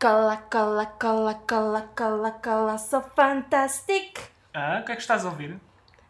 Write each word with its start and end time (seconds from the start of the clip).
Cala, 0.00 0.38
cala, 0.38 0.86
cala, 0.86 1.34
cala, 1.34 1.82
cala, 1.94 2.30
cala, 2.30 2.78
so 2.78 3.02
fantastic. 3.14 4.18
Ah, 4.54 4.78
o 4.80 4.84
que 4.86 4.92
é 4.92 4.96
que 4.96 5.02
estás 5.02 5.26
a 5.26 5.28
ouvir? 5.28 5.60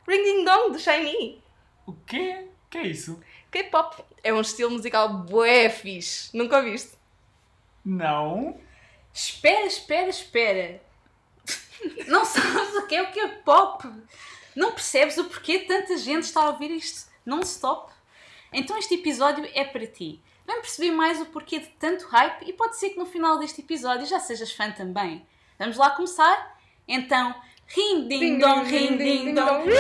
Ring 0.07 0.23
Ding 0.23 0.45
Dong, 0.45 0.71
do 0.71 0.79
Shiny. 0.79 1.43
O 1.85 1.95
quê? 2.07 2.47
O 2.67 2.71
que 2.71 2.79
é 2.79 2.87
isso? 2.87 3.21
K-pop. 3.51 4.01
É 4.23 4.33
um 4.33 4.43
estilo 4.43 4.71
musical 4.71 5.09
bué 5.09 5.69
fixe. 5.69 6.31
Nunca 6.39 6.59
ouviste? 6.59 6.97
Não. 7.85 8.61
Espera, 9.13 9.67
espera, 9.67 10.09
espera. 10.09 10.81
Não 12.07 12.25
sabes 12.25 12.77
o 12.77 12.87
que 12.87 12.95
é 12.95 13.03
o 13.03 13.11
que 13.11 13.19
é 13.19 13.27
pop? 13.27 13.93
Não 14.55 14.71
percebes 14.71 15.19
o 15.19 15.25
porquê 15.25 15.59
tanta 15.67 15.97
gente 15.97 16.23
está 16.23 16.45
a 16.45 16.51
ouvir 16.51 16.71
isto 16.71 17.11
non-stop? 17.27 17.93
Então 18.53 18.79
este 18.79 18.95
episódio 18.95 19.51
é 19.53 19.65
para 19.65 19.85
ti. 19.85 20.23
Vamos 20.51 20.67
perceber 20.67 20.91
mais 20.91 21.21
o 21.21 21.27
porquê 21.27 21.61
de 21.61 21.69
tanto 21.79 22.09
hype 22.09 22.49
e 22.49 22.53
pode 22.53 22.77
ser 22.77 22.91
que 22.91 22.99
no 22.99 23.07
final 23.07 23.39
deste 23.39 23.61
episódio 23.61 24.05
já 24.05 24.19
sejas 24.19 24.51
fã 24.51 24.69
também. 24.73 25.25
Vamos 25.57 25.77
lá 25.77 25.91
começar? 25.91 26.59
Então, 26.89 27.33
ring 27.69 28.09
ding 28.09 28.39
dong, 28.39 28.69
ring 28.69 28.97
ding 28.97 29.33
dong. 29.33 29.71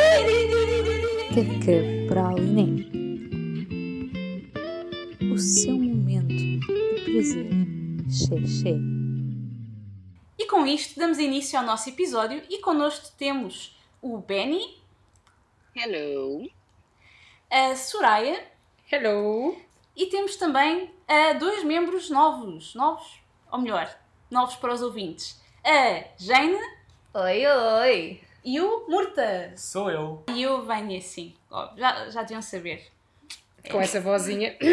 Caca 1.34 2.06
Praliné. 2.06 2.86
O 5.34 5.36
seu 5.36 5.74
momento 5.74 6.28
de 6.36 6.60
prazer. 7.04 7.50
Xé, 8.08 8.76
E 10.38 10.46
com 10.46 10.64
isto 10.64 11.00
damos 11.00 11.18
início 11.18 11.58
ao 11.58 11.64
nosso 11.64 11.88
episódio 11.88 12.44
e 12.48 12.58
connosco 12.58 13.08
temos 13.18 13.76
o 14.00 14.18
Benny, 14.18 14.80
Hello. 15.74 16.48
a 17.50 17.74
Soraya 17.74 18.40
Hello. 18.88 19.69
E 19.96 20.06
temos 20.06 20.36
também 20.36 20.84
uh, 20.84 21.38
dois 21.38 21.64
membros 21.64 22.10
novos, 22.10 22.74
novos, 22.74 23.20
ou 23.50 23.58
melhor, 23.58 23.94
novos 24.30 24.56
para 24.56 24.72
os 24.72 24.82
ouvintes. 24.82 25.40
A 25.64 26.04
Jane 26.16 26.58
Oi, 27.12 27.46
oi. 27.46 28.20
e 28.44 28.60
o 28.60 28.86
Murta. 28.88 29.52
Sou 29.56 29.90
eu. 29.90 30.24
E 30.28 30.42
eu 30.42 30.64
venho 30.64 30.96
assim, 30.96 31.34
ó, 31.50 31.70
já, 31.76 32.08
já 32.08 32.22
deviam 32.22 32.40
saber. 32.40 32.86
Com 33.70 33.80
essa 33.80 34.00
vozinha. 34.00 34.56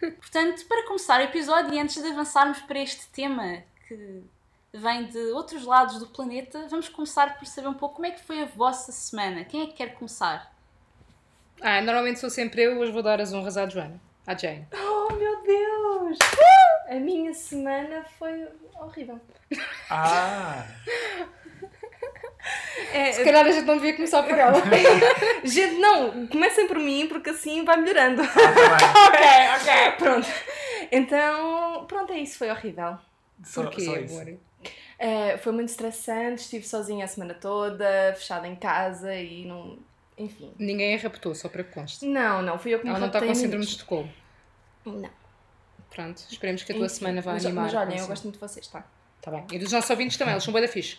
Portanto, 0.00 0.66
para 0.66 0.86
começar 0.86 1.20
o 1.20 1.24
episódio 1.24 1.72
e 1.72 1.78
antes 1.78 2.02
de 2.02 2.08
avançarmos 2.08 2.58
para 2.60 2.80
este 2.80 3.06
tema 3.08 3.62
que 3.88 4.22
vem 4.72 5.06
de 5.06 5.18
outros 5.32 5.64
lados 5.64 5.98
do 5.98 6.08
planeta, 6.08 6.66
vamos 6.68 6.88
começar 6.88 7.38
por 7.38 7.46
saber 7.46 7.68
um 7.68 7.74
pouco 7.74 7.94
como 7.96 8.06
é 8.06 8.10
que 8.10 8.22
foi 8.22 8.42
a 8.42 8.46
vossa 8.46 8.90
semana. 8.92 9.44
Quem 9.44 9.62
é 9.62 9.66
que 9.66 9.74
quer 9.74 9.94
começar? 9.94 10.53
Ah, 11.60 11.80
normalmente 11.80 12.18
sou 12.20 12.30
sempre 12.30 12.62
eu, 12.62 12.78
hoje 12.78 12.92
vou 12.92 13.02
dar 13.02 13.20
as 13.20 13.32
honras 13.32 13.56
à 13.56 13.66
Joana. 13.68 14.00
À 14.26 14.34
Jane. 14.36 14.66
Oh, 14.72 15.12
meu 15.14 15.42
Deus. 15.42 16.18
A 16.88 16.94
minha 16.94 17.32
semana 17.34 18.04
foi 18.18 18.46
horrível. 18.80 19.20
Ah. 19.90 20.64
É, 22.92 23.12
Se 23.12 23.24
calhar 23.24 23.46
a 23.46 23.50
gente 23.50 23.64
não 23.66 23.74
devia 23.76 23.94
começar 23.94 24.22
por 24.22 24.32
ela. 24.38 24.54
Gente, 25.44 25.76
não, 25.80 26.26
comecem 26.26 26.66
por 26.68 26.78
mim 26.78 27.06
porque 27.08 27.30
assim 27.30 27.64
vai 27.64 27.76
melhorando. 27.78 28.22
Ah, 28.22 28.26
tá 28.78 29.08
ok, 29.08 29.72
ok. 29.72 29.92
Pronto. 29.98 30.28
Então, 30.92 31.84
pronto, 31.86 32.12
é 32.12 32.18
isso, 32.18 32.38
foi 32.38 32.50
horrível. 32.50 32.98
Só, 33.42 33.62
Porquê, 33.62 33.80
só 33.82 33.96
isso. 33.96 34.20
amor? 34.20 34.38
Eh, 34.98 35.36
foi 35.38 35.52
muito 35.52 35.70
estressante, 35.70 36.42
estive 36.42 36.66
sozinha 36.66 37.04
a 37.04 37.08
semana 37.08 37.34
toda, 37.34 38.14
fechada 38.16 38.46
em 38.46 38.54
casa 38.56 39.14
e 39.14 39.44
não. 39.46 39.78
Enfim. 40.16 40.52
Ninguém 40.58 40.94
a 40.94 40.98
raptou, 40.98 41.34
só 41.34 41.48
para 41.48 41.64
que 41.64 41.72
conste. 41.72 42.06
Não, 42.06 42.40
não, 42.40 42.58
fui 42.58 42.74
eu 42.74 42.78
que 42.78 42.84
me 42.84 42.90
Ela 42.90 43.00
não 43.00 43.06
está 43.08 43.20
com 43.20 43.34
síndrome 43.34 43.64
de. 43.64 43.72
Estocolmo. 43.72 44.12
Não. 44.84 45.10
Pronto, 45.90 46.24
esperemos 46.28 46.62
que 46.62 46.72
a 46.72 46.74
tua 46.74 46.86
Enfim, 46.86 46.94
semana 46.94 47.22
vá 47.22 47.32
mas, 47.32 47.46
animar. 47.46 47.64
Mas 47.64 47.74
olhem, 47.74 47.98
eu 47.98 48.06
gosto 48.06 48.24
muito 48.24 48.34
de 48.34 48.40
vocês, 48.40 48.66
tá? 48.66 48.84
Tá 49.20 49.30
bem. 49.30 49.46
E 49.52 49.58
dos 49.58 49.72
nossos 49.72 49.88
ouvintes 49.90 50.16
também, 50.16 50.34
eles 50.34 50.44
são 50.44 50.52
bem 50.52 50.62
da 50.62 50.68
fixe. 50.68 50.98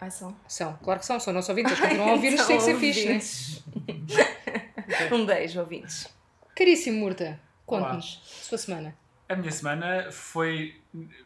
Ai, 0.00 0.10
são. 0.10 0.36
São, 0.46 0.76
claro 0.82 1.00
que 1.00 1.06
são, 1.06 1.18
são 1.18 1.32
nossos 1.32 1.48
ouvintes, 1.48 1.72
eles 1.72 1.82
continuam 1.82 2.10
a 2.10 2.12
ouvir-nos, 2.14 2.46
tem 2.46 2.58
que 2.58 2.62
ser 2.62 2.76
fixe, 2.76 3.08
né? 3.08 3.20
um 5.12 5.24
beijo, 5.24 5.60
ouvintes. 5.60 6.08
Caríssimo 6.54 7.00
Murta, 7.00 7.40
conte-nos 7.64 8.22
a 8.24 8.44
sua 8.44 8.58
semana. 8.58 8.96
A 9.28 9.36
minha 9.36 9.50
semana 9.50 10.10
foi 10.12 10.80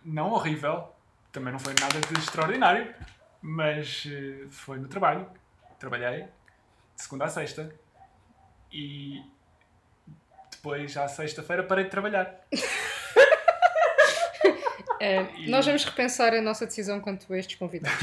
não 0.05 0.31
horrível, 0.31 0.89
também 1.33 1.53
não 1.53 1.59
foi 1.59 1.75
nada 1.81 2.01
de 2.01 2.19
extraordinário, 2.19 2.95
mas 3.43 4.07
eh, 4.07 4.47
foi 4.51 4.79
no 4.79 4.87
trabalho. 4.89 5.29
Trabalhei 5.79 6.27
de 6.99 7.03
segunda 7.05 7.25
a 7.27 7.29
sexta 7.29 7.73
e 8.73 9.23
depois, 10.51 10.97
à 10.97 11.07
sexta-feira, 11.09 11.63
parei 11.63 11.85
de 11.85 11.91
trabalhar. 11.91 12.35
E- 15.01 15.49
Nós 15.49 15.65
vamos 15.65 15.85
repensar 15.85 16.35
a 16.35 16.41
nossa 16.41 16.67
decisão 16.67 16.99
quanto 17.01 17.33
a 17.33 17.39
estes 17.39 17.57
convidados. 17.57 17.97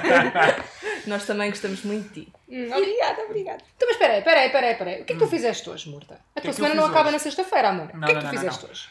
Nós 1.06 1.26
também 1.26 1.50
gostamos 1.50 1.82
muito 1.82 2.08
de 2.14 2.24
ti. 2.24 2.32
Hum, 2.48 2.72
obrigada, 2.74 3.22
obrigada. 3.24 3.62
Então, 3.76 3.86
mas 3.86 3.96
espera 3.96 4.14
aí, 4.14 4.18
espera 4.20 4.40
aí, 4.40 4.46
espera 4.46 4.66
aí, 4.66 4.72
espera 4.72 4.90
aí. 4.92 5.02
O 5.02 5.04
que 5.04 5.12
é 5.12 5.16
que 5.16 5.22
tu 5.22 5.28
fizeste 5.28 5.68
hoje, 5.68 5.90
Murta? 5.90 6.14
A 6.14 6.16
Hum. 6.16 6.20
que 6.36 6.40
tua 6.40 6.48
é 6.48 6.52
que 6.52 6.54
semana 6.54 6.74
não 6.74 6.84
fiz 6.84 6.90
acaba 6.92 7.08
hoje? 7.08 7.12
na 7.12 7.18
sexta-feira, 7.18 7.68
amor. 7.68 7.90
Não, 7.92 8.00
o 8.00 8.04
que 8.06 8.06
é 8.06 8.08
que 8.08 8.14
não, 8.14 8.20
tu 8.20 8.24
não, 8.24 8.30
fizeste 8.30 8.62
não. 8.64 8.70
hoje? 8.70 8.88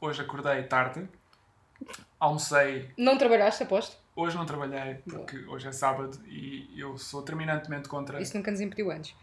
Hoje 0.00 0.22
acordei 0.22 0.62
tarde, 0.62 1.08
almocei. 2.20 2.88
Não 2.96 3.18
trabalhaste, 3.18 3.64
aposto? 3.64 3.96
Hoje 4.16 4.36
não 4.36 4.46
trabalhei 4.46 4.94
porque 5.10 5.38
hoje 5.46 5.66
é 5.66 5.72
sábado 5.72 6.20
e 6.26 6.70
eu 6.78 6.96
sou 6.96 7.22
terminantemente 7.22 7.88
contra. 7.88 8.20
Isso 8.22 8.36
nunca 8.36 8.50
nos 8.50 8.60
impediu 8.60 8.90
antes. 8.90 9.14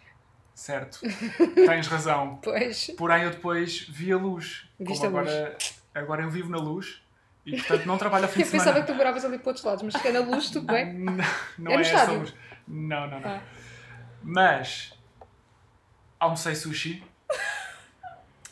Certo, 0.53 0.99
tens 1.55 1.87
razão. 1.87 2.39
Pois. 2.43 2.91
Porém, 2.97 3.23
eu 3.23 3.31
depois 3.31 3.87
vi 3.87 4.11
a 4.11 4.17
luz. 4.17 4.67
Viste 4.77 5.05
a 5.05 5.09
Como 5.09 5.19
agora, 5.19 5.57
agora 5.95 6.23
eu 6.23 6.29
vivo 6.29 6.49
na 6.49 6.57
luz 6.57 7.01
e, 7.45 7.55
portanto, 7.55 7.85
não 7.85 7.97
trabalho 7.97 8.25
ao 8.25 8.31
fim 8.31 8.41
Eu 8.41 8.45
de 8.45 8.51
pensava 8.51 8.71
semana. 8.73 8.85
que 8.85 8.91
tu 8.91 8.95
moravas 8.97 9.23
ali 9.23 9.37
para 9.39 9.47
outros 9.49 9.65
lados, 9.65 9.81
mas 9.83 9.93
se 9.93 10.07
é 10.07 10.11
na 10.11 10.19
luz, 10.19 10.49
tudo 10.49 10.67
bem. 10.67 10.93
Não, 10.99 11.15
não 11.57 11.71
É 11.71 11.75
é, 11.75 11.79
essa 11.81 12.11
luz. 12.11 12.33
Não, 12.67 13.09
não, 13.09 13.19
não. 13.21 13.29
Ah. 13.29 13.41
Mas 14.21 14.93
almocei 16.19 16.53
sushi, 16.53 17.03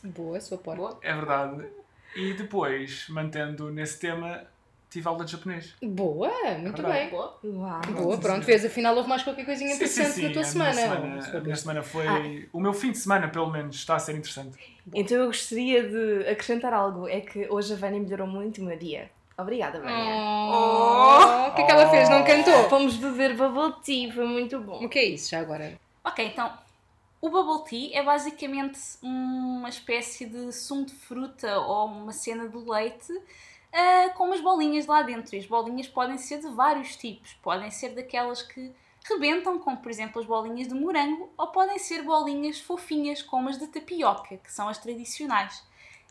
Boa, 0.04 0.40
sua 0.40 0.58
porta. 0.58 0.82
Boa. 0.82 1.00
é 1.02 1.14
verdade. 1.14 1.66
E 2.16 2.34
depois, 2.34 3.08
mantendo 3.10 3.70
nesse 3.70 4.00
tema, 4.00 4.48
tive 4.90 5.08
aula 5.08 5.24
de 5.24 5.32
japonês. 5.32 5.76
Boa, 5.82 6.30
muito 6.58 6.82
Verdade. 6.82 7.00
bem. 7.00 7.10
Boa. 7.10 7.40
Uau. 7.44 7.82
Boa, 7.94 8.16
sim, 8.16 8.22
pronto, 8.22 8.40
sim. 8.40 8.46
vês, 8.46 8.66
afinal 8.66 8.96
houve 8.96 9.08
mais 9.08 9.24
qualquer 9.24 9.46
coisinha 9.46 9.76
Sim, 9.76 9.86
sim, 9.88 10.02
interessante 10.02 10.14
sim. 10.16 10.22
na 10.28 10.34
tua 10.34 10.42
a 10.42 10.44
minha 10.44 10.74
semana. 10.74 10.74
semana. 11.22 11.38
A 11.38 11.42
minha 11.42 11.56
semana 11.56 11.84
foi. 11.84 12.08
Ah. 12.08 12.48
O 12.52 12.60
meu 12.60 12.74
fim 12.74 12.92
de 12.92 12.98
semana, 12.98 13.28
pelo 13.28 13.50
menos, 13.52 13.76
está 13.76 13.96
a 13.96 14.00
ser 14.00 14.16
interessante. 14.16 14.58
Então 14.94 15.18
eu 15.18 15.28
gostaria 15.28 15.88
de 15.88 16.28
acrescentar 16.28 16.74
algo. 16.74 17.08
É 17.08 17.22
que 17.22 17.48
hoje 17.50 17.74
a 17.74 17.76
Vânia 17.76 18.00
melhorou 18.00 18.28
muito 18.28 18.62
o 18.62 18.66
meu 18.66 18.78
dia. 18.78 19.12
Obrigada, 19.38 19.80
Vânia. 19.80 20.16
Oh, 20.16 21.48
O 21.50 21.56
que 21.56 21.62
é 21.62 21.66
que 21.66 21.72
ela 21.72 21.90
fez? 21.90 22.10
Não 22.10 22.24
cantou? 22.26 22.70
Fomos 22.70 22.98
beber 22.98 23.36
bubble 23.36 23.74
tea, 23.84 24.12
foi 24.12 24.26
muito 24.26 24.60
bom. 24.60 24.84
O 24.84 24.90
que 24.90 25.00
é 25.00 25.06
isso 25.06 25.30
já 25.32 25.40
agora? 25.40 25.80
Ok, 26.04 26.26
então 26.26 26.52
o 27.22 27.30
bubble 27.30 27.64
tea 27.70 28.00
é 28.00 28.04
basicamente 28.04 28.80
uma 29.02 29.70
espécie 29.70 30.26
de 30.26 30.52
sumo 30.52 30.86
de 30.86 30.94
fruta 30.94 31.60
ou 31.60 31.86
uma 31.88 32.12
cena 32.12 32.48
de 32.50 32.58
leite 32.58 33.14
ah, 33.74 34.10
com 34.16 34.26
umas 34.26 34.42
bolinhas 34.42 34.86
lá 34.86 35.02
dentro. 35.02 35.36
E 35.36 35.40
as 35.40 35.46
bolinhas 35.46 35.88
podem 35.88 36.18
ser 36.18 36.40
de 36.40 36.50
vários 36.50 36.96
tipos. 36.96 37.34
Podem 37.42 37.72
ser 37.72 37.90
daquelas 37.90 38.42
que 38.42 38.72
rebentam, 39.06 39.60
como 39.60 39.78
por 39.78 39.90
exemplo 39.90 40.22
as 40.22 40.28
bolinhas 40.28 40.68
de 40.68 40.74
morango, 40.74 41.30
ou 41.38 41.48
podem 41.48 41.80
ser 41.80 42.04
bolinhas 42.04 42.60
fofinhas, 42.60 43.22
como 43.22 43.50
as 43.50 43.58
de 43.58 43.68
tapioca, 43.68 44.38
que 44.38 44.52
são 44.52 44.68
as 44.68 44.78
tradicionais. 44.78 45.64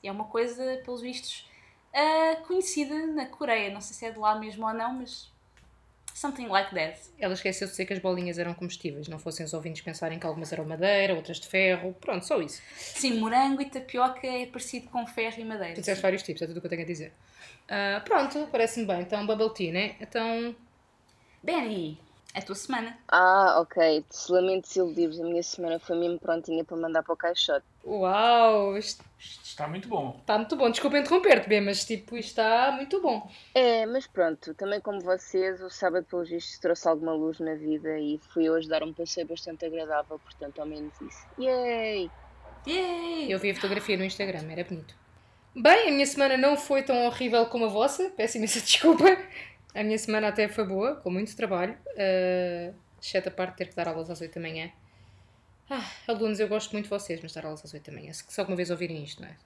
É 0.02 0.10
uma 0.10 0.24
coisa, 0.24 0.80
pelos 0.84 1.00
vistos, 1.00 1.48
ah, 1.92 2.36
conhecida 2.46 3.06
na 3.06 3.26
Coreia. 3.26 3.72
Não 3.72 3.80
sei 3.80 3.94
se 3.94 4.06
é 4.06 4.10
de 4.10 4.18
lá 4.18 4.36
mesmo 4.36 4.66
ou 4.66 4.72
não, 4.72 4.94
mas 4.94 5.30
something 6.18 6.48
like 6.48 6.74
that. 6.74 7.00
Ela 7.18 7.34
esqueceu 7.34 7.66
de 7.66 7.72
dizer 7.72 7.86
que 7.86 7.92
as 7.92 7.98
bolinhas 7.98 8.38
eram 8.38 8.54
comestíveis, 8.54 9.08
não 9.08 9.18
fossem 9.18 9.46
os 9.46 9.54
ouvintes 9.54 9.82
pensarem 9.82 10.18
que 10.18 10.26
algumas 10.26 10.52
eram 10.52 10.64
madeira, 10.64 11.14
outras 11.14 11.38
de 11.38 11.46
ferro. 11.46 11.94
Pronto, 12.00 12.26
só 12.26 12.40
isso. 12.40 12.60
Sim, 12.76 13.18
morango 13.20 13.62
e 13.62 13.66
tapioca 13.66 14.26
é 14.26 14.46
parecido 14.46 14.88
com 14.88 15.06
ferro 15.06 15.36
e 15.38 15.44
madeira. 15.44 15.74
Tu 15.74 15.80
disseste 15.80 16.02
vários 16.02 16.22
tipos, 16.22 16.42
é 16.42 16.46
tudo 16.46 16.58
o 16.58 16.60
que 16.60 16.66
eu 16.66 16.70
tenho 16.70 16.82
a 16.82 16.86
dizer. 16.86 17.12
Ah, 17.68 18.02
pronto, 18.04 18.48
parece-me 18.50 18.86
bem. 18.86 19.00
Então, 19.02 19.26
bubble 19.26 19.52
tea, 19.52 19.72
né? 19.72 19.96
Então, 20.00 20.54
Benny, 21.42 22.00
é 22.34 22.40
a 22.40 22.42
tua 22.42 22.54
semana. 22.54 22.98
Ah, 23.08 23.60
ok. 23.60 24.04
Lamento 24.28 24.68
desiludir-vos, 24.68 25.20
a 25.20 25.24
minha 25.24 25.42
semana 25.42 25.78
foi 25.78 25.96
mesmo 25.98 26.18
prontinha 26.18 26.64
para 26.64 26.76
mandar 26.76 27.02
para 27.02 27.12
o 27.12 27.16
caixote. 27.16 27.66
Uau, 27.88 28.76
isto 28.76 29.04
Isto 29.18 29.44
está 29.44 29.66
muito 29.66 29.88
bom. 29.88 30.16
está 30.20 30.36
muito 30.38 30.56
bom. 30.56 30.70
Desculpa 30.70 30.98
interromper-te, 30.98 31.48
bem, 31.48 31.60
mas 31.60 31.84
tipo, 31.84 32.16
isto 32.16 32.28
está 32.28 32.70
muito 32.72 33.00
bom. 33.00 33.28
É, 33.54 33.84
mas 33.86 34.06
pronto, 34.06 34.54
também 34.54 34.80
como 34.80 35.00
vocês, 35.00 35.60
o 35.60 35.68
sábado 35.70 36.06
pelos 36.08 36.28
vistos 36.28 36.58
trouxe 36.58 36.88
alguma 36.88 37.12
luz 37.12 37.40
na 37.40 37.54
vida 37.54 37.98
e 37.98 38.20
fui 38.32 38.48
hoje 38.48 38.68
dar 38.68 38.82
um 38.82 38.92
passeio 38.92 39.26
bastante 39.26 39.64
agradável, 39.64 40.18
portanto 40.18 40.60
ao 40.60 40.66
menos 40.66 40.94
isso. 41.00 41.26
Yay! 41.38 42.10
Yay! 42.66 43.32
Eu 43.32 43.38
vi 43.38 43.50
a 43.50 43.54
fotografia 43.54 43.96
no 43.96 44.04
Instagram, 44.04 44.50
era 44.50 44.62
bonito. 44.64 44.94
Bem, 45.56 45.88
a 45.88 45.90
minha 45.90 46.06
semana 46.06 46.36
não 46.36 46.56
foi 46.56 46.82
tão 46.82 47.06
horrível 47.06 47.46
como 47.46 47.64
a 47.64 47.68
vossa, 47.68 48.10
peço 48.16 48.36
imensa 48.36 48.60
desculpa. 48.62 49.04
A 49.74 49.82
minha 49.82 49.98
semana 49.98 50.28
até 50.28 50.46
foi 50.48 50.64
boa, 50.64 50.96
com 50.96 51.10
muito 51.10 51.34
trabalho, 51.36 51.76
uh, 51.94 52.74
exceto 53.00 53.28
a 53.28 53.32
parte 53.32 53.52
de 53.52 53.56
ter 53.58 53.68
que 53.68 53.74
dar 53.76 53.88
aulas 53.88 54.08
às 54.10 54.20
8 54.20 54.34
da 54.34 54.40
manhã. 54.40 54.70
Ah, 55.70 55.90
alunos, 56.06 56.40
eu 56.40 56.48
gosto 56.48 56.72
muito 56.72 56.84
de 56.84 56.90
vocês, 56.90 57.20
mas 57.22 57.32
dar 57.32 57.44
aulas 57.44 57.64
às 57.64 57.74
8 57.74 57.90
da 57.90 57.96
manhã. 57.96 58.12
Se 58.12 58.24
se 58.26 58.40
alguma 58.40 58.56
vez 58.56 58.70
ouvirem 58.70 59.02
isto, 59.04 59.20
não 59.22 59.28
é? 59.28 59.36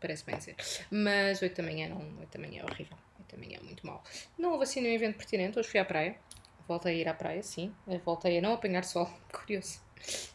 Parece 0.00 0.24
bem 0.24 0.36
dizer. 0.36 0.54
Mas 0.90 1.42
8 1.42 1.56
da 1.56 1.62
manhã 1.62 1.88
não, 1.88 1.98
8 2.20 2.38
da 2.38 2.38
manhã 2.46 2.62
é 2.62 2.64
horrível. 2.64 2.96
8 3.18 3.34
da 3.36 3.42
manhã 3.42 3.58
é 3.60 3.64
muito 3.64 3.86
mal. 3.86 4.02
Não 4.38 4.52
houve 4.52 4.64
assim 4.64 4.80
nenhum 4.80 4.94
evento 4.94 5.16
pertinente, 5.16 5.58
hoje 5.58 5.68
fui 5.68 5.80
à 5.80 5.84
praia. 5.84 6.16
Voltei 6.68 6.92
a 6.94 6.98
ir 6.98 7.08
à 7.08 7.14
praia, 7.14 7.42
sim. 7.42 7.74
Voltei 8.04 8.38
a 8.38 8.40
não 8.42 8.52
apanhar 8.52 8.84
sol. 8.84 9.08
Curioso. 9.32 9.80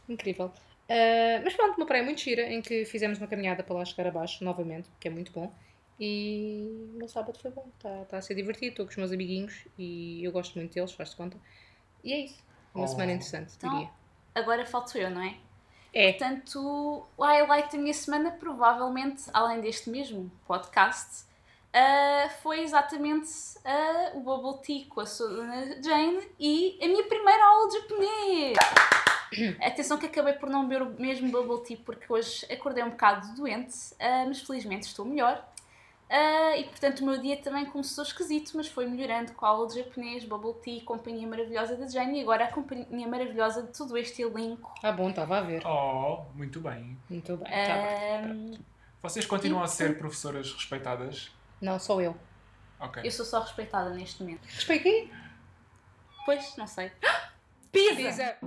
Incrível. 0.10 0.52
Ah, 0.90 1.42
mas 1.44 1.54
pronto, 1.54 1.78
uma 1.78 1.86
praia 1.86 2.04
muito 2.04 2.20
gira 2.22 2.42
em 2.52 2.62
que 2.62 2.84
fizemos 2.86 3.18
uma 3.18 3.28
caminhada 3.28 3.64
para 3.64 3.76
lá 3.76 3.86
chegar 3.86 4.08
abaixo 4.08 4.44
novamente, 4.44 4.90
que 5.00 5.08
é 5.08 5.12
muito 5.12 5.32
bom. 5.32 5.54
E 6.00 6.90
o 6.96 6.98
meu 6.98 7.08
sábado 7.08 7.38
foi 7.40 7.52
bom, 7.52 7.70
está 7.76 8.06
tá 8.06 8.18
a 8.18 8.22
ser 8.22 8.34
divertido, 8.34 8.72
estou 8.72 8.86
com 8.86 8.90
os 8.92 8.98
meus 8.98 9.12
amiguinhos 9.12 9.68
e 9.78 10.24
eu 10.24 10.32
gosto 10.32 10.58
muito 10.58 10.74
deles, 10.74 10.92
faz-te 10.92 11.16
conta. 11.16 11.38
E 12.04 12.12
é 12.12 12.20
isso. 12.26 12.44
Uma 12.74 12.86
Oh. 12.86 12.88
semana 12.88 13.12
interessante, 13.12 13.54
Então, 13.56 13.70
diria. 13.70 13.92
Agora 14.34 14.66
falto 14.66 14.98
eu, 14.98 15.10
não 15.10 15.22
é? 15.22 15.36
É. 15.94 16.14
Portanto, 16.14 17.06
o 17.18 17.24
highlight 17.24 17.76
da 17.76 17.78
minha 17.78 17.94
semana, 17.94 18.32
provavelmente, 18.32 19.24
além 19.34 19.60
deste 19.60 19.90
mesmo 19.90 20.32
podcast, 20.48 21.26
ah, 21.74 22.30
foi 22.42 22.62
exatamente 22.62 23.30
ah, 23.66 24.12
o 24.14 24.22
Bubble 24.22 24.62
Tea 24.62 24.86
com 24.90 25.02
a 25.02 25.06
sua 25.06 25.28
dona 25.30 25.82
Jane 25.82 26.28
e 26.40 26.78
a 26.82 26.88
minha 26.88 27.04
primeira 27.04 27.44
aula 27.46 27.68
de 27.70 27.80
japonês. 27.80 28.58
Atenção 29.62 29.98
que 29.98 30.06
acabei 30.06 30.34
por 30.34 30.50
não 30.50 30.68
beber 30.68 30.82
o 30.82 31.02
mesmo 31.02 31.30
Bubble 31.30 31.64
Tea 31.64 31.78
porque 31.86 32.12
hoje 32.12 32.46
acordei 32.52 32.84
um 32.84 32.92
bocado 32.92 33.36
doente, 33.36 33.76
ah, 34.00 34.26
mas 34.28 34.42
felizmente 34.42 34.88
estou 34.88 35.06
melhor. 35.06 35.46
Ah, 36.14 36.58
e 36.58 36.66
portanto 36.66 37.00
o 37.00 37.06
meu 37.06 37.18
dia 37.22 37.38
também 37.38 37.64
começou 37.66 38.04
esquisito, 38.04 38.52
mas 38.56 38.68
foi 38.68 38.86
melhorando 38.86 39.32
com 39.32 39.46
a 39.46 39.50
aula 39.50 39.66
de 39.68 39.76
japonês, 39.76 40.26
Bubble 40.26 40.54
Tea, 40.62 40.84
companhia 40.84 41.26
maravilhosa 41.26 41.78
da 41.78 41.88
Jane 41.88 42.20
e 42.20 42.22
agora 42.24 42.44
a 42.46 42.52
companhia 42.52 43.08
maravilhosa 43.08 43.64
de 43.64 43.72
todo 43.72 43.98
este 43.98 44.22
elenco. 44.22 44.74
Ah, 44.84 44.92
bom, 44.92 45.10
estava 45.10 45.38
a 45.38 45.42
ver. 45.42 45.66
Oh, 45.66 46.26
muito 46.36 46.60
bem. 46.60 46.98
Muito 47.10 47.38
bem, 47.38 47.50
tá 47.50 47.76
bem. 48.28 48.60
Ah, 48.60 48.60
Vocês 49.02 49.26
continuam 49.26 49.64
a 49.64 49.68
ser 49.68 49.98
professoras 49.98 50.52
respeitadas? 50.54 51.32
Não, 51.62 51.80
sou 51.80 52.02
eu. 52.02 52.18
Ok. 52.78 53.04
eu 53.06 53.12
sou 53.12 53.26
só 53.26 53.40
respeitada 53.40 53.92
neste 53.92 54.22
momento. 54.22 54.44
Respeitei? 54.48 55.10
Pois, 56.26 56.58
não 56.58 56.68
sei. 56.68 56.92
Pisa! 57.72 58.38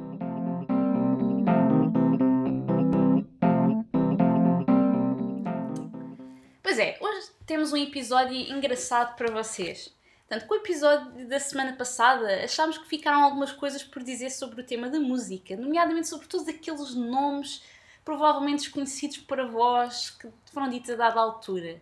Pois 6.75 6.89
é, 6.89 6.99
hoje 7.01 7.31
temos 7.47 7.73
um 7.73 7.77
episódio 7.77 8.35
engraçado 8.35 9.15
para 9.15 9.31
vocês. 9.31 9.95
Portanto, 10.27 10.49
com 10.49 10.55
o 10.55 10.57
episódio 10.57 11.29
da 11.29 11.39
semana 11.39 11.75
passada, 11.75 12.43
achámos 12.43 12.79
que 12.79 12.89
ficaram 12.89 13.23
algumas 13.23 13.53
coisas 13.53 13.85
por 13.85 14.03
dizer 14.03 14.31
sobre 14.31 14.61
o 14.61 14.65
tema 14.65 14.89
da 14.91 14.99
música, 14.99 15.57
nomeadamente 15.57 16.09
sobre 16.09 16.27
todos 16.27 16.49
aqueles 16.49 16.93
nomes 16.97 17.63
provavelmente 18.05 18.65
desconhecidos 18.65 19.19
para 19.19 19.47
vós 19.47 20.11
que 20.11 20.29
foram 20.53 20.69
ditos 20.69 20.91
a 20.91 20.97
dada 20.97 21.21
altura. 21.21 21.81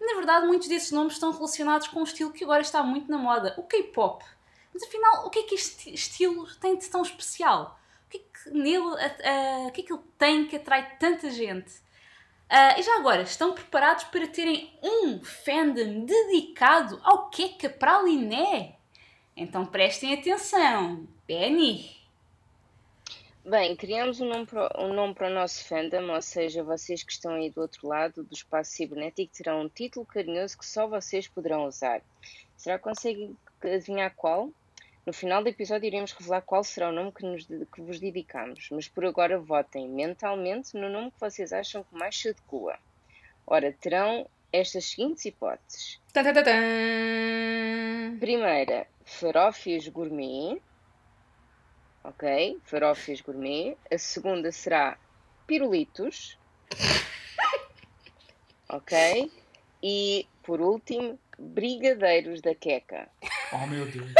E, 0.00 0.04
na 0.04 0.16
verdade, 0.16 0.44
muitos 0.44 0.66
desses 0.66 0.90
nomes 0.90 1.12
estão 1.12 1.30
relacionados 1.30 1.86
com 1.86 2.00
um 2.00 2.02
estilo 2.02 2.32
que 2.32 2.42
agora 2.42 2.62
está 2.62 2.82
muito 2.82 3.08
na 3.08 3.18
moda, 3.18 3.54
o 3.56 3.62
K-pop. 3.62 4.24
Mas 4.74 4.82
afinal, 4.82 5.24
o 5.24 5.30
que 5.30 5.38
é 5.38 5.42
que 5.44 5.54
este 5.54 5.94
estilo 5.94 6.52
tem 6.56 6.76
de 6.76 6.90
tão 6.90 7.02
especial? 7.02 7.78
O 8.04 8.10
que 8.10 8.16
é 8.16 8.20
que 8.20 8.50
nele, 8.50 8.88
o 9.68 9.70
que 9.70 9.82
é 9.82 9.84
que 9.84 9.92
ele 9.92 10.02
tem 10.18 10.48
que 10.48 10.56
atrai 10.56 10.96
tanta 10.98 11.30
gente? 11.30 11.85
Ah, 12.48 12.78
e 12.78 12.82
já 12.82 12.96
agora, 12.98 13.22
estão 13.22 13.52
preparados 13.54 14.04
para 14.04 14.28
terem 14.28 14.72
um 14.80 15.22
fandom 15.22 16.04
dedicado 16.04 17.00
ao 17.02 17.28
Keka 17.28 17.68
Praliné? 17.70 18.76
Então 19.36 19.66
prestem 19.66 20.14
atenção. 20.14 21.08
Benny. 21.26 21.96
Bem, 23.44 23.76
criamos 23.76 24.20
um 24.20 24.28
nome, 24.28 24.46
para, 24.46 24.70
um 24.80 24.92
nome 24.92 25.14
para 25.14 25.28
o 25.28 25.34
nosso 25.34 25.64
fandom, 25.64 26.12
ou 26.12 26.22
seja, 26.22 26.62
vocês 26.62 27.02
que 27.02 27.12
estão 27.12 27.34
aí 27.34 27.50
do 27.50 27.60
outro 27.60 27.86
lado 27.86 28.24
do 28.24 28.34
espaço 28.34 28.72
cibernético 28.72 29.32
terão 29.36 29.62
um 29.62 29.68
título 29.68 30.06
carinhoso 30.06 30.58
que 30.58 30.66
só 30.66 30.86
vocês 30.86 31.28
poderão 31.28 31.66
usar. 31.66 32.00
Será 32.56 32.78
que 32.78 32.84
conseguem 32.84 33.36
adivinhar 33.62 34.14
qual? 34.16 34.50
No 35.06 35.12
final 35.12 35.40
do 35.40 35.48
episódio 35.48 35.86
iremos 35.86 36.10
revelar 36.10 36.42
qual 36.42 36.64
será 36.64 36.88
o 36.88 36.92
nome 36.92 37.12
que, 37.12 37.24
nos, 37.24 37.46
que 37.46 37.80
vos 37.80 38.00
dedicamos, 38.00 38.68
mas 38.72 38.88
por 38.88 39.04
agora 39.04 39.38
votem 39.38 39.88
mentalmente 39.88 40.76
no 40.76 40.90
nome 40.90 41.12
que 41.12 41.20
vocês 41.20 41.52
acham 41.52 41.84
que 41.84 41.94
mais 41.94 42.18
se 42.18 42.30
adequa. 42.30 42.76
Ora, 43.46 43.72
terão 43.72 44.28
estas 44.52 44.86
seguintes 44.86 45.24
hipóteses. 45.24 46.00
Tan, 46.12 46.24
tan, 46.24 46.34
tan, 46.34 46.42
tan. 46.42 48.18
Primeira, 48.18 48.88
farófias 49.04 49.86
gourmet. 49.86 50.60
Ok, 52.02 52.58
farófias 52.64 53.20
gourmet. 53.20 53.76
A 53.88 53.98
segunda 53.98 54.50
será 54.50 54.98
pirulitos. 55.46 56.36
Ok. 58.68 59.30
E, 59.80 60.26
por 60.42 60.60
último, 60.60 61.16
brigadeiros 61.38 62.40
da 62.40 62.56
queca. 62.56 63.08
Oh 63.52 63.68
meu 63.68 63.86
Deus. 63.86 64.12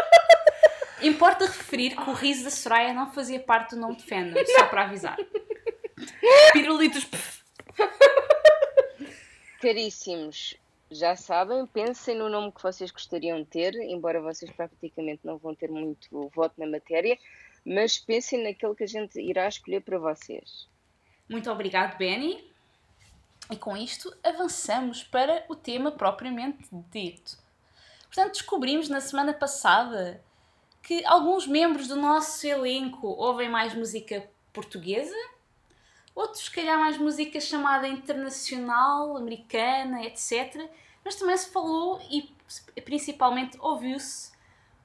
Importa 1.03 1.47
referir 1.47 1.95
que 1.95 2.11
o 2.11 2.13
riso 2.13 2.45
da 2.45 2.51
Soraya 2.51 2.95
não 2.95 3.13
fazia 3.13 3.41
parte 3.41 3.75
do 3.75 3.81
nome 3.81 3.97
de 3.97 4.05
fandom, 4.05 4.41
só 4.47 4.67
para 4.67 4.85
avisar. 4.85 5.17
Pirulitos. 6.53 7.07
Caríssimos, 9.61 10.57
já 10.91 11.17
sabem, 11.17 11.67
pensem 11.67 12.17
no 12.17 12.29
nome 12.29 12.53
que 12.53 12.63
vocês 12.63 12.91
gostariam 12.91 13.39
de 13.39 13.47
ter, 13.47 13.75
embora 13.75 14.21
vocês 14.21 14.51
praticamente 14.51 15.21
não 15.25 15.37
vão 15.37 15.55
ter 15.55 15.71
muito 15.71 16.31
voto 16.35 16.55
na 16.59 16.67
matéria, 16.67 17.19
mas 17.65 17.99
pensem 17.99 18.45
naquele 18.45 18.75
que 18.75 18.85
a 18.85 18.89
gente 18.89 19.21
irá 19.21 19.49
escolher 19.49 19.83
para 19.83 19.99
vocês. 19.99 20.69
Muito 21.29 21.51
obrigado, 21.51 21.99
Benny. 21.99 22.49
E 23.51 23.57
com 23.57 23.77
isto 23.77 24.15
avançamos 24.25 25.05
para 25.05 25.45
o 25.49 25.55
tema 25.55 25.91
propriamente 25.93 26.69
dito. 26.91 27.37
Portanto, 28.05 28.33
descobrimos 28.33 28.89
na 28.89 29.01
semana 29.01 29.33
passada 29.33 30.23
que 30.87 31.05
alguns 31.05 31.49
membros 31.49 31.89
do 31.89 31.97
nosso 31.97 32.47
elenco 32.47 33.09
ouvem 33.09 33.49
mais 33.49 33.75
música 33.75 34.31
portuguesa, 34.53 35.17
outros, 36.15 36.45
se 36.45 36.51
calhar, 36.53 36.79
mais 36.79 36.97
música 36.97 37.41
chamada 37.41 37.89
internacional, 37.89 39.17
americana, 39.17 40.05
etc. 40.05 40.71
Mas 41.05 41.17
também 41.17 41.37
se 41.37 41.51
falou 41.51 42.01
e 42.09 42.33
principalmente 42.83 43.59
ouviu-se 43.61 44.31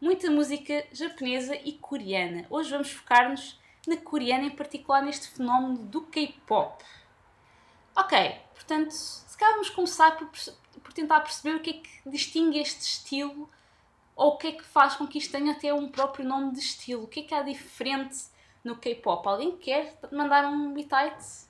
muita 0.01 0.31
música 0.31 0.83
japonesa 0.92 1.56
e 1.56 1.74
coreana. 1.74 2.47
Hoje 2.50 2.71
vamos 2.71 2.92
focar-nos 2.92 3.59
na 3.86 3.95
coreana, 3.95 4.45
em 4.45 4.56
particular 4.56 5.04
neste 5.04 5.27
fenómeno 5.30 5.77
do 5.77 6.01
K-pop. 6.01 6.83
Ok, 7.95 8.42
portanto, 8.56 8.89
se 8.89 9.38
calhar 9.38 9.54
vamos 9.54 9.69
começar 9.69 10.18
por, 10.18 10.27
por 10.81 10.94
tentar 10.94 11.19
perceber 11.19 11.57
o 11.57 11.59
que 11.59 11.69
é 11.69 11.74
que 11.74 12.09
distingue 12.09 12.57
este 12.57 12.81
estilo 12.81 13.47
ou 14.21 14.33
o 14.33 14.37
que 14.37 14.47
é 14.49 14.51
que 14.51 14.63
faz 14.63 14.95
com 14.95 15.07
que 15.07 15.18
isto 15.18 15.31
tenha 15.31 15.51
até 15.51 15.73
um 15.73 15.90
próprio 15.90 16.23
nome 16.23 16.54
de 16.54 16.59
estilo. 16.59 17.06
O 17.06 17.07
que 17.07 17.21
é 17.21 17.23
que 17.23 17.33
há 17.33 17.42
diferente 17.42 18.16
no 18.63 18.75
K-pop? 18.75 19.28
Alguém 19.28 19.57
quer 19.57 19.97
mandar 20.11 20.45
um 20.45 20.71
bitite? 20.75 21.49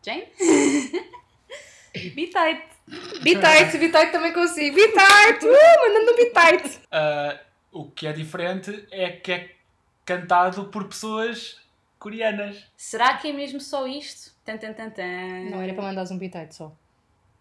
Jane? 0.00 0.28
bitite. 2.14 2.74
Bitite, 3.22 3.78
Bitite 3.78 4.12
também 4.12 4.32
consigo. 4.32 4.76
Bitite! 4.76 5.46
Uh, 5.46 5.82
mandando 5.82 6.12
um 6.12 6.16
Bitite! 6.16 6.80
Ah, 6.92 7.40
o 7.72 7.90
que 7.90 8.06
é 8.06 8.12
diferente 8.12 8.86
é 8.92 9.10
que 9.10 9.32
é 9.32 9.56
cantado 10.04 10.66
por 10.66 10.86
pessoas 10.86 11.60
coreanas. 11.98 12.64
Será 12.76 13.16
que 13.16 13.30
é 13.30 13.32
mesmo 13.32 13.58
só 13.58 13.84
isto? 13.84 14.32
Tan, 14.44 14.58
tan, 14.58 14.74
tan, 14.74 14.90
tan. 14.90 15.50
Não, 15.50 15.60
era 15.60 15.74
para 15.74 15.82
mandares 15.82 16.12
um 16.12 16.18
Bitite 16.18 16.54
só. 16.54 16.66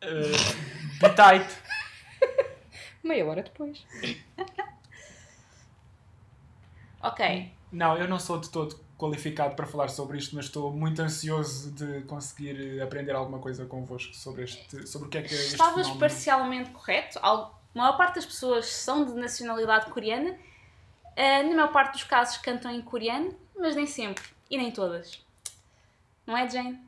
Uh, 0.02 0.98
Bitite. 1.00 1.83
Meia 3.04 3.26
hora 3.26 3.44
depois. 3.44 3.86
Ok. 7.04 7.52
Não, 7.70 7.98
eu 7.98 8.08
não 8.08 8.18
sou 8.18 8.40
de 8.40 8.50
todo 8.50 8.80
qualificado 8.98 9.56
para 9.56 9.68
falar 9.68 9.90
sobre 9.90 10.18
isto, 10.18 10.36
mas 10.36 10.46
estou 10.46 10.72
muito 10.72 11.02
ansioso 11.02 11.72
de 11.74 12.02
conseguir 12.04 12.82
aprender 12.82 13.12
alguma 13.12 13.40
coisa 13.40 13.66
convosco 13.66 14.16
sobre, 14.16 14.44
este, 14.44 14.88
sobre 14.88 15.08
o 15.08 15.12
que 15.12 15.18
é 15.18 15.22
que 15.22 15.34
é 15.34 15.38
este 15.38 15.52
Estavas 15.52 15.74
fenómeno. 15.74 16.00
parcialmente 16.00 16.70
correto. 16.70 17.20
A 17.22 17.52
maior 17.76 17.98
parte 17.98 18.16
das 18.16 18.26
pessoas 18.26 18.68
são 18.68 19.04
de 19.04 19.14
nacionalidade 19.16 19.92
coreana. 19.92 20.38
Ah, 21.18 21.44
na 21.44 21.56
maior 21.56 21.72
parte 21.74 21.94
dos 21.94 22.04
casos 22.06 22.38
cantam 22.38 22.72
em 22.72 22.82
coreano, 22.82 23.36
mas 23.60 23.76
nem 23.76 23.86
sempre. 23.86 24.24
E 24.50 24.58
nem 24.58 24.72
todas. 24.72 25.22
Não 26.26 26.38
é, 26.38 26.50
Jane? 26.50 26.80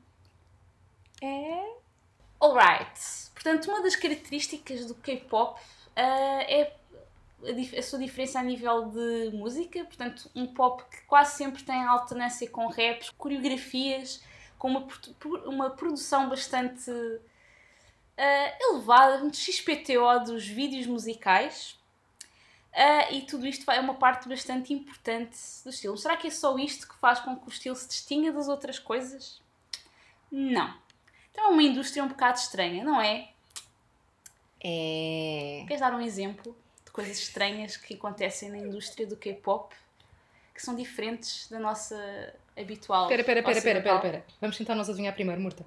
É. 1.22 1.76
Alright. 2.40 3.02
Portanto, 3.34 3.66
uma 3.70 3.82
das 3.84 3.98
características 3.98 4.86
do 4.86 4.96
K-pop 4.96 5.60
é 6.02 6.75
a, 7.78 7.82
sua 7.82 8.00
diferença 8.00 8.40
a 8.40 8.44
nível 8.44 8.90
de 8.90 9.32
música. 9.34 9.84
Portanto, 9.86 10.30
um 10.36 10.48
pop 10.48 10.84
que 10.90 11.02
quase 11.06 11.38
sempre 11.38 11.64
tem 11.64 11.84
alternância 11.84 12.50
com 12.50 12.68
raps, 12.68 13.12
coreografias, 13.18 14.22
com 14.58 14.70
uma, 14.70 14.88
uma 15.46 15.70
produção 15.70 16.30
bastante 16.30 16.92
ah, 18.18 18.58
elevada, 18.62 19.20
muito 19.20 19.38
XPTO 19.38 20.24
dos 20.25 20.48
vídeos 20.48 20.88
musicais. 20.88 21.78
Ah, 22.74 23.12
e 23.12 23.22
tudo 23.22 23.46
isto 23.46 23.70
é 23.72 23.80
uma 23.80 23.94
parte 23.94 24.28
bastante 24.28 24.74
importante 24.74 25.38
do 25.64 25.70
estilo. 25.70 25.98
Será 25.98 26.18
que 26.18 26.28
é 26.28 26.32
só 26.32 26.58
isto 26.58 26.88
que 26.88 26.96
faz 27.00 27.20
com 27.20 27.36
que 27.36 27.48
o 27.48 27.50
estilo 27.50 27.75
se 27.75 27.88
distinga 27.88 28.32
das 28.32 28.48
outras 28.48 28.80
coisas? 28.80 29.42
Não. 30.32 30.74
Então 31.32 31.46
é 31.46 31.48
uma 31.50 31.64
indústria 31.64 32.04
um 32.04 32.08
bocado 32.08 32.38
estranha, 32.38 32.84
não 32.84 33.00
é? 33.00 33.30
É. 34.68 35.64
Queres 35.68 35.80
dar 35.80 35.94
um 35.94 36.02
exemplo 36.02 36.58
de 36.84 36.90
coisas 36.92 37.20
estranhas 37.20 37.78
que 37.78 37.94
acontecem 37.94 38.50
na 38.50 38.58
indústria 38.58 39.06
do 39.06 39.16
K-pop 39.16 39.76
que 40.56 40.62
são 40.62 40.76
diferentes 40.76 41.48
da 41.50 41.60
nossa 41.60 42.34
habitual? 42.58 43.04
Espera, 43.04 43.22
espera, 43.22 43.40
espera, 43.42 43.58
espera, 43.58 43.96
espera. 43.96 44.26
Vamos 44.42 44.58
tentar 44.58 44.74
nós 44.74 44.90
adivinhar 44.90 45.14
primeiro, 45.14 45.40
Murta. 45.40 45.64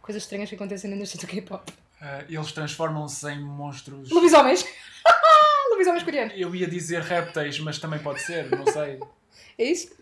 Coisas 0.00 0.22
estranhas 0.22 0.48
que 0.48 0.54
acontecem 0.54 0.88
na 0.88 0.94
indústria 0.94 1.26
do 1.26 1.28
K-pop. 1.28 1.72
Ah, 2.00 2.24
eles 2.28 2.52
transformam-se 2.52 3.28
em 3.28 3.42
monstros. 3.42 4.08
Lobisomens! 4.10 4.64
Lobisomens 5.70 6.04
coreanos. 6.04 6.34
Eu 6.36 6.54
ia 6.54 6.68
dizer 6.68 7.02
répteis, 7.02 7.58
mas 7.58 7.78
também 7.80 7.98
pode 7.98 8.22
ser, 8.22 8.48
não 8.50 8.66
sei. 8.66 9.00
É 9.58 9.64
isso? 9.64 9.98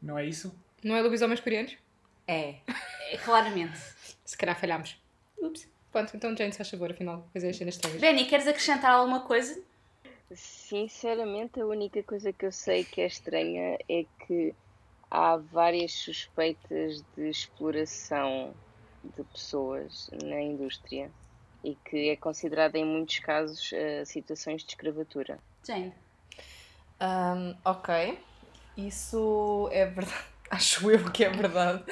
Não 0.00 0.16
é 0.16 0.24
isso? 0.24 0.56
Não 0.84 0.94
é 0.94 1.02
lobisomens 1.02 1.40
coreanos? 1.40 1.76
É. 2.28 2.56
É, 3.10 3.16
claramente. 3.18 3.76
Se 4.24 4.36
calhar 4.36 4.58
falhámos. 4.58 4.96
Ups. 5.38 5.68
Pronto, 5.92 6.16
então 6.16 6.36
Jane, 6.36 6.52
se 6.52 6.58
faz 6.58 6.70
favor, 6.70 6.90
afinal, 6.90 7.28
coisas 7.32 7.56
cenas 7.56 7.74
estranhas. 7.74 8.00
Benny, 8.00 8.26
queres 8.26 8.46
acrescentar 8.46 8.92
alguma 8.92 9.20
coisa? 9.20 9.62
Sinceramente, 10.32 11.60
a 11.60 11.66
única 11.66 12.02
coisa 12.02 12.32
que 12.32 12.44
eu 12.44 12.52
sei 12.52 12.84
que 12.84 13.00
é 13.00 13.06
estranha 13.06 13.78
é 13.88 14.04
que 14.26 14.54
há 15.10 15.36
várias 15.36 15.92
suspeitas 15.92 17.02
de 17.16 17.28
exploração 17.28 18.52
de 19.04 19.22
pessoas 19.24 20.10
na 20.24 20.40
indústria 20.40 21.10
e 21.62 21.76
que 21.76 22.10
é 22.10 22.16
considerada 22.16 22.76
em 22.76 22.84
muitos 22.84 23.18
casos 23.20 23.72
eh, 23.72 24.04
situações 24.04 24.62
de 24.62 24.70
escravatura. 24.70 25.38
Jane. 25.66 25.94
Ahm, 27.00 27.56
ok. 27.64 28.18
Isso 28.76 29.68
é 29.72 29.86
verdade. 29.86 30.24
Acho 30.50 30.90
eu 30.90 31.10
que 31.10 31.24
é 31.24 31.30
verdade. 31.30 31.84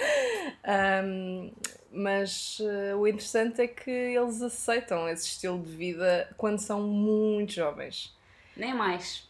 Ahm, 0.65 1.53
mas 1.95 2.59
eh, 2.61 2.95
o 2.95 3.07
interessante 3.07 3.61
é 3.63 3.67
que 3.69 3.91
eles 3.91 4.43
aceitam 4.43 5.09
esse 5.09 5.27
estilo 5.27 5.63
de 5.63 5.75
vida 5.75 6.33
quando 6.37 6.59
são 6.59 6.83
muito 6.83 7.53
jovens. 7.53 8.15
Nem 8.57 8.75
mais. 8.75 9.29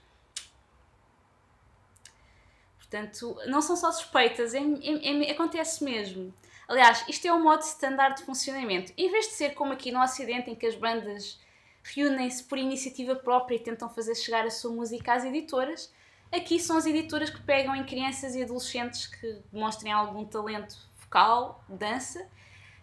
Portanto, 2.79 3.37
não 3.47 3.61
são 3.61 3.77
só 3.77 3.91
suspeitas, 3.91 4.55
é, 4.55 4.59
é- 4.61 5.29
é- 5.29 5.31
acontece 5.33 5.83
mesmo. 5.83 6.33
Aliás, 6.69 7.05
isto 7.09 7.27
é 7.27 7.33
um 7.33 7.43
modo 7.43 7.61
standard 7.63 8.17
de 8.17 8.25
funcionamento. 8.25 8.93
Em 8.97 9.11
vez 9.11 9.27
de 9.27 9.33
ser 9.35 9.55
como 9.55 9.73
aqui 9.73 9.91
no 9.91 10.03
Ocidente, 10.03 10.51
em 10.51 10.55
que 10.55 10.67
as 10.67 10.75
bandas 10.75 11.39
reúnem-se 11.83 12.45
por 12.45 12.57
iniciativa 12.57 13.15
própria 13.15 13.57
e 13.57 13.59
tentam 13.59 13.91
fazer 13.91 14.15
chegar 14.15 14.47
a 14.47 14.51
sua 14.51 14.73
música 14.73 15.13
às 15.13 15.25
editoras, 15.25 15.93
aqui 16.33 16.59
são 16.59 16.77
as 16.77 16.87
editoras 16.87 17.29
que 17.31 17.43
pegam 17.43 17.75
em 17.77 17.85
crianças 17.85 18.35
e 18.35 18.43
adolescentes 18.43 19.07
que 19.07 19.39
demonstrem 19.53 19.93
algum 19.93 20.25
talento 20.25 20.77
vocal, 21.01 21.63
dança, 21.69 22.27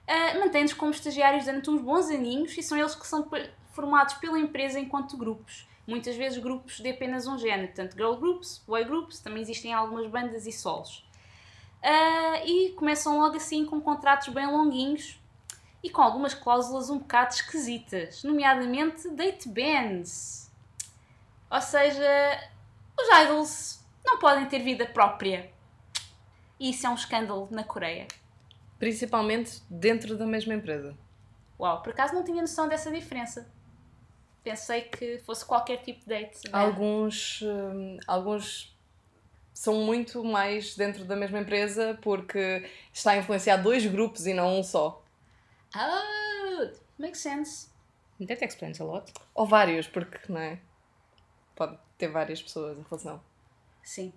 ah, 0.08 0.40
mantêm-nos 0.40 0.74
como 0.74 0.92
estagiários 0.92 1.46
durante 1.46 1.70
uns 1.70 1.82
bons 1.82 2.10
aninhos 2.10 2.58
e 2.58 2.64
são 2.64 2.78
eles 2.78 2.96
que 2.96 3.08
são 3.08 3.28
formados 3.72 4.16
pela 4.16 4.40
empresa 4.40 4.80
enquanto 4.80 5.18
grupos. 5.18 5.68
Muitas 5.88 6.16
vezes 6.16 6.38
grupos 6.38 6.80
de 6.80 6.90
apenas 6.90 7.28
um 7.28 7.38
género, 7.38 7.68
portanto 7.68 7.94
girl 7.94 8.16
groups, 8.16 8.64
boy 8.68 8.84
groups, 8.84 9.20
também 9.20 9.42
existem 9.42 9.74
algumas 9.74 10.08
bandas 10.08 10.46
e 10.46 10.52
solos. 10.52 11.06
Ah, 11.82 12.46
e 12.46 12.70
começam 12.74 13.20
logo 13.20 13.36
assim 13.36 13.66
com 13.66 13.82
contratos 13.82 14.28
bem 14.30 14.46
longuinhos 14.46 15.20
e 15.84 15.90
com 15.90 16.02
algumas 16.02 16.34
cláusulas 16.34 16.90
um 16.90 17.00
bocado 17.00 17.34
esquisitas, 17.34 18.24
nomeadamente 18.24 19.10
date 19.10 19.50
bans. 19.50 20.52
Ou 21.50 21.62
seja, 21.62 22.50
os 23.00 23.24
idols 23.24 23.84
não 24.06 24.20
podem 24.20 24.46
ter 24.46 24.60
vida 24.60 24.86
própria. 24.86 25.52
E 26.60 26.70
isso 26.70 26.86
é 26.86 26.90
um 26.90 26.96
escândalo 26.96 27.48
na 27.50 27.64
Coreia. 27.64 28.08
Principalmente 28.82 29.62
dentro 29.70 30.18
da 30.18 30.26
mesma 30.26 30.56
empresa. 30.56 30.98
Uau, 31.60 31.84
por 31.84 31.92
acaso 31.92 32.16
não 32.16 32.24
tinha 32.24 32.42
noção 32.42 32.68
dessa 32.68 32.92
diferença. 32.92 33.48
Pensei 34.44 34.82
que 34.82 35.20
fosse 35.20 35.46
qualquer 35.46 35.84
tipo 35.84 36.00
de 36.00 36.08
date. 36.08 36.50
ban. 36.50 36.58
Alguns, 36.58 37.44
hum, 37.44 38.00
alguns 38.08 38.76
são 39.54 39.76
muito 39.84 40.24
mais 40.24 40.76
dentro 40.76 41.06
da 41.06 41.16
mesma 41.16 41.38
empresa 41.38 42.00
porque 42.02 42.68
está 42.92 43.12
a 43.12 43.18
influenciar 43.18 43.58
dois 43.58 43.86
grupos 43.86 44.26
e 44.26 44.34
não 44.34 44.58
um 44.58 44.64
só. 44.64 45.04
Oh, 45.76 46.72
makes 46.98 47.22
sense. 47.22 47.70
That 48.28 48.44
explains 48.44 48.82
a 48.82 48.84
lot. 48.84 49.14
Ou 49.36 49.46
vários, 49.46 49.88
porque 49.88 50.18
não 50.28 50.42
é? 50.42 50.60
Pode 51.56 51.78
ter 52.00 52.08
várias 52.08 52.42
pessoas 52.42 52.80
em 52.80 52.82
relação. 52.82 53.22
Sim. 53.84 54.12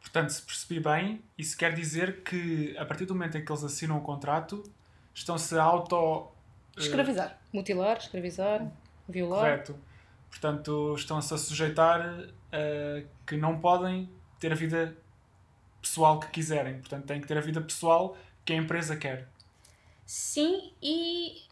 Portanto, 0.00 0.30
se 0.30 0.42
percebi 0.42 0.80
bem, 0.80 1.22
isso 1.36 1.56
quer 1.56 1.74
dizer 1.74 2.22
que 2.22 2.76
a 2.78 2.84
partir 2.84 3.04
do 3.04 3.14
momento 3.14 3.36
em 3.36 3.44
que 3.44 3.50
eles 3.52 3.62
assinam 3.64 3.98
o 3.98 4.00
contrato, 4.00 4.62
estão-se 5.14 5.56
a 5.58 5.62
auto. 5.62 6.28
eh, 6.76 6.80
Escravizar. 6.80 7.38
Mutilar, 7.52 7.98
escravizar, 7.98 8.66
violar. 9.08 9.40
Correto. 9.40 9.78
Portanto, 10.30 10.94
estão-se 10.96 11.32
a 11.34 11.38
sujeitar 11.38 12.00
a 12.52 13.02
que 13.26 13.36
não 13.36 13.58
podem 13.60 14.08
ter 14.38 14.52
a 14.52 14.54
vida 14.54 14.96
pessoal 15.80 16.20
que 16.20 16.28
quiserem. 16.28 16.78
Portanto, 16.80 17.06
têm 17.06 17.20
que 17.20 17.26
ter 17.26 17.36
a 17.38 17.40
vida 17.40 17.60
pessoal 17.60 18.16
que 18.44 18.52
a 18.52 18.56
empresa 18.56 18.96
quer. 18.96 19.28
Sim, 20.06 20.72
e 20.82 21.42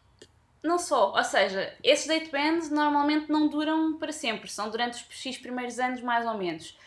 não 0.63 0.79
só. 0.79 1.15
Ou 1.15 1.23
seja, 1.23 1.73
esses 1.83 2.07
date 2.07 2.31
bands 2.31 2.69
normalmente 2.69 3.31
não 3.31 3.47
duram 3.49 3.97
para 3.99 4.11
sempre, 4.11 4.49
são 4.49 4.69
durante 4.69 4.95
os 4.95 5.05
X 5.15 5.37
primeiros 5.37 5.77
anos, 5.79 6.01
mais 6.01 6.25
ou 6.25 6.37
menos. 6.37 6.77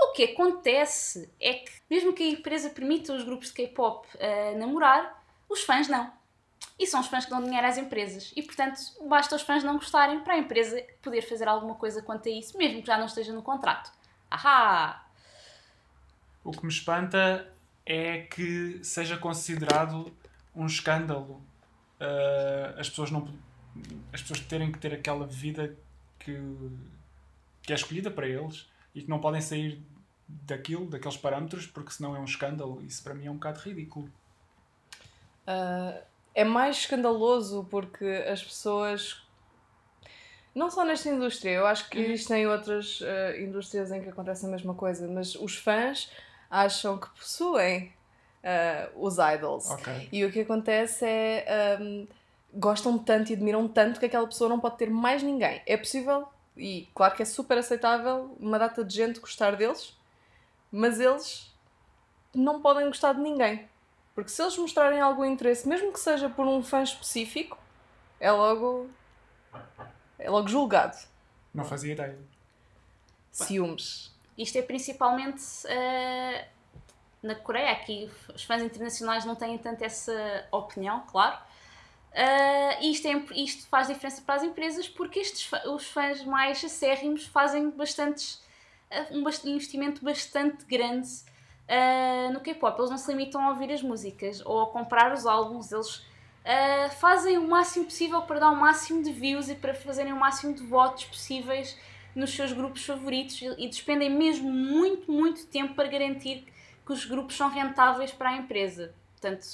O 0.00 0.12
que 0.12 0.24
acontece 0.24 1.30
é 1.40 1.54
que, 1.54 1.70
mesmo 1.90 2.12
que 2.12 2.22
a 2.22 2.28
empresa 2.28 2.70
permita 2.70 3.12
os 3.12 3.24
grupos 3.24 3.48
de 3.48 3.54
K-pop 3.54 4.06
eh, 4.18 4.54
namorar, 4.56 5.24
os 5.48 5.62
fãs 5.62 5.88
não. 5.88 6.12
E 6.78 6.86
são 6.86 7.00
os 7.00 7.08
fãs 7.08 7.24
que 7.24 7.30
dão 7.30 7.42
dinheiro 7.42 7.66
às 7.66 7.76
empresas. 7.76 8.32
E, 8.36 8.42
portanto, 8.42 8.78
basta 9.08 9.34
os 9.34 9.42
fãs 9.42 9.64
não 9.64 9.74
gostarem 9.74 10.20
para 10.20 10.34
a 10.34 10.38
empresa 10.38 10.80
poder 11.02 11.22
fazer 11.22 11.48
alguma 11.48 11.74
coisa 11.74 12.02
quanto 12.02 12.28
a 12.28 12.32
isso, 12.32 12.56
mesmo 12.56 12.80
que 12.80 12.86
já 12.86 12.96
não 12.96 13.06
esteja 13.06 13.32
no 13.32 13.42
contrato. 13.42 13.92
Ahá! 14.30 15.04
O 16.44 16.52
que 16.52 16.64
me 16.64 16.72
espanta 16.72 17.52
é 17.84 18.20
que 18.20 18.78
seja 18.84 19.16
considerado 19.16 20.12
um 20.54 20.66
escândalo 20.66 21.42
uh, 22.00 22.78
as 22.78 22.88
pessoas 22.88 23.10
não 23.10 23.28
as 24.12 24.22
pessoas 24.22 24.40
terem 24.40 24.72
que 24.72 24.78
ter 24.78 24.92
aquela 24.92 25.26
vida 25.26 25.76
que, 26.18 26.36
que 27.62 27.72
é 27.72 27.76
escolhida 27.76 28.10
para 28.10 28.26
eles 28.26 28.68
e 28.94 29.02
que 29.02 29.08
não 29.08 29.20
podem 29.20 29.40
sair 29.40 29.80
daquilo, 30.28 30.86
daqueles 30.86 31.16
parâmetros, 31.16 31.66
porque 31.66 31.90
senão 31.90 32.14
é 32.14 32.20
um 32.20 32.24
escândalo. 32.24 32.82
Isso 32.82 33.02
para 33.02 33.14
mim 33.14 33.26
é 33.26 33.30
um 33.30 33.34
bocado 33.34 33.60
ridículo. 33.60 34.10
Ah, 35.46 36.00
é 36.34 36.44
mais 36.44 36.76
escandaloso 36.76 37.66
porque 37.70 38.04
as 38.04 38.42
pessoas. 38.42 39.22
Não 40.54 40.70
só 40.70 40.84
nesta 40.84 41.08
indústria, 41.08 41.52
eu 41.52 41.66
acho 41.66 41.88
que 41.88 41.98
existem 41.98 42.46
outras 42.46 43.00
ah, 43.02 43.38
indústrias 43.38 43.90
em 43.90 44.02
que 44.02 44.08
acontece 44.08 44.44
a 44.44 44.48
mesma 44.48 44.74
coisa, 44.74 45.08
mas 45.08 45.34
os 45.34 45.56
fãs 45.56 46.10
acham 46.50 46.98
que 46.98 47.08
possuem 47.10 47.92
ah, 48.44 48.90
os 48.94 49.16
idols. 49.18 49.70
Ok. 49.70 50.08
E 50.12 50.24
o 50.24 50.32
que 50.32 50.40
acontece 50.40 51.04
é. 51.04 51.76
ahm, 51.78 52.06
gostam 52.52 52.98
tanto 52.98 53.30
e 53.30 53.34
admiram 53.34 53.68
tanto 53.68 54.00
que 54.00 54.06
aquela 54.06 54.26
pessoa 54.26 54.48
não 54.48 54.60
pode 54.60 54.78
ter 54.78 54.90
mais 54.90 55.22
ninguém. 55.22 55.62
É 55.66 55.76
possível, 55.76 56.26
e 56.56 56.88
claro 56.94 57.14
que 57.14 57.22
é 57.22 57.24
super 57.26 57.58
aceitável, 57.58 58.36
uma 58.40 58.58
data 58.58 58.84
de 58.84 58.94
gente 58.94 59.20
gostar 59.20 59.56
deles, 59.56 59.97
mas 60.70 61.00
eles 61.00 61.52
não 62.34 62.60
podem 62.60 62.86
gostar 62.86 63.12
de 63.14 63.20
ninguém. 63.20 63.68
Porque 64.14 64.30
se 64.30 64.42
eles 64.42 64.56
mostrarem 64.58 65.00
algum 65.00 65.24
interesse, 65.24 65.68
mesmo 65.68 65.92
que 65.92 66.00
seja 66.00 66.28
por 66.28 66.46
um 66.46 66.62
fã 66.62 66.82
específico, 66.82 67.56
é 68.18 68.30
logo. 68.30 68.88
é 70.18 70.28
logo 70.28 70.48
julgado. 70.48 70.96
Não 71.54 71.64
fazia 71.64 71.92
ideia. 71.92 72.18
Ciúmes. 73.30 74.12
Isto 74.36 74.58
é 74.58 74.62
principalmente 74.62 75.42
eh, 75.66 76.48
na 77.22 77.34
Coreia, 77.34 77.72
aqui 77.72 78.10
os 78.34 78.44
fãs 78.44 78.62
internacionais 78.62 79.24
não 79.24 79.34
têm 79.34 79.58
tanto 79.58 79.82
essa 79.82 80.46
opinião, 80.50 81.04
claro. 81.10 81.38
E 82.80 82.90
isto, 82.90 83.06
é, 83.06 83.12
isto 83.40 83.66
faz 83.68 83.88
diferença 83.88 84.22
para 84.22 84.36
as 84.36 84.42
empresas 84.42 84.88
porque 84.88 85.20
estes, 85.20 85.50
os 85.66 85.86
fãs 85.88 86.24
mais 86.24 86.64
acérrimos 86.64 87.26
fazem 87.26 87.70
bastantes, 87.70 88.42
um 89.10 89.20
investimento 89.50 90.04
bastante 90.04 90.64
grande 90.64 91.08
eh, 91.66 92.30
no 92.30 92.40
K-pop. 92.40 92.78
Eles 92.78 92.90
não 92.90 92.98
se 92.98 93.10
limitam 93.10 93.40
a 93.42 93.50
ouvir 93.50 93.72
as 93.72 93.82
músicas 93.82 94.44
ou 94.44 94.62
a 94.62 94.66
comprar 94.70 95.12
os 95.12 95.26
álbuns, 95.26 95.70
eles 95.70 96.02
eh, 96.44 96.88
fazem 96.90 97.36
o 97.36 97.46
máximo 97.46 97.84
possível 97.84 98.22
para 98.22 98.40
dar 98.40 98.50
o 98.50 98.56
máximo 98.56 99.02
de 99.02 99.12
views 99.12 99.48
e 99.48 99.54
para 99.54 99.74
fazerem 99.74 100.12
o 100.12 100.16
máximo 100.16 100.54
de 100.54 100.62
votos 100.62 101.04
possíveis 101.04 101.76
nos 102.14 102.30
seus 102.30 102.52
grupos 102.52 102.84
favoritos 102.84 103.40
e 103.42 103.68
despendem 103.68 104.10
mesmo 104.10 104.50
muito, 104.50 105.12
muito 105.12 105.46
tempo 105.46 105.74
para 105.74 105.88
garantir 105.88 106.46
que 106.84 106.92
os 106.92 107.04
grupos 107.04 107.36
são 107.36 107.48
rentáveis 107.50 108.12
para 108.12 108.30
a 108.30 108.36
empresa. 108.36 108.94
Portanto, 109.12 109.44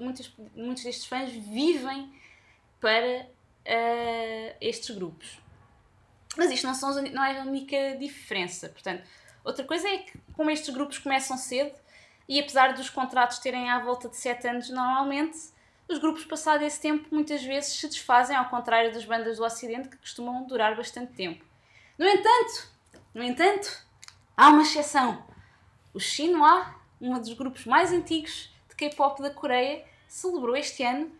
muitos, 0.00 0.32
muitos 0.54 0.84
destes 0.84 1.06
fãs 1.06 1.32
vivem 1.32 2.12
para 2.80 3.26
eh, 3.64 4.56
estes 4.60 4.94
grupos. 4.94 5.38
Mas 6.36 6.50
isto 6.50 6.66
não, 6.66 6.74
são, 6.74 7.02
não 7.02 7.24
é 7.24 7.40
a 7.40 7.42
única 7.42 7.96
diferença. 7.98 8.68
Portanto, 8.68 9.02
outra 9.44 9.64
coisa 9.64 9.88
é 9.88 9.98
que, 9.98 10.18
como 10.34 10.50
estes 10.50 10.72
grupos 10.74 10.98
começam 10.98 11.36
cedo, 11.36 11.74
E 12.28 12.40
apesar 12.40 12.72
dos 12.72 12.88
contratos 12.88 13.38
terem 13.38 13.70
à 13.70 13.78
volta 13.78 14.08
de 14.08 14.16
7 14.16 14.48
anos 14.48 14.70
normalmente, 14.70 15.38
os 15.88 15.98
grupos 15.98 16.24
passado 16.24 16.62
esse 16.62 16.80
tempo 16.80 17.06
muitas 17.10 17.42
vezes 17.42 17.74
se 17.74 17.86
desfazem, 17.86 18.34
ao 18.34 18.48
contrário 18.48 18.92
das 18.92 19.04
bandas 19.04 19.36
do 19.36 19.44
Ocidente 19.44 19.90
que 19.90 19.98
costumam 19.98 20.46
durar 20.46 20.74
bastante 20.74 21.12
tempo. 21.12 21.44
No 21.98 22.06
entanto, 22.06 22.72
no 23.12 23.22
entanto, 23.22 23.86
há 24.36 24.48
uma 24.48 24.62
exceção. 24.62 25.24
O 25.92 26.00
Shinhwa, 26.00 26.74
um 27.00 27.18
dos 27.18 27.32
grupos 27.34 27.66
mais 27.66 27.92
antigos 27.92 28.50
de 28.68 28.74
K-pop 28.74 29.20
da 29.20 29.30
Coreia, 29.30 29.84
celebrou 30.08 30.56
este 30.56 30.82
ano 30.82 31.12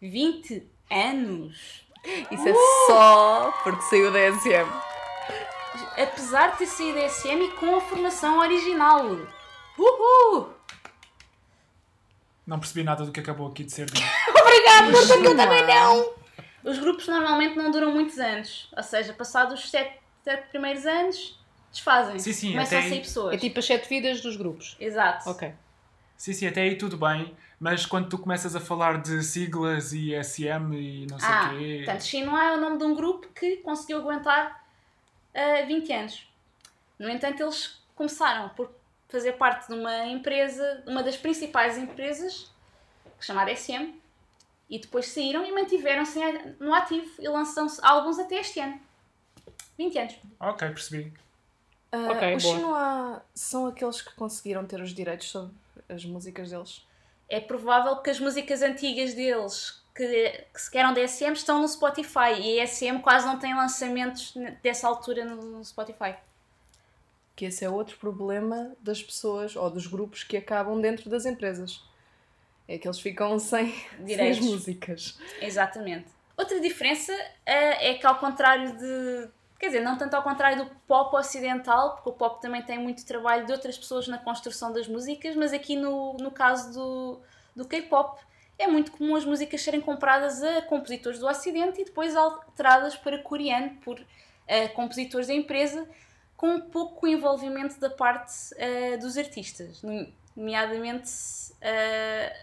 20 0.00 0.66
anos. 0.90 1.81
Isso 2.30 2.48
é 2.48 2.54
só 2.86 3.52
porque 3.62 3.82
saiu 3.82 4.12
da 4.12 4.18
SM. 4.32 4.68
Apesar 6.00 6.52
de 6.52 6.58
ter 6.58 6.66
saído 6.66 6.98
da 6.98 7.08
SM 7.08 7.42
e 7.42 7.50
com 7.52 7.76
a 7.76 7.80
formação 7.80 8.38
original. 8.40 9.04
Uhul! 9.78 10.52
Não 12.46 12.58
percebi 12.58 12.82
nada 12.82 13.04
do 13.04 13.12
que 13.12 13.20
acabou 13.20 13.48
aqui 13.48 13.64
de 13.64 13.72
ser 13.72 13.86
dito. 13.86 14.06
Obrigada, 14.28 14.90
porque 14.90 15.26
eu 15.28 15.36
também 15.36 15.66
não! 15.66 16.14
Os 16.64 16.78
grupos 16.78 17.06
normalmente 17.08 17.56
não 17.56 17.70
duram 17.70 17.92
muitos 17.92 18.18
anos. 18.18 18.68
Ou 18.76 18.82
seja, 18.82 19.12
passados 19.12 19.62
os 19.62 19.70
7 19.70 19.98
primeiros 20.50 20.86
anos, 20.86 21.38
desfazem. 21.72 22.18
Sim, 22.18 22.32
sim, 22.32 22.50
Começam 22.52 22.78
até 22.78 22.86
a 22.86 22.90
sair 22.90 23.00
pessoas. 23.00 23.34
É 23.34 23.38
tipo 23.38 23.58
as 23.58 23.66
sete 23.66 23.88
vidas 23.88 24.20
dos 24.20 24.36
grupos. 24.36 24.76
Exato. 24.78 25.28
Ok. 25.30 25.52
Sim, 26.22 26.32
sim, 26.34 26.46
até 26.46 26.60
aí 26.62 26.78
tudo 26.78 26.96
bem, 26.96 27.36
mas 27.58 27.84
quando 27.84 28.08
tu 28.08 28.16
começas 28.16 28.54
a 28.54 28.60
falar 28.60 29.02
de 29.02 29.24
siglas 29.24 29.92
e 29.92 30.14
SM 30.22 30.72
e 30.72 31.04
não 31.10 31.18
sei 31.18 31.28
o 31.28 31.32
Ah, 31.32 31.48
quê. 31.50 31.82
portanto, 31.84 32.02
Shinhwa 32.04 32.44
é 32.44 32.56
o 32.56 32.60
nome 32.60 32.78
de 32.78 32.84
um 32.84 32.94
grupo 32.94 33.26
que 33.34 33.56
conseguiu 33.56 33.98
aguentar 33.98 34.64
ah, 35.34 35.62
20 35.66 35.92
anos. 35.92 36.28
No 36.96 37.10
entanto, 37.10 37.42
eles 37.42 37.82
começaram 37.96 38.50
por 38.50 38.70
fazer 39.08 39.32
parte 39.32 39.66
de 39.66 39.74
uma 39.74 40.06
empresa, 40.06 40.84
uma 40.86 41.02
das 41.02 41.16
principais 41.16 41.76
empresas, 41.76 42.48
chamada 43.18 43.52
SM, 43.56 43.92
e 44.70 44.78
depois 44.78 45.08
saíram 45.08 45.44
e 45.44 45.50
mantiveram-se 45.50 46.20
no 46.60 46.72
ativo 46.72 47.20
e 47.20 47.26
lançam-se 47.28 47.80
álbuns 47.84 48.20
até 48.20 48.36
este 48.36 48.60
ano. 48.60 48.80
20 49.76 49.98
anos. 49.98 50.14
Ok, 50.38 50.68
percebi. 50.68 51.12
Ah, 51.90 52.12
Ok, 52.12 52.36
os 52.36 52.42
boa. 52.44 52.54
Shinhwa 52.56 53.22
são 53.34 53.66
aqueles 53.66 54.00
que 54.00 54.14
conseguiram 54.14 54.64
ter 54.64 54.80
os 54.80 54.94
direitos 54.94 55.28
sobre 55.28 55.60
as 55.92 56.04
músicas 56.04 56.50
deles. 56.50 56.86
É 57.28 57.40
provável 57.40 57.96
que 57.96 58.10
as 58.10 58.20
músicas 58.20 58.62
antigas 58.62 59.14
deles, 59.14 59.82
que, 59.94 60.44
que 60.52 60.60
se 60.60 60.76
eram 60.76 60.92
da 60.92 61.06
SM, 61.06 61.32
estão 61.32 61.60
no 61.60 61.68
Spotify 61.68 62.34
e 62.40 62.60
a 62.60 62.66
SM 62.66 63.00
quase 63.02 63.26
não 63.26 63.38
tem 63.38 63.54
lançamentos 63.54 64.34
dessa 64.62 64.88
altura 64.88 65.24
no 65.24 65.64
Spotify. 65.64 66.14
Que 67.34 67.46
esse 67.46 67.64
é 67.64 67.70
outro 67.70 67.96
problema 67.96 68.76
das 68.80 69.02
pessoas 69.02 69.56
ou 69.56 69.70
dos 69.70 69.86
grupos 69.86 70.22
que 70.24 70.36
acabam 70.36 70.80
dentro 70.80 71.08
das 71.08 71.24
empresas. 71.24 71.82
É 72.68 72.78
que 72.78 72.86
eles 72.86 73.00
ficam 73.00 73.38
sem, 73.38 73.74
sem 74.06 74.30
as 74.30 74.38
músicas. 74.40 75.18
Exatamente. 75.40 76.06
Outra 76.36 76.60
diferença 76.60 77.12
eh, 77.44 77.90
é 77.90 77.94
que 77.94 78.06
ao 78.06 78.18
contrário 78.18 78.76
de. 78.76 79.28
Quer 79.62 79.68
dizer, 79.68 79.80
não 79.80 79.96
tanto 79.96 80.14
ao 80.14 80.24
contrário 80.24 80.64
do 80.64 80.70
pop 80.88 81.14
ocidental, 81.14 81.94
porque 81.94 82.08
o 82.08 82.12
pop 82.12 82.42
também 82.42 82.60
tem 82.62 82.80
muito 82.80 83.06
trabalho 83.06 83.46
de 83.46 83.52
outras 83.52 83.78
pessoas 83.78 84.08
na 84.08 84.18
construção 84.18 84.72
das 84.72 84.88
músicas, 84.88 85.36
mas 85.36 85.52
aqui 85.52 85.76
no, 85.76 86.14
no 86.14 86.32
caso 86.32 86.72
do, 86.72 87.20
do 87.54 87.64
K-pop 87.68 88.20
é 88.58 88.66
muito 88.66 88.90
comum 88.90 89.14
as 89.14 89.24
músicas 89.24 89.62
serem 89.62 89.80
compradas 89.80 90.42
a 90.42 90.62
compositores 90.62 91.20
do 91.20 91.28
Ocidente 91.28 91.80
e 91.80 91.84
depois 91.84 92.16
alteradas 92.16 92.96
para 92.96 93.22
coreano 93.22 93.76
por 93.84 94.04
eh, 94.48 94.66
compositores 94.66 95.28
da 95.28 95.34
empresa, 95.34 95.88
com 96.36 96.60
pouco 96.62 97.06
envolvimento 97.06 97.78
da 97.78 97.88
parte 97.88 98.32
eh, 98.56 98.96
dos 98.96 99.16
artistas, 99.16 99.80
nome- 99.80 100.12
nomeadamente, 100.34 101.08
eh, 101.60 102.36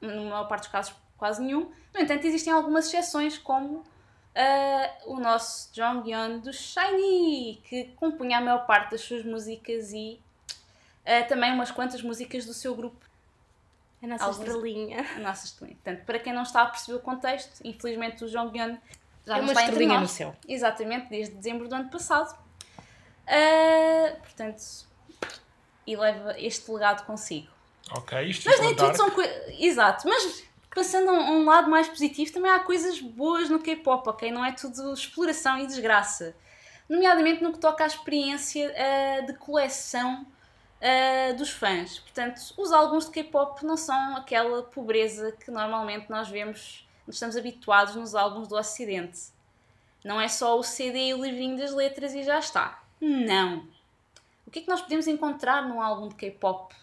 na 0.00 0.14
maior 0.22 0.44
parte 0.46 0.62
dos 0.62 0.70
casos, 0.70 0.94
quase 1.18 1.42
nenhum. 1.42 1.68
No 1.92 2.00
entanto, 2.00 2.24
existem 2.28 2.52
algumas 2.52 2.86
exceções, 2.86 3.36
como 3.38 3.82
ah, 4.34 4.90
o 5.06 5.18
nosso 5.20 5.70
Jonghyun 5.74 6.38
do 6.40 6.52
Shiny, 6.52 7.60
que 7.64 7.84
compunha 7.96 8.38
a 8.38 8.40
maior 8.40 8.66
parte 8.66 8.92
das 8.92 9.00
suas 9.00 9.24
músicas 9.24 9.92
e 9.92 10.20
ah, 11.06 11.22
também 11.24 11.52
umas 11.52 11.70
quantas 11.70 12.02
músicas 12.02 12.44
do 12.46 12.54
seu 12.54 12.74
grupo. 12.74 13.04
A 14.02 14.06
nossa 14.06 14.24
Alguns- 14.24 14.46
estrelinha. 14.48 15.06
A 15.16 15.18
nossa 15.18 15.44
estrelinha. 15.46 15.76
Portanto, 15.82 16.04
para 16.06 16.18
quem 16.18 16.32
não 16.32 16.42
está 16.42 16.62
a 16.62 16.66
perceber 16.66 16.96
o 16.96 17.00
contexto, 17.00 17.60
infelizmente 17.64 18.24
o 18.24 18.28
Jonghyun 18.28 18.78
já 19.26 19.34
É 19.34 19.36
não 19.36 19.42
uma 19.42 19.52
está 19.52 19.62
entre 19.62 19.64
estrelinha 19.72 19.94
no 19.94 20.00
nós. 20.00 20.10
céu. 20.10 20.34
Exatamente, 20.48 21.08
desde 21.10 21.34
dezembro 21.34 21.68
do 21.68 21.74
ano 21.74 21.90
passado. 21.90 22.34
Ah, 23.26 24.16
portanto, 24.22 24.62
e 25.86 25.96
leva 25.96 26.34
este 26.38 26.70
legado 26.70 27.04
consigo. 27.04 27.48
Ok, 27.92 28.22
isto 28.28 28.48
Mas 28.48 28.60
nem 28.60 28.74
tudo 28.74 28.96
são 28.96 29.10
coisas. 29.10 29.54
Exato, 29.58 30.08
mas 30.08 30.44
passando 30.74 31.10
a 31.10 31.12
um, 31.12 31.44
lado 31.44 31.70
mais 31.70 31.88
positivo, 31.88 32.32
também 32.32 32.50
há 32.50 32.60
coisas 32.60 33.00
boas 33.00 33.48
no 33.48 33.58
K-pop, 33.58 34.08
ok? 34.08 34.30
Não 34.30 34.44
é 34.44 34.52
tudo 34.52 34.92
exploração 34.92 35.58
e 35.58 35.66
desgraça. 35.66 36.34
Nomeadamente 36.88 37.42
no 37.42 37.52
que 37.52 37.58
toca 37.58 37.84
à 37.84 37.86
experiência 37.86 38.74
ah, 38.76 39.20
de 39.22 39.34
coleção 39.34 40.26
ah, 40.80 41.32
dos 41.32 41.50
fãs. 41.50 41.98
Portanto, 41.98 42.40
os 42.56 42.72
álbuns 42.72 43.06
de 43.06 43.10
K-pop 43.12 43.64
não 43.64 43.76
são 43.76 44.16
aquela 44.16 44.62
pobreza 44.62 45.32
que 45.32 45.50
normalmente 45.50 46.08
nós 46.08 46.28
vemos, 46.28 46.86
estamos 47.08 47.36
habituados 47.36 47.94
nos 47.96 48.14
álbuns 48.14 48.48
do 48.48 48.56
Ocidente. 48.56 49.20
Não 50.04 50.20
é 50.20 50.28
só 50.28 50.58
o 50.58 50.62
CD 50.62 51.08
e 51.08 51.14
o 51.14 51.22
livrinho 51.22 51.58
das 51.58 51.74
letras 51.74 52.14
e 52.14 52.22
já 52.22 52.38
está. 52.38 52.82
Não. 53.00 53.68
O 54.46 54.50
que 54.50 54.60
é 54.60 54.62
que 54.62 54.68
nós 54.68 54.80
podemos 54.80 55.06
encontrar 55.06 55.68
num 55.68 55.80
álbum 55.80 56.08
de 56.08 56.14
K-pop? 56.14 56.74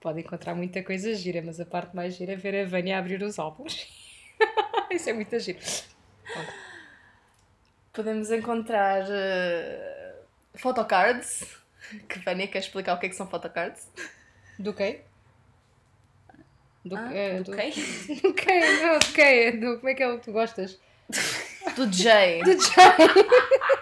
Pode 0.00 0.20
encontrar 0.20 0.54
muita 0.54 0.82
coisa 0.82 1.12
gira, 1.14 1.42
mas 1.42 1.58
a 1.58 1.66
parte 1.66 1.94
mais 1.94 2.14
gira 2.14 2.32
é 2.32 2.36
ver 2.36 2.54
a 2.64 2.68
Vânia 2.68 2.98
abrir 2.98 3.20
os 3.22 3.38
álbuns. 3.38 3.88
Isso 4.90 5.10
é 5.10 5.12
muito 5.12 5.38
giro. 5.40 5.58
Podemos 7.92 8.30
encontrar 8.30 9.04
eh, 9.10 10.14
photocards. 10.54 11.44
Que 12.08 12.18
Vânia 12.20 12.46
quer 12.46 12.58
explicar 12.58 12.94
o 12.94 12.98
que 13.00 13.06
é 13.06 13.08
que 13.08 13.16
são 13.16 13.26
photocards? 13.28 13.88
Do 14.58 14.72
quê? 14.72 15.00
Do, 16.84 16.96
Ah, 16.96 17.08
do 17.38 17.44
do, 17.44 17.56
quê? 17.56 17.70
do 18.22 18.34
quê? 18.34 18.60
Do 18.60 19.12
quê? 19.14 19.52
Do, 19.52 19.76
como 19.78 19.88
é 19.88 19.94
que 19.94 20.02
é 20.02 20.08
o 20.08 20.18
que 20.18 20.24
tu 20.26 20.32
gostas? 20.32 20.78
Do 21.74 21.92
Jay. 21.92 22.42
Do 22.42 22.52
Jay. 22.52 22.96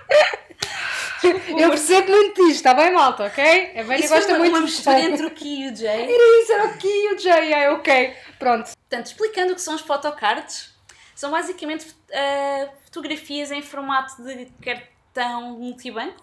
Eu 1.58 1.70
percebo 1.70 2.10
muito 2.10 2.34
disto, 2.34 2.56
está 2.56 2.74
bem, 2.74 2.92
malta, 2.92 3.24
ok? 3.24 3.78
A 3.78 3.82
Vânia 3.82 4.08
gosta 4.08 4.32
uma, 4.32 4.38
muito 4.38 4.52
uma 4.52 4.60
mistura 4.62 5.00
entre 5.00 5.26
o 5.26 5.30
Ki 5.30 5.62
e 5.62 5.70
o 5.70 5.76
Jay. 5.76 6.02
Era 6.02 6.42
isso, 6.42 6.52
era 6.52 6.66
o 6.66 6.78
Ki 6.78 6.88
e 6.88 7.14
o 7.14 7.18
Jay, 7.18 7.52
é 7.52 7.70
ok. 7.70 8.16
Pronto. 8.38 8.70
Portanto, 8.76 9.06
explicando 9.06 9.52
o 9.52 9.54
que 9.54 9.62
são 9.62 9.74
os 9.74 9.80
photocards, 9.80 10.74
são 11.14 11.30
basicamente 11.30 11.86
ah, 12.12 12.68
fotografias 12.84 13.50
em 13.50 13.62
formato 13.62 14.22
de 14.22 14.46
cartão 14.62 15.58
multibanco, 15.58 16.22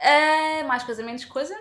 Ah, 0.00 0.64
mais 0.64 0.82
coisa 0.82 1.02
menos 1.02 1.24
coisa, 1.24 1.56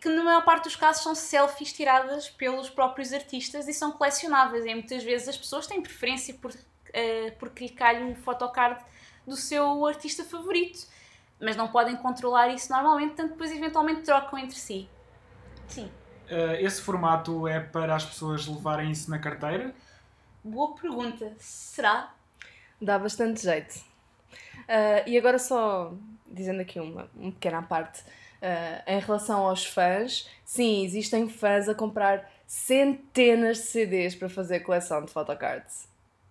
que 0.00 0.08
na 0.08 0.22
maior 0.22 0.44
parte 0.44 0.64
dos 0.64 0.76
casos 0.76 1.02
são 1.02 1.14
selfies 1.14 1.72
tiradas 1.72 2.28
pelos 2.30 2.70
próprios 2.70 3.12
artistas 3.12 3.66
e 3.68 3.74
são 3.74 3.92
colecionáveis. 3.92 4.64
E 4.64 4.74
muitas 4.74 5.02
vezes 5.02 5.28
as 5.28 5.36
pessoas 5.36 5.66
têm 5.66 5.80
preferência 5.82 6.34
por, 6.34 6.52
ah, 6.52 7.32
por 7.38 7.50
clicar-lhe 7.50 8.04
um 8.04 8.14
photocard 8.14 8.82
do 9.26 9.36
seu 9.36 9.86
artista 9.86 10.24
favorito, 10.24 10.86
mas 11.42 11.56
não 11.56 11.68
podem 11.68 11.96
controlar 11.96 12.48
isso 12.48 12.72
normalmente, 12.72 13.10
portanto 13.10 13.32
depois 13.32 13.52
eventualmente 13.52 14.02
trocam 14.02 14.38
entre 14.38 14.56
si. 14.58 14.88
Sim, 15.66 15.90
Eh, 16.28 16.62
esse 16.62 16.80
formato 16.82 17.46
é 17.48 17.60
para 17.60 17.94
as 17.94 18.04
pessoas 18.04 18.46
levarem 18.46 18.90
isso 18.90 19.10
na 19.10 19.18
carteira? 19.18 19.74
boa 20.44 20.74
pergunta. 20.74 21.34
Será? 21.38 22.14
Dá 22.80 22.98
bastante 22.98 23.42
jeito. 23.42 23.80
Ah, 24.68 25.02
e 25.06 25.18
agora 25.18 25.38
só 25.38 25.92
dizendo 26.26 26.60
aqui 26.62 26.80
uma, 26.80 27.10
uma 27.14 27.32
pequena 27.32 27.62
parte. 27.62 28.02
ah, 28.42 28.82
em 28.86 28.98
relação 29.00 29.46
aos 29.46 29.64
fãs, 29.66 30.28
sim, 30.44 30.84
existem 30.84 31.28
fãs 31.28 31.68
a 31.68 31.74
comprar 31.74 32.30
centenas 32.46 33.58
de 33.58 33.64
CDs 33.64 34.14
para 34.16 34.28
fazer 34.28 34.60
coleção 34.60 35.04
de 35.04 35.12
photocards. 35.12 35.88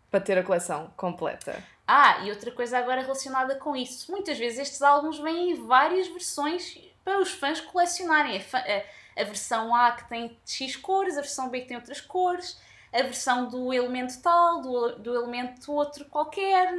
Para 0.09 0.19
ter 0.21 0.37
a 0.37 0.43
coleção 0.43 0.91
completa. 0.97 1.63
Ah, 1.93 2.23
e 2.25 2.29
outra 2.29 2.51
coisa 2.51 2.77
agora 2.77 3.01
relacionada 3.01 3.55
com 3.55 3.75
isso. 3.75 4.09
Muitas 4.11 4.37
vezes 4.37 4.59
estes 4.59 4.81
álbuns 4.81 5.19
vêm 5.19 5.51
em 5.51 5.65
várias 5.67 6.07
versões 6.07 6.77
para 7.03 7.19
os 7.19 7.31
fãs 7.31 7.59
colecionarem. 7.59 8.37
A, 8.53 8.57
a- 8.57 8.83
a 9.21 9.23
versão 9.25 9.75
A 9.75 9.91
que 9.91 10.07
tem 10.07 10.37
X 10.45 10.77
cores, 10.77 11.17
a 11.17 11.21
versão 11.21 11.49
B 11.49 11.61
que 11.61 11.67
tem 11.67 11.75
outras 11.75 11.99
cores, 11.99 12.57
a 12.93 13.01
versão 13.03 13.49
do 13.49 13.73
elemento 13.73 14.21
tal, 14.21 14.61
do, 14.61 14.95
do 14.99 15.13
elemento 15.13 15.69
outro 15.73 16.05
qualquer. 16.05 16.73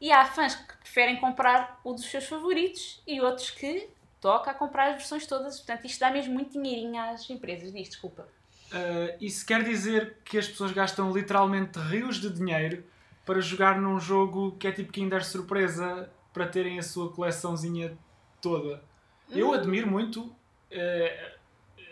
E 0.00 0.10
há 0.10 0.24
fãs 0.24 0.56
que 0.56 0.76
preferem 0.78 1.20
comprar 1.20 1.78
o 1.84 1.92
dos 1.92 2.06
seus 2.06 2.26
favoritos 2.26 3.00
e 3.06 3.20
outros 3.20 3.50
que 3.50 3.88
toca 4.20 4.50
a 4.50 4.54
comprar 4.54 4.88
as 4.88 4.94
versões 4.96 5.26
todas. 5.28 5.58
Portanto, 5.58 5.84
isto 5.86 6.00
dá 6.00 6.10
mesmo 6.10 6.34
muito 6.34 6.52
dinheirinho 6.60 7.00
às 7.00 7.30
empresas. 7.30 7.72
Diz, 7.72 7.88
desculpa. 7.90 8.26
Eh, 8.72 9.16
isso 9.20 9.46
quer 9.46 9.62
dizer 9.62 10.16
que 10.24 10.38
as 10.38 10.48
pessoas 10.48 10.72
gastam 10.72 11.12
literalmente 11.12 11.78
rios 11.78 12.16
de 12.20 12.30
dinheiro 12.30 12.84
para 13.30 13.40
jogar 13.40 13.80
num 13.80 14.00
jogo 14.00 14.56
que 14.58 14.66
é 14.66 14.72
tipo 14.72 14.90
Kinder 14.90 15.24
Surpresa 15.24 16.10
para 16.32 16.48
terem 16.48 16.80
a 16.80 16.82
sua 16.82 17.12
coleçãozinha 17.12 17.96
toda. 18.42 18.82
Eu 19.30 19.52
admiro 19.52 19.86
muito 19.88 20.34
eh, 20.68 21.36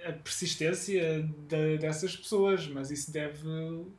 a 0.05 0.13
persistência 0.15 1.23
de- 1.47 1.79
dessas 1.79 2.17
pessoas, 2.17 2.67
mas 2.67 2.91
isso 2.91 3.13
deve 3.13 3.47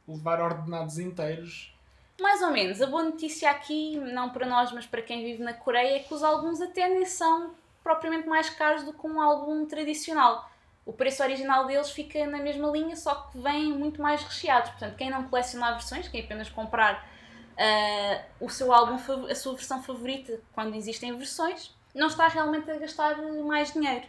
levar 0.05 0.41
ordenados 0.41 0.99
inteiros. 0.99 1.73
Mais 2.19 2.41
ou 2.41 2.51
menos. 2.51 2.81
A 2.81 2.87
boa 2.87 3.03
notícia 3.03 3.49
aqui, 3.49 3.95
não 3.95 4.31
para 4.31 4.45
nós, 4.45 4.73
mas 4.73 4.85
para 4.85 5.01
quem 5.01 5.23
vive 5.23 5.41
na 5.41 5.53
Coreia, 5.53 5.95
é 5.95 5.99
que 5.99 6.13
os 6.13 6.21
álbuns 6.21 6.59
até 6.59 6.89
nem 6.89 7.05
são 7.05 7.55
propriamente 7.81 8.27
mais 8.27 8.49
caros 8.49 8.83
do 8.83 8.91
que 8.91 9.07
um 9.07 9.21
álbum 9.21 9.65
tradicional. 9.65 10.51
O 10.85 10.91
preço 10.91 11.23
original 11.23 11.65
deles 11.65 11.89
fica 11.89 12.27
na 12.27 12.39
mesma 12.39 12.67
linha, 12.69 12.97
só 12.97 13.15
que 13.15 13.39
vêm 13.39 13.71
muito 13.71 14.01
mais 14.01 14.21
recheados. 14.21 14.71
Portanto, 14.71 14.97
quem 14.97 15.09
não 15.09 15.23
colecionar 15.29 15.71
versões, 15.75 16.09
quem 16.09 16.21
apenas 16.21 16.49
comprar 16.49 17.07
ah, 17.59 18.23
o 18.39 18.49
seu 18.49 18.71
álbum, 18.73 18.95
a 19.29 19.35
sua 19.35 19.53
versão 19.53 19.83
favorita, 19.83 20.39
quando 20.53 20.75
existem 20.75 21.15
versões, 21.17 21.75
não 21.93 22.07
está 22.07 22.27
realmente 22.27 22.71
a 22.71 22.77
gastar 22.77 23.17
mais 23.43 23.73
dinheiro. 23.73 24.05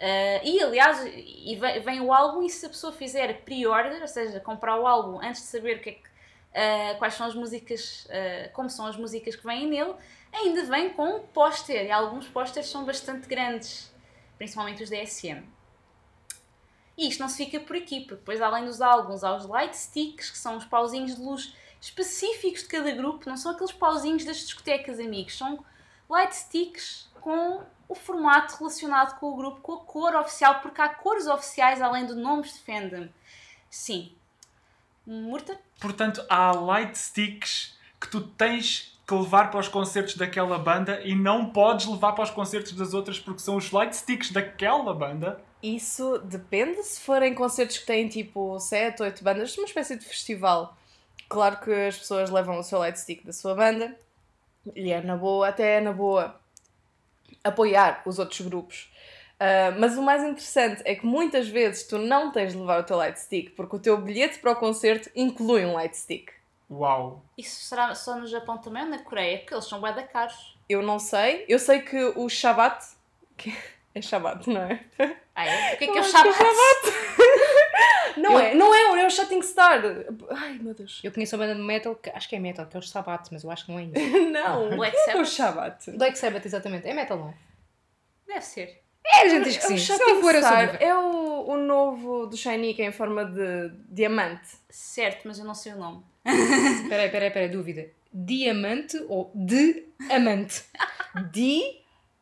Ah, 0.00 0.40
e 0.42 0.62
aliás, 0.62 1.04
e 1.04 1.56
vem, 1.56 1.80
vem 1.80 2.00
o 2.00 2.12
álbum 2.12 2.42
e 2.42 2.50
se 2.50 2.64
a 2.64 2.68
pessoa 2.70 2.92
fizer 2.92 3.42
pre-order, 3.42 4.00
ou 4.00 4.08
seja, 4.08 4.40
comprar 4.40 4.80
o 4.80 4.86
álbum 4.86 5.18
antes 5.20 5.42
de 5.42 5.48
saber 5.48 5.80
que 5.80 5.90
é 5.90 5.92
que 5.92 6.16
Uh, 6.56 6.96
quais 6.96 7.12
são 7.12 7.26
as 7.26 7.34
músicas, 7.34 8.06
uh, 8.06 8.50
como 8.54 8.70
são 8.70 8.86
as 8.86 8.96
músicas 8.96 9.36
que 9.36 9.44
vêm 9.44 9.68
nele, 9.68 9.94
ainda 10.32 10.64
vem 10.64 10.88
com 10.88 11.16
um 11.16 11.20
póster, 11.20 11.84
e 11.84 11.90
alguns 11.90 12.26
pósteres 12.28 12.70
são 12.70 12.82
bastante 12.82 13.28
grandes, 13.28 13.92
principalmente 14.38 14.82
os 14.82 14.88
DSM. 14.88 15.44
E 16.96 17.08
isto 17.08 17.20
não 17.20 17.28
se 17.28 17.44
fica 17.44 17.60
por 17.60 17.76
aqui, 17.76 18.00
porque 18.00 18.16
depois 18.16 18.40
além 18.40 18.64
dos 18.64 18.80
álbuns 18.80 19.22
há 19.22 19.36
os 19.36 19.44
light 19.44 19.76
sticks, 19.76 20.30
que 20.30 20.38
são 20.38 20.56
os 20.56 20.64
pauzinhos 20.64 21.16
de 21.16 21.20
luz 21.20 21.54
específicos 21.80 22.62
de 22.62 22.68
cada 22.68 22.90
grupo, 22.90 23.28
não 23.28 23.36
são 23.36 23.52
aqueles 23.52 23.72
pauzinhos 23.72 24.24
das 24.24 24.38
discotecas, 24.38 24.98
amigos, 24.98 25.36
são 25.36 25.64
light 26.08 26.34
sticks 26.34 27.08
com 27.20 27.62
o 27.88 27.94
formato 27.94 28.56
relacionado 28.56 29.18
com 29.18 29.30
o 29.30 29.36
grupo, 29.36 29.60
com 29.60 29.74
a 29.74 29.84
cor 29.84 30.16
oficial, 30.16 30.60
porque 30.60 30.80
há 30.80 30.88
cores 30.88 31.26
oficiais 31.26 31.80
além 31.80 32.06
de 32.06 32.14
nomes 32.14 32.54
de 32.54 32.60
fandom. 32.60 33.08
Sim. 33.70 34.12
Murta? 35.06 35.58
Portanto, 35.80 36.24
há 36.28 36.52
light 36.52 36.96
sticks 36.96 37.76
que 38.00 38.08
tu 38.08 38.20
tens 38.20 38.96
que 39.06 39.14
levar 39.14 39.50
para 39.50 39.60
os 39.60 39.68
concertos 39.68 40.16
daquela 40.16 40.58
banda 40.58 41.00
e 41.04 41.14
não 41.14 41.50
podes 41.50 41.86
levar 41.86 42.12
para 42.12 42.24
os 42.24 42.30
concertos 42.30 42.72
das 42.72 42.92
outras 42.92 43.20
porque 43.20 43.40
são 43.40 43.56
os 43.56 43.70
light 43.70 43.94
sticks 43.94 44.32
daquela 44.32 44.92
banda. 44.92 45.40
Isso 45.62 46.18
depende 46.18 46.82
se 46.82 47.00
forem 47.00 47.34
concertos 47.34 47.78
que 47.78 47.86
têm 47.86 48.08
tipo 48.08 48.58
7, 48.58 49.02
8 49.02 49.22
bandas, 49.22 49.56
uma 49.56 49.66
espécie 49.66 49.96
de 49.96 50.04
festival. 50.04 50.76
Claro 51.28 51.58
que 51.60 51.72
as 51.72 51.98
pessoas 51.98 52.30
levam 52.30 52.58
o 52.58 52.62
seu 52.62 52.78
light 52.78 52.98
stick 52.98 53.24
da 53.24 53.32
sua 53.32 53.54
banda 53.54 53.96
e 54.74 54.90
é 54.90 55.00
na 55.00 55.16
boa, 55.16 55.48
até 55.48 55.76
é 55.76 55.80
na 55.80 55.92
boa 55.92 56.38
apoiar 57.42 58.02
os 58.04 58.18
outros 58.18 58.40
grupos. 58.40 58.88
Ah, 59.38 59.74
mas 59.78 59.96
o 59.96 60.02
mais 60.02 60.22
interessante 60.22 60.82
é 60.84 60.94
que 60.94 61.04
muitas 61.06 61.48
vezes 61.48 61.84
tu 61.84 61.98
não 61.98 62.32
tens 62.32 62.52
de 62.52 62.58
levar 62.58 62.80
o 62.80 62.84
teu 62.84 62.96
light 62.96 63.18
stick 63.18 63.54
porque 63.54 63.76
o 63.76 63.78
teu 63.78 63.96
bilhete 63.98 64.38
para 64.38 64.52
o 64.52 64.56
concerto 64.56 65.10
inclui 65.14 65.64
um 65.64 65.74
light 65.74 65.96
stick. 65.96 66.30
Uau! 66.70 67.22
Isso 67.38 67.64
será 67.64 67.94
só 67.94 68.16
no 68.16 68.26
Japão 68.26 68.58
também 68.58 68.82
ou 68.82 68.88
na 68.88 68.98
Coreia? 68.98 69.38
Porque 69.38 69.54
eles 69.54 69.66
são 69.66 69.80
bué 69.80 69.92
da 69.92 70.02
caros. 70.02 70.56
Eu 70.68 70.82
não 70.82 70.98
sei, 70.98 71.44
eu 71.48 71.58
sei 71.60 71.80
que 71.80 71.96
o 72.16 72.28
Shabat, 72.28 72.84
que 73.36 73.56
é 73.94 74.02
Shabat, 74.02 74.48
não 74.50 74.62
é? 74.62 74.84
Ah, 75.34 75.46
é? 75.46 75.74
O 75.74 75.78
que 75.78 75.84
é 75.84 75.92
que 75.92 75.98
é 75.98 76.00
o 76.00 76.04
é 76.04 76.08
Shabbat? 76.08 76.34
Não 78.16 78.32
Eu- 78.32 78.38
é, 78.38 78.54
não 78.54 78.74
é, 78.74 79.02
é 79.02 79.06
o 79.06 79.10
Shutting 79.10 79.42
Star. 79.42 79.82
Ai 80.30 80.58
meu 80.60 80.72
Deus. 80.74 81.00
Eu 81.04 81.12
conheço 81.12 81.36
uma 81.36 81.44
banda 81.46 81.54
de 81.58 81.62
metal, 81.66 81.94
que 81.94 82.08
acho 82.10 82.28
que 82.28 82.36
é 82.36 82.38
metal, 82.38 82.66
que 82.66 82.76
é 82.76 82.80
os 82.80 82.88
Sabbath, 82.90 83.28
mas 83.30 83.44
eu 83.44 83.50
acho 83.50 83.66
que 83.66 83.72
não 83.72 83.78
é 83.78 83.84
isso. 83.84 83.92
Não, 84.32 84.70
Black 84.76 84.96
é 84.96 85.00
o 85.00 85.24
Sabbath? 85.26 85.26
Shabat. 85.28 85.90
Black 85.92 86.18
Sabbath, 86.18 86.46
exatamente. 86.46 86.88
É 86.88 86.94
metal, 86.94 87.18
não 87.18 87.28
é? 87.28 87.34
Deve 88.26 88.40
ser. 88.44 88.82
É, 89.06 89.20
a 89.22 89.28
gente 89.28 89.44
diz 89.44 89.56
que 89.58 89.62
É 89.64 89.66
o 89.66 89.68
sim. 89.70 89.78
Se 89.78 89.84
Shutting 89.86 90.04
não 90.14 90.20
for, 90.22 90.34
eu 90.34 90.42
sou 90.42 90.50
Star. 90.50 90.82
É 90.82 90.94
o, 90.96 91.46
o 91.48 91.56
novo 91.56 92.26
do 92.26 92.36
Shiny 92.36 92.74
que 92.74 92.82
é 92.82 92.86
em 92.86 92.92
forma 92.92 93.24
de 93.24 93.70
diamante. 93.88 94.48
Certo, 94.68 95.22
mas 95.28 95.38
eu 95.38 95.44
não 95.44 95.54
sei 95.54 95.72
o 95.72 95.76
nome. 95.76 96.02
Peraí, 96.88 97.08
peraí, 97.10 97.30
peraí, 97.30 97.48
dúvida. 97.48 97.88
Diamante 98.12 98.96
ou 99.08 99.30
de 99.34 99.84
amante? 100.10 100.64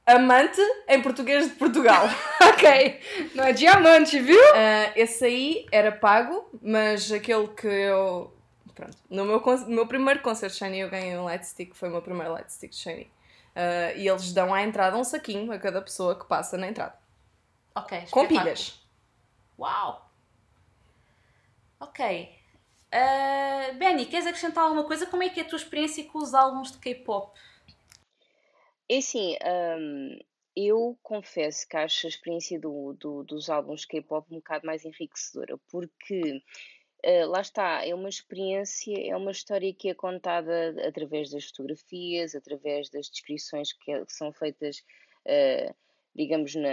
Diamante 0.07 0.61
em 0.88 1.01
português 1.01 1.49
de 1.49 1.55
Portugal. 1.55 2.07
ok. 2.53 3.01
Não 3.35 3.45
é 3.45 3.53
diamante, 3.53 4.19
viu? 4.21 4.38
Ah, 4.55 4.93
esse 4.95 5.25
aí 5.25 5.67
era 5.73 5.90
pago, 5.90 6.49
mas 6.62 7.11
aquele 7.11 7.49
que 7.49 7.67
eu. 7.67 8.33
Pronto. 8.75 8.97
No 9.09 9.25
meu, 9.25 9.40
no 9.40 9.69
meu 9.69 9.87
primeiro 9.87 10.21
concerto 10.21 10.55
de 10.55 10.59
Shiny 10.59 10.81
eu 10.81 10.90
ganhei 10.90 11.17
um 11.17 11.25
light 11.25 11.47
stick, 11.47 11.75
foi 11.75 11.88
o 11.88 11.93
meu 11.93 12.03
primeiro 12.03 12.33
light 12.33 12.53
stick 12.53 12.71
de 12.71 12.77
Shiny. 12.77 13.11
Ah, 13.57 13.93
e 13.95 14.07
eles 14.07 14.33
dão 14.33 14.53
à 14.53 14.62
entrada 14.62 14.97
um 14.97 15.05
saquinho 15.05 15.51
a 15.53 15.59
cada 15.59 15.81
pessoa 15.81 16.19
que 16.19 16.27
passa 16.27 16.59
na 16.59 16.67
entrada. 16.67 16.99
Ok. 17.75 18.05
Com 18.11 18.27
pilhas. 18.27 18.81
Uau! 19.59 20.11
Ok. 21.81 22.31
Uh, 22.93 23.75
Benny, 23.77 24.07
queres 24.07 24.27
acrescentar 24.27 24.64
alguma 24.64 24.85
coisa? 24.85 25.07
Como 25.07 25.23
é 25.23 25.29
que 25.29 25.40
é 25.40 25.43
a 25.43 25.47
tua 25.47 25.57
experiência 25.57 26.05
com 26.05 26.19
os 26.19 26.35
álbuns 26.35 26.71
de 26.71 26.79
K-pop? 26.79 27.37
É 28.88 28.99
assim, 28.99 29.37
hum, 29.79 30.18
eu 30.57 30.99
confesso 31.03 31.66
que 31.68 31.77
acho 31.77 32.07
a 32.07 32.09
experiência 32.11 32.61
do, 32.61 32.92
do- 32.94 33.25
dos 33.25 33.49
álbuns 33.51 33.85
K-pop 33.85 34.27
um 34.31 34.37
bocado 34.37 34.66
mais 34.66 34.85
enriquecedora, 34.85 35.59
porque 35.70 36.42
eh, 37.05 37.27
lá 37.27 37.40
está, 37.42 37.87
é 37.87 37.94
uma 37.94 38.09
experiência, 38.09 38.94
é 39.11 39.16
uma 39.16 39.33
história 39.33 39.75
que 39.75 39.90
é 39.90 39.94
contada 39.94 40.75
através 40.88 41.31
das 41.31 41.47
fotografias, 41.47 42.35
através 42.35 42.90
das 42.90 43.09
descrições 43.11 43.73
que, 43.73 43.92
é- 43.92 44.05
que 44.07 44.12
são 44.12 44.33
feitas, 44.33 44.83
eh, 45.27 45.75
digamos, 46.14 46.55
na, 46.57 46.70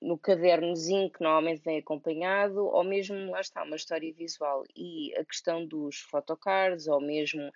no 0.00 0.18
cadernozinho 0.18 1.10
que 1.10 1.20
normalmente 1.22 1.62
vem 1.62 1.78
acompanhado, 1.78 2.64
ou 2.64 2.84
mesmo, 2.84 3.30
lá 3.30 3.40
está, 3.40 3.62
uma 3.64 3.76
história 3.76 4.12
visual. 4.12 4.64
E 4.76 5.14
a 5.16 5.24
questão 5.24 5.66
dos 5.66 5.98
photocards, 6.00 6.86
ou 6.86 7.00
mesmo 7.00 7.50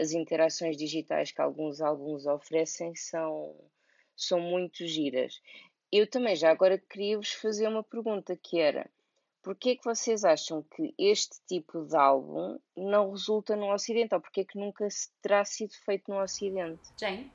as 0.00 0.12
interações 0.12 0.76
digitais 0.76 1.30
que 1.30 1.40
alguns 1.40 1.80
álbuns 1.80 2.26
oferecem 2.26 2.94
são, 2.94 3.54
são 4.16 4.40
muito 4.40 4.86
giras. 4.86 5.40
Eu 5.92 6.06
também 6.06 6.34
já 6.36 6.50
agora 6.50 6.78
queria 6.78 7.18
vos 7.18 7.32
fazer 7.32 7.68
uma 7.68 7.82
pergunta 7.82 8.36
que 8.36 8.58
era 8.58 8.88
porquê 9.42 9.70
é 9.70 9.76
que 9.76 9.84
vocês 9.84 10.24
acham 10.24 10.62
que 10.74 10.94
este 10.98 11.38
tipo 11.46 11.84
de 11.84 11.96
álbum 11.96 12.58
não 12.76 13.10
resulta 13.10 13.56
no 13.56 13.72
Ocidente? 13.72 14.14
Ou 14.14 14.20
porquê 14.20 14.42
é 14.42 14.44
que 14.44 14.58
nunca 14.58 14.86
terá 15.22 15.44
sido 15.44 15.72
feito 15.84 16.10
no 16.10 16.20
Ocidente? 16.20 16.80
Jane? 16.98 17.30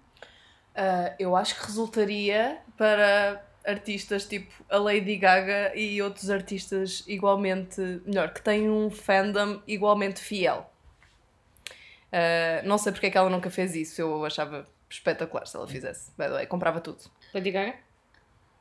Ah, 0.73 1.15
eu 1.19 1.36
acho 1.36 1.56
que 1.56 1.65
resultaria 1.65 2.62
para 2.78 3.43
artistas 3.65 4.25
tipo 4.28 4.54
a 4.69 4.78
Lady 4.78 5.15
Gaga 5.15 5.75
e 5.75 6.01
outros 6.01 6.30
artistas 6.30 7.04
igualmente 7.08 7.82
melhor, 8.06 8.32
que 8.32 8.41
têm 8.41 8.69
um 8.69 8.89
fandom 8.89 9.62
igualmente 9.67 10.19
fiel. 10.19 10.69
Ah, 12.12 12.62
não 12.63 12.78
sei 12.78 12.91
porque 12.91 13.08
é 13.08 13.10
que 13.10 13.18
ela 13.18 13.30
nunca 13.30 13.50
fez 13.50 13.76
isso, 13.76 14.02
eu 14.02 14.26
achava 14.26 14.68
espetacular 14.89 15.46
se 15.46 15.56
ela 15.56 15.68
fizesse. 15.68 16.12
By 16.18 16.26
the 16.26 16.32
way, 16.32 16.48
comprava 16.48 16.80
tudo. 16.80 17.00
Lady 17.34 17.52
Gaga? 17.52 17.76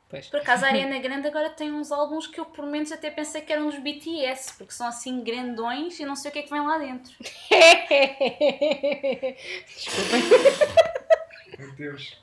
Pois. 0.07 0.27
Por 0.27 0.39
acaso 0.39 0.65
a 0.65 0.67
Ariana 0.67 0.99
Grande 0.99 1.27
agora 1.27 1.49
tem 1.49 1.71
uns 1.71 1.91
álbuns 1.91 2.27
que 2.27 2.39
eu 2.39 2.45
por 2.45 2.65
menos 2.65 2.91
até 2.91 3.09
pensei 3.09 3.41
que 3.41 3.51
eram 3.51 3.69
dos 3.69 3.79
BTS, 3.79 4.53
porque 4.57 4.73
são 4.73 4.87
assim 4.87 5.23
grandões 5.23 5.99
e 5.99 6.05
não 6.05 6.15
sei 6.15 6.29
o 6.29 6.31
que 6.31 6.39
é 6.39 6.43
que 6.43 6.49
vem 6.51 6.61
lá 6.61 6.77
dentro. 6.77 7.11
Desculpem. 9.65 10.23
Meu 11.57 11.71
Deus. 11.75 12.21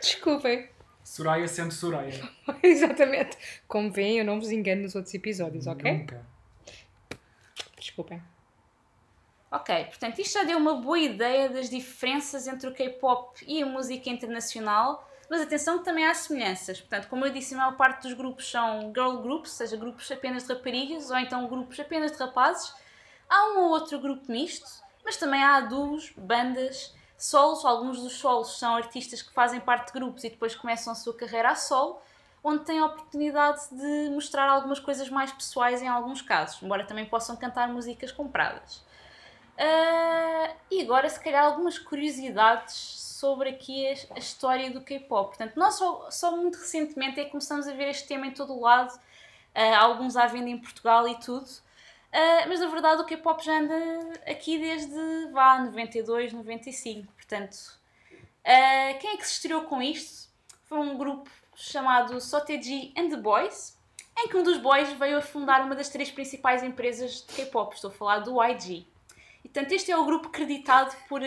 Desculpem. 0.00 0.68
Soraya 1.04 1.46
sendo 1.46 1.72
Soraya. 1.72 2.28
Exatamente. 2.62 3.36
Como 3.68 3.92
veem, 3.92 4.18
eu 4.18 4.24
não 4.24 4.40
vos 4.40 4.50
engano 4.50 4.82
nos 4.82 4.96
outros 4.96 5.14
episódios, 5.14 5.68
ok? 5.68 5.92
Nunca. 5.92 6.26
Desculpem. 7.78 8.20
Ok, 9.50 9.84
portanto 9.84 10.18
isto 10.18 10.34
já 10.34 10.44
deu 10.44 10.58
uma 10.58 10.74
boa 10.74 10.98
ideia 10.98 11.48
das 11.48 11.70
diferenças 11.70 12.48
entre 12.48 12.68
o 12.68 12.74
K-pop 12.74 13.44
e 13.46 13.62
a 13.62 13.66
música 13.66 14.10
internacional, 14.10 15.08
mas 15.30 15.40
atenção 15.40 15.78
que 15.78 15.84
também 15.84 16.04
há 16.04 16.12
semelhanças. 16.14 16.80
Portanto, 16.80 17.08
como 17.08 17.24
eu 17.24 17.32
disse, 17.32 17.54
a 17.54 17.58
maior 17.58 17.76
parte 17.76 18.02
dos 18.02 18.12
grupos 18.12 18.50
são 18.50 18.92
girl 18.92 19.18
groups, 19.18 19.52
ou 19.52 19.56
seja, 19.56 19.76
grupos 19.76 20.10
apenas 20.10 20.44
de 20.44 20.52
raparigas, 20.52 21.10
ou 21.10 21.18
então 21.18 21.46
grupos 21.46 21.78
apenas 21.78 22.12
de 22.12 22.18
rapazes. 22.18 22.74
Há 23.28 23.52
um 23.52 23.60
ou 23.60 23.70
outro 23.70 24.00
grupo 24.00 24.30
misto, 24.30 24.68
mas 25.04 25.16
também 25.16 25.42
há 25.42 25.60
duos, 25.60 26.12
bandas, 26.16 26.92
solos. 27.16 27.64
Alguns 27.64 28.00
dos 28.02 28.14
solos 28.14 28.58
são 28.58 28.74
artistas 28.74 29.22
que 29.22 29.32
fazem 29.32 29.60
parte 29.60 29.88
de 29.88 29.92
grupos 29.92 30.24
e 30.24 30.30
depois 30.30 30.56
começam 30.56 30.92
a 30.92 30.96
sua 30.96 31.16
carreira 31.16 31.50
a 31.50 31.54
solo, 31.54 32.00
onde 32.42 32.64
têm 32.64 32.80
a 32.80 32.86
oportunidade 32.86 33.60
de 33.70 34.10
mostrar 34.10 34.48
algumas 34.48 34.80
coisas 34.80 35.08
mais 35.08 35.32
pessoais 35.32 35.82
em 35.82 35.88
alguns 35.88 36.20
casos, 36.20 36.60
embora 36.62 36.84
também 36.84 37.06
possam 37.06 37.36
cantar 37.36 37.68
músicas 37.68 38.10
compradas. 38.10 38.84
Ah, 39.58 40.54
e 40.70 40.82
agora, 40.82 41.08
se 41.08 41.20
calhar, 41.20 41.44
algumas 41.44 41.78
curiosidades 41.78 42.74
sobre 42.74 43.50
aqui 43.50 43.86
a, 43.88 44.16
a 44.16 44.18
história 44.18 44.70
do 44.70 44.80
K-pop. 44.82 45.28
Portanto, 45.28 45.56
nós 45.56 45.74
só, 45.74 46.10
só 46.10 46.36
muito 46.36 46.58
recentemente 46.58 47.18
é 47.20 47.24
que 47.24 47.30
começamos 47.30 47.66
a 47.66 47.72
ver 47.72 47.88
este 47.88 48.06
tema 48.06 48.26
em 48.26 48.32
todo 48.32 48.52
o 48.52 48.60
lado, 48.60 48.98
ah, 49.54 49.78
alguns 49.78 50.16
à 50.16 50.26
venda 50.26 50.50
em 50.50 50.58
Portugal 50.58 51.08
e 51.08 51.14
tudo. 51.16 51.46
Ah, 52.12 52.46
mas 52.48 52.60
na 52.60 52.68
verdade 52.68 53.02
o 53.02 53.04
K-pop 53.04 53.44
já 53.44 53.58
anda 53.58 53.74
aqui 54.26 54.58
desde 54.58 55.32
vá, 55.32 55.58
92, 55.60 56.32
95. 56.32 57.12
Portanto, 57.12 57.56
ah, 58.44 58.94
quem 59.00 59.14
é 59.14 59.16
que 59.16 59.26
se 59.26 59.34
estreou 59.34 59.62
com 59.62 59.82
isto? 59.82 60.28
Foi 60.66 60.78
um 60.78 60.96
grupo 60.96 61.30
chamado 61.54 62.20
Soteji 62.20 62.92
and 62.96 63.08
the 63.08 63.16
Boys, 63.16 63.76
em 64.18 64.28
que 64.28 64.36
um 64.36 64.42
dos 64.42 64.58
boys 64.58 64.92
veio 64.92 65.18
a 65.18 65.22
fundar 65.22 65.62
uma 65.62 65.74
das 65.74 65.88
três 65.88 66.10
principais 66.10 66.62
empresas 66.62 67.22
de 67.22 67.34
K-pop. 67.34 67.74
Estou 67.74 67.90
a 67.90 67.94
falar 67.94 68.18
do 68.20 68.42
YG. 68.42 68.86
E, 69.46 69.48
portanto, 69.48 69.70
este 69.70 69.92
é 69.92 69.96
o 69.96 70.04
grupo 70.04 70.28
creditado 70.30 70.92
por 71.08 71.20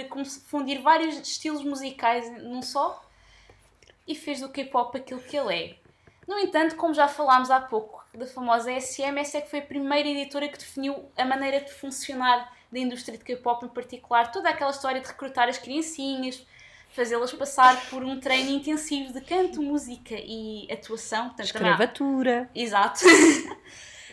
fundir 0.48 0.82
vários 0.82 1.16
estilos 1.18 1.64
musicais 1.64 2.30
num 2.44 2.62
só 2.62 3.02
e 4.06 4.14
fez 4.14 4.42
do 4.42 4.50
K-pop 4.50 4.98
aquilo 4.98 5.22
que 5.22 5.38
ele 5.38 5.56
é. 5.56 5.76
No 6.28 6.38
entanto, 6.38 6.76
como 6.76 6.94
já 6.94 7.08
falámos 7.08 7.50
há 7.50 7.62
pouco 7.62 8.04
da 8.14 8.28
famosa 8.28 8.78
SM, 8.78 9.18
essa 9.18 9.38
é 9.38 9.42
que 9.42 9.50
foi 9.50 9.60
a 9.60 9.66
primeira 9.66 10.10
editora 10.10 10.50
que 10.50 10.58
definiu 10.58 11.10
a 11.16 11.24
maneira 11.24 11.62
de 11.62 11.72
funcionar 11.72 12.54
da 12.70 12.78
indústria 12.78 13.18
de 13.18 13.24
K-pop 13.24 13.66
em 13.66 13.70
particular, 13.70 14.34
toda 14.34 14.50
aquela 14.50 14.72
história 14.72 15.00
de 15.00 15.08
recrutar 15.08 15.48
as 15.48 15.58
criancinhas, 15.58 16.46
fazê-las 16.90 17.32
passar 17.32 17.90
por 17.90 18.04
um 18.04 18.20
treino 18.20 18.50
intensivo 18.50 19.14
de 19.14 19.22
canto, 19.22 19.62
música 19.62 20.16
e 20.18 20.68
atuação. 20.70 21.28
Portanto, 21.28 21.46
Escravatura. 21.46 22.50
Exato. 22.54 23.00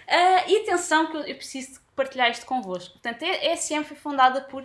Ah, 0.08 0.44
e 0.46 0.58
atenção 0.58 1.10
que 1.10 1.16
eu, 1.16 1.22
eu 1.22 1.34
preciso 1.34 1.72
de 1.72 1.80
partilhar 1.96 2.30
isto 2.30 2.46
convosco. 2.46 2.92
Portanto, 2.92 3.24
a 3.24 3.52
ESM 3.52 3.82
foi 3.82 3.96
fundada 3.96 4.42
por 4.42 4.64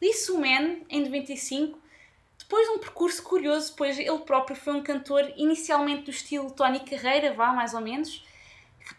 Lee 0.00 0.12
Soo-man 0.12 0.80
em 0.90 1.04
95, 1.04 1.78
depois 2.36 2.66
de 2.66 2.74
um 2.74 2.78
percurso 2.78 3.22
curioso, 3.22 3.72
pois 3.76 3.98
ele 3.98 4.18
próprio 4.18 4.56
foi 4.56 4.74
um 4.74 4.82
cantor 4.82 5.32
inicialmente 5.36 6.02
do 6.02 6.10
estilo 6.10 6.50
Tony 6.50 6.80
Carreira, 6.80 7.32
vá, 7.32 7.52
mais 7.52 7.72
ou 7.72 7.80
menos, 7.80 8.26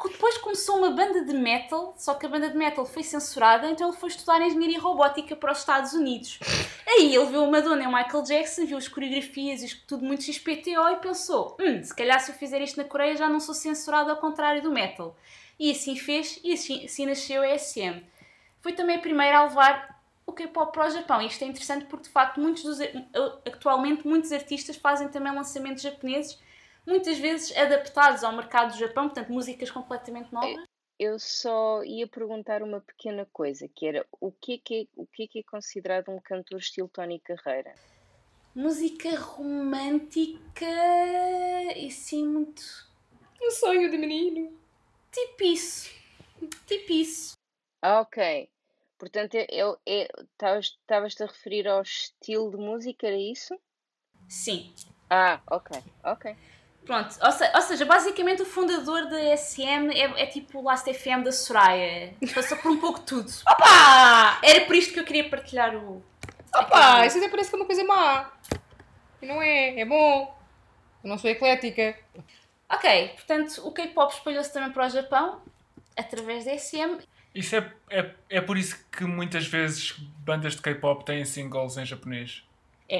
que 0.01 0.09
depois 0.09 0.37
começou 0.37 0.77
uma 0.77 0.91
banda 0.91 1.23
de 1.23 1.33
metal, 1.33 1.93
só 1.97 2.13
que 2.13 2.25
a 2.25 2.29
banda 2.29 2.49
de 2.49 2.57
metal 2.57 2.85
foi 2.85 3.03
censurada, 3.03 3.69
então 3.69 3.89
ele 3.89 3.97
foi 3.97 4.09
estudar 4.09 4.41
engenharia 4.41 4.79
robótica 4.79 5.35
para 5.35 5.51
os 5.51 5.59
Estados 5.59 5.93
Unidos. 5.93 6.39
Aí 6.87 7.13
ele 7.13 7.25
viu 7.25 7.43
o 7.43 7.51
Madonna 7.51 7.83
e 7.83 7.87
o 7.87 7.93
Michael 7.93 8.23
Jackson, 8.23 8.65
viu 8.65 8.77
as 8.77 8.87
coreografias 8.87 9.61
e 9.61 9.75
tudo 9.85 10.05
muito 10.05 10.23
XPTO 10.23 10.89
e 10.91 10.95
pensou: 10.97 11.57
hum, 11.59 11.83
se 11.83 11.93
calhar 11.95 12.19
se 12.19 12.31
eu 12.31 12.35
fizer 12.35 12.61
isto 12.61 12.77
na 12.77 12.85
Coreia 12.85 13.15
já 13.15 13.27
não 13.27 13.39
sou 13.39 13.53
censurado 13.53 14.09
ao 14.09 14.17
contrário 14.17 14.61
do 14.61 14.71
metal. 14.71 15.15
E 15.59 15.71
assim 15.71 15.95
fez 15.95 16.39
e 16.43 16.53
assim, 16.53 16.85
assim 16.85 17.05
nasceu 17.05 17.41
a 17.41 17.57
SM. 17.57 18.03
Foi 18.61 18.73
também 18.73 18.97
a 18.97 18.99
primeira 18.99 19.37
a 19.37 19.43
levar 19.45 20.01
o 20.25 20.33
K-pop 20.33 20.71
para 20.71 20.87
o 20.87 20.89
Japão. 20.89 21.21
E 21.21 21.27
isto 21.27 21.43
é 21.43 21.47
interessante 21.47 21.85
porque 21.85 22.05
de 22.05 22.09
facto 22.09 22.39
muitos 22.39 22.63
dos, 22.63 22.79
atualmente 23.45 24.07
muitos 24.07 24.31
artistas 24.31 24.75
fazem 24.77 25.09
também 25.09 25.33
lançamentos 25.33 25.83
japoneses, 25.83 26.39
muitas 26.85 27.17
vezes 27.17 27.55
adaptados 27.55 28.23
ao 28.23 28.33
mercado 28.33 28.71
do 28.73 28.79
Japão, 28.79 29.05
portanto 29.05 29.31
músicas 29.31 29.69
completamente 29.69 30.33
novas. 30.33 30.63
Eu 30.99 31.17
só 31.19 31.83
ia 31.83 32.07
perguntar 32.07 32.61
uma 32.61 32.79
pequena 32.79 33.27
coisa, 33.33 33.67
que 33.67 33.87
era 33.87 34.05
o 34.21 34.31
que 34.31 34.53
é 34.53 34.57
que 34.57 34.81
é, 34.81 34.87
o 34.95 35.05
que 35.05 35.23
é, 35.23 35.27
que 35.27 35.39
é 35.39 35.43
considerado 35.43 36.09
um 36.09 36.19
cantor 36.19 36.59
estilo 36.59 36.87
Tony 36.87 37.19
Carreira? 37.19 37.73
Música 38.55 39.19
romântica 39.19 40.65
e 41.75 41.89
sim 41.89 42.27
muito 42.27 42.87
Um 43.41 43.49
sonho 43.49 43.89
de 43.89 43.97
menino. 43.97 44.62
Tipo 45.13 45.43
isso. 45.43 45.89
Tipo 46.67 46.91
isso. 46.91 47.33
Ok. 47.83 48.49
Portanto, 48.97 49.35
estavas 49.35 50.65
estavas-te 50.67 51.23
a 51.23 51.27
referir 51.27 51.67
ao 51.67 51.81
estilo 51.81 52.51
de 52.51 52.57
música, 52.57 53.07
era 53.07 53.17
isso? 53.17 53.57
Sim. 54.29 54.73
Ah, 55.09 55.41
ok, 55.51 55.81
ok. 56.03 56.35
Pronto, 56.85 57.15
ou, 57.21 57.31
se- 57.31 57.51
ou 57.53 57.61
seja, 57.61 57.85
basicamente 57.85 58.41
o 58.41 58.45
fundador 58.45 59.07
da 59.09 59.37
SM 59.37 59.89
é, 59.93 60.23
é 60.23 60.25
tipo 60.25 60.59
o 60.59 60.63
Last 60.63 60.91
FM 60.93 61.23
da 61.23 61.31
Soraya. 61.31 62.13
Passou 62.33 62.57
por 62.57 62.71
um 62.71 62.79
pouco 62.79 62.99
de 62.99 63.05
tudo. 63.05 63.31
Opa! 63.49 64.39
Era 64.43 64.65
por 64.65 64.75
isto 64.75 64.93
que 64.93 64.99
eu 64.99 65.05
queria 65.05 65.29
partilhar 65.29 65.75
o. 65.75 66.03
Opa, 66.55 67.05
isso 67.05 67.17
até 67.17 67.29
parece 67.29 67.49
que 67.49 67.55
é 67.55 67.59
uma 67.59 67.65
coisa 67.65 67.83
má. 67.83 68.31
E 69.21 69.25
não 69.25 69.41
é, 69.41 69.79
é 69.79 69.85
bom. 69.85 70.37
Eu 71.03 71.09
não 71.09 71.17
sou 71.17 71.29
eclética. 71.29 71.97
Ok, 72.75 73.09
portanto, 73.09 73.61
o 73.67 73.71
K-pop 73.71 74.13
espalhou-se 74.13 74.51
também 74.53 74.71
para 74.71 74.85
o 74.85 74.89
Japão 74.89 75.41
através 75.97 76.45
da 76.45 76.57
SM. 76.57 76.97
Isso 77.35 77.55
é, 77.55 77.73
é, 77.89 78.11
é 78.29 78.41
por 78.41 78.57
isso 78.57 78.83
que 78.91 79.03
muitas 79.05 79.45
vezes 79.47 79.91
bandas 80.19 80.55
de 80.55 80.61
K-pop 80.61 81.03
têm 81.05 81.25
singles 81.25 81.77
em 81.77 81.85
japonês. 81.85 82.43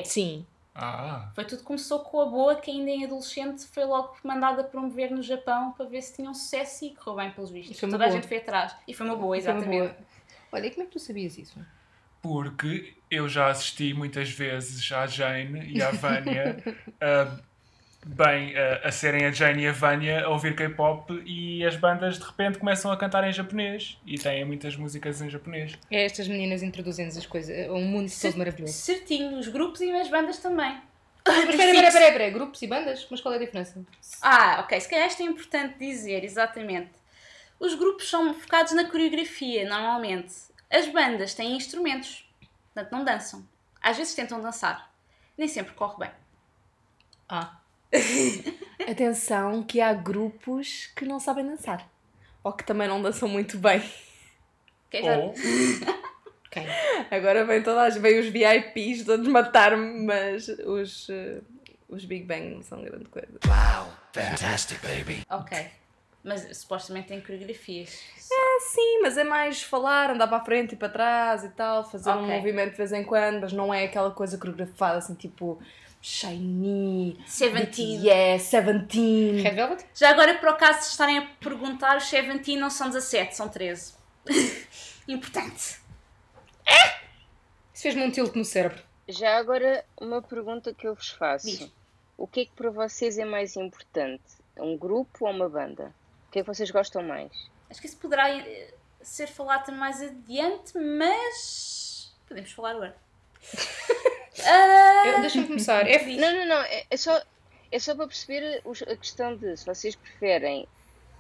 Sim. 0.06 0.46
Ah, 0.76 1.30
Foi 1.36 1.46
tudo 1.46 1.60
que 1.60 1.66
começou 1.66 2.00
com 2.00 2.20
a 2.22 2.26
boa, 2.26 2.56
que 2.56 2.72
ainda 2.72 2.90
em 2.90 3.06
adolescente 3.06 3.64
foi 3.68 3.86
logo 3.86 4.18
mandada 4.24 4.64
promover 4.64 5.12
no 5.12 5.22
Japão 5.22 5.72
para 5.74 5.86
ver 5.86 6.02
se 6.02 6.16
tinham 6.16 6.34
sucesso 6.34 6.86
e 6.86 6.96
correu 6.96 7.16
bem 7.18 7.32
pelos 7.32 7.52
vistos. 7.52 7.78
E 7.78 7.80
Toda 7.82 7.96
a 7.96 8.00
boa. 8.00 8.12
gente 8.12 8.28
foi 8.28 8.38
atrás. 8.38 8.76
E 8.88 8.94
foi 8.94 9.06
uma 9.06 9.16
boa, 9.16 9.40
Foi 9.40 9.52
uma 9.52 9.60
exatamente. 9.60 9.94
boa. 9.94 9.98
Olha, 10.52 10.66
e 10.66 10.72
como 10.72 10.82
é 10.84 10.86
que 10.88 10.92
tu 10.94 11.00
sabias 11.00 11.38
isso? 11.38 11.60
porque 12.24 12.96
eu 13.12 13.28
já 13.28 13.50
assisti 13.50 13.94
muitas 13.94 14.30
vezes 14.30 14.90
à 14.94 15.06
Jane 15.06 15.74
e 15.74 15.82
à 15.82 15.92
Vânia, 15.92 16.56
ah, 17.02 17.38
bem, 18.06 18.56
ah, 18.58 18.88
a 18.88 18.92
serem 18.92 19.26
a 19.26 19.32
Jane 19.32 19.64
e 19.64 19.68
a 19.68 19.72
Vânia 19.72 20.26
a 20.26 20.30
ouvir 20.30 20.56
K-pop 20.56 21.22
e 21.26 21.66
as 21.66 21.76
bandas 21.76 22.18
de 22.18 22.26
repente 22.26 22.60
começam 22.60 22.92
a 22.92 22.98
cantar 22.98 23.28
em 23.28 23.32
japonês 23.32 23.98
e 24.06 24.18
têm 24.18 24.46
muitas 24.46 24.76
músicas 24.76 25.22
em 25.22 25.30
japonês. 25.30 25.78
É 25.90 26.06
estas 26.06 26.28
meninas 26.28 26.64
introduzem-nos 26.64 27.18
as 27.18 27.26
coisas. 27.26 27.56
É 27.56 27.72
um 27.72 27.86
mundo 27.86 28.12
todo 28.22 28.38
maravilhoso. 28.38 28.74
Certinho, 28.74 29.38
os 29.38 29.48
grupos 29.48 29.82
e 29.82 29.92
as 29.92 30.10
bandas 30.10 30.38
também. 30.40 30.82
Mas 31.26 31.38
espera, 31.38 31.72
espera, 31.72 31.88
espera, 31.88 32.08
espera. 32.08 32.30
Grupos 32.32 32.62
e 32.62 32.68
bandas? 32.68 33.08
Mas 33.10 33.22
qual 33.22 33.34
é 33.34 33.38
a 33.38 33.40
diferença? 33.40 33.82
Ah, 34.22 34.60
ok. 34.62 34.80
Se 34.80 34.90
calhar 34.90 35.08
isto 35.08 35.22
é 35.22 35.26
importante 35.26 35.80
dizer, 35.80 36.24
exatamente. 36.24 36.92
Os 37.60 37.76
grupos 37.76 38.10
são 38.10 38.34
focados 38.34 38.74
na 38.74 38.90
coreografia, 38.90 39.68
normalmente. 39.68 40.34
As 40.70 40.88
bandas 40.90 41.34
têm 41.34 41.56
instrumentos, 41.56 42.30
portanto 42.74 42.92
não 42.92 43.06
dançam. 43.06 43.48
Às 43.82 43.98
vezes 43.98 44.14
tentam 44.14 44.42
dançar. 44.42 44.92
Nem 45.38 45.48
sempre 45.48 45.74
corre 45.74 45.98
bem. 46.00 46.12
Ah. 47.30 47.63
Atenção 48.90 49.64
que 49.64 49.80
há 49.80 49.94
grupos 49.94 50.88
que 50.96 51.06
não 51.06 51.20
sabem 51.20 51.46
dançar. 51.46 51.88
Ou 52.44 52.52
que 52.52 52.64
também 52.66 52.88
não 52.88 53.02
dançam 53.02 53.28
muito 53.30 53.58
bem. 53.58 53.80
Ok, 54.88 55.04
já- 55.04 55.18
Ou, 55.18 55.34
Quem? 56.52 56.68
Agora 57.10 57.46
vem 57.46 57.64
todas, 57.64 57.96
vem 57.98 58.20
os 58.20 58.28
VIPs 58.28 59.06
todos 59.06 59.28
matar-me, 59.28 60.06
mas 60.06 60.48
os, 60.48 61.10
eh, 61.10 61.42
os 61.90 62.06
Big 62.06 62.26
Bang 62.26 62.48
não 62.54 62.62
são 62.62 62.84
grande 62.84 63.06
coisa. 63.06 63.40
Ok. 65.30 65.58
Mas 66.24 66.56
supostamente 66.58 67.08
tem 67.08 67.20
coreografias. 67.22 67.90
Sim, 68.74 69.02
mas 69.02 69.18
é 69.18 69.24
mais 69.24 69.64
falar, 69.64 70.12
andar 70.12 70.28
para 70.28 70.38
a 70.38 70.46
frente 70.46 70.74
e 70.74 70.76
para 70.76 70.90
trás 70.90 71.44
e 71.44 71.50
tal, 71.50 71.90
fazer 71.90 72.12
um 72.12 72.24
Ok. 72.24 72.36
movimento 72.36 72.72
de 72.72 72.78
vez 72.78 72.92
em 72.94 73.04
quando, 73.04 73.42
mas 73.42 73.52
não 73.52 73.74
é 73.74 73.86
aquela 73.86 74.12
coisa 74.12 74.38
coreografada 74.38 75.00
assim 75.00 75.16
tipo 75.16 75.60
Shiny, 76.04 77.18
Seventeen. 77.26 78.02
BTS, 78.02 78.46
Seventeen. 78.50 79.42
Red 79.42 79.56
Velvet? 79.56 79.86
Já 79.96 80.10
agora, 80.10 80.38
por 80.38 80.50
acaso, 80.50 80.82
se 80.82 80.92
estarem 80.92 81.18
a 81.18 81.26
perguntar, 81.40 81.96
os 81.96 82.04
Seventeen 82.04 82.58
não 82.58 82.70
são 82.70 82.90
17, 82.90 83.34
são 83.34 83.48
13. 83.48 83.94
Importante. 85.08 85.82
Isso 87.74 87.84
fez-me 87.84 88.04
um 88.04 88.12
tilt 88.12 88.36
no 88.36 88.44
cérebro. 88.44 88.84
Já 89.08 89.38
agora, 89.38 89.86
uma 89.98 90.22
pergunta 90.22 90.74
que 90.74 90.86
eu 90.86 90.94
vos 90.94 91.10
faço. 91.10 91.48
Diz. 91.48 91.72
O 92.18 92.28
que 92.28 92.42
é 92.42 92.46
que 92.46 92.52
para 92.52 92.70
vocês 92.70 93.18
é 93.18 93.24
mais 93.24 93.56
importante? 93.56 94.24
Um 94.58 94.78
grupo 94.78 95.26
ou 95.26 95.32
uma 95.32 95.48
banda? 95.48 95.96
O 96.28 96.32
que 96.32 96.40
é 96.40 96.42
que 96.44 96.48
vocês 96.48 96.70
gostam 96.70 97.02
mais? 97.02 97.32
Acho 97.70 97.80
que 97.80 97.88
isso 97.88 97.98
poderá 97.98 98.30
eh, 98.30 98.74
ser 99.02 99.28
falado 99.28 99.66
também 99.66 99.80
mais 99.80 100.02
adiante, 100.02 100.78
mas. 100.78 102.14
Podemos 102.28 102.52
falar 102.52 102.72
agora. 102.72 103.03
Ah, 104.46 105.18
Deixa-me 105.22 105.48
começar. 105.48 105.88
É 105.88 106.00
diz. 106.00 106.18
Não, 106.18 106.34
não, 106.34 106.46
não. 106.46 106.62
É, 106.64 106.86
é 106.90 106.98
só, 106.98 107.22
é 107.72 107.80
só 107.80 107.96
para 107.96 108.08
perceber 108.08 108.62
a 108.88 108.96
questão 108.96 109.36
de 109.36 109.56
se 109.58 109.66
vocês 109.66 109.96
preferem 109.96 110.68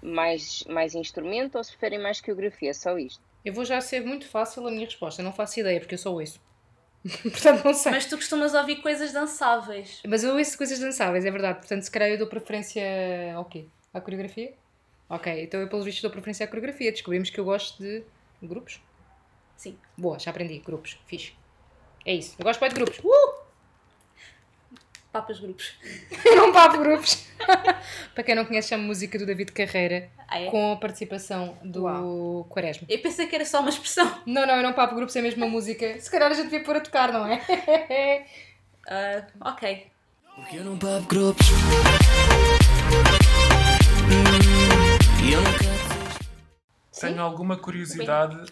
mais, 0.01 0.63
mais 0.67 0.95
instrumento 0.95 1.57
ou 1.57 1.63
se 1.63 1.71
preferem 1.71 1.99
mais 1.99 2.19
coreografia. 2.19 2.71
É 2.71 2.73
só 2.73 2.97
isto. 2.97 3.21
Eu 3.45 3.53
vou 3.53 3.65
já 3.65 3.79
ser 3.81 4.01
muito 4.05 4.27
fácil 4.27 4.65
a 4.67 4.71
minha 4.71 4.85
resposta. 4.85 5.21
Eu 5.21 5.25
não 5.25 5.33
faço 5.33 5.59
ideia, 5.59 5.79
porque 5.79 5.95
eu 5.95 5.99
só 5.99 6.11
ouço. 6.13 6.39
Portanto, 7.21 7.63
não 7.65 7.73
sei. 7.73 7.91
Mas, 7.91 8.03
Mas 8.03 8.05
tu 8.05 8.15
costumas 8.15 8.53
ouvir 8.53 8.77
coisas 8.77 9.11
dançáveis. 9.11 10.01
eu 10.03 10.35
ouço 10.37 10.57
coisas 10.57 10.79
dançáveis, 10.79 11.25
é 11.25 11.31
verdade. 11.31 11.59
Portanto, 11.59 11.83
se 11.83 11.91
calhar 11.91 12.09
eu 12.09 12.17
dou 12.17 12.27
preferência 12.27 12.81
ao 13.35 13.45
quê? 13.45 13.65
À 13.93 13.99
coreografia? 14.01 14.53
Ok, 15.09 15.43
então 15.43 15.59
eu 15.59 15.67
pelos 15.67 15.85
vistos 15.85 16.01
dou 16.01 16.09
preferência 16.09 16.45
à 16.45 16.47
coreografia. 16.47 16.91
Descobrimos 16.91 17.29
que 17.29 17.39
eu 17.39 17.43
gosto 17.45 17.83
de 17.83 18.03
grupos. 18.41 18.81
Sim. 19.57 19.77
Boa, 19.97 20.17
já 20.17 20.31
aprendi. 20.31 20.59
Grupos. 20.59 20.97
Fixe. 21.05 21.33
É 22.05 22.13
isso. 22.13 22.35
Eu 22.37 22.43
gosto 22.43 22.59
bem 22.59 22.69
de 22.69 22.75
grupos. 22.75 22.99
Uh! 22.99 23.43
Papas 25.11 25.39
grupos. 25.39 25.75
Eu 26.25 26.35
não 26.37 26.51
papo 26.51 26.79
grupos. 26.79 27.27
Para 28.15 28.23
quem 28.23 28.33
não 28.35 28.45
conhece, 28.45 28.69
chama 28.69 28.83
música 28.83 29.17
do 29.19 29.25
David 29.25 29.51
Carreira, 29.51 30.09
Ah, 30.27 30.39
é? 30.39 30.49
com 30.49 30.71
a 30.73 30.75
participação 30.77 31.55
do 31.63 31.83
Uau. 31.83 32.45
Quaresma. 32.49 32.87
Eu 32.89 32.99
pensei 32.99 33.27
que 33.27 33.35
era 33.35 33.45
só 33.45 33.59
uma 33.59 33.69
expressão. 33.69 34.21
Não, 34.25 34.45
não, 34.47 34.55
eu 34.55 34.63
não 34.63 34.73
papo 34.73 34.95
grupos, 34.95 35.15
é 35.15 35.21
mesmo 35.21 35.43
uma 35.45 35.51
música. 35.51 35.99
Se 35.99 36.09
calhar 36.09 36.31
a 36.31 36.33
gente 36.33 36.45
devia 36.49 36.63
pôr 36.63 36.77
a 36.77 36.81
tocar, 36.81 37.11
não 37.13 37.25
é? 37.27 38.25
Ah, 38.85 39.25
ok. 39.51 39.87
Porque 40.35 40.57
eu 40.57 40.63
não 40.65 40.77
papo 40.77 41.03
grupos. 41.07 41.47
Hum, 44.09 45.31
eu 45.31 45.41
não 45.41 45.53
quero 45.53 45.73
tenho 46.99 47.21
alguma 47.21 47.57
curiosidade 47.57 48.45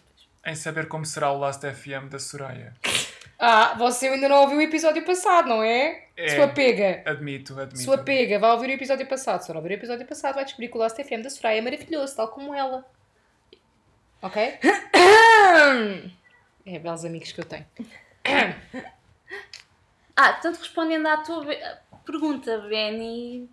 em 0.45 0.55
saber 0.55 0.87
como 0.87 1.05
será 1.05 1.31
o 1.31 1.37
Last 1.37 1.65
FM 1.69 2.09
da 2.09 2.19
Soraya. 2.19 2.73
Ah, 3.43 3.73
você 3.73 4.07
ainda 4.07 4.29
não 4.29 4.41
ouviu 4.41 4.59
o 4.59 4.61
episódio 4.61 5.03
passado, 5.03 5.49
não 5.49 5.63
é? 5.63 6.05
É. 6.15 6.35
Sua 6.35 6.47
pega. 6.49 7.01
Admito, 7.09 7.59
admito. 7.59 7.79
Sua 7.79 7.97
pega, 7.97 8.37
vai 8.37 8.51
ouvir 8.51 8.69
o 8.69 8.73
episódio 8.73 9.07
passado. 9.07 9.41
Se 9.41 9.49
não 9.49 9.55
ouvir 9.55 9.71
o 9.71 9.73
episódio 9.73 10.05
passado, 10.05 10.35
vai 10.35 10.45
descobrir 10.45 10.67
que 10.67 10.77
o 10.77 10.79
Last 10.79 11.03
FM 11.03 11.23
da 11.23 11.29
Soraya 11.31 11.57
é 11.57 11.61
maravilhoso, 11.61 12.15
tal 12.15 12.27
como 12.27 12.53
ela. 12.53 12.85
Ok? 14.21 14.59
É, 16.63 16.77
belos 16.77 17.03
amigos 17.03 17.31
que 17.31 17.41
eu 17.41 17.45
tenho. 17.45 17.65
Ah, 20.15 20.33
tanto 20.33 20.59
respondendo 20.59 21.07
à 21.07 21.17
tua 21.17 21.43
pergunta, 22.05 22.59
Benny. 22.59 23.49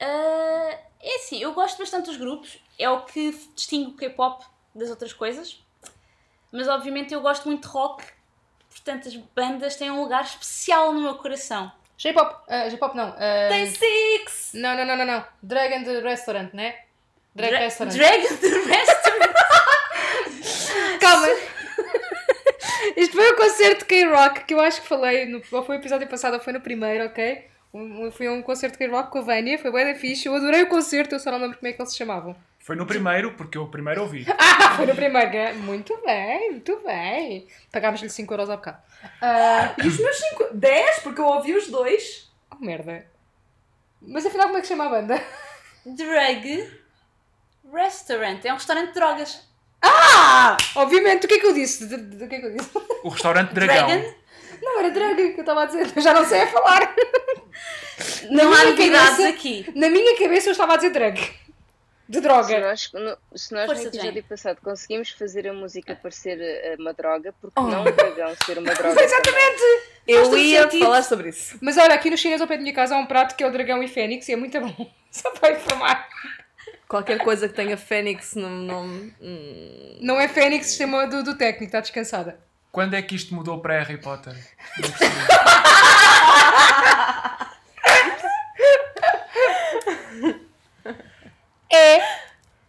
ah, 0.00 0.78
é 1.00 1.16
assim, 1.16 1.40
eu 1.40 1.52
gosto 1.52 1.78
bastante 1.78 2.06
dos 2.06 2.16
grupos, 2.16 2.58
é 2.76 2.90
o 2.90 3.02
que 3.04 3.30
distingue 3.54 3.90
o 3.90 3.96
K-pop 3.96 4.44
das 4.74 4.90
outras 4.90 5.12
coisas, 5.12 5.62
mas 6.50 6.66
obviamente 6.66 7.14
eu 7.14 7.20
gosto 7.20 7.46
muito 7.46 7.68
de 7.68 7.68
rock, 7.68 8.04
portanto 8.76 9.08
as 9.08 9.16
bandas 9.16 9.76
têm 9.76 9.90
um 9.90 10.00
lugar 10.02 10.22
especial 10.24 10.92
no 10.92 11.00
meu 11.02 11.14
coração. 11.16 11.70
J-pop, 11.98 12.36
ah, 12.48 12.68
J-pop 12.68 12.94
não. 12.96 13.14
ah, 13.18 13.48
Day 13.48 13.66
Six! 13.68 14.50
não, 14.54 14.76
não, 14.76 14.84
não, 14.84 14.96
não, 14.96 15.06
não. 15.06 15.24
Dragon 15.42 15.82
the 15.82 16.00
Restaurant, 16.00 16.52
né? 16.52 16.76
Drag 17.34 17.50
Dra- 17.50 17.58
Restaurant. 17.60 17.92
Dragon 17.94 18.36
the 18.36 18.48
Restaurant! 18.48 19.32
Calma. 21.00 21.26
Isto 22.96 23.14
foi 23.16 23.32
um 23.32 23.36
concerto 23.36 23.78
de 23.80 23.84
K-Rock 23.86 24.44
que 24.44 24.54
eu 24.54 24.60
acho 24.60 24.80
que 24.82 24.88
falei, 24.88 25.26
no, 25.26 25.42
ou 25.52 25.62
foi 25.64 25.76
o 25.76 25.80
episódio 25.80 26.06
passado 26.08 26.34
ou 26.34 26.40
foi 26.40 26.52
no 26.52 26.60
primeiro, 26.60 27.04
ok? 27.06 27.46
Um, 27.74 28.10
foi 28.10 28.28
um 28.28 28.42
concerto 28.42 28.78
de 28.78 28.86
K-Rock 28.86 29.10
com 29.10 29.18
a 29.18 29.22
Vânia, 29.22 29.58
foi 29.58 29.70
bem 29.70 29.92
da 29.92 29.98
fixe, 29.98 30.26
eu 30.26 30.34
adorei 30.34 30.62
o 30.62 30.68
concerto, 30.68 31.14
eu 31.14 31.18
só 31.20 31.30
não 31.30 31.38
lembro 31.38 31.58
como 31.58 31.68
é 31.68 31.72
que 31.72 31.80
eles 31.80 31.92
se 31.92 31.98
chamavam. 31.98 32.34
Foi 32.66 32.74
no 32.74 32.84
primeiro, 32.84 33.32
porque 33.34 33.56
eu 33.56 33.62
o 33.62 33.68
primeiro 33.70 34.02
ouvi. 34.02 34.26
Ah, 34.36 34.74
foi 34.74 34.86
no 34.86 34.94
primeiro, 34.96 35.30
né? 35.30 35.52
muito 35.52 35.96
bem, 36.04 36.50
muito 36.50 36.80
bem. 36.84 37.46
Pagámos-lhe 37.70 38.10
5 38.10 38.34
euros 38.34 38.50
ao 38.50 38.56
bocado. 38.56 38.78
Ah, 39.22 39.72
E 39.78 39.86
os 39.86 39.96
meus 40.00 40.16
5... 40.16 40.48
10, 40.52 40.98
porque 40.98 41.20
eu 41.20 41.26
ouvi 41.26 41.54
os 41.54 41.68
dois. 41.68 42.28
oh, 42.50 42.56
merda. 42.64 43.06
Mas 44.02 44.26
afinal 44.26 44.46
como 44.48 44.58
é 44.58 44.60
que 44.62 44.66
se 44.66 44.72
chama 44.72 44.86
a 44.86 44.88
banda? 44.88 45.22
Drug 45.86 46.68
Restaurant, 47.72 48.44
é 48.44 48.52
um 48.52 48.56
restaurante 48.56 48.88
de 48.88 48.94
drogas. 48.94 49.48
Ah! 49.80 50.56
Obviamente, 50.74 51.26
o 51.26 51.28
que 51.28 51.34
é 51.34 51.38
que 51.38 51.46
eu 51.46 51.54
disse? 51.54 51.86
Que 51.86 52.34
é 52.34 52.40
que 52.40 52.46
eu 52.46 52.56
disse? 52.56 52.70
O 53.04 53.08
restaurante 53.10 53.52
Dragão. 53.54 53.86
Dragon? 53.86 54.14
Não, 54.60 54.80
era 54.80 54.90
drag 54.90 55.14
que 55.16 55.38
eu 55.38 55.40
estava 55.40 55.62
a 55.62 55.66
dizer, 55.66 55.92
eu 55.94 56.02
já 56.02 56.12
não 56.12 56.24
sei 56.24 56.40
a 56.42 56.46
falar. 56.48 56.96
Não 58.30 58.50
Na 58.50 58.60
há 58.60 58.64
novidades 58.64 59.20
aqui. 59.20 59.70
Na 59.76 59.88
minha 59.88 60.18
cabeça 60.18 60.48
eu 60.48 60.52
estava 60.52 60.72
a 60.72 60.76
dizer 60.76 60.90
drag. 60.90 61.45
De 62.08 62.18
Se 62.18 62.20
droga. 62.22 62.60
nós, 62.60 62.90
no, 62.92 63.18
se 63.36 63.52
nós 63.52 63.66
no 63.66 63.72
episódio 63.74 64.00
Jane. 64.00 64.22
passado 64.22 64.58
conseguimos 64.62 65.10
fazer 65.10 65.48
a 65.48 65.52
música 65.52 65.96
parecer 66.00 66.38
eh, 66.40 66.76
uma 66.78 66.92
droga, 66.92 67.34
porque 67.40 67.58
Oh. 67.58 67.64
não 67.64 67.82
o 67.82 67.90
dragão 67.92 68.32
ser 68.44 68.58
uma 68.58 68.72
droga? 68.74 69.02
Exatamente! 69.02 69.62
Eu 70.06 70.36
ia 70.38 70.62
sentido. 70.62 70.84
falar 70.84 71.02
sobre 71.02 71.30
isso. 71.30 71.58
Mas 71.60 71.76
olha, 71.76 71.94
aqui 71.94 72.08
no 72.08 72.16
chinês 72.16 72.40
ao 72.40 72.46
pé 72.46 72.56
da 72.56 72.62
minha 72.62 72.74
casa 72.74 72.94
há 72.94 72.98
um 72.98 73.06
prato 73.06 73.34
que 73.34 73.42
é 73.42 73.46
o 73.46 73.50
dragão 73.50 73.82
e 73.82 73.88
fênix 73.88 74.28
e 74.28 74.32
é 74.34 74.36
muito 74.36 74.60
bom. 74.60 74.90
Só 75.10 75.30
para 75.32 75.52
informar. 75.56 76.08
Qualquer 76.88 77.18
coisa 77.18 77.48
que 77.48 77.54
tenha 77.54 77.76
Fênix 77.76 78.36
no 78.36 78.48
nome. 78.48 79.12
hum, 79.20 79.98
Não 80.00 80.20
é 80.20 80.28
fênix, 80.28 80.66
sistema 80.68 81.04
do, 81.08 81.24
do 81.24 81.36
técnico, 81.36 81.64
está 81.64 81.80
descansada. 81.80 82.38
Quando 82.70 82.94
é 82.94 83.02
que 83.02 83.16
isto 83.16 83.34
mudou 83.34 83.60
para 83.60 83.80
Harry 83.82 83.98
Potter? 84.00 84.32
Não 84.78 84.88
percebi. 84.90 85.16
É. 91.72 92.00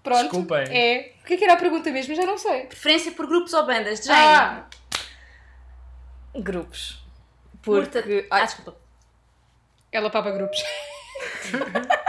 Pronto. 0.04 0.22
Desculpem. 0.24 0.64
É. 0.70 1.14
O 1.22 1.26
que 1.26 1.34
é 1.34 1.38
que 1.38 1.44
era 1.44 1.54
a 1.54 1.58
pergunta 1.58 1.90
mesmo? 1.92 2.16
Já 2.16 2.26
não 2.26 2.38
sei. 2.38 2.62
Preferência 2.66 3.12
por 3.12 3.28
grupos 3.28 3.54
ou 3.54 3.66
bandas? 3.66 4.00
Jane? 4.04 4.20
Ah, 4.20 4.66
grupos. 6.36 7.04
Porque. 7.62 8.28
Ah, 8.32 8.38
Ai, 8.38 8.46
desculpa. 8.46 8.76
ela 9.92 10.10
papa 10.10 10.32
grupos. 10.32 10.64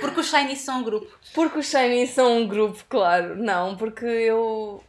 Porque 0.00 0.20
os 0.20 0.30
Shiny 0.30 0.56
são 0.56 0.80
um 0.80 0.82
grupo. 0.82 1.18
Porque 1.34 1.58
os 1.58 1.66
Shiny 1.66 2.06
são 2.06 2.38
um 2.38 2.48
grupo, 2.48 2.82
claro. 2.88 3.36
Não, 3.36 3.76
porque 3.76 4.06
eu. 4.06 4.82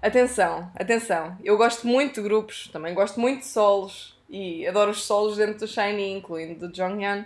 Atenção, 0.00 0.70
atenção. 0.74 1.36
Eu 1.44 1.56
gosto 1.56 1.86
muito 1.86 2.14
de 2.14 2.22
grupos, 2.22 2.68
também 2.68 2.94
gosto 2.94 3.20
muito 3.20 3.40
de 3.40 3.46
solos. 3.46 4.16
E 4.28 4.66
adoro 4.66 4.90
os 4.90 5.04
solos 5.04 5.36
dentro 5.36 5.58
do 5.58 5.66
Shiny, 5.66 6.12
incluindo 6.12 6.66
do 6.66 6.74
Jonghyun. 6.74 7.24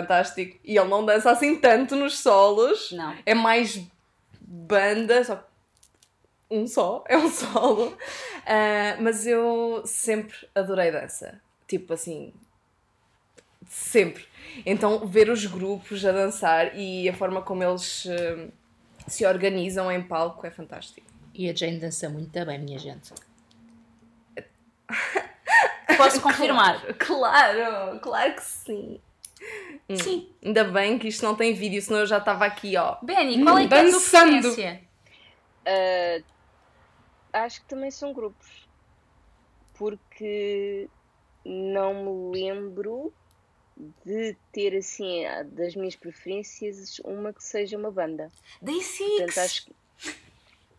Fantástico. 0.00 0.58
E 0.64 0.76
ele 0.76 0.88
não 0.88 1.04
dança 1.04 1.30
assim 1.30 1.58
tanto 1.58 1.96
nos 1.96 2.18
solos. 2.18 2.92
Não. 2.92 3.16
É 3.24 3.34
mais 3.34 3.80
banda, 4.40 5.22
só 5.24 5.48
um 6.50 6.66
só, 6.66 7.04
é 7.08 7.16
um 7.16 7.28
solo. 7.28 7.96
Ah, 8.46 8.96
mas 9.00 9.26
eu 9.26 9.82
sempre 9.84 10.36
adorei 10.54 10.90
dança. 10.90 11.40
Tipo 11.66 11.94
assim, 11.94 12.32
sempre. 13.66 14.26
Então, 14.64 15.06
ver 15.06 15.28
os 15.28 15.44
grupos 15.44 16.04
a 16.04 16.12
dançar 16.12 16.76
e 16.76 17.08
a 17.08 17.14
forma 17.14 17.42
como 17.42 17.62
eles 17.62 18.06
eh, 18.06 18.48
se 19.06 19.26
organizam 19.26 19.92
em 19.92 20.02
palco 20.02 20.46
é 20.46 20.50
fantástico. 20.50 21.06
E 21.34 21.50
a 21.50 21.54
Jane 21.54 21.78
dança 21.78 22.08
muito 22.08 22.44
bem, 22.46 22.58
minha 22.58 22.78
gente. 22.78 23.12
Posso 25.98 26.22
confirmar. 26.22 26.80
Claro, 26.94 28.00
claro 28.00 28.34
que 28.34 28.42
sim. 28.42 29.00
Sim. 29.96 30.28
Ainda 30.44 30.64
bem 30.64 30.98
que 30.98 31.08
isto 31.08 31.24
não 31.24 31.34
tem 31.34 31.54
vídeo, 31.54 31.80
senão 31.80 32.00
eu 32.00 32.06
já 32.06 32.18
estava 32.18 32.44
aqui, 32.44 32.76
ó. 32.76 32.96
Benny, 33.02 33.42
qual 33.42 33.58
é 33.58 33.66
que 33.68 33.74
é 33.74 33.80
a 33.80 33.90
tua 33.90 34.00
preferência? 34.00 34.80
Ah, 35.66 36.22
acho 37.44 37.60
que 37.60 37.68
também 37.68 37.90
são 37.90 38.12
grupos. 38.12 38.68
Porque 39.74 40.88
não 41.44 42.30
me 42.30 42.40
lembro 42.40 43.12
de 44.04 44.36
ter 44.52 44.76
assim, 44.76 45.24
ah, 45.24 45.44
das 45.44 45.76
minhas 45.76 45.94
preferências, 45.94 46.98
uma 47.04 47.32
que 47.32 47.42
seja 47.42 47.78
uma 47.78 47.90
banda. 47.90 48.30
Day 48.60 48.74
Portanto, 48.74 49.32
Six. 49.32 49.38
acho 49.38 49.66
que 49.66 49.72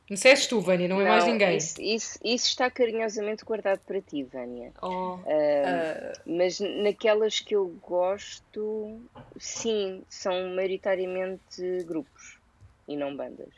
Não 0.09 0.17
sei 0.17 0.35
se 0.35 0.41
és 0.41 0.47
tu, 0.47 0.59
Vânia, 0.59 0.87
não 0.87 0.99
é 0.99 1.07
mais 1.07 1.25
ninguém. 1.25 1.57
Isso, 1.57 1.79
isso, 1.79 2.19
isso 2.23 2.47
está 2.47 2.69
carinhosamente 2.71 3.45
guardado 3.45 3.79
para 3.85 4.01
ti, 4.01 4.23
Vânia. 4.23 4.71
Oh. 4.81 5.19
Ah, 5.27 6.13
Mas 6.25 6.59
naquelas 6.59 7.39
que 7.39 7.55
eu 7.55 7.67
gosto, 7.81 8.99
sim, 9.37 10.03
são 10.09 10.55
maioritariamente 10.55 11.83
grupos 11.85 12.39
e 12.87 12.97
não 12.97 13.15
bandas. 13.15 13.53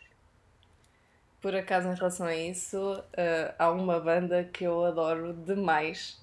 Por 1.42 1.56
acaso, 1.56 1.88
em 1.88 1.96
relação 1.96 2.28
a 2.28 2.36
isso, 2.36 3.02
eh, 3.14 3.54
há 3.58 3.72
uma 3.72 4.00
banda 4.00 4.44
que 4.44 4.64
eu 4.66 4.84
adoro 4.86 5.34
demais. 5.34 6.22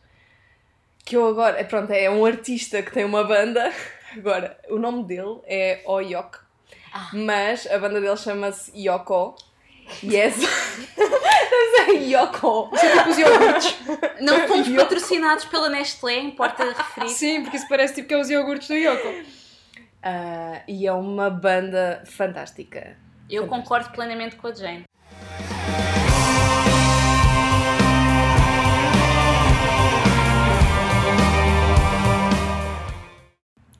Que 1.04 1.16
eu 1.16 1.26
agora. 1.26 1.58
é, 1.58 1.64
Pronto, 1.64 1.90
é 1.90 2.08
um 2.10 2.24
artista 2.24 2.82
que 2.82 2.92
tem 2.92 3.04
uma 3.04 3.24
banda. 3.24 3.72
Agora, 4.16 4.58
o 4.70 4.78
nome 4.78 5.04
dele 5.04 5.40
é 5.44 5.82
Oyok. 5.86 6.38
Ah. 6.92 7.10
Mas 7.12 7.66
a 7.66 7.78
banda 7.78 8.00
dele 8.00 8.16
chama-se 8.16 8.70
Yoko. 8.78 9.34
Só. 9.88 10.46
Mas 10.98 11.88
é 11.88 11.92
Yoko. 11.92 12.70
Tipo 12.78 13.10
os 13.10 13.18
iogurtes. 13.18 13.76
Não 14.20 14.46
fomos 14.46 14.68
patrocinados 14.68 15.44
pela 15.46 15.68
Nestlé, 15.68 16.18
importa 16.20 16.64
referir. 16.64 17.08
Sim, 17.08 17.42
porque 17.42 17.56
isso 17.56 17.68
parece 17.68 17.94
tipo 17.94 18.08
que 18.08 18.14
é 18.14 18.20
os 18.20 18.30
iogurtes 18.30 18.68
do 18.68 18.74
Yoko. 18.74 19.24
Ah, 20.02 20.62
e 20.68 20.86
é 20.86 20.92
uma 20.92 21.30
banda 21.30 22.02
fantástica. 22.06 22.96
Eu 23.28 23.46
concordo 23.46 23.90
plenamente 23.90 24.36
com 24.36 24.46
a 24.46 24.54
Jane. 24.54 24.84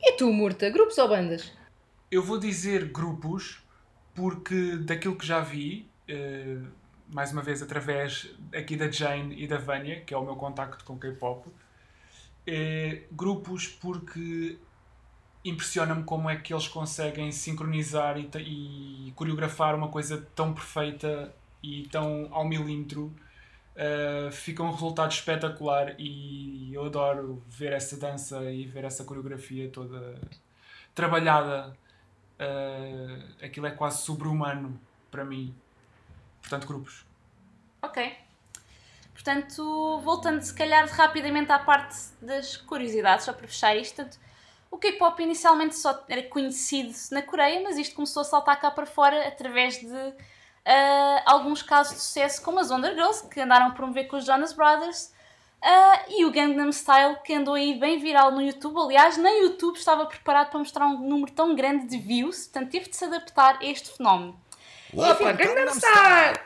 E 0.01 0.13
tu, 0.17 0.33
Murta, 0.33 0.69
grupos 0.71 0.99
ou 0.99 1.09
bandas? 1.09 1.53
Eu 2.11 2.23
vou 2.23 2.39
dizer 2.39 2.87
grupos 2.91 3.63
porque 4.15 4.77
daquilo 4.79 5.17
que 5.17 5.25
já 5.25 5.41
vi, 5.41 5.89
eh, 6.09 6.59
mais 7.13 7.33
uma 7.33 7.43
vez 7.43 7.63
através 7.63 8.31
aqui 8.55 8.77
da 8.77 8.91
Jane 8.91 9.43
e 9.43 9.47
da 9.47 9.59
Vânia, 9.59 10.01
que 10.01 10.15
é 10.15 10.17
o 10.17 10.25
meu 10.25 10.37
contacto 10.37 10.85
com 10.85 10.99
K-pop, 10.99 11.49
eh, 12.47 13.03
grupos 13.13 13.67
porque 13.67 14.59
impressiona-me 15.45 16.05
como 16.05 16.29
é 16.29 16.37
que 16.37 16.53
eles 16.53 16.69
conseguem 16.69 17.31
sincronizar 17.33 18.19
e, 18.19 18.29
e 19.09 19.13
coreografar 19.13 19.75
uma 19.75 19.89
coisa 19.89 20.27
tão 20.35 20.53
perfeita 20.53 21.35
e 21.63 21.89
tão 21.89 22.29
ao 22.31 22.47
milímetro. 22.47 23.15
Uh, 23.77 24.33
fica 24.33 24.63
um 24.63 24.73
resultado 24.73 25.13
espetacular 25.13 25.95
e 25.99 26.75
eu 26.75 26.87
adoro 26.87 27.41
ver 27.47 27.73
essa 27.73 27.97
dança 27.97 28.51
e 28.51 28.67
ver 28.67 28.85
essa 28.85 29.05
coreografia 29.05 29.69
toda 29.71 30.21
trabalhada. 30.95 31.77
Uh, 32.41 33.45
aquilo 33.45 33.67
é 33.67 33.71
quase 33.71 34.03
sobre-humano 34.03 34.81
para 35.11 35.25
mim. 35.25 35.55
Portanto, 36.49 36.67
grupos. 36.67 37.05
Ok. 37.83 38.17
Portanto, 39.13 40.01
voltando 40.03 40.41
se 40.41 40.55
calhar 40.55 40.89
rapidamente 40.89 41.53
à 41.53 41.59
parte 41.59 41.95
das 42.23 42.57
curiosidades, 42.57 43.27
só 43.27 43.35
para 43.35 43.47
fechar 43.47 43.77
isto, 43.77 44.09
o 44.71 44.79
K-pop 44.79 45.23
inicialmente 45.23 45.77
só 45.77 46.05
era 46.09 46.23
conhecido 46.23 46.95
na 47.13 47.21
Coreia, 47.21 47.61
mas 47.63 47.77
isto 47.77 47.95
começou 47.95 48.23
a 48.23 48.25
saltar 48.25 48.59
cá 48.59 48.71
para 48.71 48.87
fora 48.87 49.29
através 49.29 49.79
de 49.79 50.15
ah, 50.65 51.23
alguns 51.27 51.63
casos 51.63 51.95
de 51.97 52.01
sucesso 52.01 52.43
como 52.43 52.59
as 52.61 52.71
Wonder 52.71 52.95
Girls, 52.95 53.29
que 53.29 53.41
andaram 53.41 53.67
a 53.67 53.71
promover 53.71 54.09
com 54.09 54.17
os 54.17 54.25
Jonas 54.25 54.55
Brothers, 54.55 55.13
ah, 55.61 56.05
e 56.09 56.25
o 56.25 56.31
Gangnam 56.31 56.73
Style, 56.73 57.19
que 57.25 57.35
andou 57.35 57.55
aí 57.55 57.79
bem 57.79 57.99
viral 57.99 58.31
no 58.31 58.41
YouTube. 58.41 58.79
Aliás, 58.81 59.19
nem 59.19 59.43
YouTube 59.43 59.77
estava 59.77 60.07
preparado 60.07 60.49
para 60.51 60.61
mostrar 60.61 60.87
um 60.87 60.99
número 60.99 61.33
tão 61.33 61.55
grande 61.55 61.87
de 61.87 61.99
views, 61.99 62.47
portanto 62.47 62.71
teve 62.71 62.89
de 62.89 62.97
se 62.97 63.05
adaptar 63.05 63.59
a 63.61 63.65
este 63.67 63.91
fenómeno. 63.91 64.48
Opa, 64.95 65.33
Gangnam 65.33 65.75
Style! 65.75 66.39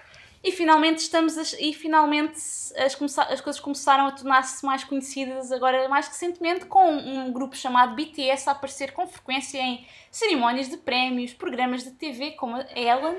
E 0.45 0.51
finalmente 0.51 0.99
estamos 0.99 1.39
a- 1.39 1.57
e 1.61 1.73
finalmente 1.73 2.33
as, 2.77 3.01
as 3.31 3.41
coisas 3.41 3.61
começaram 3.61 4.09
a 4.09 4.11
tornar-se 4.11 4.67
mais 4.67 4.83
conhecidas 4.83 5.53
agora 5.53 5.89
mais 5.89 6.09
recentemente 6.09 6.65
com 6.67 6.85
um 6.91 7.31
grupo 7.33 7.57
chamado 7.57 7.95
BTS 7.95 8.49
a 8.49 8.53
aparecer 8.53 8.91
com 8.93 9.07
frequência 9.07 9.59
em 9.59 9.87
cerimónias 10.11 10.69
de 10.69 10.77
prémios, 10.79 11.33
programas 11.33 11.85
de 11.85 11.93
TV 11.93 12.33
como 12.33 12.57
a 12.57 12.67
Ellen 12.75 13.17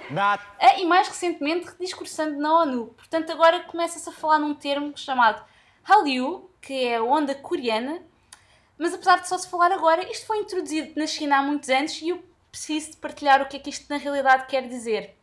ah, 0.59 0.77
e 0.79 0.85
mais 0.85 1.07
recentemente 1.07 1.69
discursando 1.79 2.37
na 2.37 2.59
ONU. 2.63 2.87
Portanto 2.87 3.31
agora 3.31 3.61
começa-se 3.61 4.09
a 4.09 4.11
falar 4.11 4.39
num 4.39 4.53
termo 4.53 4.91
chamado 4.97 5.41
Hallyu, 5.83 6.49
que 6.61 6.73
é 6.87 6.97
a 6.97 7.03
onda 7.03 7.33
coreana, 7.35 8.01
mas 8.77 8.93
apesar 8.93 9.21
de 9.21 9.29
só 9.29 9.37
se 9.37 9.47
falar 9.49 9.71
agora, 9.71 10.03
isto 10.11 10.25
foi 10.27 10.39
introduzido 10.39 10.91
na 10.97 11.07
China 11.07 11.37
há 11.37 11.41
muitos 11.41 11.69
anos 11.69 12.01
e 12.01 12.09
eu 12.09 12.21
preciso 12.53 12.91
de 12.91 12.97
partilhar 12.97 13.41
o 13.41 13.47
que 13.47 13.57
é 13.57 13.59
que 13.59 13.69
isto 13.71 13.85
na 13.89 13.97
realidade 13.97 14.45
quer 14.45 14.67
dizer 14.67 15.15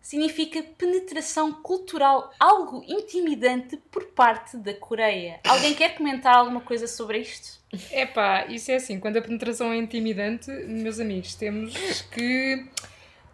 significa 0.00 0.62
penetração 0.78 1.52
cultural 1.52 2.32
algo 2.38 2.82
intimidante 2.86 3.76
por 3.90 4.04
parte 4.06 4.56
da 4.56 4.72
Coreia. 4.72 5.40
Alguém 5.44 5.74
quer 5.74 5.96
comentar 5.96 6.34
alguma 6.36 6.60
coisa 6.60 6.86
sobre 6.86 7.18
isto? 7.18 7.58
Epá, 7.90 8.46
isso 8.46 8.70
é 8.70 8.76
assim, 8.76 8.98
quando 8.98 9.16
a 9.18 9.22
penetração 9.22 9.70
é 9.72 9.76
intimidante, 9.76 10.50
meus 10.50 10.98
amigos, 11.00 11.34
temos 11.34 11.74
que 12.12 12.64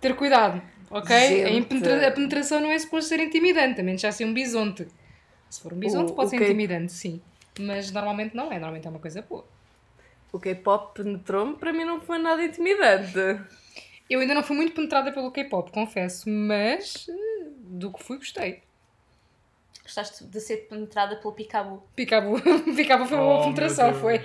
ter 0.00 0.16
cuidado, 0.16 0.60
ok? 0.90 1.44
A, 1.44 2.08
a 2.08 2.10
penetração 2.10 2.58
não 2.60 2.72
é 2.72 2.78
suposto 2.78 3.08
ser 3.10 3.20
intimidante, 3.20 3.80
a 3.80 3.84
menos 3.84 4.00
já 4.00 4.10
ser 4.10 4.24
um 4.24 4.34
bisonte. 4.34 4.88
Se 5.48 5.60
for 5.60 5.72
um 5.74 5.78
bisonte 5.78 6.10
O- 6.10 6.14
pode 6.16 6.30
ser 6.30 6.38
que- 6.38 6.44
intimidante, 6.44 6.92
sim. 6.92 7.22
Mas 7.60 7.92
normalmente 7.92 8.34
não 8.34 8.46
é, 8.46 8.58
normalmente 8.58 8.86
é 8.86 8.90
uma 8.90 8.98
coisa 8.98 9.22
boa. 9.22 9.46
O 10.35 10.39
K-pop 10.41 10.95
penetrou-me, 11.01 11.55
para 11.57 11.72
mim 11.72 11.85
não 11.85 12.01
foi 12.01 12.18
nada 12.18 12.43
intimidante. 12.43 13.16
Eu 14.11 14.18
ainda 14.18 14.35
não 14.35 14.43
fui 14.43 14.57
muito 14.57 14.74
penetrada 14.74 15.12
pelo 15.12 15.30
K-pop, 15.30 15.70
confesso, 15.70 16.28
mas 16.28 17.07
eh, 17.09 17.47
do 17.61 17.93
que 17.93 18.03
fui 18.03 18.16
gostei. 18.18 18.61
Gostaste 19.85 20.24
de 20.24 20.41
ser 20.41 20.66
penetrada 20.68 21.14
pelo 21.16 21.32
Picabu? 21.35 21.85
Picabo, 21.95 22.35
Picabo 22.74 23.07
foi 23.07 23.16
uma 23.16 23.39
Oh, 23.39 23.43
penetração, 23.45 23.95
foi. 23.95 24.18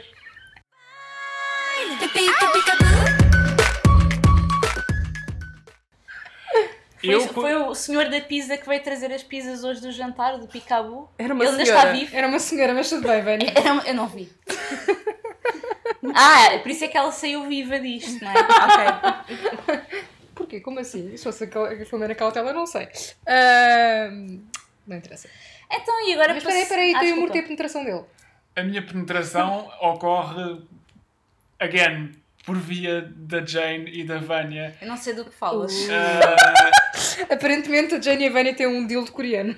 Foi, 6.98 7.14
Eu, 7.16 7.22
foi 7.30 7.56
o 7.56 7.74
senhor 7.74 8.10
da 8.10 8.20
pizza 8.20 8.58
que 8.58 8.68
veio 8.68 8.84
trazer 8.84 9.12
as 9.14 9.24
pizzas 9.24 9.64
hoje 9.64 9.80
do 9.80 9.90
jantar, 9.92 10.38
do 10.38 10.48
Picabu. 10.48 11.10
Era 11.18 11.34
uma 11.34 11.44
Ele 11.46 11.52
ainda 11.52 11.66
senhora. 11.66 11.88
está 11.90 11.98
vivo. 11.98 12.16
Era 12.16 12.28
uma 12.28 12.40
senhora, 12.40 12.74
mas 12.74 12.90
tudo 12.90 13.08
bem, 13.08 13.24
uma- 13.72 13.88
Eu 13.88 13.94
não 13.94 14.08
vi. 14.08 14.30
ah, 16.16 16.60
por 16.62 16.70
isso 16.72 16.84
é 16.86 16.88
que 16.88 16.98
ela 16.98 17.12
saiu 17.12 17.48
viva 17.48 17.80
disto, 17.80 18.24
não 18.24 18.32
é? 18.32 18.36
Ok. 18.40 19.80
Porquê? 20.36 20.60
Como 20.62 20.80
assim? 20.80 21.16
Se 21.18 21.24
fosse 21.24 21.44
a 21.46 21.86
filmar 21.86 22.08
na 22.08 22.16
cautela, 22.16 22.54
não 22.54 22.66
sei. 22.66 22.88
Ahm, 23.28 24.40
não 24.88 24.98
interessa. 24.98 25.28
Então, 25.72 26.08
e 26.08 26.14
agora... 26.14 26.34
Mas 26.34 26.38
espera 26.44 26.54
aí, 26.56 26.62
passe- 26.62 26.62
espera 26.64 26.82
aí, 26.82 26.96
Ah, 26.96 27.00
tem 27.00 27.14
o 27.14 27.36
e 27.36 27.40
a 27.40 27.44
penetração 27.44 27.84
dele. 27.84 28.04
a 28.56 28.64
minha 28.64 28.82
penetração 28.82 29.72
ocorre, 29.82 30.62
again, 31.60 32.14
por 32.46 32.58
via 32.58 33.02
da 33.16 33.46
Jane 33.46 33.92
e 33.92 34.04
da 34.04 34.18
Vânia. 34.18 34.76
Eu 34.82 34.88
não 34.88 34.98
sei 34.98 35.14
do 35.14 35.26
que 35.26 35.32
falas. 35.36 35.74
Ah, 35.92 36.72
Aparentemente 37.34 37.96
a 37.96 38.02
Jane 38.02 38.24
e 38.24 38.28
a 38.28 38.32
Vânia 38.32 38.56
têm 38.56 38.66
um 38.66 38.88
deal 38.88 39.04
de 39.04 39.12
coreano. 39.12 39.56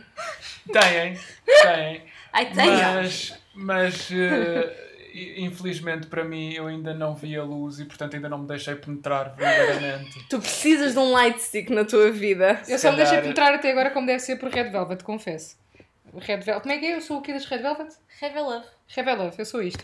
têm, 0.71 1.13
têm. 1.45 2.03
Ai, 2.33 2.45
tem. 2.51 2.65
Mas, 2.65 3.33
mas 3.53 4.09
eh, 4.11 4.90
infelizmente 5.13 6.07
para 6.07 6.23
mim 6.23 6.53
eu 6.53 6.67
ainda 6.67 6.93
não 6.93 7.15
vi 7.15 7.35
a 7.35 7.43
luz 7.43 7.79
e 7.79 7.85
portanto 7.85 8.15
ainda 8.15 8.29
não 8.29 8.39
me 8.39 8.47
deixei 8.47 8.75
penetrar 8.75 9.35
verdadeiramente. 9.35 10.25
Tu 10.29 10.39
precisas 10.39 10.93
de 10.93 10.99
um 10.99 11.11
light 11.11 11.39
stick 11.41 11.69
na 11.69 11.85
tua 11.85 12.11
vida. 12.11 12.61
Eu 12.67 12.77
só 12.79 12.91
me 12.91 12.97
deixei 12.97 13.17
calhar- 13.17 13.21
penetrar 13.23 13.53
até 13.55 13.71
agora 13.71 13.91
como 13.91 14.07
deve 14.07 14.19
ser 14.19 14.37
por 14.37 14.49
Red 14.49 14.69
Velvet, 14.69 15.03
confesso. 15.03 15.57
Red 16.13 16.37
Velvet. 16.37 16.61
Como 16.61 16.73
é 16.73 16.77
que 16.77 16.85
é? 16.85 16.95
Eu 16.95 17.01
sou 17.01 17.19
o 17.19 17.21
quê 17.21 17.33
das 17.33 17.45
Red 17.45 17.59
Velvet? 17.59 17.93
Heavy 18.21 18.39
Love. 18.39 18.65
Red 18.87 19.03
Velvet, 19.03 19.39
eu 19.39 19.45
sou 19.45 19.61
isto. 19.63 19.83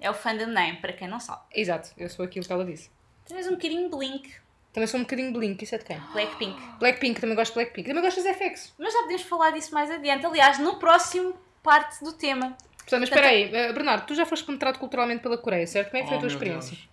É 0.00 0.10
o 0.10 0.14
fandom 0.14 0.46
name, 0.46 0.76
para 0.78 0.92
quem 0.92 1.08
não 1.08 1.18
sabe. 1.20 1.42
Exato, 1.54 1.90
eu 1.96 2.08
sou 2.08 2.24
aquilo 2.24 2.44
que 2.46 2.52
ela 2.52 2.64
disse. 2.64 2.90
Tens 3.26 3.46
um 3.46 3.52
bocadinho 3.52 3.88
Blink, 3.90 4.30
Também 4.72 4.86
sou 4.86 5.00
um 5.00 5.02
bocadinho 5.04 5.32
Blink, 5.32 5.62
isso 5.64 5.74
é 5.74 5.78
de 5.78 5.84
quem? 5.84 5.98
Blackpink. 6.12 6.60
Blackpink, 6.78 7.20
também 7.20 7.34
gosto 7.34 7.52
de 7.52 7.54
Blackpink. 7.56 7.88
Também 7.88 8.02
gosto 8.02 8.22
das 8.22 8.36
FX. 8.36 8.74
Mas 8.78 8.92
já 8.92 9.00
podemos 9.00 9.22
falar 9.22 9.50
disso 9.52 9.72
mais 9.74 9.90
adiante. 9.90 10.24
Aliás, 10.26 10.58
no 10.58 10.76
próximo 10.78 11.34
parte 11.62 12.04
do 12.04 12.12
tema. 12.12 12.56
Portanto, 12.86 13.00
mas 13.00 13.08
espera 13.08 13.26
aí, 13.28 13.52
eh, 13.52 13.72
Bernardo, 13.72 14.06
tu 14.06 14.14
já 14.14 14.24
foste 14.24 14.46
penetrado 14.46 14.78
culturalmente 14.78 15.20
pela 15.20 15.36
Coreia, 15.36 15.66
certo? 15.66 15.90
Como 15.90 15.98
é 15.98 16.02
que 16.02 16.08
foi 16.08 16.16
a 16.16 16.18
Oh, 16.18 16.20
tua 16.20 16.28
meu 16.28 16.36
experiência? 16.36 16.76
Deus. 16.76 16.88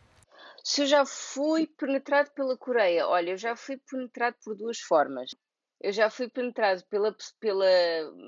Se 0.63 0.81
eu 0.81 0.87
já 0.87 1.05
fui 1.05 1.67
penetrado 1.67 2.31
pela 2.31 2.57
Coreia, 2.57 3.07
olha, 3.07 3.31
eu 3.31 3.37
já 3.37 3.55
fui 3.55 3.77
penetrado 3.77 4.35
por 4.43 4.55
duas 4.55 4.79
formas. 4.79 5.29
Eu 5.79 5.91
já 5.91 6.09
fui 6.09 6.27
penetrado 6.29 6.83
pela, 6.89 7.15
pela 7.39 7.65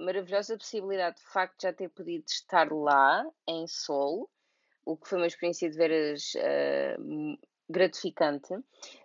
maravilhosa 0.06 0.58
possibilidade 0.58 1.16
de 1.18 1.24
facto 1.24 1.58
de 1.58 1.64
já 1.64 1.74
ter 1.74 1.90
podido 1.90 2.24
estar 2.28 2.72
lá, 2.72 3.26
em 3.48 3.66
Seul, 3.66 4.30
o 4.86 4.96
que 4.96 5.08
foi 5.10 5.18
uma 5.18 5.28
experiência 5.28 5.68
de 5.68 5.76
veras 5.76 6.34
m- 7.00 7.40
gratificante. 7.68 8.54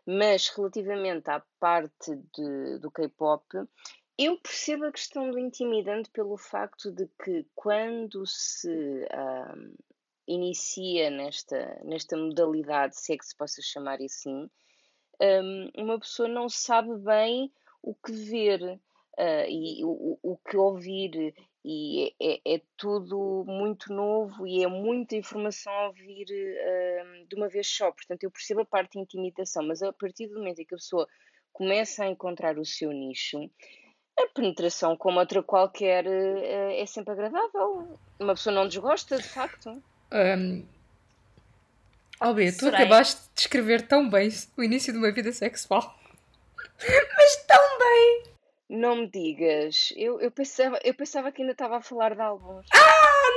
Mas 0.04 0.48
relativamente 0.48 1.30
à 1.30 1.42
parte 1.58 2.14
de- 2.36 2.78
do 2.78 2.90
K-pop, 2.90 3.46
eu 4.22 4.36
percebo 4.38 4.84
a 4.84 4.92
questão 4.92 5.30
do 5.30 5.38
intimidante 5.38 6.10
pelo 6.10 6.36
facto 6.36 6.92
de 6.92 7.08
que 7.24 7.46
quando 7.54 8.26
se 8.26 9.06
ah, 9.10 9.54
inicia 10.28 11.08
nesta, 11.10 11.80
nesta 11.84 12.18
modalidade, 12.18 13.00
se 13.00 13.14
é 13.14 13.16
que 13.16 13.24
se 13.24 13.34
possa 13.34 13.62
chamar 13.62 13.98
assim, 14.02 14.50
hum, 15.22 15.70
uma 15.76 15.98
pessoa 15.98 16.28
não 16.28 16.50
sabe 16.50 16.94
bem 16.98 17.50
o 17.82 17.94
que 17.94 18.12
ver 18.12 18.78
ah, 19.18 19.46
e 19.48 19.82
o, 19.84 20.18
o 20.22 20.36
que 20.38 20.56
ouvir, 20.56 21.34
e 21.64 22.14
é, 22.20 22.34
é- 22.34 22.54
é 22.56 22.62
tudo 22.76 23.44
muito 23.46 23.90
novo 23.92 24.46
e 24.46 24.62
é 24.62 24.66
muita 24.66 25.16
informação 25.16 25.72
a 25.72 25.86
ouvir 25.88 26.26
hum, 26.28 27.26
de 27.26 27.36
uma 27.36 27.48
vez 27.48 27.66
só. 27.68 27.90
Portanto, 27.90 28.24
eu 28.24 28.30
percebo 28.30 28.60
a 28.62 28.66
parte 28.66 28.92
de 28.92 29.00
intimidação, 29.00 29.66
mas 29.66 29.82
a 29.82 29.92
partir 29.94 30.26
do 30.28 30.38
momento 30.38 30.60
em 30.60 30.66
que 30.66 30.74
a 30.74 30.78
pessoa 30.78 31.06
começa 31.52 32.04
a 32.04 32.08
encontrar 32.08 32.58
o 32.58 32.64
seu 32.64 32.92
nicho, 32.92 33.38
a 34.24 34.28
penetração, 34.28 34.96
como 34.96 35.18
outra 35.18 35.42
qualquer, 35.42 36.06
eh, 36.06 36.80
é 36.80 36.86
sempre 36.86 37.12
agradável. 37.12 37.98
Uma 38.18 38.34
pessoa 38.34 38.54
não 38.54 38.66
desgosta, 38.68 39.16
de 39.16 39.28
facto. 39.28 39.82
Um... 40.12 40.64
Albi, 42.20 42.52
tu 42.52 42.66
Soraya. 42.66 42.84
acabaste 42.84 43.22
de 43.22 43.34
descrever 43.34 43.86
tão 43.86 44.08
bem 44.08 44.28
o 44.56 44.62
início 44.62 44.92
de 44.92 44.98
uma 44.98 45.10
vida 45.10 45.32
sexual. 45.32 45.96
Mas 47.16 47.36
tão 47.46 47.78
bem! 47.78 48.22
Não 48.68 48.96
me 48.96 49.06
digas. 49.08 49.92
Eu, 49.96 50.20
eu, 50.20 50.30
pensava, 50.30 50.78
eu 50.84 50.94
pensava 50.94 51.32
que 51.32 51.42
ainda 51.42 51.52
estava 51.52 51.78
a 51.78 51.80
falar 51.80 52.14
de 52.14 52.20
álbuns. 52.20 52.66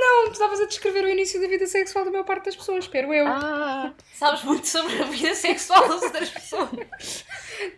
Não, 0.06 0.24
tu 0.26 0.32
estavas 0.32 0.60
a 0.60 0.66
descrever 0.66 1.04
o 1.04 1.08
início 1.08 1.40
da 1.40 1.46
vida 1.48 1.66
sexual 1.66 2.04
da 2.04 2.10
maior 2.10 2.24
parte 2.24 2.44
das 2.46 2.56
pessoas, 2.56 2.84
espero 2.84 3.12
eu. 3.14 3.26
Ah, 3.26 3.92
Sabes 4.14 4.42
muito 4.44 4.66
sobre 4.68 5.00
a 5.02 5.06
vida 5.06 5.34
sexual 5.34 5.88
das 5.88 6.02
outras 6.02 6.28
pessoas. 6.28 6.70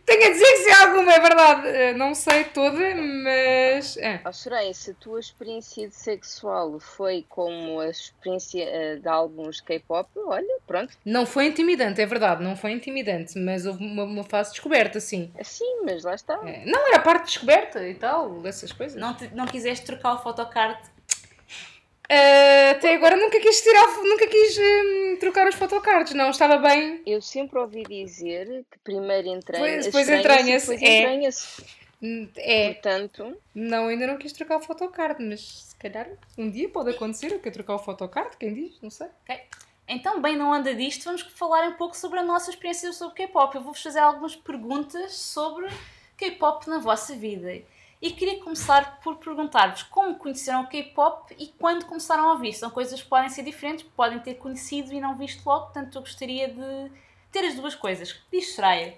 Tenho 0.04 0.26
a 0.26 0.30
dizer 0.30 0.44
que 0.46 0.56
se 0.58 0.70
há 0.70 0.88
alguma 0.88 1.12
é 1.12 1.20
verdade. 1.20 1.68
Eh, 1.68 1.92
Não 1.94 2.14
sei 2.14 2.44
toda, 2.44 2.78
mas. 2.94 3.96
É. 3.98 4.20
oh, 4.26 4.32
Soraya, 4.32 4.72
se 4.74 4.90
a 4.90 4.94
tua 4.94 5.20
experiência 5.20 5.88
de 5.88 5.94
sexual 5.94 6.78
foi 6.80 7.24
como 7.28 7.80
a 7.80 7.88
experiência 7.90 8.64
eh, 8.64 8.96
de 8.96 9.08
álbuns 9.08 9.56
de 9.56 9.62
K-pop, 9.64 10.08
olha, 10.26 10.58
pronto. 10.66 10.96
Não 11.04 11.24
foi 11.26 11.46
intimidante, 11.46 12.00
é 12.00 12.06
verdade, 12.06 12.42
não 12.42 12.56
foi 12.56 12.72
intimidante, 12.72 13.38
mas 13.38 13.66
houve 13.66 13.84
uma, 13.84 14.04
uma 14.04 14.24
fase 14.24 14.50
de 14.50 14.54
descoberta, 14.56 14.98
sim. 15.00 15.30
Assim, 15.38 15.82
mas 15.84 16.02
lá 16.04 16.14
está. 16.14 16.34
É, 16.44 16.64
Não, 16.64 16.88
era 16.88 16.96
a 16.96 17.00
parte 17.02 17.24
de 17.26 17.28
descoberta 17.32 17.86
e 17.88 17.94
tal, 17.94 18.40
dessas 18.40 18.72
coisas. 18.72 19.00
Não, 19.00 19.14
te- 19.14 19.30
não 19.34 19.46
quiseste 19.46 19.84
trocar 19.86 20.14
o 20.14 20.18
photocard. 20.22 20.78
Eh, 22.08 22.70
até 22.70 22.94
agora 22.94 23.16
nunca 23.16 23.40
quis 23.40 23.60
tirar, 23.62 23.86
nunca 24.02 24.26
quis 24.28 24.56
hum, 24.58 25.16
trocar 25.18 25.48
os 25.48 25.54
fotocards, 25.56 26.12
não, 26.14 26.30
estava 26.30 26.56
bem. 26.58 27.02
Eu 27.06 27.20
sempre 27.20 27.58
ouvi 27.58 27.82
dizer 27.82 28.64
que 28.70 28.78
primeiro 28.84 29.28
entranha, 29.28 29.80
Depois- 29.82 30.08
entranha-se, 30.08 30.66
depois 30.68 30.82
é. 30.82 30.98
entranha-se. 31.00 31.64
Hum, 32.02 32.28
É, 32.36 32.74
Portanto, 32.74 33.36
não, 33.54 33.88
ainda 33.88 34.06
não 34.06 34.18
quis 34.18 34.32
trocar 34.32 34.58
o 34.58 34.62
photocard, 34.62 35.20
mas 35.24 35.40
se 35.70 35.76
calhar 35.76 36.08
um 36.38 36.50
dia 36.50 36.68
pode 36.68 36.90
acontecer, 36.90 37.32
eu 37.32 37.40
quero 37.40 37.54
trocar 37.54 37.74
o 37.74 37.78
photocard, 37.78 38.36
quem 38.36 38.52
diz, 38.54 38.78
não 38.82 38.90
sei. 38.90 39.08
Então, 39.88 40.20
bem, 40.20 40.36
não 40.36 40.52
anda 40.52 40.74
disto, 40.74 41.04
vamos 41.04 41.22
falar 41.22 41.68
um 41.68 41.72
pouco 41.74 41.96
sobre 41.96 42.18
a 42.18 42.22
nossa 42.22 42.50
experiência 42.50 42.92
sobre 42.92 43.14
K-pop. 43.16 43.54
Eu 43.56 43.62
vou-vos 43.62 43.82
fazer 43.82 44.00
algumas 44.00 44.34
perguntas 44.36 45.14
sobre 45.14 45.68
K-pop 46.16 46.68
na 46.68 46.78
vossa 46.78 47.14
vida. 47.14 47.62
E 48.00 48.10
queria 48.10 48.38
começar 48.40 49.00
por 49.00 49.16
perguntar-vos 49.16 49.82
como 49.84 50.16
conheceram 50.16 50.62
o 50.62 50.66
K-pop 50.68 51.34
e 51.38 51.48
quando 51.58 51.86
começaram 51.86 52.28
a 52.28 52.32
ouvir. 52.32 52.52
São 52.52 52.70
coisas 52.70 53.02
que 53.02 53.08
podem 53.08 53.30
ser 53.30 53.42
diferentes, 53.42 53.86
podem 53.96 54.18
ter 54.18 54.34
conhecido 54.34 54.92
e 54.92 55.00
não 55.00 55.16
visto 55.16 55.44
logo, 55.46 55.66
portanto 55.66 55.96
eu 55.96 56.02
gostaria 56.02 56.48
de 56.48 56.90
ter 57.32 57.46
as 57.46 57.54
duas 57.54 57.74
coisas. 57.74 58.20
Diz 58.30 58.54
Soraya. 58.54 58.94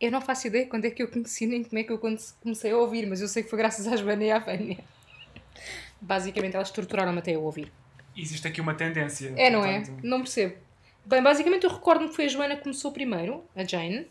Eu 0.00 0.10
não 0.10 0.20
faço 0.20 0.46
ideia 0.46 0.66
quando 0.66 0.84
é 0.86 0.90
que 0.90 1.02
eu 1.02 1.08
conheci 1.08 1.46
nem 1.46 1.62
como 1.62 1.78
é 1.78 1.84
que 1.84 1.92
eu 1.92 1.98
comecei 1.98 2.72
a 2.72 2.76
ouvir, 2.76 3.06
mas 3.06 3.20
eu 3.20 3.28
sei 3.28 3.42
que 3.42 3.50
foi 3.50 3.58
graças 3.58 3.86
à 3.86 3.96
Joana 3.96 4.24
e 4.24 4.30
à 4.30 4.38
Vânia. 4.38 4.78
Basicamente 6.00 6.56
elas 6.56 6.70
torturaram-me 6.70 7.18
até 7.18 7.36
eu 7.36 7.42
ouvir. 7.42 7.72
Existe 8.16 8.46
aqui 8.48 8.60
uma 8.60 8.74
tendência. 8.74 9.32
É, 9.36 9.48
não 9.48 9.64
é? 9.64 9.82
Não 10.02 10.18
percebo. 10.18 10.56
Bem, 11.04 11.22
basicamente 11.22 11.64
eu 11.64 11.70
recordo-me 11.70 12.08
que 12.10 12.16
foi 12.16 12.26
a 12.26 12.28
Joana 12.28 12.56
que 12.56 12.62
começou 12.62 12.92
primeiro, 12.92 13.44
a 13.56 13.64
Jane, 13.64 14.06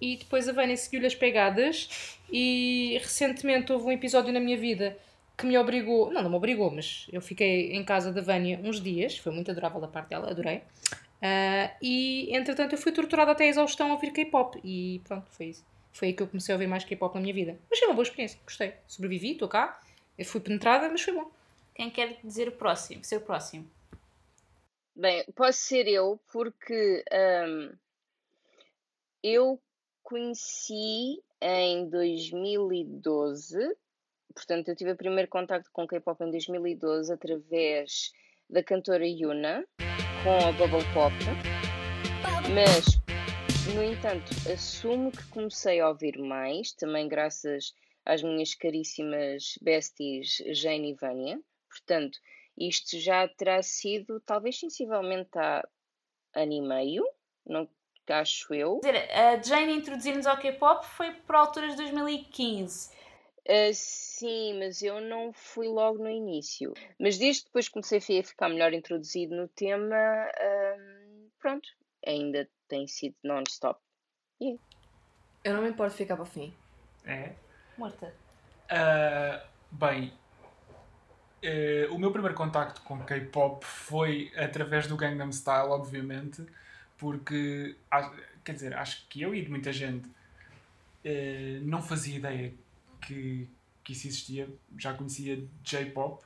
e 0.00 0.16
depois 0.16 0.48
a 0.48 0.52
Vânia 0.52 0.76
seguiu-lhe 0.76 1.06
as 1.06 1.14
pegadas 1.14 2.18
e 2.30 2.98
recentemente 3.00 3.72
houve 3.72 3.86
um 3.86 3.92
episódio 3.92 4.32
na 4.32 4.40
minha 4.40 4.56
vida 4.56 4.96
que 5.36 5.46
me 5.46 5.56
obrigou, 5.58 6.10
não, 6.12 6.22
não 6.22 6.30
me 6.30 6.36
obrigou, 6.36 6.70
mas 6.70 7.06
eu 7.12 7.20
fiquei 7.20 7.72
em 7.72 7.84
casa 7.84 8.12
da 8.12 8.22
Vânia 8.22 8.58
uns 8.62 8.80
dias, 8.80 9.18
foi 9.18 9.32
muito 9.32 9.50
adorável 9.50 9.80
da 9.80 9.88
parte 9.88 10.08
dela, 10.08 10.30
adorei. 10.30 10.62
Ah, 11.20 11.74
e 11.80 12.34
entretanto 12.34 12.72
eu 12.72 12.78
fui 12.78 12.92
torturada 12.92 13.32
até 13.32 13.44
a 13.44 13.48
exaustão 13.48 13.90
a 13.90 13.94
ouvir 13.94 14.12
K-pop 14.12 14.58
e 14.64 15.00
pronto, 15.04 15.30
foi 15.30 15.46
isso. 15.46 15.64
Foi 15.92 16.08
aí 16.08 16.14
que 16.14 16.22
eu 16.22 16.26
comecei 16.26 16.54
a 16.54 16.56
ouvir 16.56 16.66
mais 16.66 16.84
K-pop 16.84 17.14
na 17.14 17.20
minha 17.20 17.34
vida. 17.34 17.58
Mas 17.70 17.78
foi 17.78 17.88
uma 17.88 17.94
boa 17.94 18.02
experiência, 18.02 18.38
gostei. 18.44 18.74
Sobrevivi, 18.86 19.32
estou 19.32 19.48
cá, 19.48 19.80
eu 20.18 20.24
fui 20.24 20.40
penetrada, 20.40 20.88
mas 20.88 21.02
foi 21.02 21.14
bom. 21.14 21.30
Quem 21.74 21.90
quer 21.90 22.18
dizer 22.22 22.48
o 22.48 22.52
próximo? 22.52 23.04
Ser 23.04 23.16
o 23.16 23.20
próximo. 23.20 23.68
Bem, 24.94 25.24
posso 25.34 25.58
ser 25.58 25.86
eu, 25.86 26.18
porque 26.32 27.04
hum, 27.12 27.72
eu 29.26 29.60
conheci 30.04 31.20
em 31.40 31.90
2012, 31.90 33.76
portanto, 34.32 34.68
eu 34.68 34.76
tive 34.76 34.92
o 34.92 34.96
primeiro 34.96 35.28
contacto 35.28 35.68
com 35.72 35.84
K-pop 35.84 36.22
em 36.22 36.30
2012 36.30 37.12
através 37.12 38.12
da 38.48 38.62
cantora 38.62 39.04
Yuna, 39.04 39.66
com 40.22 40.46
a 40.46 40.52
Bubble 40.52 40.86
Pop, 40.94 41.12
mas, 42.54 42.84
no 43.74 43.82
entanto, 43.82 44.30
assumo 44.48 45.10
que 45.10 45.26
comecei 45.30 45.80
a 45.80 45.88
ouvir 45.88 46.16
mais, 46.20 46.72
também 46.72 47.08
graças 47.08 47.74
às 48.04 48.22
minhas 48.22 48.54
caríssimas 48.54 49.58
besties 49.60 50.36
Jane 50.52 50.92
e 50.92 50.94
Vânia, 50.94 51.40
portanto, 51.68 52.16
isto 52.56 52.96
já 53.00 53.26
terá 53.26 53.60
sido 53.60 54.20
talvez 54.20 54.60
sensivelmente 54.60 55.36
há 55.36 55.66
ano 56.32 56.52
e 56.52 56.60
meio, 56.60 57.04
não 57.44 57.68
acho 58.12 58.52
eu. 58.54 58.80
Quer 58.80 58.92
dizer, 58.92 59.12
a 59.12 59.42
Jane 59.42 59.72
introduzir-nos 59.74 60.26
ao 60.26 60.36
K-pop 60.38 60.86
foi 60.86 61.12
por 61.12 61.36
alturas 61.36 61.70
de 61.70 61.76
2015. 61.76 62.90
Ah, 63.48 63.70
sim, 63.72 64.58
mas 64.58 64.82
eu 64.82 65.00
não 65.00 65.32
fui 65.32 65.68
logo 65.68 66.02
no 66.02 66.10
início. 66.10 66.74
Mas 66.98 67.16
desde 67.16 67.42
que 67.42 67.48
depois 67.48 67.68
comecei 67.68 68.18
a 68.18 68.24
ficar 68.24 68.48
melhor 68.48 68.72
introduzido 68.72 69.36
no 69.36 69.48
tema, 69.48 69.96
ahm, 69.96 71.28
pronto, 71.38 71.68
ainda 72.04 72.48
tem 72.68 72.86
sido 72.86 73.14
non-stop. 73.22 73.80
Eu 74.40 75.54
não 75.54 75.62
me 75.62 75.68
importo 75.68 75.92
de 75.92 75.98
ficar 75.98 76.16
para 76.16 76.24
o 76.24 76.26
fim. 76.26 76.52
É. 77.04 77.32
Morta. 77.78 78.12
Ah, 78.68 79.44
bem, 79.70 80.12
eh, 81.42 81.86
o 81.92 81.98
meu 81.98 82.10
primeiro 82.10 82.34
contacto 82.34 82.82
com 82.82 82.98
K-pop 83.04 83.64
foi 83.64 84.32
através 84.36 84.88
do 84.88 84.96
Gangnam 84.96 85.30
Style, 85.30 85.68
obviamente, 85.68 86.44
porque, 86.98 87.76
quer 88.44 88.52
dizer, 88.52 88.74
acho 88.74 89.06
que 89.08 89.20
eu 89.22 89.34
e 89.34 89.42
de 89.42 89.50
muita 89.50 89.72
gente 89.72 90.08
eh, 91.04 91.60
não 91.62 91.82
fazia 91.82 92.16
ideia 92.16 92.52
que, 93.00 93.48
que 93.84 93.92
isso 93.92 94.06
existia. 94.06 94.48
Já 94.78 94.94
conhecia 94.94 95.42
J-pop, 95.62 96.24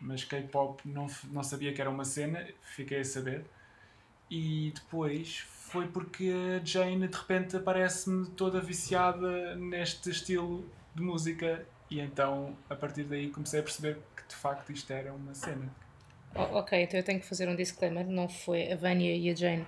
mas 0.00 0.24
K-pop 0.24 0.82
não, 0.88 1.06
não 1.30 1.42
sabia 1.42 1.72
que 1.72 1.80
era 1.80 1.90
uma 1.90 2.04
cena, 2.04 2.46
fiquei 2.62 3.00
a 3.00 3.04
saber. 3.04 3.44
E 4.30 4.72
depois 4.74 5.38
foi 5.38 5.86
porque 5.88 6.32
a 6.60 6.64
Jane 6.64 7.06
de 7.06 7.16
repente 7.16 7.56
aparece-me 7.56 8.26
toda 8.30 8.60
viciada 8.60 9.54
neste 9.56 10.10
estilo 10.10 10.68
de 10.94 11.02
música 11.02 11.64
e 11.90 12.00
então 12.00 12.56
a 12.68 12.74
partir 12.74 13.04
daí 13.04 13.28
comecei 13.30 13.60
a 13.60 13.62
perceber 13.62 13.98
que 14.16 14.26
de 14.28 14.34
facto 14.34 14.70
isto 14.72 14.90
era 14.90 15.12
uma 15.12 15.34
cena. 15.34 15.68
O- 16.34 16.56
ok, 16.58 16.82
então 16.82 16.98
eu 16.98 17.04
tenho 17.04 17.20
que 17.20 17.26
fazer 17.26 17.46
um 17.48 17.54
disclaimer. 17.54 18.06
Não 18.06 18.26
foi 18.28 18.72
a 18.72 18.76
Vânia 18.76 19.14
e 19.14 19.28
a 19.30 19.34
Jane 19.34 19.66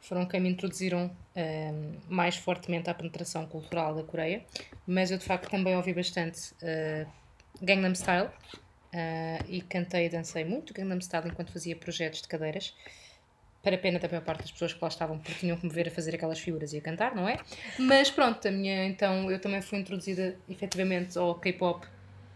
foram 0.00 0.26
quem 0.26 0.40
me 0.40 0.48
introduziram 0.48 1.10
ehm, 1.36 1.98
mais 2.08 2.36
fortemente 2.36 2.88
à 2.90 2.94
penetração 2.94 3.46
cultural 3.46 3.94
da 3.94 4.02
Coreia, 4.02 4.44
mas 4.86 5.10
eu 5.10 5.18
de 5.18 5.24
facto 5.24 5.48
também 5.50 5.76
ouvi 5.76 5.92
bastante 5.94 6.54
eh, 6.62 7.06
Gangnam 7.62 7.94
Style 7.94 8.30
eh, 8.92 9.38
e 9.48 9.60
cantei 9.62 10.06
e 10.06 10.08
dancei 10.08 10.44
muito 10.44 10.72
Gangnam 10.74 11.00
Style 11.00 11.28
enquanto 11.28 11.52
fazia 11.52 11.76
projetos 11.76 12.22
de 12.22 12.28
cadeiras. 12.28 12.74
Para 13.62 13.76
a 13.76 13.78
pena 13.78 13.98
da 13.98 14.08
maior 14.08 14.22
parte 14.24 14.40
das 14.40 14.52
pessoas 14.52 14.72
que 14.72 14.78
lá 14.80 14.88
estavam, 14.88 15.18
porque 15.18 15.34
tinham 15.38 15.54
que 15.54 15.66
me 15.66 15.72
ver 15.72 15.86
a 15.88 15.90
fazer 15.90 16.14
aquelas 16.14 16.38
figuras 16.40 16.72
e 16.72 16.78
a 16.78 16.80
cantar, 16.80 17.14
não 17.14 17.28
é? 17.28 17.36
Mas 17.78 18.10
pronto, 18.10 18.48
a 18.48 18.50
minha, 18.50 18.86
então 18.86 19.30
eu 19.30 19.38
também 19.38 19.60
fui 19.60 19.78
introduzida 19.78 20.34
efetivamente 20.48 21.18
ao 21.18 21.34
K-pop. 21.34 21.86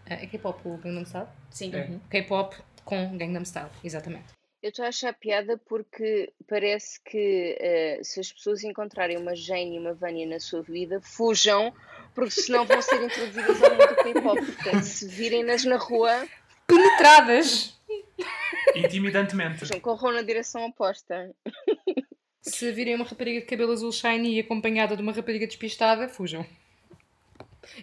eh, 0.04 0.24
É 0.24 0.26
K-pop 0.26 0.60
o 0.68 0.76
Gangnam 0.76 1.04
Style? 1.06 1.28
Sim. 1.50 1.74
É. 1.74 1.78
Uhum. 1.86 1.98
K-pop 2.10 2.56
com 2.84 3.16
Gangnam 3.16 3.42
Style, 3.46 3.70
exatamente. 3.82 4.34
Eu 4.64 4.70
estou 4.70 4.86
a 4.86 4.88
achar 4.88 5.12
piada 5.12 5.58
porque 5.58 6.32
parece 6.48 6.98
que 7.02 7.54
eh, 7.60 8.00
se 8.02 8.18
as 8.18 8.32
pessoas 8.32 8.64
encontrarem 8.64 9.18
uma 9.18 9.36
Jane 9.36 9.76
e 9.76 9.78
uma 9.78 9.92
Vânia 9.92 10.26
na 10.26 10.40
sua 10.40 10.62
vida, 10.62 11.02
fujam, 11.02 11.70
porque 12.14 12.30
senão 12.30 12.64
vão 12.64 12.80
ser 12.80 13.04
introduzidas 13.04 13.62
ao 13.62 13.70
mundo 13.72 13.88
do 13.88 13.96
K-pop. 13.96 14.42
Portanto, 14.42 14.82
se 14.84 15.06
virem-nas 15.06 15.66
na 15.66 15.76
rua, 15.76 16.26
Penetradas! 16.66 17.78
Intimidantemente. 18.74 19.58
fujam, 19.58 19.78
corram 19.80 20.12
na 20.12 20.22
direção 20.22 20.64
oposta. 20.64 21.30
Se 22.40 22.72
virem 22.72 22.94
uma 22.94 23.04
rapariga 23.04 23.40
de 23.40 23.46
cabelo 23.46 23.70
azul 23.70 23.92
shiny 23.92 24.40
acompanhada 24.40 24.96
de 24.96 25.02
uma 25.02 25.12
rapariga 25.12 25.46
despistada, 25.46 26.08
fujam. 26.08 26.46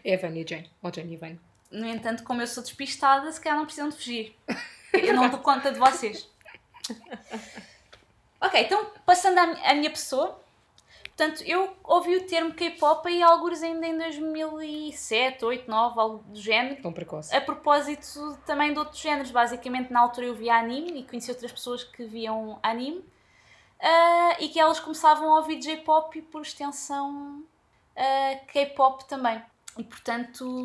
É 0.03 0.15
a 0.15 0.17
Vânia 0.17 0.41
e 0.41 0.49
Jane. 0.49 0.71
Ou 0.81 0.91
Jane 0.91 1.13
e 1.13 1.17
Vânia. 1.17 1.39
No 1.69 1.87
entanto, 1.87 2.23
como 2.23 2.41
eu 2.41 2.47
sou 2.47 2.63
despistada, 2.63 3.31
se 3.31 3.39
calhar 3.39 3.59
não 3.59 3.65
precisam 3.65 3.89
de 3.89 3.95
fugir. 3.95 4.35
Eu 4.93 5.13
não 5.13 5.29
dou 5.29 5.39
conta 5.41 5.71
de 5.71 5.77
vocês. 5.77 6.31
Ok, 8.41 8.59
então 8.59 8.87
passando 9.05 9.37
à, 9.37 9.69
à 9.69 9.75
minha 9.75 9.91
pessoa. 9.91 10.41
Portanto, 11.03 11.43
eu 11.43 11.71
ouvi 11.83 12.15
o 12.15 12.25
termo 12.25 12.51
K-pop 12.53 13.07
aí 13.07 13.21
alguns 13.21 13.61
ainda 13.61 13.85
em 13.85 13.95
2007, 13.95 15.45
8, 15.45 15.69
9, 15.69 15.99
algo 15.99 16.23
do 16.23 16.41
género. 16.41 16.81
Tão 16.81 16.91
precoce. 16.91 17.35
A 17.35 17.39
propósito 17.39 18.39
também 18.43 18.73
de 18.73 18.79
outros 18.79 18.99
géneros, 18.99 19.29
basicamente 19.29 19.93
na 19.93 19.99
altura 19.99 20.25
eu 20.25 20.33
via 20.33 20.55
anime 20.55 21.01
e 21.01 21.03
conheci 21.03 21.29
outras 21.29 21.51
pessoas 21.51 21.83
que 21.83 22.03
viam 22.05 22.57
anime 22.63 23.05
ah, 23.79 24.37
e 24.39 24.49
que 24.49 24.59
elas 24.59 24.79
começavam 24.79 25.31
a 25.35 25.37
ouvir 25.37 25.59
J-pop 25.59 26.17
e 26.17 26.23
por 26.23 26.41
extensão 26.41 27.43
ah, 27.95 28.39
K-pop 28.47 29.07
também. 29.07 29.39
E 29.77 29.83
portanto, 29.83 30.63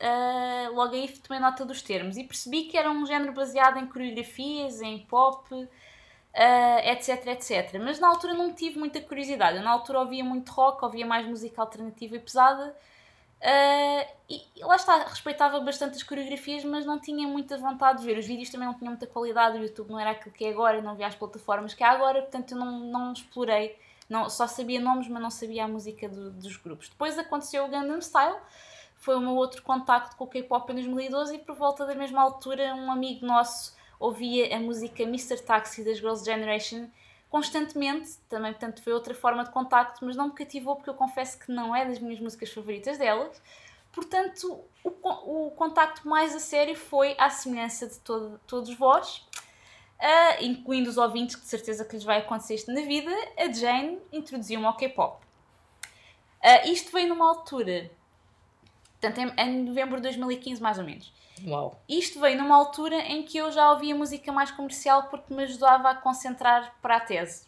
ah, 0.00 0.68
logo 0.72 0.94
aí 0.94 1.08
tomei 1.18 1.40
nota 1.40 1.64
dos 1.64 1.82
termos 1.82 2.16
e 2.16 2.24
percebi 2.24 2.64
que 2.64 2.76
era 2.76 2.90
um 2.90 3.06
género 3.06 3.32
baseado 3.32 3.78
em 3.78 3.86
coreografias, 3.86 4.80
em 4.82 4.98
pop, 5.06 5.48
ah, 6.34 6.80
etc, 6.92 7.26
etc. 7.28 7.78
Mas 7.82 7.98
na 7.98 8.08
altura 8.08 8.34
não 8.34 8.52
tive 8.54 8.78
muita 8.78 9.00
curiosidade. 9.00 9.58
Eu 9.58 9.62
na 9.64 9.70
altura 9.70 10.00
ouvia 10.00 10.24
muito 10.24 10.50
rock, 10.52 10.84
ouvia 10.84 11.06
mais 11.06 11.26
música 11.26 11.60
alternativa 11.62 12.16
e 12.16 12.20
pesada. 12.20 12.76
Ah, 13.42 14.06
e 14.28 14.42
lá 14.64 14.76
está, 14.76 15.04
respeitava 15.04 15.60
bastante 15.60 15.96
as 15.96 16.02
coreografias, 16.02 16.64
mas 16.64 16.86
não 16.86 16.98
tinha 16.98 17.26
muita 17.28 17.56
vontade 17.58 18.00
de 18.00 18.06
ver. 18.06 18.18
Os 18.18 18.26
vídeos 18.26 18.50
também 18.50 18.66
não 18.66 18.74
tinham 18.74 18.90
muita 18.92 19.06
qualidade, 19.06 19.58
o 19.58 19.62
YouTube 19.62 19.90
não 19.90 20.00
era 20.00 20.10
aquilo 20.12 20.34
que 20.34 20.44
é 20.44 20.50
agora, 20.50 20.80
não 20.82 20.96
via 20.96 21.06
as 21.06 21.14
plataformas 21.14 21.74
que 21.74 21.84
há 21.84 21.90
agora, 21.90 22.22
portanto 22.22 22.52
eu 22.52 22.58
não, 22.58 22.80
não 22.80 23.12
explorei. 23.12 23.78
Não, 24.08 24.30
só 24.30 24.46
sabia 24.46 24.80
nomes, 24.80 25.08
mas 25.08 25.20
não 25.22 25.30
sabia 25.30 25.64
a 25.64 25.68
música 25.68 26.08
do- 26.08 26.30
dos 26.30 26.56
grupos. 26.56 26.88
Depois 26.88 27.18
aconteceu 27.18 27.64
o 27.64 27.68
Gangnam 27.68 28.00
Style, 28.00 28.36
foi 29.06 29.14
o 29.14 29.20
meu 29.20 29.36
outro 29.36 29.62
contacto 29.62 30.16
com 30.16 30.24
o 30.24 30.26
K-pop 30.26 30.68
em 30.72 30.74
2012 30.74 31.36
e 31.36 31.38
por 31.38 31.54
volta 31.54 31.86
da 31.86 31.94
mesma 31.94 32.20
altura 32.20 32.74
um 32.74 32.90
amigo 32.90 33.24
nosso 33.24 33.72
ouvia 34.00 34.54
a 34.56 34.58
música 34.58 35.04
Mr. 35.04 35.40
Taxi 35.42 35.84
das 35.84 35.98
Girls' 35.98 36.24
Generation 36.24 36.88
constantemente, 37.30 38.16
também 38.28 38.52
portanto 38.52 38.82
foi 38.82 38.92
outra 38.92 39.14
forma 39.14 39.44
de 39.44 39.50
contacto, 39.50 40.04
mas 40.04 40.16
não 40.16 40.26
me 40.26 40.32
cativou 40.34 40.74
porque 40.74 40.90
eu 40.90 40.94
confesso 40.94 41.38
que 41.38 41.52
não 41.52 41.74
é 41.74 41.84
das 41.84 42.00
minhas 42.00 42.18
músicas 42.18 42.52
favoritas 42.52 42.98
delas. 42.98 43.40
Portanto, 43.92 44.60
o, 44.82 45.46
o 45.46 45.50
contacto 45.52 46.08
mais 46.08 46.34
a 46.34 46.40
sério 46.40 46.74
foi 46.76 47.14
à 47.16 47.30
semelhança 47.30 47.86
de 47.86 47.98
todo- 48.00 48.40
todos 48.46 48.74
vós, 48.74 49.24
ah, 50.00 50.42
incluindo 50.42 50.90
os 50.90 50.98
ouvintes, 50.98 51.36
que 51.36 51.42
de 51.42 51.48
certeza 51.48 51.84
que 51.84 51.94
lhes 51.94 52.04
vai 52.04 52.18
acontecer 52.18 52.56
isto 52.56 52.72
na 52.72 52.80
vida, 52.80 53.10
a 53.38 53.52
Jane 53.52 54.00
introduziu-me 54.12 54.66
ao 54.66 54.76
K-pop. 54.76 55.24
Ah, 56.42 56.66
isto 56.66 56.90
veio 56.92 57.08
numa 57.08 57.28
altura, 57.28 57.88
portanto, 59.00 59.18
em, 59.18 59.40
em 59.40 59.64
novembro 59.64 59.96
de 59.96 60.02
2015, 60.02 60.60
mais 60.62 60.78
ou 60.78 60.84
menos. 60.84 61.12
Uau. 61.44 61.78
Isto 61.88 62.20
veio 62.20 62.38
numa 62.38 62.56
altura 62.56 62.96
em 62.96 63.22
que 63.22 63.36
eu 63.36 63.50
já 63.52 63.70
ouvia 63.70 63.94
música 63.94 64.32
mais 64.32 64.50
comercial 64.50 65.04
porque 65.04 65.34
me 65.34 65.42
ajudava 65.42 65.90
a 65.90 65.94
concentrar 65.94 66.74
para 66.80 66.96
a 66.96 67.00
tese. 67.00 67.46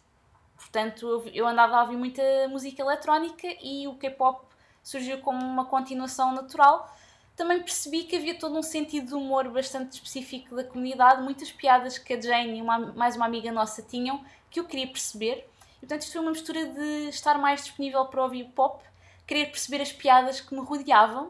Portanto, 0.55 1.23
eu, 1.33 1.47
andava 1.47 1.77
a 1.77 1.81
ouvir 1.83 1.95
muita 1.95 2.21
música 2.49 2.81
eletrónica 2.81 3.47
e 3.61 3.87
o 3.87 3.95
K-pop 3.95 4.45
surgiu 4.83 5.19
como 5.19 5.43
uma 5.43 5.65
continuação 5.65 6.33
natural. 6.33 6.93
Também 7.35 7.59
percebi 7.59 8.03
que 8.03 8.17
havia 8.17 8.37
todo 8.37 8.57
um 8.57 8.61
sentido 8.61 9.07
de 9.07 9.13
humor 9.13 9.49
bastante 9.49 9.93
específico 9.93 10.55
da 10.55 10.63
comunidade, 10.63 11.21
muitas 11.23 11.51
piadas 11.51 11.97
que 11.97 12.13
a 12.13 12.21
Jane 12.21 12.59
e 12.59 12.61
uma, 12.61 12.77
mais 12.77 13.15
uma 13.15 13.25
amiga 13.25 13.51
nossa 13.51 13.81
tinham 13.81 14.23
que 14.51 14.59
eu 14.59 14.65
queria 14.65 14.87
perceber 14.87 15.47
E, 15.77 15.79
portanto, 15.79 16.01
isto 16.01 16.11
foi 16.11 16.21
uma 16.21 16.31
mistura 16.31 16.65
de 16.65 17.07
estar 17.07 17.37
mais 17.37 17.63
disponível 17.63 18.05
para 18.05 18.21
ouvir 18.21 18.43
pop, 18.49 18.83
querer 19.29 19.45
perceber 19.45 19.79
as 19.79 19.91
piadas 19.91 20.41
que 20.41 20.55
me 20.55 20.61
rodeavam 20.61 21.29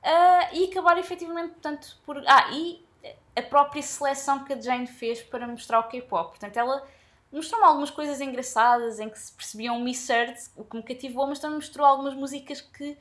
ah, 0.00 0.48
e 0.52 0.70
acabar 0.70 0.96
efetivamente, 0.96 1.50
portanto, 1.54 1.96
por. 2.06 2.22
Ah, 2.24 2.48
e 2.52 2.86
a 3.34 3.42
própria 3.42 3.82
seleção 3.82 4.44
que 4.44 4.52
a 4.52 4.60
Jane 4.60 4.86
fez 4.86 5.20
para 5.22 5.46
mostrar 5.48 5.80
o 5.80 5.84
K-pop. 5.84 6.30
Portanto, 6.30 6.56
ela 6.56 6.86
mostrou-me 7.32 7.66
algumas 7.66 7.90
coisas 7.90 8.20
engraçadas 8.20 9.00
em 9.00 9.08
que 9.08 9.18
se 9.18 9.32
percebiam 9.32 9.80
missurd, 9.80 10.34
o 10.54 10.64
que 10.64 10.76
me 10.76 10.82
cativou, 10.82 11.26
mas 11.26 11.40
também 11.40 11.56
mostrou 11.56 11.84
algumas 11.84 12.14
músicas 12.14 12.60
que 12.60 12.96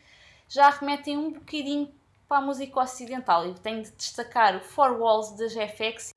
já 0.48 0.70
remetem 0.70 1.18
um 1.18 1.32
bocadinho 1.32 1.94
para 2.28 2.38
a 2.38 2.42
música 2.42 2.80
ocidental. 2.80 3.46
Eu 3.46 3.54
tenho 3.56 3.84
de 3.84 3.92
destacar 3.92 4.56
o 4.56 4.62
Four 4.62 5.00
Walls 5.00 5.38
da 5.38 5.48
GFX 5.48 6.14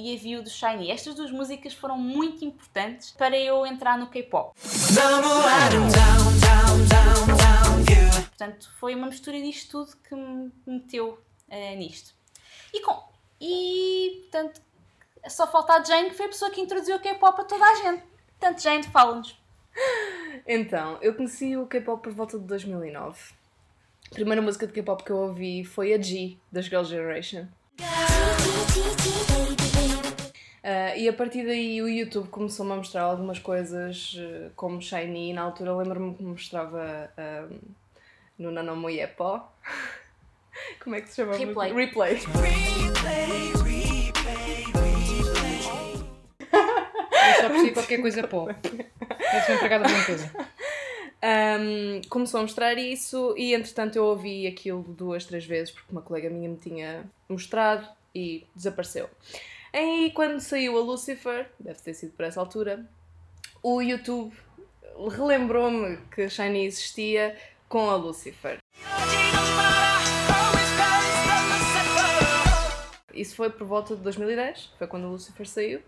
e 0.00 0.14
a 0.14 0.18
View 0.18 0.42
do 0.42 0.48
Shiny. 0.48 0.90
Estas 0.90 1.14
duas 1.14 1.30
músicas 1.30 1.74
foram 1.74 1.98
muito 1.98 2.44
importantes 2.44 3.10
para 3.10 3.38
eu 3.38 3.66
entrar 3.66 3.98
no 3.98 4.08
K-pop. 4.08 4.54
Portanto, 8.28 8.72
foi 8.78 8.94
uma 8.94 9.06
mistura 9.06 9.38
disto 9.40 9.84
tudo 9.84 9.96
que 10.08 10.14
me 10.14 10.50
meteu 10.66 11.18
eh, 11.48 11.76
nisto. 11.76 12.14
E, 12.72 12.80
com, 12.80 13.02
e, 13.40 14.20
portanto, 14.22 14.62
só 15.28 15.46
falta 15.46 15.74
a 15.74 15.84
Jane, 15.84 16.10
que 16.10 16.16
foi 16.16 16.26
a 16.26 16.30
pessoa 16.30 16.50
que 16.50 16.60
introduziu 16.60 16.96
o 16.96 17.00
K-pop 17.00 17.40
a 17.40 17.44
toda 17.44 17.64
a 17.64 17.74
gente. 17.76 18.02
Portanto, 18.38 18.62
Jane, 18.62 18.84
fala-nos. 18.84 19.38
Então, 20.46 20.98
eu 21.02 21.14
conheci 21.14 21.56
o 21.56 21.66
K-pop 21.66 22.02
por 22.02 22.12
volta 22.12 22.38
de 22.38 22.44
2009. 22.46 23.34
A 24.10 24.14
primeira 24.14 24.42
música 24.42 24.66
de 24.66 24.72
K-pop 24.72 25.04
que 25.04 25.10
eu 25.10 25.18
ouvi 25.18 25.64
foi 25.64 25.92
a 25.92 26.00
G, 26.00 26.38
das 26.50 26.64
Girl 26.64 26.82
Generation. 26.82 27.46
Ah, 30.62 30.96
e 30.96 31.08
a 31.08 31.12
partir 31.12 31.44
daí 31.44 31.80
o 31.80 31.88
YouTube 31.88 32.28
começou-me 32.28 32.72
a 32.72 32.76
mostrar 32.76 33.02
algumas 33.02 33.38
coisas 33.38 34.14
eh, 34.18 34.50
como 34.54 34.80
Shiny. 34.80 35.32
Na 35.32 35.42
altura 35.42 35.74
lembro-me 35.74 36.14
que 36.14 36.22
me 36.22 36.30
mostrava 36.30 37.10
ah, 37.16 37.48
no 38.38 38.50
Nanomoyepo. 38.50 39.42
Como 40.82 40.94
é 40.96 41.00
que 41.00 41.08
se 41.08 41.16
chama? 41.16 41.34
a 41.34 41.38
música? 41.38 41.62
Replay. 41.62 41.72
Replay. 41.72 42.18
Eu 47.30 47.42
só 47.42 47.48
percebi 47.48 47.72
qualquer 47.72 48.00
coisa 48.00 48.28
pó. 48.28 48.46
Deve 48.46 49.46
ser 49.46 49.52
um 49.52 49.54
empregado 49.56 49.86
de 49.86 49.94
limpeza. 49.94 50.30
Um, 51.22 52.00
começou 52.08 52.38
a 52.38 52.42
mostrar 52.42 52.78
isso 52.78 53.34
e 53.36 53.54
entretanto 53.54 53.96
eu 53.96 54.04
ouvi 54.04 54.46
aquilo 54.46 54.82
duas, 54.82 55.26
três 55.26 55.44
vezes 55.44 55.70
porque 55.70 55.92
uma 55.92 56.00
colega 56.00 56.30
minha 56.30 56.48
me 56.48 56.56
tinha 56.56 57.04
mostrado 57.28 57.86
e 58.14 58.46
desapareceu. 58.54 59.08
Aí 59.72 60.10
quando 60.10 60.40
saiu 60.40 60.76
a 60.76 60.80
Lucifer, 60.80 61.48
deve 61.58 61.80
ter 61.80 61.94
sido 61.94 62.12
por 62.12 62.24
essa 62.24 62.40
altura, 62.40 62.84
o 63.62 63.80
YouTube 63.80 64.34
relembrou-me 65.16 65.96
que 66.12 66.28
Shiny 66.28 66.66
existia 66.66 67.36
com 67.68 67.88
a 67.88 67.94
Lucifer. 67.94 68.58
Isso 73.14 73.36
foi 73.36 73.50
por 73.50 73.66
volta 73.66 73.94
de 73.94 74.02
2010, 74.02 74.72
foi 74.78 74.86
quando 74.86 75.06
a 75.06 75.10
Lucifer 75.10 75.46
saiu. 75.46 75.80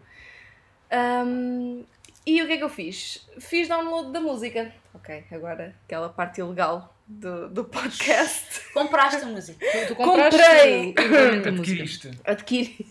Um, 1.27 1.85
e 2.25 2.43
o 2.43 2.47
que 2.47 2.53
é 2.53 2.57
que 2.59 2.65
eu 2.65 2.69
fiz? 2.69 3.29
Fiz 3.41 3.67
download 3.67 4.13
da 4.13 4.21
música. 4.21 4.73
Ok, 4.95 5.25
agora 5.31 5.75
aquela 5.85 6.09
parte 6.09 6.41
ilegal 6.41 6.92
do, 7.07 7.49
do 7.49 7.65
podcast. 7.65 8.61
Compraste 8.73 9.23
a 9.23 9.27
música. 9.27 9.59
Tu, 9.65 9.87
tu 9.89 9.97
compraste 9.97 10.39
Comprei! 10.39 10.95
a 10.97 11.13
música. 11.13 11.49
Adquiriste. 11.51 12.11
Adquiri 12.25 12.87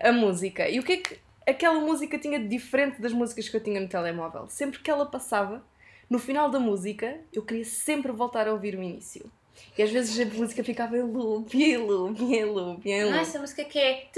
a 0.00 0.12
música. 0.12 0.68
E 0.68 0.78
o 0.78 0.82
que 0.82 0.92
é 0.92 0.96
que 0.98 1.18
aquela 1.46 1.80
música 1.80 2.18
tinha 2.18 2.38
de 2.38 2.48
diferente 2.48 3.00
das 3.00 3.12
músicas 3.12 3.48
que 3.48 3.56
eu 3.56 3.62
tinha 3.62 3.80
no 3.80 3.88
telemóvel? 3.88 4.46
Sempre 4.48 4.80
que 4.80 4.90
ela 4.90 5.06
passava, 5.06 5.62
no 6.08 6.18
final 6.18 6.50
da 6.50 6.58
música, 6.58 7.18
eu 7.32 7.42
queria 7.42 7.64
sempre 7.64 8.12
voltar 8.12 8.48
a 8.48 8.52
ouvir 8.52 8.74
o 8.76 8.82
início. 8.82 9.30
E 9.78 9.82
às 9.82 9.90
vezes 9.90 10.18
a 10.18 10.24
música 10.36 10.64
ficava 10.64 10.96
em 10.98 11.02
loop, 11.02 11.56
em 11.56 11.76
loop, 11.76 12.20
em 12.22 12.44
loop, 12.44 12.90
em 12.90 13.02
Não, 13.02 13.10
loop. 13.10 13.20
essa 13.20 13.38
música 13.38 13.64
que 13.64 13.78
é. 13.78 14.08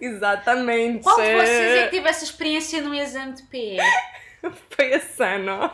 Exatamente. 0.00 1.02
Qual 1.02 1.16
de 1.16 1.34
vocês 1.34 1.78
é 1.78 1.84
que 1.84 1.90
teve 1.90 2.08
essa 2.08 2.24
experiência 2.24 2.80
no 2.80 2.94
exame 2.94 3.32
de 3.32 3.42
PE? 3.44 3.78
Foi 4.70 4.94
a 4.94 5.00
Sano. 5.00 5.70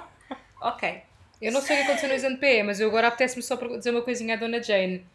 Ok. 0.61 1.03
Eu 1.41 1.53
não 1.53 1.61
sei 1.61 1.77
o 1.77 1.79
que 1.81 1.85
aconteceu 1.85 2.09
no 2.09 2.15
exame 2.15 2.35
de 2.35 2.41
PE, 2.41 2.63
mas 2.63 2.81
eu 2.81 2.89
agora 2.89 3.09
apetece-me 3.09 3.43
só 3.43 3.57
para 3.57 3.69
dizer 3.77 3.91
uma 3.91 4.03
coisinha 4.03 4.35
à 4.35 4.37
Dona 4.37 4.63
Jane. 4.63 5.07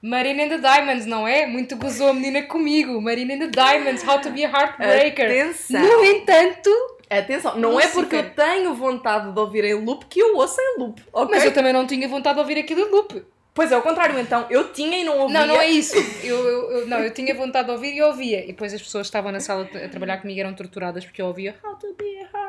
Marina 0.00 0.44
and 0.44 0.48
the 0.48 0.58
Diamonds, 0.58 1.06
não 1.06 1.26
é? 1.26 1.46
Muito 1.46 1.76
gozou 1.76 2.10
a 2.10 2.14
menina 2.14 2.42
comigo. 2.42 3.00
Marina 3.00 3.34
and 3.34 3.38
the 3.38 3.48
Diamonds, 3.48 4.06
How 4.06 4.20
to 4.20 4.30
be 4.30 4.44
a 4.44 4.48
Heartbreaker. 4.48 5.26
Atenção. 5.26 5.80
No 5.80 6.04
entanto, 6.04 6.70
Atenção, 7.08 7.56
não 7.56 7.78
é 7.78 7.86
porque 7.86 8.16
eu 8.16 8.30
tenho 8.30 8.74
vontade 8.74 9.32
de 9.32 9.38
ouvir 9.38 9.64
em 9.64 9.74
loop 9.74 10.06
que 10.06 10.20
eu 10.20 10.36
ouço 10.36 10.60
em 10.60 10.80
loop, 10.80 11.00
ok? 11.12 11.34
mas 11.34 11.44
eu 11.44 11.54
também 11.54 11.72
não 11.72 11.86
tinha 11.86 12.08
vontade 12.08 12.34
de 12.34 12.40
ouvir 12.40 12.58
aquilo 12.58 12.80
em 12.80 12.90
loop. 12.90 13.24
Pois 13.56 13.72
é, 13.72 13.74
ao 13.74 13.82
contrário, 13.82 14.16
então, 14.20 14.46
eu 14.50 14.72
tinha 14.72 14.98
e 14.98 15.02
não 15.04 15.18
ouvia. 15.18 15.40
Não, 15.40 15.46
não 15.46 15.60
é 15.60 15.66
isso. 15.68 15.96
Eu, 16.22 16.36
eu, 16.46 16.70
eu- 16.72 16.86
não, 16.86 16.98
eu 17.02 17.12
tinha 17.12 17.34
vontade 17.34 17.66
de 17.66 17.72
ouvir 17.72 17.94
e 17.94 18.02
ouvia. 18.02 18.44
E 18.44 18.48
depois 18.48 18.72
as 18.74 18.82
pessoas 18.82 19.06
que 19.06 19.08
estavam 19.08 19.32
na 19.32 19.40
sala 19.40 19.62
a 19.84 19.88
trabalhar 19.88 20.18
comigo 20.18 20.38
eram 20.38 20.54
torturadas 20.54 21.04
porque 21.06 21.20
eu 21.22 21.26
ouvia 21.26 21.56
How 21.64 21.74
to 21.76 21.94
be 21.94 22.20
a. 22.32 22.46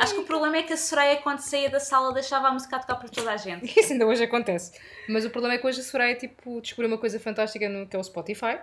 Acho 0.00 0.14
que 0.14 0.20
o 0.20 0.24
problema 0.24 0.56
é 0.56 0.62
que 0.62 0.72
a 0.72 0.76
Soraya, 0.76 1.16
quando 1.16 1.40
saía 1.40 1.68
da 1.68 1.80
sala, 1.80 2.14
deixava 2.14 2.48
a 2.48 2.52
música 2.52 2.76
a 2.76 2.78
tocar 2.78 2.94
para 2.96 3.08
toda 3.08 3.32
a 3.32 3.36
gente. 3.36 3.66
Isso 3.78 3.92
ainda 3.92 4.06
hoje 4.06 4.22
acontece. 4.24 4.72
Mas 5.08 5.24
o 5.24 5.30
problema 5.30 5.56
é 5.56 5.58
que 5.58 5.66
hoje 5.66 5.80
a 5.80 5.82
Soraya 5.82 6.14
tipo, 6.14 6.60
descobriu 6.60 6.88
uma 6.88 6.98
coisa 6.98 7.18
fantástica 7.20 7.68
no 7.68 7.86
que 7.86 7.94
é 7.96 7.98
o 7.98 8.02
Spotify 8.04 8.58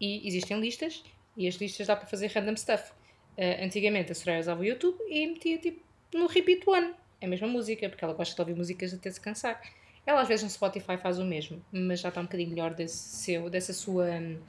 e 0.00 0.28
existem 0.28 0.60
listas 0.60 1.02
e 1.36 1.48
as 1.48 1.54
listas 1.56 1.86
dá 1.86 1.96
para 1.96 2.06
fazer 2.06 2.28
random 2.28 2.56
stuff. 2.56 2.92
Ah, 3.38 3.64
antigamente 3.64 4.12
a 4.12 4.14
Soraya 4.14 4.40
usava 4.40 4.60
o 4.60 4.64
YouTube 4.64 4.98
e 5.08 5.26
metia 5.26 5.58
tipo 5.58 5.80
no 6.14 6.26
repeat 6.26 6.62
one, 6.68 6.92
a 7.22 7.26
mesma 7.26 7.48
música, 7.48 7.88
porque 7.88 8.04
ela 8.04 8.14
gosta 8.14 8.34
de 8.34 8.40
ouvir 8.40 8.54
músicas 8.54 8.92
até 8.94 9.10
se 9.10 9.20
cansar. 9.20 9.60
Ela 10.06 10.20
às 10.22 10.28
vezes 10.28 10.44
no 10.44 10.50
Spotify 10.50 10.96
faz 10.96 11.18
o 11.18 11.24
mesmo, 11.24 11.60
mas 11.72 11.98
já 12.00 12.08
está 12.10 12.20
um 12.20 12.24
bocadinho 12.24 12.50
melhor 12.50 12.72
desse 12.74 12.96
seu, 12.96 13.50
dessa 13.50 13.72
sua 13.72 14.04
hum, 14.06 14.40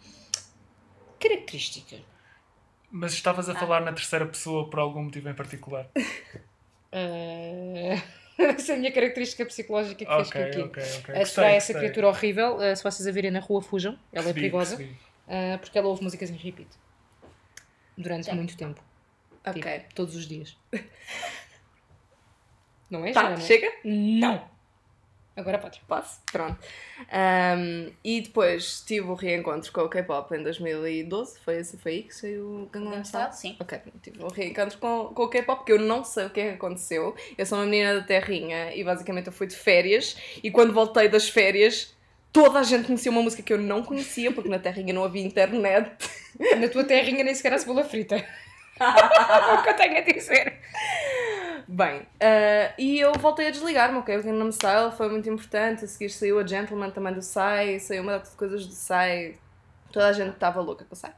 característica. 1.19 1.97
Mas 2.91 3.13
estavas 3.13 3.49
a 3.49 3.55
falar 3.55 3.81
na 3.81 3.91
terceira 3.91 4.25
pessoa 4.25 4.69
por 4.69 4.79
algum 4.79 5.03
motivo 5.03 5.29
em 5.29 5.33
particular. 5.35 5.89
Ah, 6.89 8.01
essa 8.39 8.71
é 8.71 8.75
a 8.75 8.79
minha 8.79 8.91
característica 8.93 9.45
psicológica 9.45 10.05
que 10.05 10.05
fez 10.05 10.31
com 10.31 10.39
Ok, 10.39 10.41
aqui. 10.41 10.59
ok, 10.61 10.83
ok. 10.99 11.15
A 11.15 11.19
Gostei, 11.19 11.43
é 11.43 11.55
essa 11.57 11.73
gostei. 11.73 11.75
criatura 11.75 12.07
horrível. 12.07 12.55
uh, 12.55 12.75
se 12.75 12.81
vocês 12.81 13.05
a 13.05 13.11
virem 13.11 13.29
na 13.29 13.41
rua, 13.41 13.61
fujam. 13.61 13.91
Ela 13.93 13.99
é 14.09 14.13
Percebi, 14.13 14.33
perigosa. 14.39 14.77
percebi. 14.77 14.97
uh, 15.27 15.59
porque 15.59 15.77
ela 15.77 15.87
ouve 15.89 16.01
músicas 16.01 16.29
em 16.29 16.35
repeat. 16.37 16.69
Durante 17.97 18.33
muito 18.33 18.55
tempo. 18.55 18.81
Ok. 19.45 19.61
Tipo, 19.79 19.93
todos 19.95 20.15
os 20.15 20.25
dias. 20.27 20.57
Não 22.89 23.05
é, 23.05 23.11
Tá, 23.11 23.35
chega? 23.37 23.69
Não! 23.83 24.49
Agora 25.37 25.59
podes. 25.59 25.79
Posso? 25.87 26.19
Pronto. 26.31 26.57
Um, 27.13 27.91
e 28.03 28.21
depois 28.21 28.81
tive 28.81 29.07
o 29.07 29.13
reencontro 29.13 29.71
com 29.71 29.81
o 29.81 29.89
K-pop 29.89 30.35
em 30.35 30.41
2012. 30.41 31.39
Foi, 31.41 31.63
foi 31.63 31.91
aí 31.91 32.03
que 32.03 32.15
saiu 32.15 32.63
o 32.63 32.69
Gangnam 32.71 33.03
Style? 33.03 33.31
Sim. 33.33 33.55
Ok, 33.59 33.79
tive 34.01 34.23
um 34.23 34.29
reencontro 34.29 34.79
com, 34.79 35.13
com 35.13 35.23
o 35.23 35.27
K-pop, 35.29 35.63
que 35.63 35.71
eu 35.71 35.79
não 35.79 36.03
sei 36.03 36.25
o 36.25 36.29
que 36.31 36.39
é 36.39 36.49
que 36.49 36.55
aconteceu. 36.55 37.15
Eu 37.37 37.45
sou 37.45 37.59
uma 37.59 37.65
menina 37.65 37.93
da 37.93 38.01
terrinha 38.01 38.73
e 38.75 38.83
basicamente 38.83 39.27
eu 39.27 39.33
fui 39.33 39.45
de 39.45 39.55
férias. 39.55 40.17
E 40.43 40.49
quando 40.49 40.73
voltei 40.73 41.07
das 41.07 41.29
férias, 41.29 41.95
toda 42.33 42.59
a 42.59 42.63
gente 42.63 42.87
conhecia 42.87 43.11
uma 43.11 43.21
música 43.21 43.43
que 43.43 43.53
eu 43.53 43.59
não 43.59 43.83
conhecia, 43.83 44.31
porque 44.31 44.49
na 44.49 44.57
terrinha 44.57 44.91
não 44.91 45.03
havia 45.03 45.23
internet. 45.23 45.91
Na 46.59 46.67
tua 46.67 46.83
terrinha 46.83 47.23
nem 47.23 47.35
sequer 47.35 47.53
há 47.53 47.59
cebola 47.59 47.83
frita. 47.83 48.25
é 48.79 49.53
o 49.53 49.63
que 49.63 49.69
eu 49.69 49.75
tenho 49.75 49.97
a 49.97 50.01
dizer. 50.01 50.56
Bem, 51.67 52.07
ah, 52.21 52.73
e 52.77 52.97
eu 52.97 53.11
voltei 53.13 53.47
a 53.47 53.51
desligar-me, 53.51 53.97
ok? 53.97 54.17
O 54.17 54.23
Gangnam 54.23 54.51
Style 54.51 54.91
foi 54.95 55.09
muito 55.09 55.29
importante. 55.29 55.83
A 55.83 55.87
seguir 55.87 56.09
saiu 56.09 56.39
a 56.39 56.47
Gentleman 56.47 56.91
também 56.91 57.13
do 57.13 57.19
Psy, 57.19 57.79
saiu 57.81 58.03
uma 58.03 58.13
data 58.13 58.29
de 58.29 58.37
coisas 58.37 58.65
do 58.65 58.73
Psy. 58.73 59.37
Toda 59.91 60.07
a 60.07 60.13
gente 60.13 60.33
estava 60.33 60.61
louca 60.61 60.85
com 60.85 60.95
o 60.95 60.97
Psy. 60.97 61.11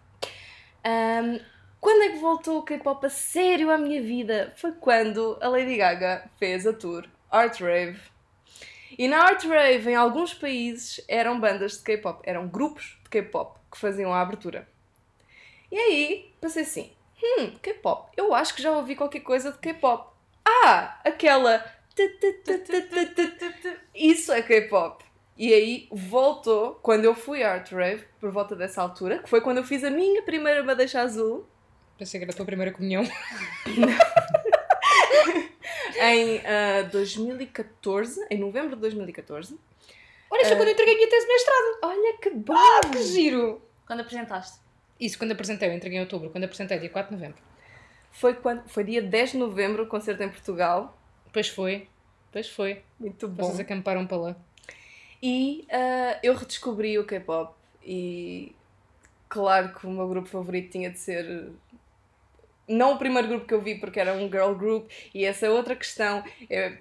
Ahm, 0.83 1.39
quando 1.79 2.03
é 2.03 2.09
que 2.09 2.17
voltou 2.17 2.57
o 2.57 2.63
K-pop 2.63 3.05
a 3.05 3.09
sério 3.09 3.69
à 3.69 3.77
minha 3.77 4.01
vida? 4.01 4.51
Foi 4.57 4.71
quando 4.71 5.37
a 5.39 5.47
Lady 5.47 5.77
Gaga 5.77 6.29
fez 6.39 6.65
a 6.65 6.73
tour 6.73 7.05
Art 7.29 7.59
Rave. 7.61 7.99
E 8.97 9.07
na 9.07 9.19
Art 9.19 9.43
Rave, 9.45 9.91
em 9.91 9.95
alguns 9.95 10.33
países, 10.33 10.99
eram 11.07 11.39
bandas 11.39 11.77
de 11.77 11.83
K-pop, 11.83 12.21
eram 12.23 12.47
grupos 12.47 12.99
de 13.03 13.09
K-pop 13.09 13.59
que 13.71 13.77
faziam 13.77 14.11
a 14.11 14.19
abertura. 14.19 14.67
E 15.71 15.77
aí, 15.77 16.33
pensei 16.41 16.63
assim, 16.63 16.91
hum, 17.23 17.51
K-pop, 17.61 18.09
eu 18.17 18.33
acho 18.33 18.55
que 18.55 18.63
já 18.63 18.71
ouvi 18.71 18.95
qualquer 18.95 19.19
coisa 19.19 19.51
de 19.51 19.59
K-pop. 19.59 20.18
Ah, 20.63 20.99
aquela. 21.03 21.63
Isso 23.93 24.31
é 24.31 24.41
K-pop. 24.41 25.03
E 25.37 25.53
aí 25.53 25.87
voltou 25.91 26.75
quando 26.81 27.05
eu 27.05 27.15
fui 27.15 27.43
à 27.43 27.53
Art 27.53 27.71
Rave, 27.71 28.05
por 28.19 28.31
volta 28.31 28.55
dessa 28.55 28.81
altura, 28.81 29.19
que 29.19 29.29
foi 29.29 29.41
quando 29.41 29.57
eu 29.57 29.63
fiz 29.63 29.83
a 29.83 29.89
minha 29.89 30.21
primeira 30.21 30.63
madeixa 30.63 31.01
azul, 31.01 31.47
Pensei 31.99 32.17
que 32.17 32.23
era 32.23 32.31
a 32.31 32.35
tua 32.35 32.45
primeira 32.45 32.71
comunhão. 32.71 33.03
em 36.01 36.41
ah, 36.45 36.83
2014, 36.89 38.25
em 38.31 38.37
novembro 38.37 38.77
de 38.77 38.81
2014. 38.83 39.59
Olha, 40.31 40.41
isso 40.41 40.47
foi 40.47 40.57
quando 40.57 40.69
eu 40.69 40.73
entreguei 40.75 40.93
a 40.93 40.97
minha 40.97 41.09
tese 41.09 41.27
de 41.27 41.33
mestrado. 41.33 41.79
Olha 41.83 42.17
que 42.17 42.29
bom! 42.29 42.53
Ah, 42.55 42.79
que 42.89 43.03
giro! 43.03 43.61
Quando 43.85 43.99
apresentaste? 43.99 44.59
Isso 44.97 45.17
quando 45.17 45.33
apresentei, 45.33 45.67
eu 45.67 45.73
entreguei 45.73 45.97
em 45.97 46.01
outubro. 46.01 46.29
Quando 46.29 46.45
apresentei, 46.45 46.79
dia 46.79 46.89
4 46.89 47.13
de 47.13 47.21
novembro. 47.21 47.43
Foi, 48.11 48.33
quando, 48.33 48.67
foi 48.67 48.83
dia 48.83 49.01
10 49.01 49.31
de 49.31 49.37
novembro, 49.37 49.83
o 49.83 49.87
concerto 49.87 50.23
em 50.23 50.29
Portugal. 50.29 50.97
Pois 51.31 51.47
foi. 51.47 51.87
Pois 52.31 52.49
foi. 52.49 52.81
Muito 52.99 53.27
bom. 53.27 53.45
Vocês 53.45 53.59
acamparam 53.59 54.05
para 54.05 54.17
lá. 54.17 54.35
E 55.21 55.65
ah, 55.71 56.19
eu 56.23 56.35
redescobri 56.35 56.97
o 56.97 57.05
K-pop 57.05 57.53
e 57.83 58.53
claro 59.27 59.73
que 59.73 59.85
o 59.85 59.91
meu 59.91 60.07
grupo 60.07 60.27
favorito 60.27 60.71
tinha 60.71 60.89
de 60.89 60.97
ser 60.97 61.49
não 62.67 62.93
o 62.93 62.97
primeiro 62.97 63.27
grupo 63.27 63.45
que 63.45 63.53
eu 63.53 63.61
vi 63.61 63.75
porque 63.75 63.99
era 63.99 64.13
um 64.13 64.29
girl 64.29 64.53
group 64.53 64.89
e 65.13 65.25
essa 65.25 65.47
é 65.47 65.49
outra 65.49 65.75
questão. 65.75 66.23
Eu, 66.49 66.77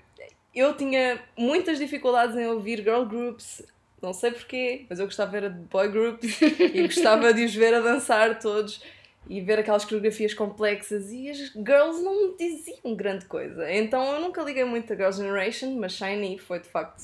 eu 0.54 0.76
tinha 0.76 1.20
muitas 1.36 1.78
dificuldades 1.78 2.36
em 2.36 2.46
ouvir 2.46 2.78
girl 2.78 3.04
groups, 3.04 3.62
não 4.00 4.12
sei 4.12 4.30
porquê, 4.30 4.86
mas 4.88 5.00
eu 5.00 5.06
gostava 5.06 5.36
era 5.36 5.50
de 5.50 5.60
boy 5.60 5.88
groups 5.88 6.40
e 6.42 6.82
gostava 6.82 7.32
de 7.32 7.44
os 7.44 7.54
ver 7.54 7.74
a 7.74 7.80
dançar 7.80 8.38
todos 8.38 8.82
e 9.26 9.40
ver 9.40 9.58
aquelas 9.58 9.84
coreografias 9.84 10.32
complexas 10.32 11.10
e 11.10 11.28
as 11.30 11.38
girls 11.52 12.02
não 12.02 12.36
diziam 12.36 12.94
grande 12.94 13.26
coisa. 13.26 13.70
Então 13.72 14.12
eu 14.14 14.20
nunca 14.20 14.42
liguei 14.42 14.64
muito 14.64 14.92
a 14.92 14.96
Girl 14.96 15.12
Generation, 15.12 15.74
mas 15.78 15.92
Shiny 15.92 16.38
foi 16.38 16.60
de 16.60 16.68
facto 16.68 17.02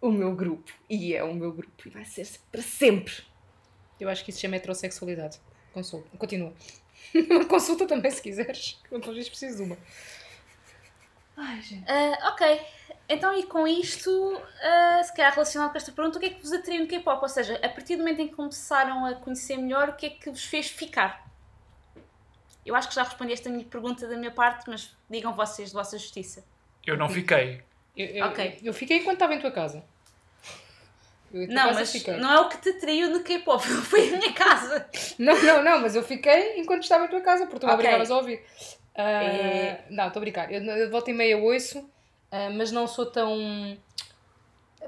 o 0.00 0.10
meu 0.10 0.34
grupo. 0.34 0.72
E 0.88 1.14
é 1.14 1.22
o 1.22 1.34
meu 1.34 1.52
grupo. 1.52 1.86
E 1.86 1.90
vai 1.90 2.04
ser 2.04 2.28
para 2.50 2.62
sempre. 2.62 3.14
Eu 3.98 4.08
acho 4.08 4.24
que 4.24 4.30
isso 4.30 4.40
chama 4.40 4.56
heterossexualidade. 4.56 5.40
Consulta. 5.72 6.08
Continua. 6.16 6.52
Consulta 7.48 7.86
também 7.86 8.10
se 8.10 8.22
quiseres. 8.22 8.78
Depois 8.90 9.28
preciso 9.28 9.56
de 9.58 9.62
uma. 9.62 9.78
Ai, 11.36 11.60
gente. 11.60 11.84
Ah, 11.90 12.30
ok. 12.32 12.60
Então, 13.08 13.32
e 13.38 13.44
com 13.44 13.68
isto, 13.68 14.10
ah, 14.62 15.02
se 15.04 15.14
calhar 15.14 15.32
relacionado 15.32 15.70
com 15.70 15.76
esta 15.76 15.92
pergunta, 15.92 16.18
o 16.18 16.20
que 16.20 16.26
é 16.26 16.30
que 16.30 16.42
vos 16.42 16.52
atraiu 16.52 16.80
no 16.82 16.88
K-pop? 16.88 17.22
Ou 17.22 17.28
seja, 17.28 17.54
a 17.62 17.68
partir 17.68 17.96
do 17.96 18.00
momento 18.00 18.20
em 18.20 18.28
que 18.28 18.34
começaram 18.34 19.04
a 19.06 19.14
conhecer 19.14 19.56
melhor, 19.56 19.90
o 19.90 19.92
que 19.94 20.06
é 20.06 20.10
que 20.10 20.30
vos 20.30 20.44
fez 20.44 20.68
ficar? 20.68 21.24
Eu 22.64 22.74
acho 22.74 22.88
que 22.88 22.94
já 22.94 23.04
respondi 23.04 23.32
esta 23.32 23.48
minha 23.48 23.64
pergunta 23.64 24.08
da 24.08 24.16
minha 24.16 24.30
parte, 24.32 24.68
mas 24.68 24.96
digam 25.08 25.32
vocês 25.34 25.68
de 25.68 25.74
vossa 25.74 25.96
justiça. 25.98 26.44
Eu 26.84 26.96
não 26.96 27.08
fiquei. 27.08 27.62
Eu, 27.96 28.06
eu, 28.06 28.26
Ok. 28.26 28.60
eu 28.62 28.74
fiquei 28.74 28.98
enquanto 28.98 29.14
estava 29.14 29.34
em 29.34 29.40
tua 29.40 29.52
casa. 29.52 29.84
Eu 31.32 31.46
Não, 31.48 31.64
casa 31.68 31.80
mas 31.80 31.92
fiquei. 31.92 32.16
não 32.16 32.32
é 32.32 32.40
o 32.40 32.48
que 32.48 32.58
te 32.58 32.70
atraiu 32.70 33.10
no 33.10 33.22
K-pop, 33.22 33.62
foi 33.86 34.08
a 34.14 34.18
minha 34.18 34.32
casa. 34.32 34.88
Não, 35.18 35.40
não, 35.42 35.62
não, 35.62 35.80
mas 35.80 35.94
eu 35.94 36.02
fiquei 36.02 36.58
enquanto 36.58 36.82
estava 36.82 37.04
em 37.04 37.08
tua 37.08 37.20
casa, 37.20 37.46
porque 37.46 37.60
tu 37.60 37.66
me 37.66 37.72
Ok. 37.72 37.80
obrigavas 37.84 38.10
a 38.10 38.16
ouvir. 38.16 38.42
Ah, 38.96 39.22
É. 39.22 39.84
Não, 39.90 40.06
estou 40.08 40.20
a 40.20 40.24
brincar. 40.24 40.52
Eu, 40.52 40.62
eu 40.62 40.90
volta 40.90 41.10
e 41.10 41.14
meia 41.14 41.36
ouço, 41.36 41.88
ah, 42.30 42.50
mas 42.50 42.72
não 42.72 42.86
sou 42.86 43.06
tão. 43.06 43.76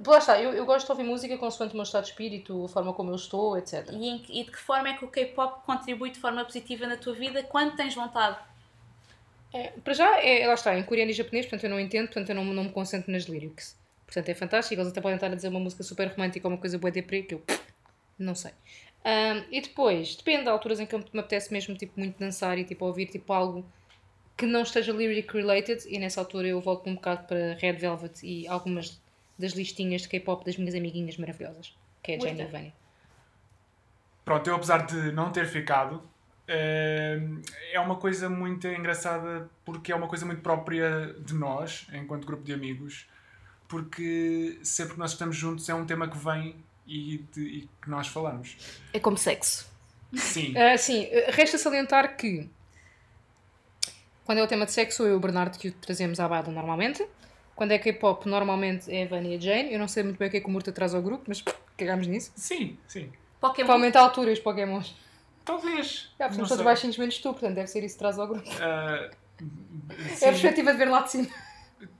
Lá 0.06 0.18
está, 0.18 0.40
eu, 0.40 0.52
eu 0.52 0.64
gosto 0.64 0.86
de 0.86 0.92
ouvir 0.92 1.04
música 1.04 1.36
consoante 1.36 1.74
o 1.74 1.76
meu 1.76 1.82
estado 1.82 2.04
de 2.04 2.10
espírito, 2.10 2.64
a 2.64 2.68
forma 2.68 2.92
como 2.92 3.10
eu 3.10 3.16
estou, 3.16 3.58
etc. 3.58 3.88
E, 3.92 4.08
em 4.08 4.24
e 4.28 4.44
de 4.44 4.50
que 4.50 4.58
forma 4.58 4.88
é 4.88 4.92
que 4.94 5.04
o 5.04 5.08
K-pop 5.08 5.64
contribui 5.64 6.10
de 6.10 6.20
forma 6.20 6.44
positiva 6.44 6.86
na 6.86 6.96
tua 6.96 7.14
vida 7.14 7.42
quando 7.42 7.74
tens 7.74 7.94
vontade? 7.94 8.38
É, 9.52 9.72
para 9.82 9.94
já, 9.94 10.20
é, 10.20 10.46
lá 10.46 10.54
está, 10.54 10.78
em 10.78 10.82
coreano 10.82 11.10
e 11.10 11.14
japonês, 11.14 11.46
portanto 11.46 11.64
eu 11.64 11.70
não 11.70 11.80
entendo, 11.80 12.06
portanto 12.06 12.28
eu 12.28 12.34
não, 12.36 12.44
não 12.44 12.64
me 12.64 12.70
concentro 12.70 13.10
nas 13.10 13.24
lyrics. 13.24 13.76
Portanto 14.04 14.28
é 14.28 14.34
fantástico, 14.34 14.80
eles 14.80 14.90
até 14.90 15.00
podem 15.00 15.16
estar 15.16 15.30
a 15.32 15.34
dizer 15.34 15.48
uma 15.48 15.60
música 15.60 15.82
super 15.82 16.08
romântica 16.08 16.46
ou 16.46 16.52
uma 16.52 16.60
coisa 16.60 16.78
boa 16.78 16.90
de 16.90 17.00
deprê, 17.00 17.22
que 17.22 17.34
eu 17.34 17.42
não 18.18 18.34
sei. 18.34 18.52
Ahm, 19.04 19.44
e 19.50 19.60
depois, 19.60 20.16
depende 20.16 20.44
de 20.44 20.48
alturas 20.48 20.80
em 20.80 20.86
que 20.86 20.96
me 20.96 21.20
apetece 21.20 21.52
mesmo 21.52 21.74
tipo, 21.74 21.98
muito 21.98 22.18
dançar 22.18 22.58
e 22.58 22.64
tipo, 22.64 22.84
ouvir 22.84 23.06
tipo, 23.06 23.32
algo 23.32 23.64
que 24.38 24.46
não 24.46 24.62
esteja 24.62 24.92
lyric 24.92 25.34
related, 25.36 25.84
e 25.88 25.98
nessa 25.98 26.20
altura 26.20 26.46
eu 26.48 26.60
volto 26.60 26.88
um 26.88 26.94
bocado 26.94 27.26
para 27.26 27.54
Red 27.60 27.72
Velvet 27.74 28.24
e 28.24 28.46
algumas 28.48 28.98
das 29.38 29.52
listinhas 29.52 30.02
de 30.02 30.08
K-pop 30.08 30.44
das 30.44 30.56
minhas 30.56 30.74
amiguinhas 30.74 31.16
maravilhosas, 31.18 31.76
que 32.02 32.12
é 32.12 32.16
a 32.16 32.20
Jenny. 32.20 32.44
Vânia. 32.44 32.72
Pronto, 34.24 34.46
eu 34.48 34.54
apesar 34.54 34.86
de 34.86 35.10
não 35.12 35.30
ter 35.32 35.46
ficado, 35.46 36.02
eh, 36.46 37.18
é 37.72 37.80
uma 37.80 37.96
coisa 37.96 38.28
muito 38.30 38.66
engraçada 38.68 39.48
porque 39.64 39.90
é 39.90 39.94
uma 39.96 40.06
coisa 40.08 40.24
muito 40.24 40.40
própria 40.42 41.14
de 41.24 41.34
nós, 41.34 41.86
enquanto 41.92 42.26
grupo 42.26 42.44
de 42.44 42.52
amigos, 42.52 43.06
porque 43.66 44.58
sempre 44.62 44.94
que 44.94 44.98
nós 44.98 45.12
estamos 45.12 45.36
juntos 45.36 45.68
é 45.68 45.74
um 45.74 45.84
tema 45.86 46.08
que 46.08 46.16
vem 46.16 46.56
e, 46.86 47.18
de- 47.32 47.40
e 47.42 47.68
que 47.82 47.90
nós 47.90 48.06
falamos. 48.08 48.56
É 48.92 48.98
como 49.00 49.16
sexo. 49.18 49.68
Sim, 50.14 50.56
Ah, 50.56 50.76
sim, 50.78 51.06
resta 51.28 51.58
salientar 51.58 52.16
que 52.16 52.48
quando 54.28 54.40
é 54.40 54.42
o 54.42 54.46
tema 54.46 54.66
de 54.66 54.72
sexo, 54.72 55.04
eu 55.04 55.12
e 55.12 55.14
o 55.14 55.20
Bernardo 55.20 55.58
que 55.58 55.68
o 55.68 55.72
trazemos 55.72 56.20
à 56.20 56.28
bada 56.28 56.50
normalmente. 56.50 57.02
Quando 57.56 57.72
é 57.72 57.78
K-pop, 57.78 58.28
normalmente 58.28 58.94
é 58.94 59.04
a 59.04 59.06
Vânia 59.06 59.32
e 59.32 59.38
a 59.38 59.40
Jane. 59.40 59.72
Eu 59.72 59.78
não 59.78 59.88
sei 59.88 60.02
muito 60.02 60.18
bem 60.18 60.28
o 60.28 60.30
que 60.30 60.36
é 60.36 60.40
que 60.40 60.46
o 60.46 60.50
Murta 60.50 60.70
traz 60.70 60.94
ao 60.94 61.00
grupo, 61.00 61.24
mas 61.26 61.42
cagamos 61.78 62.06
nisso. 62.06 62.30
sim, 62.36 62.76
sim. 62.86 63.10
Pokémon. 63.40 63.66
Para 63.66 63.74
aumentar 63.76 64.00
a 64.00 64.02
altura 64.02 64.30
os 64.30 64.38
Pokémons. 64.38 64.94
Talvez. 65.46 66.10
Já, 66.18 66.26
não 66.26 66.34
somos 66.34 66.48
todos 66.50 66.62
baixinhos 66.62 66.98
menos 66.98 67.16
tu, 67.16 67.30
portanto 67.32 67.54
deve 67.54 67.68
ser 67.68 67.82
isso 67.82 67.94
que 67.94 68.00
traz 68.00 68.18
ao 68.18 68.28
grupo. 68.28 68.46
Ah, 68.60 69.08
É 70.20 70.26
a 70.28 70.30
perspectiva 70.32 70.72
de 70.72 70.76
ver 70.78 70.90
lá 70.90 71.00
de 71.00 71.10
cima. 71.10 71.28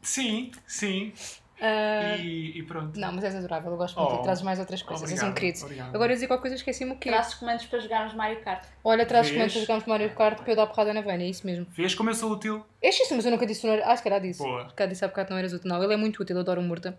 sim, 0.02 0.50
sim. 0.66 1.14
Ah, 1.60 2.16
E, 2.16 2.58
e 2.58 2.62
pronto. 2.62 2.98
Não, 2.98 3.12
mas 3.12 3.24
és 3.24 3.34
adorável, 3.34 3.72
eu 3.72 3.76
gosto 3.76 3.98
muito 3.98 4.14
Oh, 4.14 4.22
trazes 4.22 4.44
mais 4.44 4.58
outras 4.60 4.80
coisas, 4.82 5.10
és 5.10 5.20
um 5.22 5.28
obrigado, 5.28 5.40
querido. 5.40 5.64
obrigado. 5.64 5.88
Agora 5.94 6.04
eu 6.04 6.10
ia 6.10 6.14
dizer 6.14 6.26
qualquer 6.28 6.42
coisa, 6.42 6.56
esqueci-me 6.56 6.92
o 6.92 6.96
quê? 6.98 7.08
Trazes 7.10 7.34
comandos 7.34 7.66
para 7.66 7.80
jogarmos 7.80 8.14
Mario 8.14 8.40
Kart. 8.42 8.64
Olha, 8.84 9.04
trazes 9.04 9.32
comentários 9.32 9.52
para 9.54 9.60
jogarmos 9.62 9.86
Mario 9.86 10.14
Kart 10.14 10.38
para 10.40 10.52
eu 10.52 10.56
dar 10.56 10.66
porrada 10.68 10.94
na 10.94 11.00
Vânia, 11.00 11.24
é 11.24 11.28
isso 11.28 11.44
mesmo. 11.44 11.66
Vês 11.70 11.94
como 11.96 12.10
eu 12.10 12.14
sou 12.14 12.30
útil? 12.32 12.64
É 12.80 12.90
isso, 12.90 13.14
mas 13.14 13.24
eu 13.24 13.30
nunca 13.32 13.44
disse, 13.46 13.66
não 13.66 13.74
era... 13.74 13.86
ah, 13.90 13.96
se 13.96 14.02
calhar 14.04 14.20
disse. 14.20 14.40
Boa. 14.42 14.72
Disse 14.88 15.04
há 15.04 15.08
bocado 15.08 15.26
que 15.26 15.32
não 15.32 15.38
eras 15.38 15.52
útil. 15.52 15.68
Não, 15.68 15.82
ele 15.82 15.94
é 15.94 15.96
muito 15.96 16.22
útil, 16.22 16.36
eu 16.36 16.40
adoro 16.42 16.60
o 16.60 16.64
Murta. 16.64 16.96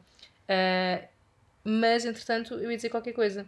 Ah, 0.48 1.02
mas, 1.64 2.04
entretanto, 2.06 2.56
eu 2.56 2.70
ia 2.70 2.76
dizer 2.76 2.90
qualquer 2.90 3.14
coisa. 3.14 3.46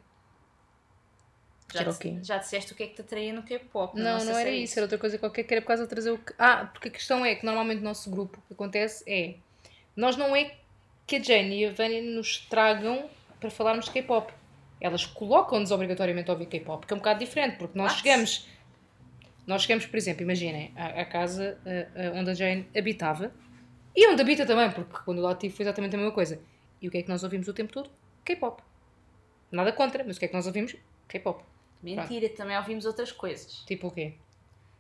Já, 1.74 1.80
Era 1.82 1.90
o 1.90 1.92
disse- 1.94 2.02
quê? 2.04 2.18
já 2.22 2.38
disseste 2.38 2.74
o 2.74 2.76
que 2.76 2.84
é 2.84 2.88
que 2.88 2.96
te 2.96 3.02
atraía 3.02 3.32
no 3.34 3.44
K-pop. 3.44 3.98
Não, 3.98 4.14
não, 4.20 4.20
se 4.20 4.30
era 4.42 4.50
é 4.50 4.56
isso, 4.56 4.78
era 4.78 4.84
outra 4.86 4.98
coisa 4.98 5.18
qualquer 5.18 5.44
que 5.44 5.54
era 5.54 5.62
por 5.62 5.68
causa 5.70 5.84
de 5.84 5.90
trazer 5.90 6.12
o 6.12 6.18
que. 6.18 6.34
Ah, 6.38 6.66
porque 6.72 6.90
a 6.90 6.92
questão 6.92 7.26
é 7.26 7.34
que 7.36 7.46
normalmente 7.46 7.80
no 7.80 7.86
nosso 7.86 8.10
grupo 8.10 8.40
o 8.40 8.42
que 8.48 8.54
acontece 8.54 9.04
é. 9.08 9.36
Nós 9.96 10.18
não 10.18 10.36
é 10.36 10.54
que 11.06 11.18
a 11.18 11.24
Jane 11.24 11.62
e 11.62 11.66
a 11.66 11.72
Vânia 11.72 12.02
nos 12.02 12.38
tragam 12.38 13.10
para 13.40 13.50
falarmos 13.50 13.86
de 13.86 13.92
K-pop. 13.92 14.32
Elas 14.80 15.06
colocam-nos 15.06 15.72
obrigatoriamente 15.72 16.30
a 16.30 16.34
ouvir 16.34 16.48
K-pop, 16.48 16.86
que 16.86 16.94
é 16.94 16.96
um 16.96 17.00
bocado 17.00 17.20
diferente, 17.20 17.58
porque 17.58 17.78
nós 17.78 17.94
chegamos. 17.94 18.48
Nós 19.46 19.64
chegamos, 19.64 19.86
por 19.86 19.98
exemplo, 19.98 20.22
imaginem, 20.22 20.72
à, 20.76 21.02
à 21.02 21.06
casa 21.06 21.60
ah, 21.66 21.88
ah, 21.96 22.20
onde 22.20 22.30
a 22.30 22.34
Jane 22.34 22.68
habitava 22.76 23.34
e 23.96 24.08
onde 24.08 24.22
habita 24.22 24.46
também, 24.46 24.72
porque 24.72 24.98
quando 25.04 25.18
eu 25.18 25.24
lá 25.24 25.34
estive 25.34 25.54
foi 25.54 25.64
exatamente 25.64 25.96
a 25.96 25.98
mesma 25.98 26.14
coisa. 26.14 26.42
E 26.82 26.88
o 26.88 26.92
que 26.92 26.98
é 26.98 27.04
que 27.04 27.10
nós 27.10 27.24
ouvimos 27.24 27.48
o 27.48 27.54
tempo 27.54 27.74
todo? 27.74 27.90
K-pop. 28.24 28.64
Nada 29.52 29.72
contra, 29.74 30.04
mas 30.04 30.16
o 30.16 30.20
que 30.20 30.26
é 30.26 30.28
que 30.28 30.34
nós 30.34 30.48
ouvimos? 30.48 30.76
K-pop. 31.08 31.44
Mentira, 31.84 32.30
também 32.30 32.58
ouvimos 32.58 32.86
outras 32.86 33.12
coisas. 33.12 33.64
Tipo 33.66 33.88
o 33.88 33.92
quê? 33.92 34.14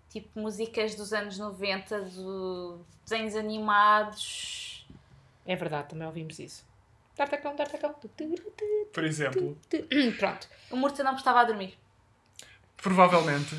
Tipo 0.09 0.39
músicas 0.39 0.95
dos 0.95 1.11
anos 1.13 1.37
90, 1.37 2.01
do 2.01 2.85
desenhos 3.03 3.35
animados. 3.35 4.80
É 5.45 5.55
verdade, 5.55 5.89
também 5.89 6.05
ouvimos 6.07 6.37
isso. 6.39 6.65
Tartacão, 7.15 7.55
tartacão. 7.55 7.93
Por 8.93 9.03
exemplo. 9.03 9.57
tu. 9.69 9.77
Pronto. 10.17 10.47
O 10.69 10.75
Murta 10.77 11.03
não 11.03 11.15
estava 11.15 11.41
a 11.41 11.43
dormir. 11.43 11.77
Provavelmente. 12.77 13.55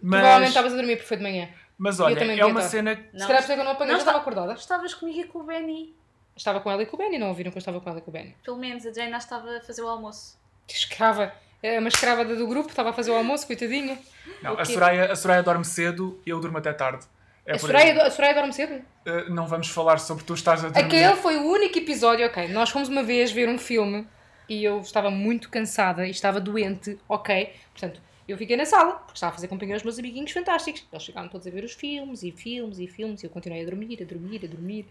Provavelmente 0.00 0.40
Mas, 0.40 0.48
estavas 0.48 0.72
a 0.72 0.76
dormir 0.76 0.96
porque 0.96 1.08
foi 1.08 1.16
de 1.16 1.22
manhã. 1.22 1.48
mas 1.78 2.00
olha, 2.00 2.18
é 2.18 2.44
uma 2.44 2.60
estar. 2.60 2.70
cena. 2.70 2.96
Se 2.96 3.02
Não, 3.18 3.26
calhar 3.26 3.42
porque 3.46 3.60
eu 3.60 3.64
não 3.64 3.72
apanhei, 3.72 3.92
não 3.92 3.98
estava 3.98 4.18
acordada. 4.18 4.52
Estavas 4.54 4.94
comigo 4.94 5.20
e 5.20 5.24
com 5.24 5.40
o 5.40 5.42
Benny. 5.44 5.94
Estava 6.36 6.60
com 6.60 6.70
ela 6.70 6.82
e 6.82 6.86
com 6.86 6.96
o 6.96 6.98
Benny, 6.98 7.18
não 7.18 7.28
ouviram 7.28 7.50
que 7.50 7.56
eu 7.56 7.60
estava 7.60 7.80
com 7.80 7.88
ela 7.88 7.98
e 7.98 8.02
com 8.02 8.10
o 8.10 8.12
Benny. 8.12 8.36
Pelo 8.44 8.58
menos 8.58 8.84
a 8.86 8.92
Jane 8.92 9.16
estava 9.16 9.56
a 9.56 9.60
fazer 9.60 9.82
o 9.82 9.88
almoço. 9.88 10.38
Que 10.66 10.74
escrava. 10.74 11.32
É 11.62 11.78
uma 11.78 11.88
escrava 11.88 12.24
do 12.24 12.46
grupo, 12.46 12.68
estava 12.68 12.90
a 12.90 12.92
fazer 12.92 13.10
o 13.10 13.14
almoço, 13.16 13.46
coitadinha. 13.46 13.98
Não, 14.42 14.58
a? 14.58 14.64
Soraya, 14.64 15.10
a 15.12 15.16
Soraya 15.16 15.42
dorme 15.42 15.64
cedo 15.64 16.20
e 16.26 16.30
eu 16.30 16.38
durmo 16.40 16.58
até 16.58 16.72
tarde. 16.72 17.06
É 17.46 17.54
a, 17.54 17.58
Soraya, 17.58 18.02
a 18.02 18.10
Soraya 18.10 18.34
dorme 18.34 18.52
cedo? 18.52 18.74
Uh, 19.06 19.32
não 19.32 19.46
vamos 19.46 19.68
falar 19.68 19.98
sobre 19.98 20.24
tu 20.24 20.34
estás 20.34 20.64
a 20.64 20.68
dormir. 20.68 20.84
Aquele 20.84 21.16
foi 21.16 21.36
o 21.36 21.44
único 21.44 21.78
episódio, 21.78 22.26
ok. 22.26 22.48
Nós 22.48 22.70
fomos 22.70 22.88
uma 22.88 23.04
vez 23.04 23.30
ver 23.30 23.48
um 23.48 23.56
filme 23.56 24.06
e 24.48 24.64
eu 24.64 24.80
estava 24.80 25.10
muito 25.10 25.48
cansada 25.48 26.06
e 26.06 26.10
estava 26.10 26.40
doente, 26.40 26.98
ok. 27.08 27.52
Portanto, 27.72 28.00
eu 28.26 28.36
fiquei 28.36 28.56
na 28.56 28.66
sala, 28.66 28.94
porque 28.94 29.14
estava 29.14 29.30
a 29.30 29.34
fazer 29.34 29.46
companhia 29.46 29.76
aos 29.76 29.84
meus 29.84 29.96
amiguinhos 29.98 30.32
fantásticos. 30.32 30.84
Eles 30.92 31.04
chegaram 31.04 31.28
todos 31.28 31.46
a 31.46 31.50
ver 31.50 31.62
os 31.62 31.72
filmes 31.72 32.24
e 32.24 32.32
filmes 32.32 32.80
e 32.80 32.88
filmes 32.88 33.22
e 33.22 33.26
eu 33.26 33.30
continuei 33.30 33.62
a 33.62 33.64
dormir, 33.64 34.02
a 34.02 34.04
dormir, 34.04 34.40
a 34.44 34.48
dormir. 34.48 34.86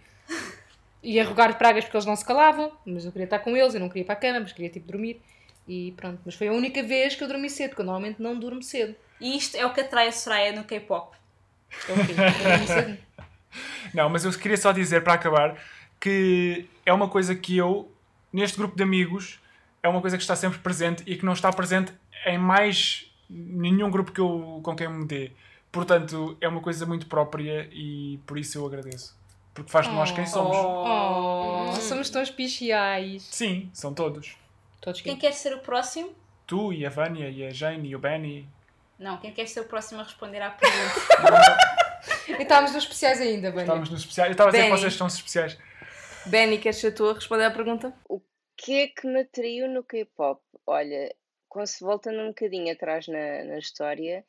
E 1.03 1.19
a 1.19 1.25
rogar 1.25 1.57
pragas 1.57 1.83
porque 1.83 1.97
eles 1.97 2.05
não 2.05 2.15
se 2.15 2.23
calavam, 2.23 2.71
mas 2.85 3.05
eu 3.05 3.11
queria 3.11 3.25
estar 3.25 3.39
com 3.39 3.55
eles, 3.55 3.73
eu 3.73 3.81
não 3.81 3.89
queria 3.89 4.03
ir 4.03 4.05
para 4.05 4.13
a 4.13 4.17
cama, 4.17 4.39
mas 4.39 4.53
queria 4.53 4.71
tipo 4.71 4.87
dormir. 4.87 5.21
E 5.67 5.93
pronto, 5.97 6.21
mas 6.25 6.35
foi 6.35 6.47
a 6.47 6.53
única 6.53 6.81
vez 6.81 7.15
que 7.15 7.23
eu 7.23 7.27
dormi 7.27 7.49
cedo, 7.49 7.69
porque 7.69 7.81
eu 7.81 7.85
normalmente 7.85 8.21
não 8.21 8.39
durmo 8.39 8.63
cedo. 8.63 8.95
E 9.19 9.35
isto 9.35 9.57
é 9.57 9.65
o 9.65 9.73
que 9.73 9.81
atrai 9.81 10.07
a 10.07 10.11
Soraya 10.11 10.53
no 10.53 10.63
K-pop. 10.63 11.15
Não, 13.93 14.09
mas 14.09 14.25
eu 14.25 14.31
queria 14.33 14.57
só 14.57 14.71
dizer 14.71 15.03
para 15.03 15.13
acabar 15.13 15.55
que 15.99 16.65
é 16.85 16.91
uma 16.93 17.07
coisa 17.07 17.33
que 17.35 17.55
eu, 17.57 17.91
neste 18.31 18.57
grupo 18.57 18.75
de 18.75 18.83
amigos, 18.83 19.39
é 19.81 19.87
uma 19.87 20.01
coisa 20.01 20.17
que 20.17 20.23
está 20.23 20.35
sempre 20.35 20.59
presente 20.59 21.03
e 21.07 21.15
que 21.15 21.25
não 21.25 21.33
está 21.33 21.51
presente 21.51 21.93
em 22.25 22.37
mais 22.37 23.09
nenhum 23.29 23.89
grupo 23.89 24.11
que 24.11 24.19
eu, 24.19 24.59
com 24.63 24.75
quem 24.75 24.85
eu 24.85 24.91
me 24.93 25.05
dê. 25.05 25.31
Portanto, 25.71 26.37
é 26.41 26.47
uma 26.47 26.61
coisa 26.61 26.85
muito 26.85 27.07
própria 27.07 27.67
e 27.71 28.19
por 28.25 28.37
isso 28.37 28.57
eu 28.57 28.65
agradeço. 28.65 29.15
porque 29.53 29.71
faz 29.71 29.87
de 29.87 29.93
nós 29.93 30.11
quem 30.11 30.25
somos. 30.25 30.55
Oh, 30.57 31.71
somos 31.79 32.09
tão 32.09 32.21
especiais. 32.21 33.23
Sim, 33.23 33.69
são 33.73 33.93
todos. 33.93 34.35
Todos 34.81 35.01
Quem 35.01 35.13
quem? 35.17 35.29
quer 35.31 35.35
ser 35.35 35.53
o 35.55 35.59
próximo? 35.59 36.11
Tu 36.45 36.73
e 36.73 36.85
a 36.85 36.89
Vânia 36.89 37.29
e 37.29 37.43
a 37.45 37.49
Jane 37.49 37.89
e 37.89 37.95
o 37.95 37.99
Benny. 37.99 38.47
Não, 38.97 39.17
quem 39.19 39.33
quer 39.33 39.47
ser 39.47 39.61
o 39.61 39.65
próximo 39.65 40.01
a 40.01 40.03
responder 40.03 40.41
à 40.41 40.51
pergunta? 40.51 41.57
E 42.27 42.41
estávamos 42.43 42.73
nos 42.73 42.83
especiais 42.83 43.21
ainda, 43.21 43.51
bem. 43.51 43.61
Estávamos 43.61 43.89
nos 43.89 44.01
especiais. 44.01 44.29
Eu 44.29 44.33
estava 44.33 44.49
a 44.49 44.51
dizer 44.51 44.63
que 44.63 44.69
Benny. 44.69 44.81
vocês 44.81 44.93
são 44.93 45.07
especiais. 45.07 45.57
Benny, 46.25 46.57
queres 46.59 46.77
ser 46.77 46.91
tu 46.91 47.07
a 47.07 47.13
responder 47.13 47.45
à 47.45 47.51
pergunta? 47.51 47.93
O 48.09 48.21
que 48.57 48.81
é 48.81 48.87
que 48.87 49.07
me 49.07 49.21
atraiu 49.21 49.67
no 49.67 49.83
K-pop? 49.83 50.41
Olha, 50.65 51.13
com 51.47 51.65
se 51.65 51.83
voltando 51.83 52.19
um 52.21 52.27
bocadinho 52.27 52.71
atrás 52.71 53.07
na, 53.07 53.43
na 53.43 53.57
história, 53.57 54.25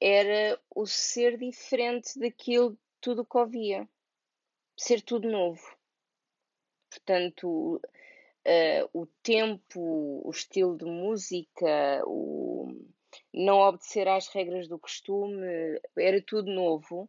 era 0.00 0.58
o 0.74 0.86
ser 0.86 1.36
diferente 1.38 2.18
daquilo 2.18 2.76
tudo 3.00 3.24
que 3.24 3.38
ouvia. 3.38 3.88
Ser 4.76 5.00
tudo 5.02 5.30
novo. 5.30 5.62
Portanto, 6.90 7.80
eh, 8.44 8.86
o 8.92 9.06
tempo, 9.22 10.20
o 10.24 10.30
estilo 10.30 10.76
de 10.76 10.84
música, 10.84 12.02
o 12.06 12.49
não 13.32 13.58
obedecer 13.58 14.08
às 14.08 14.28
regras 14.28 14.68
do 14.68 14.78
costume, 14.78 15.46
era 15.96 16.20
tudo 16.20 16.50
novo. 16.50 17.08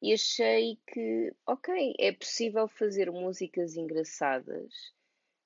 E 0.00 0.12
achei 0.12 0.78
que, 0.86 1.34
ok, 1.46 1.94
é 1.98 2.12
possível 2.12 2.68
fazer 2.68 3.10
músicas 3.10 3.76
engraçadas 3.76 4.72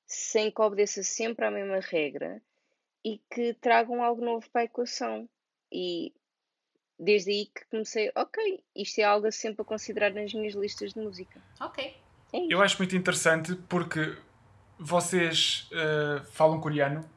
sem 0.07 0.51
que 0.51 0.61
obedeça 0.61 1.03
sempre 1.03 1.47
à 1.47 1.51
mesma 1.51 1.81
regra 1.81 2.43
e 3.03 3.19
que 3.31 3.55
tragam 3.55 4.03
algo 4.03 4.23
novo 4.23 4.49
para 4.51 4.61
a 4.61 4.65
equação. 4.65 5.29
E 5.73 6.13
desde 6.99 7.31
aí 7.31 7.47
que 7.47 7.65
comecei, 7.71 8.13
ok, 8.15 8.63
isto 8.77 9.01
é 9.01 9.05
algo 9.05 9.33
sempre 9.33 9.63
a 9.63 9.65
considerar 9.65 10.13
nas 10.13 10.35
minhas 10.35 10.55
listas 10.55 10.93
de 10.93 11.01
música. 11.01 11.43
ok. 11.61 11.97
É. 12.33 12.47
Eu 12.49 12.63
acho 12.63 12.79
muito 12.79 12.97
interessante 12.97 13.55
porque 13.69 14.17
vocês 14.79 15.69
eh, 15.73 16.23
falam 16.33 16.61
coreano. 16.61 17.09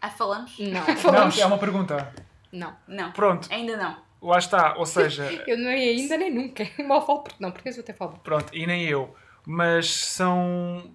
Ah, 0.00 0.10
falamos? 0.10 0.58
Não, 0.58 0.70
Não, 0.86 0.96
falamos. 0.96 1.38
é 1.38 1.46
uma 1.46 1.58
pergunta. 1.58 2.12
Não. 2.52 2.74
Não. 2.86 3.12
Pronto, 3.12 3.48
Ainda 3.52 3.76
não. 3.76 3.96
lá 4.22 4.38
está. 4.38 4.74
Ou 4.76 4.84
seja, 4.86 5.24
Eu 5.46 5.56
nem 5.58 5.88
ainda 5.88 6.16
nem 6.16 6.32
nunca. 6.32 6.66
Mal 6.86 7.04
falo 7.04 7.20
porque 7.22 7.36
não, 7.40 7.50
porque 7.50 7.68
eu 7.68 7.80
até 7.80 7.92
falo. 7.92 8.18
pronto, 8.22 8.54
e 8.54 8.66
nem 8.66 8.84
eu. 8.84 9.14
Mas 9.46 9.88
são 9.90 10.90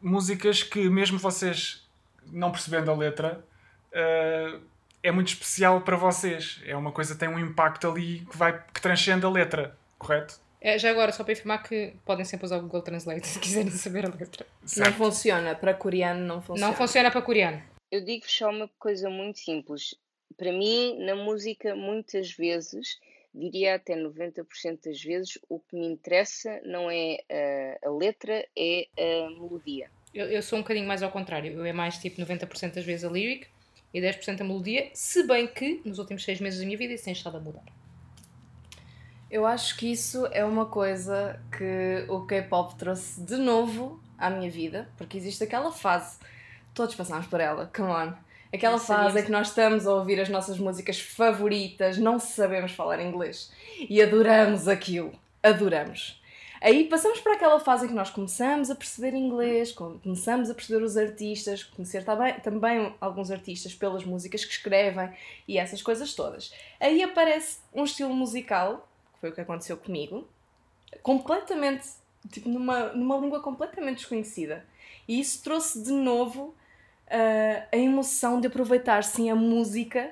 músicas 0.00 0.62
que, 0.62 0.88
mesmo 0.90 1.18
vocês 1.18 1.86
não 2.30 2.50
percebendo 2.50 2.90
a 2.90 2.94
letra, 2.94 3.44
eh, 3.92 4.58
é 5.02 5.10
muito 5.10 5.28
especial 5.28 5.80
para 5.82 5.96
vocês. 5.96 6.60
É 6.66 6.76
uma 6.76 6.92
coisa 6.92 7.14
que 7.14 7.20
tem 7.20 7.28
um 7.28 7.38
impacto 7.38 7.88
ali 7.88 8.20
que, 8.30 8.36
vai, 8.36 8.52
que 8.72 8.80
transcende 8.80 9.24
a 9.24 9.30
letra, 9.30 9.76
correto? 9.98 10.38
É, 10.60 10.78
já 10.78 10.90
agora, 10.90 11.12
só 11.12 11.22
para 11.24 11.32
informar 11.34 11.58
que 11.62 11.94
podem 12.06 12.24
sempre 12.24 12.46
usar 12.46 12.56
o 12.58 12.62
Google 12.62 12.80
Translate 12.82 13.26
se 13.26 13.38
quiserem 13.38 13.70
saber 13.70 14.06
a 14.06 14.08
letra. 14.08 14.46
Não 14.62 14.68
Certo. 14.68 14.94
funciona. 14.96 15.54
Para 15.54 15.74
coreano 15.74 16.20
não 16.26 16.40
funciona. 16.42 16.66
Não 16.70 16.74
funciona 16.76 17.10
para 17.10 17.20
coreano. 17.22 17.62
Eu 17.94 18.00
digo 18.00 18.24
só 18.28 18.50
uma 18.50 18.68
coisa 18.76 19.08
muito 19.08 19.38
simples. 19.38 19.94
Para 20.36 20.50
mim, 20.50 20.98
na 20.98 21.14
música, 21.14 21.76
muitas 21.76 22.32
vezes, 22.32 22.98
diria 23.32 23.76
até 23.76 23.94
90% 23.94 24.86
das 24.86 25.00
vezes, 25.00 25.38
o 25.48 25.60
que 25.60 25.76
me 25.76 25.86
interessa 25.86 26.60
não 26.64 26.90
é 26.90 27.20
uh, 27.30 27.88
a 27.88 27.90
letra, 27.92 28.44
é 28.58 28.88
a 28.98 29.30
melodia. 29.30 29.88
Eu, 30.12 30.26
eu 30.26 30.42
sou 30.42 30.58
um 30.58 30.62
bocadinho 30.62 30.88
mais 30.88 31.04
ao 31.04 31.10
contrário. 31.12 31.52
Eu 31.52 31.64
é 31.64 31.72
mais 31.72 31.96
tipo 31.98 32.20
90% 32.20 32.74
das 32.74 32.84
vezes 32.84 33.04
a 33.04 33.08
lyric 33.08 33.46
e 33.92 34.00
10% 34.00 34.40
a 34.40 34.44
melodia, 34.44 34.90
se 34.92 35.24
bem 35.24 35.46
que 35.46 35.80
nos 35.84 36.00
últimos 36.00 36.24
seis 36.24 36.40
meses 36.40 36.58
da 36.58 36.66
minha 36.66 36.76
vida 36.76 36.94
isso 36.94 37.04
tem 37.04 37.12
estado 37.12 37.36
a 37.36 37.40
mudar. 37.40 37.62
Eu 39.30 39.46
acho 39.46 39.76
que 39.76 39.92
isso 39.92 40.26
é 40.32 40.44
uma 40.44 40.66
coisa 40.66 41.40
que 41.56 42.06
o 42.08 42.26
K-pop 42.26 42.74
trouxe 42.74 43.20
de 43.20 43.36
novo 43.36 44.02
à 44.18 44.30
minha 44.30 44.50
vida, 44.50 44.90
porque 44.96 45.16
existe 45.16 45.44
aquela 45.44 45.70
fase, 45.70 46.18
todos 46.74 46.94
passamos 46.94 47.26
por 47.26 47.40
ela, 47.40 47.70
come 47.74 47.88
on. 47.90 48.12
Aquela 48.52 48.78
fase 48.78 49.18
em 49.18 49.24
que 49.24 49.30
nós 49.32 49.48
estamos 49.48 49.86
a 49.86 49.92
ouvir 49.94 50.20
as 50.20 50.28
nossas 50.28 50.58
músicas 50.58 51.00
favoritas, 51.00 51.98
não 51.98 52.18
sabemos 52.20 52.72
falar 52.72 53.00
inglês 53.00 53.50
e 53.88 54.00
adoramos 54.00 54.68
aquilo, 54.68 55.12
adoramos. 55.42 56.20
Aí 56.60 56.84
passamos 56.88 57.20
por 57.20 57.32
aquela 57.32 57.58
fase 57.60 57.84
em 57.84 57.88
que 57.88 57.94
nós 57.94 58.08
começamos 58.10 58.70
a 58.70 58.74
perceber 58.74 59.12
inglês, 59.14 59.72
com- 59.72 59.98
começamos 59.98 60.48
a 60.48 60.54
perceber 60.54 60.82
os 60.84 60.96
artistas, 60.96 61.62
conhecer 61.64 62.04
também, 62.04 62.32
também 62.40 62.94
alguns 63.00 63.30
artistas 63.30 63.74
pelas 63.74 64.04
músicas 64.04 64.44
que 64.44 64.52
escrevem 64.52 65.10
e 65.48 65.58
essas 65.58 65.82
coisas 65.82 66.14
todas. 66.14 66.54
Aí 66.80 67.02
aparece 67.02 67.58
um 67.74 67.84
estilo 67.84 68.14
musical, 68.14 68.88
que 69.14 69.20
foi 69.20 69.30
o 69.30 69.34
que 69.34 69.40
aconteceu 69.42 69.76
comigo, 69.76 70.26
completamente, 71.02 71.86
tipo, 72.32 72.48
numa, 72.48 72.84
numa 72.92 73.18
língua 73.18 73.40
completamente 73.40 73.96
desconhecida. 73.98 74.64
E 75.06 75.20
isso 75.20 75.42
trouxe 75.42 75.82
de 75.82 75.92
novo 75.92 76.54
ah, 77.14 77.68
a 77.72 77.76
emoção 77.76 78.40
de 78.40 78.48
aproveitar 78.48 79.04
sim 79.04 79.30
a 79.30 79.34
música 79.34 80.10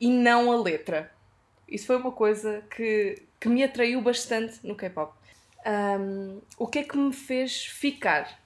e 0.00 0.08
não 0.08 0.52
a 0.52 0.62
letra. 0.62 1.12
Isso 1.68 1.86
foi 1.86 1.96
uma 1.96 2.12
coisa 2.12 2.62
que, 2.70 3.22
que 3.40 3.48
me 3.48 3.64
atraiu 3.64 4.00
bastante 4.00 4.64
no 4.64 4.76
K-pop. 4.76 5.12
Ahm, 5.64 6.38
o 6.56 6.68
que 6.68 6.78
é 6.78 6.82
que 6.84 6.96
me 6.96 7.12
fez 7.12 7.66
ficar? 7.66 8.40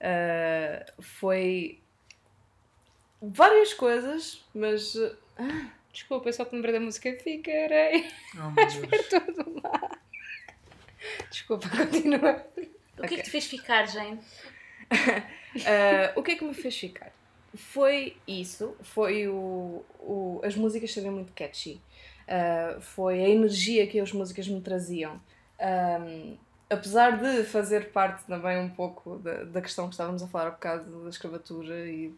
Ah, 0.00 0.86
foi 1.00 1.80
várias 3.20 3.74
coisas, 3.74 4.44
mas 4.54 4.94
ah, 5.36 5.70
Desculpa, 5.94 6.28
eu 6.28 6.32
só 6.32 6.44
que 6.44 6.56
lembrei 6.56 6.74
da 6.74 6.80
música 6.80 7.16
Ficarei. 7.22 8.10
Oh, 8.34 8.50
meu 8.50 8.66
Deus. 8.90 9.08
Tudo 9.08 9.60
lá. 9.62 9.90
Desculpa, 11.30 11.68
continua. 11.68 12.44
O 12.98 13.02
que 13.02 13.14
é 13.14 13.16
que 13.18 13.22
te 13.22 13.30
fez 13.30 13.46
ficar, 13.46 13.86
Jane? 13.86 14.20
Ah, 15.66 16.12
o 16.16 16.22
que 16.24 16.32
é 16.32 16.34
que 16.34 16.42
me 16.42 16.52
fez 16.52 16.76
ficar? 16.76 17.12
Foi 17.56 18.16
isso, 18.26 18.76
foi 18.82 19.28
o, 19.28 19.84
o- 20.00 20.40
as 20.42 20.56
músicas 20.56 20.92
serem 20.92 21.10
muito 21.10 21.32
catchy, 21.32 21.80
Ah, 22.26 22.78
foi 22.80 23.22
a 23.22 23.28
energia 23.28 23.86
que 23.86 24.00
as 24.00 24.10
músicas 24.12 24.48
me 24.48 24.60
traziam. 24.60 25.20
Ahm, 25.60 26.36
apesar 26.70 27.18
de 27.18 27.44
fazer 27.44 27.92
parte 27.92 28.24
também 28.26 28.58
um 28.58 28.68
pouco 28.70 29.18
da, 29.18 29.44
da 29.44 29.60
questão 29.62 29.86
que 29.88 29.92
estávamos 29.94 30.22
a 30.22 30.26
falar 30.28 30.46
há 30.48 30.50
bocado 30.52 31.02
da 31.04 31.10
escravatura 31.10 31.86
e 31.86 32.12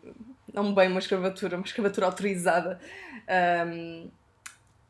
não 0.55 0.72
bem 0.74 0.89
uma 0.89 1.01
escravatura, 1.01 1.57
uma 1.57 1.66
escravatura 1.66 2.07
autorizada 2.07 2.80
ahm, 3.28 4.09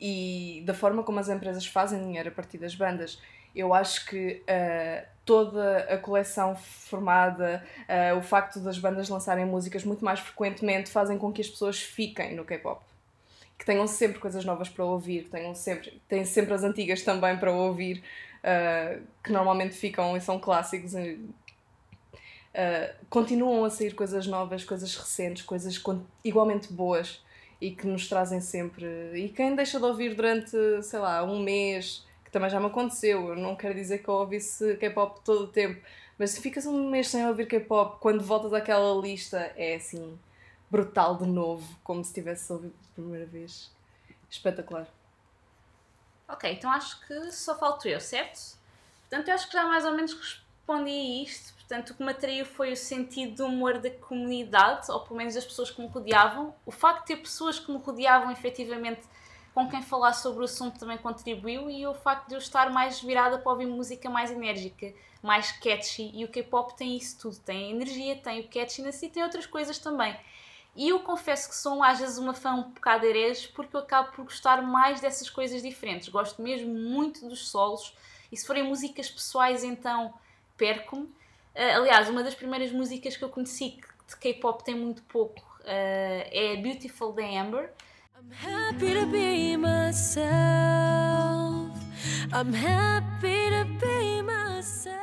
e 0.01 0.63
da 0.67 0.75
forma 0.75 1.03
como 1.03 1.19
as 1.19 1.29
empresas 1.29 1.67
fazem 1.67 1.99
dinheiro 2.05 2.29
a 2.29 2.33
partir 2.33 2.59
das 2.59 2.75
bandas, 2.75 3.21
eu 3.55 3.73
acho 3.75 4.07
que 4.07 4.43
ah, 4.49 5.05
toda 5.27 5.81
a 5.93 5.99
coleção 5.99 6.55
formada, 6.57 7.63
ah, 7.89 8.17
o 8.17 8.23
facto 8.23 8.61
das 8.61 8.79
bandas 8.79 9.09
lançarem 9.09 9.45
músicas 9.45 9.85
muito 9.85 10.05
mais 10.05 10.21
frequentemente 10.21 10.89
fazem 10.89 11.19
com 11.19 11.33
que 11.33 11.41
as 11.43 11.49
pessoas 11.49 11.83
fiquem 11.83 12.35
no 12.35 12.45
K-pop. 12.45 12.81
Que 13.59 13.67
tenham 13.67 13.87
sempre 13.89 14.21
coisas 14.21 14.45
novas 14.45 14.69
para 14.69 14.85
ouvir, 14.85 15.25
que 15.25 15.31
tenham 15.31 15.55
sempre, 15.55 16.01
têm 16.09 16.25
sempre 16.25 16.55
as 16.55 16.63
antigas 16.63 17.03
também 17.03 17.37
para 17.37 17.51
ouvir, 17.51 18.03
ah, 18.45 18.99
que 19.23 19.33
normalmente 19.33 19.75
ficam 19.75 20.17
e 20.17 20.21
são 20.21 20.39
clássicos. 20.39 20.95
ah, 22.55 22.95
continuam 23.11 23.65
a 23.65 23.71
sair 23.71 23.95
coisas 23.95 24.29
novas, 24.29 24.65
coisas 24.65 24.95
recentes, 24.97 25.43
coisas 25.43 25.83
igualmente 26.25 26.73
boas 26.73 27.21
e 27.61 27.73
que 27.73 27.87
nos 27.87 28.09
trazem 28.09 28.41
sempre. 28.41 28.87
E 29.15 29.29
quem 29.31 29.57
deixa 29.57 29.79
de 29.81 29.85
ouvir 29.85 30.15
durante, 30.15 30.57
sei 30.83 30.99
lá, 31.01 31.25
um 31.25 31.41
mês, 31.43 32.06
também 32.37 32.51
já 32.51 32.61
me 32.61 32.67
aconteceu, 32.67 33.31
eu 33.31 33.35
não 33.35 33.57
quero 33.57 33.73
dizer 33.73 34.03
que 34.03 34.09
eu 34.09 34.15
ouvisse 34.15 34.77
K-pop 34.77 35.23
todo 35.25 35.45
o 35.45 35.49
tempo, 35.49 35.81
mas 36.19 36.33
se 36.33 36.43
ficas 36.43 36.67
um 36.67 36.91
mês 36.91 37.09
sem 37.09 37.27
ouvir 37.27 37.47
K-pop, 37.47 37.99
quando 37.99 38.23
voltas 38.23 38.53
àquela 38.53 38.95
lista, 39.01 39.39
é 39.57 39.77
assim, 39.77 40.19
brutal 40.71 41.17
de 41.17 41.25
novo, 41.25 41.67
como 41.83 42.05
se 42.05 42.13
tivesse 42.13 42.53
ouvido 42.53 42.75
pela 42.75 42.93
primeira 42.93 43.25
vez. 43.25 43.73
Espetacular. 44.31 44.87
Ok, 46.29 46.53
então 46.53 46.71
acho 46.71 47.01
que 47.07 47.33
só 47.33 47.57
falto 47.57 47.89
eu, 47.89 48.03
certo? 48.03 48.59
Portanto, 49.09 49.29
eu 49.29 49.35
acho 49.35 49.47
que 49.47 49.55
já 49.55 49.65
mais 49.65 49.87
ou 49.87 49.93
menos 49.93 50.13
respondi 50.13 50.91
a 50.91 51.23
isto. 51.23 51.55
Portanto, 51.55 51.91
o 51.91 51.95
que 51.95 52.05
me 52.05 52.11
atraiu 52.11 52.45
foi 52.45 52.73
o 52.73 52.77
sentido 52.77 53.37
de 53.37 53.43
humor 53.43 53.79
da 53.79 53.91
comunidade, 53.91 54.91
ou 54.93 55.01
pelo 55.01 55.17
menos 55.17 55.33
das 55.33 55.45
pessoas 55.47 55.71
que 55.71 55.81
me 55.81 55.89
rodeavam. 55.89 56.55
O 56.67 56.71
facto 56.71 57.01
de 57.01 57.15
ter 57.15 57.17
pessoas 57.17 57.59
que 57.59 57.73
me 57.73 57.79
rodeavam 57.79 58.31
efetivamente 58.31 59.01
com 59.57 59.67
quem 59.71 59.81
falar 59.81 60.13
sobre 60.13 60.43
o 60.43 60.45
assunto 60.45 60.79
também 60.79 60.99
contribuiu 60.99 61.71
e 61.71 61.87
o 61.87 61.95
facto 61.95 62.29
de 62.29 62.35
eu 62.35 62.39
estar 62.39 62.69
mais 62.69 63.01
virada 63.01 63.39
para 63.39 63.51
ouvir 63.51 63.65
música 63.65 64.11
mais 64.11 64.31
enérgica, 64.31 64.93
mais 65.23 65.51
catchy. 65.51 66.11
E 66.13 66.27
o 66.27 66.29
K-pop 66.29 66.77
tem 66.77 66.95
isso 66.95 67.19
tudo: 67.19 67.39
tem 67.39 67.71
energia, 67.71 68.17
tem 68.17 68.41
o 68.41 68.49
catchiness 68.49 69.03
e 69.03 69.09
tem 69.09 69.23
outras 69.23 69.47
coisas 69.47 69.79
também. 69.79 70.15
E 70.77 70.91
eu 70.91 71.01
confesso 71.01 71.49
que 71.49 71.57
sou 71.57 71.83
às 71.83 71.99
vezes 71.99 72.19
uma 72.19 72.35
fã 72.35 72.53
um 72.53 72.65
bocado 72.65 73.07
herege 73.07 73.49
porque 73.49 73.75
eu 73.75 73.81
acabo 73.81 74.13
por 74.13 74.27
gostar 74.27 74.61
mais 74.61 75.01
dessas 75.01 75.31
coisas 75.31 75.63
diferentes. 75.63 76.11
Gosto 76.11 76.43
mesmo 76.43 76.75
muito 76.75 77.27
dos 77.27 77.49
solos 77.49 77.95
e 78.31 78.37
se 78.37 78.47
forem 78.47 78.63
músicas 78.63 79.09
pessoais 79.09 79.65
então 79.65 80.13
perco-me. 80.59 81.09
Ah, 81.55 81.77
aliás, 81.77 82.11
uma 82.11 82.23
das 82.23 82.35
primeiras 82.35 82.71
músicas 82.73 83.17
que 83.17 83.25
eu 83.25 83.31
conheci 83.31 83.71
que 83.71 83.89
de 84.07 84.17
K-pop 84.19 84.63
tem 84.63 84.75
muito 84.75 85.03
pouco 85.05 85.43
ah, 85.65 86.29
é 86.31 86.59
Beautiful 86.59 87.15
da 87.15 87.25
Amber. 87.25 87.73
I'm 88.19 88.31
happy 88.31 88.95
to 88.95 89.07
be 89.07 89.57
myself. 89.59 90.27
I'm 92.33 92.53
happy 92.53 93.51
to 93.51 93.65
be 93.79 94.23
myself. 94.23 94.97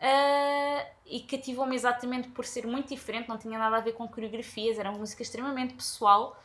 Ah, 0.00 0.86
e 1.06 1.20
cativou-me 1.20 1.76
exatamente 1.76 2.28
por 2.30 2.44
ser 2.46 2.66
muito 2.66 2.88
diferente, 2.88 3.28
não 3.28 3.36
tinha 3.38 3.58
nada 3.58 3.76
a 3.76 3.80
ver 3.80 3.92
com 3.92 4.08
coreografias, 4.08 4.78
era 4.78 4.90
uma 4.90 4.98
música 4.98 5.22
extremamente 5.22 5.74
pessoal, 5.74 6.42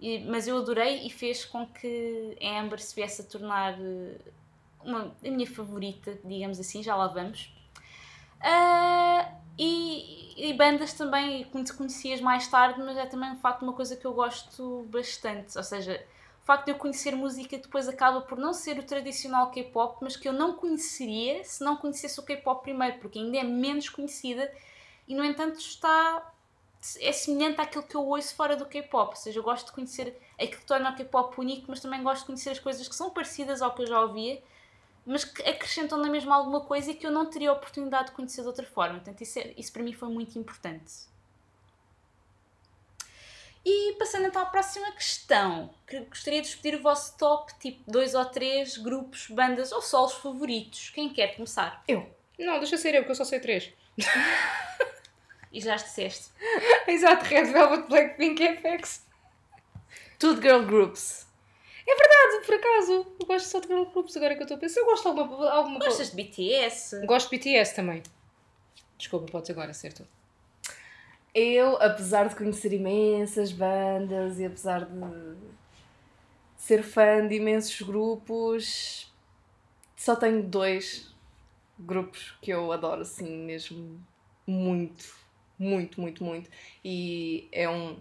e- 0.00 0.20
mas 0.20 0.46
eu 0.48 0.56
adorei 0.58 1.06
e 1.06 1.10
fez 1.10 1.44
com 1.44 1.66
que 1.66 2.36
Amber 2.40 2.80
se 2.80 2.94
viesse 2.94 3.22
a 3.22 3.24
tornar 3.24 3.74
eh, 3.80 4.18
uma, 4.84 5.14
a 5.24 5.30
minha 5.30 5.46
favorita, 5.50 6.18
digamos 6.24 6.60
assim, 6.60 6.82
já 6.82 6.94
lá 6.96 7.08
vamos. 7.08 7.52
Ah, 8.40 9.32
e, 9.58 10.50
e 10.50 10.52
bandas 10.54 10.92
também, 10.92 11.44
que 11.44 11.72
conhecias 11.74 12.20
mais 12.20 12.46
tarde, 12.48 12.80
mas 12.82 12.96
é 12.96 13.06
também 13.06 13.34
de 13.34 13.40
facto 13.40 13.62
uma 13.62 13.72
coisa 13.72 13.96
que 13.96 14.04
eu 14.06 14.12
gosto 14.14 14.86
bastante, 14.90 15.56
ou 15.56 15.64
seja, 15.64 16.04
o 16.42 16.46
facto 16.46 16.66
de 16.66 16.72
eu 16.72 16.76
conhecer 16.76 17.16
música 17.16 17.56
depois 17.58 17.88
acaba 17.88 18.20
por 18.20 18.38
não 18.38 18.52
ser 18.52 18.78
o 18.78 18.82
tradicional 18.84 19.50
K-pop, 19.50 19.98
mas 20.02 20.16
que 20.16 20.28
eu 20.28 20.32
não 20.32 20.54
conheceria 20.54 21.42
se 21.44 21.64
não 21.64 21.76
conhecesse 21.76 22.20
o 22.20 22.22
K-pop 22.22 22.62
primeiro, 22.62 22.98
porque 22.98 23.18
ainda 23.18 23.38
é 23.38 23.42
menos 23.44 23.88
conhecida 23.88 24.52
e, 25.08 25.14
no 25.14 25.24
entanto, 25.24 25.58
está. 25.58 26.32
é 27.00 27.12
semelhante 27.12 27.60
àquilo 27.60 27.82
que 27.84 27.94
eu 27.96 28.06
ouço 28.06 28.34
fora 28.34 28.56
do 28.56 28.66
K-pop. 28.66 29.10
Ou 29.10 29.16
seja, 29.16 29.38
eu 29.38 29.42
gosto 29.42 29.66
de 29.66 29.72
conhecer 29.72 30.16
aquilo 30.38 30.60
que 30.60 30.66
torna 30.66 30.90
o 30.90 30.96
K-pop 30.96 31.40
único, 31.40 31.66
mas 31.68 31.80
também 31.80 32.02
gosto 32.02 32.20
de 32.22 32.26
conhecer 32.26 32.50
as 32.50 32.58
coisas 32.58 32.86
que 32.88 32.94
são 32.94 33.10
parecidas 33.10 33.60
ao 33.62 33.74
que 33.74 33.82
eu 33.82 33.86
já 33.86 34.00
ouvia, 34.00 34.42
mas 35.06 35.24
que 35.24 35.42
acrescentam 35.48 35.98
na 35.98 36.08
mesma 36.10 36.34
alguma 36.34 36.60
coisa 36.62 36.90
e 36.90 36.94
que 36.94 37.06
eu 37.06 37.10
não 37.10 37.26
teria 37.30 37.50
a 37.50 37.52
oportunidade 37.52 38.06
de 38.06 38.12
conhecer 38.12 38.42
de 38.42 38.48
outra 38.48 38.66
forma. 38.66 38.96
Portanto, 38.96 39.20
isso, 39.22 39.38
é- 39.38 39.54
isso 39.56 39.72
para 39.72 39.82
mim 39.82 39.92
foi 39.92 40.08
muito 40.08 40.38
importante. 40.38 40.92
E 43.64 43.94
passando 43.98 44.26
então 44.26 44.40
à 44.42 44.46
próxima 44.46 44.90
questão, 44.92 45.74
que 45.86 45.98
gostaria 46.00 46.40
de 46.40 46.48
escolher 46.48 46.76
o 46.76 46.82
vosso 46.82 47.16
top, 47.18 47.52
tipo 47.58 47.82
dois 47.90 48.14
ou 48.14 48.24
três 48.24 48.76
grupos, 48.76 49.26
bandas 49.28 49.72
ou 49.72 49.82
solos 49.82 50.12
favoritos. 50.14 50.90
Quem 50.90 51.08
quer 51.12 51.34
começar? 51.34 51.82
Eu. 51.88 52.08
Não, 52.38 52.58
deixa 52.58 52.76
ser 52.76 52.94
eu, 52.94 53.00
porque 53.02 53.12
eu 53.12 53.16
só 53.16 53.24
sei 53.24 53.40
três. 53.40 53.72
E 55.52 55.60
já 55.60 55.74
as 55.74 55.84
disseste. 55.84 56.30
Exato, 56.86 57.24
Red 57.24 57.44
Velvet, 57.44 57.88
Blackpink 57.88 58.42
FX. 58.58 59.06
Tudo 60.18 60.42
girl 60.42 60.62
groups. 60.66 61.25
Mas, 61.86 62.46
por 62.46 62.54
acaso, 62.54 62.92
eu 63.20 63.26
gosto 63.26 63.46
só 63.46 63.60
de 63.60 63.68
girl 63.68 63.84
groups 63.84 64.16
agora 64.16 64.34
que 64.34 64.40
eu 64.40 64.44
estou 64.44 64.56
a 64.56 64.60
pensar. 64.60 64.80
Eu 64.80 64.86
gosto 64.86 65.02
de 65.02 65.20
alguma, 65.20 65.50
alguma 65.50 65.78
coisa. 65.78 65.96
Gostas 65.98 66.10
de 66.10 66.22
BTS? 66.22 67.06
Gosto 67.06 67.30
de 67.30 67.38
BTS 67.38 67.74
também. 67.74 68.02
Desculpa, 68.98 69.30
podes 69.30 69.50
agora 69.50 69.72
ser 69.72 69.92
tu. 69.92 70.06
Eu, 71.34 71.76
apesar 71.82 72.28
de 72.28 72.34
conhecer 72.34 72.72
imensas 72.72 73.52
bandas 73.52 74.38
e 74.40 74.46
apesar 74.46 74.86
de 74.86 75.36
ser 76.56 76.82
fã 76.82 77.26
de 77.26 77.34
imensos 77.34 77.80
grupos, 77.82 79.12
só 79.94 80.16
tenho 80.16 80.42
dois 80.42 81.14
grupos 81.78 82.34
que 82.40 82.50
eu 82.50 82.72
adoro 82.72 83.02
assim 83.02 83.28
mesmo 83.44 84.00
muito, 84.46 85.14
muito, 85.58 86.00
muito, 86.00 86.24
muito. 86.24 86.50
E 86.82 87.48
é 87.52 87.68
um 87.68 87.98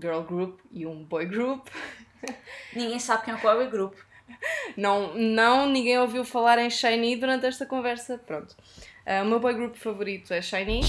girl 0.00 0.20
group 0.20 0.60
e 0.70 0.86
um 0.86 1.04
boy 1.04 1.26
group. 1.26 1.68
Ninguém 2.74 2.98
sabe 2.98 3.24
quem 3.24 3.34
é 3.34 3.36
o 3.36 3.40
Power 3.40 3.68
Group. 3.70 3.94
Não, 4.76 5.14
não 5.14 5.68
ninguém 5.68 5.98
ouviu 5.98 6.24
falar 6.24 6.58
em 6.58 6.70
Shiny 6.70 7.16
durante 7.16 7.46
esta 7.46 7.66
conversa. 7.66 8.18
Pronto. 8.18 8.56
Ah, 9.04 9.22
o 9.22 9.24
meu 9.24 9.40
boy 9.40 9.54
group 9.54 9.76
favorito 9.76 10.32
é 10.32 10.40
Shiny. 10.40 10.80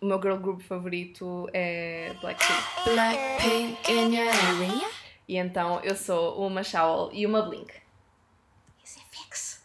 O 0.00 0.06
meu 0.06 0.20
girl 0.20 0.36
group 0.36 0.60
favorito 0.60 1.48
é 1.52 2.14
Blackpink. 2.20 2.62
Blackpink 2.84 3.92
in 3.92 4.14
your 4.14 4.28
area. 4.28 4.88
E 5.28 5.36
então 5.36 5.80
eu 5.82 5.96
sou 5.96 6.46
uma 6.46 6.62
Shawl 6.62 7.10
e 7.12 7.26
uma 7.26 7.42
Blink. 7.42 7.72
Esse 8.84 9.00
é 9.00 9.02
FX. 9.02 9.64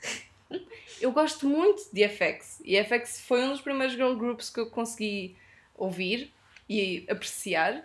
Eu 1.02 1.12
gosto 1.12 1.48
muito 1.48 1.84
de 1.92 2.08
FX. 2.08 2.62
E 2.64 2.82
FX 2.84 3.22
foi 3.22 3.44
um 3.44 3.50
dos 3.50 3.62
primeiros 3.62 3.96
girl 3.96 4.16
groups 4.16 4.52
que 4.52 4.60
eu 4.60 4.70
consegui 4.70 5.36
ouvir 5.76 6.32
e 6.70 7.08
apreciar. 7.10 7.84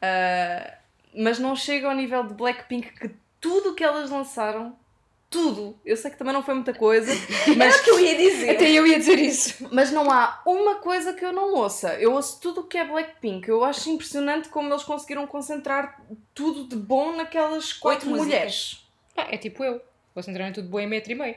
Ah, 0.00 0.74
mas 1.14 1.38
não 1.38 1.54
chega 1.56 1.88
ao 1.88 1.94
nível 1.94 2.24
de 2.24 2.34
Blackpink 2.34 2.92
que 2.92 3.10
tudo 3.40 3.70
o 3.70 3.74
que 3.74 3.82
elas 3.82 4.10
lançaram, 4.10 4.76
tudo, 5.28 5.78
eu 5.84 5.96
sei 5.96 6.10
que 6.10 6.16
também 6.16 6.32
não 6.32 6.42
foi 6.42 6.54
muita 6.54 6.74
coisa, 6.74 7.12
mas 7.56 7.80
que 7.80 7.88
eu 7.88 8.00
ia 8.00 8.16
dizer. 8.16 8.50
Até 8.50 8.70
eu 8.70 8.84
ia 8.86 8.98
dizer 8.98 9.18
isso. 9.18 9.66
Mas 9.72 9.92
não 9.92 10.10
há 10.10 10.42
uma 10.44 10.76
coisa 10.76 11.12
que 11.12 11.24
eu 11.24 11.32
não 11.32 11.54
ouça. 11.54 11.94
Eu 11.94 12.14
ouço 12.14 12.40
tudo 12.40 12.62
o 12.62 12.64
que 12.64 12.76
é 12.76 12.84
Blackpink. 12.84 13.48
Eu 13.48 13.62
acho 13.64 13.88
impressionante 13.88 14.48
como 14.48 14.72
eles 14.72 14.82
conseguiram 14.82 15.26
concentrar 15.28 16.02
tudo 16.34 16.66
de 16.66 16.74
bom 16.74 17.14
naquelas 17.14 17.72
quatro 17.72 18.08
músicas. 18.08 18.26
mulheres. 18.26 18.86
Ah, 19.16 19.28
é 19.30 19.38
tipo 19.38 19.62
eu. 19.62 19.80
Vou 20.12 20.22
centrar 20.22 20.48
em 20.48 20.52
tudo 20.52 20.68
bom 20.68 20.80
em 20.80 20.88
metro 20.88 21.12
e 21.12 21.14
meio. 21.14 21.36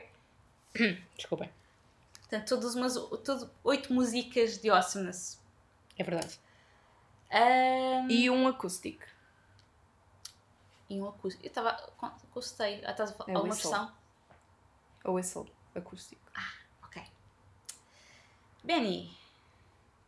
Desculpem. 1.16 1.48
Portanto, 2.18 2.48
todas 2.48 2.74
umas, 2.74 2.94
tudo, 2.94 3.48
oito 3.62 3.92
músicas 3.92 4.58
de 4.58 4.70
Awesomeness. 4.70 5.38
É 5.96 6.02
verdade. 6.02 6.36
Ahm, 7.34 8.08
E 8.10 8.30
um 8.30 8.46
acústico. 8.46 9.02
e 10.88 11.00
um 11.00 11.08
acústico. 11.08 11.44
Eu 11.44 11.48
estava. 11.48 11.92
Gostei. 12.32 12.80
Ah, 12.84 12.92
Estás 12.92 13.10
a 13.10 13.14
falar 13.14 13.30
É 13.32 13.34
alguma 13.34 13.54
versão? 13.54 13.92
Ou 15.04 15.14
whistle 15.14 15.46
acústico. 15.74 16.22
Ok. 16.82 17.02
Benny, 18.62 19.10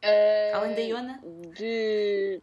Ah, 0.02 0.56
além 0.58 0.74
da 0.74 0.80
Iona, 0.82 1.20
de 1.54 2.40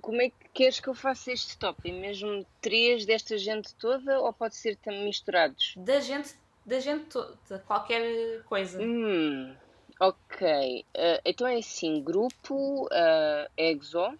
como 0.00 0.22
é 0.22 0.30
que 0.30 0.48
queres 0.54 0.80
que 0.80 0.88
eu 0.88 0.94
faça 0.94 1.30
este 1.32 1.56
top? 1.58 1.88
É 1.88 1.92
mesmo 1.92 2.46
três 2.60 3.04
desta 3.04 3.36
gente 3.36 3.74
toda 3.74 4.20
ou 4.20 4.32
pode 4.32 4.56
ser 4.56 4.76
também 4.76 5.04
misturados? 5.04 5.74
da 5.76 6.00
gente, 6.00 6.34
da 6.64 6.80
gente 6.80 7.04
toda, 7.06 7.58
qualquer 7.66 8.42
coisa. 8.44 8.80
Hum, 8.80 9.54
ok. 9.99 10.85
Ah, 10.97 11.19
então 11.25 11.47
é 11.47 11.57
assim, 11.57 12.01
grupo 12.03 12.87
ah, 12.91 13.47
EXO. 13.57 14.13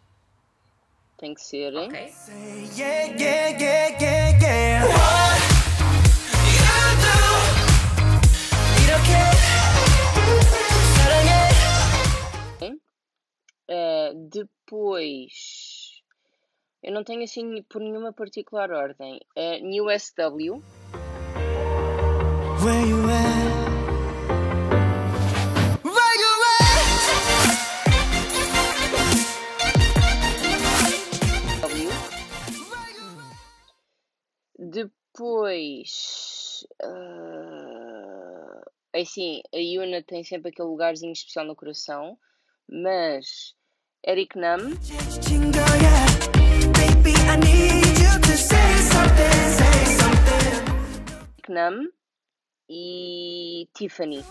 Tem 1.17 1.34
que 1.34 1.41
ser. 1.41 1.73
hein? 1.75 1.88
Ok. 1.88 2.13
Yeah, 2.75 3.13
yeah, 3.15 3.49
yeah, 3.59 4.01
yeah, 4.01 4.39
yeah. 4.41 4.86
What 4.88 5.41
you 6.47 6.82
do? 7.01 7.17
이렇게 8.84 9.11
사랑해. 10.95 11.32
Ah, 13.69 14.11
depois, 14.15 16.01
eu 16.84 16.91
não 16.91 17.03
tenho 17.03 17.23
assim 17.23 17.61
por 17.69 17.82
nenhuma 17.82 18.11
particular 18.11 18.71
ordem. 18.71 19.19
Ah, 19.38 19.59
New 19.61 19.86
SW. 19.89 20.61
Where 22.63 22.86
you 22.88 23.09
at? 23.09 23.34
Depois. 35.16 36.66
Uh, 36.84 38.60
assim, 38.94 39.40
a 39.54 39.56
Yuna 39.56 40.02
tem 40.02 40.22
sempre 40.22 40.50
aquele 40.50 40.68
lugarzinho 40.68 41.14
especial 41.14 41.46
no 41.46 41.56
coração, 41.56 42.18
mas. 42.68 43.54
Eric 44.06 44.38
Nam. 44.38 44.58
Eric 51.38 51.50
Nam 51.50 51.90
e 52.68 53.66
Tiffany. 53.74 54.22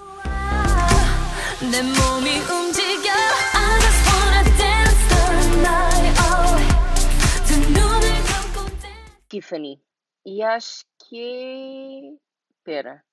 Tiffany. 9.27 9.84
E 10.25 10.41
acho 10.41 10.83
que. 11.07 12.17
Pera. 12.63 13.03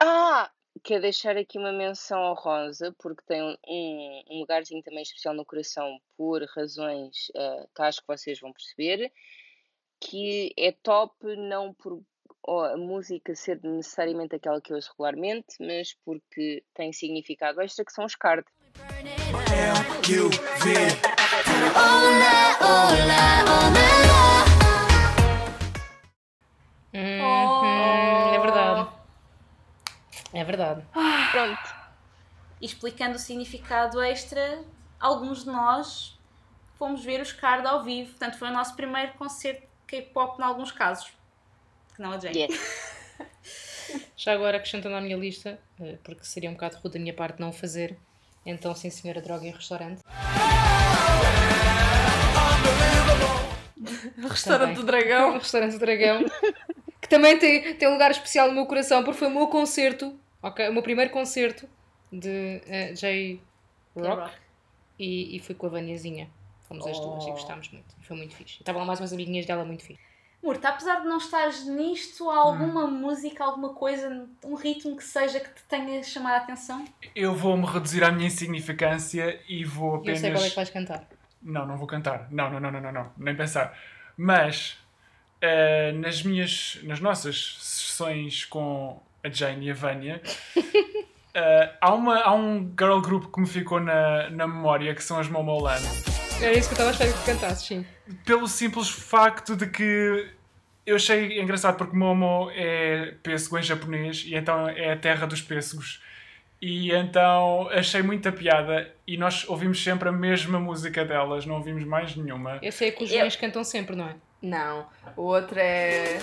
Ah! 0.00 0.50
Quero 0.82 1.02
deixar 1.02 1.36
aqui 1.36 1.58
uma 1.58 1.72
menção 1.72 2.22
honrosa, 2.22 2.94
porque 2.98 3.22
tem 3.26 3.42
um, 3.42 3.56
um, 4.30 4.38
lugarzinho 4.40 4.82
também 4.82 5.02
especial 5.02 5.34
no 5.34 5.44
coração, 5.44 6.00
por 6.16 6.42
razões 6.56 7.30
ah, 7.36 7.66
que 7.74 7.82
acho 7.82 8.00
que 8.00 8.06
vocês 8.06 8.40
vão 8.40 8.52
perceber, 8.52 9.12
que 10.00 10.54
é 10.56 10.72
top 10.72 11.36
não 11.36 11.74
por 11.74 12.00
ó, 12.46 12.64
a 12.66 12.76
música 12.76 13.34
ser 13.34 13.60
necessariamente 13.62 14.36
aquela 14.36 14.60
que 14.60 14.72
eu 14.72 14.76
ouço 14.76 14.90
regularmente, 14.92 15.56
mas 15.60 15.94
porque 16.04 16.64
tem 16.74 16.92
significado 16.92 17.60
extra, 17.60 17.84
que 17.84 17.92
são 17.92 18.04
os 18.04 18.14
card. 18.16 18.44
L-U-V. 20.08 20.70
Uhum, 26.92 28.34
é 28.34 28.38
verdade. 28.40 28.88
É 30.32 30.44
verdade. 30.44 30.82
Pronto. 31.30 31.74
E 32.60 32.66
explicando 32.66 33.16
o 33.16 33.18
significado 33.18 34.02
extra, 34.02 34.62
alguns 34.98 35.44
de 35.44 35.50
nós 35.50 36.18
fomos 36.78 37.04
ver 37.04 37.20
os 37.20 37.32
Card 37.32 37.66
ao 37.66 37.82
vivo. 37.82 38.10
Portanto, 38.10 38.38
foi 38.38 38.48
o 38.48 38.52
nosso 38.52 38.74
primeiro 38.74 39.12
concerto 39.14 39.60
de 39.62 39.66
K-pop, 39.86 40.40
em 40.40 40.44
alguns 40.44 40.72
casos. 40.72 41.12
Que 41.94 42.02
não 42.02 42.12
a 42.12 42.18
Jane. 42.18 42.38
Yes. 42.38 42.96
Já 44.16 44.32
agora 44.32 44.56
acrescentando 44.56 44.94
à 44.94 45.00
minha 45.00 45.16
lista, 45.16 45.58
eh, 45.80 45.98
porque 46.04 46.24
seria 46.24 46.48
um 46.48 46.52
bocado 46.54 46.76
rude 46.76 46.94
da 46.94 47.00
minha 47.00 47.14
parte 47.14 47.40
não 47.40 47.48
o 47.48 47.52
fazer, 47.52 47.98
então 48.46 48.74
sim 48.74 48.88
senhora 48.88 49.20
droga 49.20 49.46
em 49.46 49.50
restaurante. 49.50 50.00
Restaurante 54.28 54.74
do 54.76 54.82
O 54.82 54.84
Dragão. 54.84 55.32
restaurante 55.38 55.72
do 55.72 55.78
Dragão, 55.78 56.24
também 57.10 57.38
tem, 57.38 57.74
tem 57.74 57.88
um 57.88 57.92
lugar 57.92 58.10
especial 58.10 58.48
no 58.48 58.54
meu 58.54 58.64
coração, 58.64 59.04
porque 59.04 59.18
foi 59.18 59.28
o 59.28 59.30
meu 59.30 59.48
concerto, 59.48 60.18
ok? 60.42 60.68
O 60.68 60.72
meu 60.72 60.82
primeiro 60.82 61.10
concerto 61.10 61.68
de 62.10 62.62
eh, 62.66 62.94
J 62.94 63.40
Rock, 63.94 64.08
Rock. 64.08 64.32
E, 64.98 65.36
e 65.36 65.40
fui 65.40 65.54
com 65.54 65.66
a 65.66 65.70
Vaniazinha. 65.70 66.30
Fomos 66.68 66.86
as 66.86 66.98
duas 66.98 67.24
e 67.24 67.28
Oh. 67.28 67.32
gostámos 67.32 67.68
muito. 67.70 67.94
Foi 68.00 68.16
muito 68.16 68.34
fixe. 68.34 68.58
Estavam 68.60 68.80
lá 68.82 68.86
mais 68.86 69.00
umas 69.00 69.12
amiguinhas 69.12 69.44
dela 69.44 69.64
muito 69.64 69.82
fixe. 69.84 70.00
Murta, 70.42 70.68
apesar 70.70 71.00
de 71.00 71.06
não 71.06 71.18
estares 71.18 71.66
nisto, 71.66 72.30
há 72.30 72.36
alguma 72.38 72.86
música, 72.86 73.44
alguma 73.44 73.74
coisa, 73.74 74.26
um 74.44 74.54
ritmo 74.54 74.96
que 74.96 75.04
seja 75.04 75.38
que 75.38 75.50
te 75.52 75.62
tenha 75.64 76.02
chamado 76.02 76.34
a 76.34 76.36
atenção? 76.38 76.82
Eu 77.14 77.34
vou-me 77.34 77.66
reduzir 77.66 78.02
à 78.02 78.10
minha 78.10 78.26
insignificância 78.28 79.38
e 79.48 79.64
vou 79.64 79.88
E 79.88 79.94
eu 79.96 80.00
apenas. 80.00 80.20
sei 80.20 80.32
qual 80.32 80.44
é 80.44 80.48
que 80.48 80.56
vais 80.56 80.70
cantar. 80.70 81.08
Não, 81.42 81.66
não 81.66 81.76
vou 81.76 81.86
cantar. 81.86 82.28
Não, 82.30 82.48
não, 82.50 82.58
não, 82.60 82.70
não, 82.70 82.80
não, 82.80 82.92
não. 82.92 83.12
nem 83.18 83.36
pensar. 83.36 83.76
Mas 84.16 84.78
eh, 85.40 85.92
nas 85.92 86.22
minhas, 86.22 86.78
nas 86.82 87.00
nossas 87.00 87.56
sessões 87.60 88.44
com 88.44 89.00
a 89.22 89.28
Jane 89.28 89.66
e 89.66 89.70
a 89.70 89.74
Vânia, 89.74 90.22
eh, 91.34 91.72
há, 91.80 91.94
uma, 91.94 92.20
há 92.20 92.34
um 92.34 92.72
girl 92.78 93.00
group 93.00 93.32
que 93.32 93.40
me 93.40 93.46
ficou 93.46 93.80
na, 93.80 94.30
na 94.30 94.46
memória 94.46 94.94
que 94.94 95.02
são 95.02 95.18
as 95.18 95.28
Momoland. 95.28 95.82
Era 96.40 96.56
isso 96.56 96.68
que 96.68 96.80
eu 96.80 96.86
estava 96.86 96.90
a 96.90 96.92
esperar 96.92 97.12
que 97.12 97.24
cantasses, 97.24 97.66
sim. 97.66 97.86
Pelo 98.24 98.48
simples 98.48 98.88
facto 98.88 99.54
de 99.54 99.66
que 99.66 100.30
eu 100.86 100.96
achei 100.96 101.40
engraçado 101.40 101.76
porque 101.76 101.96
Momo 101.96 102.50
é 102.52 103.14
pêssego 103.22 103.58
em 103.58 103.62
japonês 103.62 104.24
e 104.26 104.34
então 104.34 104.68
é 104.68 104.92
a 104.92 104.96
terra 104.96 105.26
dos 105.26 105.42
pêssegos. 105.42 106.02
E 106.60 106.92
então 106.92 107.68
achei 107.70 108.02
muita 108.02 108.30
piada 108.30 108.90
e 109.06 109.16
nós 109.16 109.48
ouvimos 109.48 109.82
sempre 109.82 110.08
a 110.08 110.12
mesma 110.12 110.60
música 110.60 111.04
delas, 111.04 111.46
não 111.46 111.56
ouvimos 111.56 111.84
mais 111.84 112.14
nenhuma. 112.16 112.58
Eu 112.60 112.72
sei 112.72 112.90
que 112.92 113.04
os 113.04 113.10
jovens 113.10 113.36
cantam 113.36 113.64
sempre, 113.64 113.96
não 113.96 114.08
é? 114.08 114.14
Não. 114.42 114.86
O 115.16 115.22
outro 115.22 115.58
é. 115.58 116.18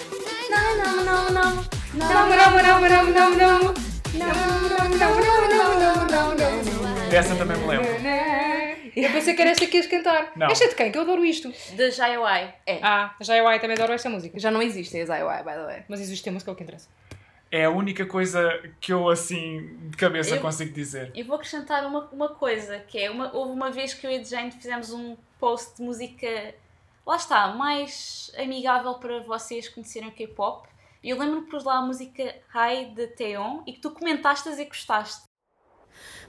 Não, 0.49 0.78
não, 0.78 1.05
não, 1.05 1.30
não. 1.32 1.55
Não, 1.93 2.30
não, 2.30 2.51
não, 2.63 2.82
não, 2.82 3.32
não, 3.32 3.57
não. 3.57 3.74
Dessa 7.09 7.36
também 7.36 7.57
me 7.57 7.68
lembro. 7.68 7.88
Eu 8.95 9.11
pensei 9.11 9.34
que 9.36 9.41
era 9.41 9.51
esta 9.51 9.65
que 9.68 9.78
ias 9.78 9.88
cantar. 9.88 10.32
Não. 10.36 10.47
Esta 10.47 10.65
é 10.65 10.68
de 10.70 10.76
quem? 10.76 10.91
Que 10.91 10.97
eu 10.97 11.03
adoro 11.03 11.24
isto. 11.24 11.53
Da 11.76 11.89
JOI. 11.89 12.53
Ah, 12.82 13.15
já 13.22 13.38
eu 13.38 13.47
ai, 13.47 13.59
também 13.59 13.76
adoro 13.78 13.93
esta 13.93 14.09
música. 14.09 14.39
Já 14.39 14.49
não 14.49 14.61
existem 14.61 15.01
as 15.01 15.09
IOI, 15.09 15.38
by 15.43 15.51
the 15.51 15.65
way. 15.65 15.84
Mas 15.88 16.01
existe 16.01 16.28
a 16.28 16.32
música, 16.32 16.51
é 16.51 16.53
o 16.53 16.55
que 16.55 16.63
interessa. 16.63 16.89
É 17.49 17.65
a 17.65 17.70
única 17.70 18.05
coisa 18.05 18.59
que 18.82 18.91
eu 18.91 19.07
assim 19.07 19.78
de 19.89 19.95
cabeça 19.95 20.36
Eu- 20.36 20.41
consigo 20.41 20.74
dizer. 20.74 21.11
Eu 21.15 21.26
vou 21.26 21.36
acrescentar 21.36 21.86
uma, 21.86 22.09
uma 22.11 22.30
coisa, 22.30 22.80
que 22.80 22.99
é, 22.99 23.09
uma, 23.09 23.34
houve 23.34 23.53
uma 23.53 23.72
vez 23.72 23.93
que 23.93 24.05
eu 24.05 24.11
e 24.11 24.18
a 24.18 24.24
Jane 24.24 24.51
fizemos 24.51 24.91
um 24.91 25.15
post 25.39 25.78
de 25.78 25.82
música, 25.84 26.28
lá 27.08 27.16
está, 27.16 27.47
mais 27.47 28.30
amigável 28.38 28.95
para 28.95 29.24
vocês 29.24 29.70
conhecerem 29.70 30.10
o 30.10 30.12
K-pop. 30.12 30.68
Eu 31.01 31.18
lembro 31.18 31.43
que 31.43 31.51
pus 31.51 31.64
lá 31.64 31.78
a 31.78 31.82
música 31.82 32.36
High 32.49 32.93
de 32.93 33.08
Teon 33.08 33.64
e 33.66 33.72
que 33.72 33.80
tu 33.80 33.91
comentaste 33.91 34.49
e 34.49 34.51
dizer 34.51 34.66
que 34.66 34.72
gostaste. 34.72 35.26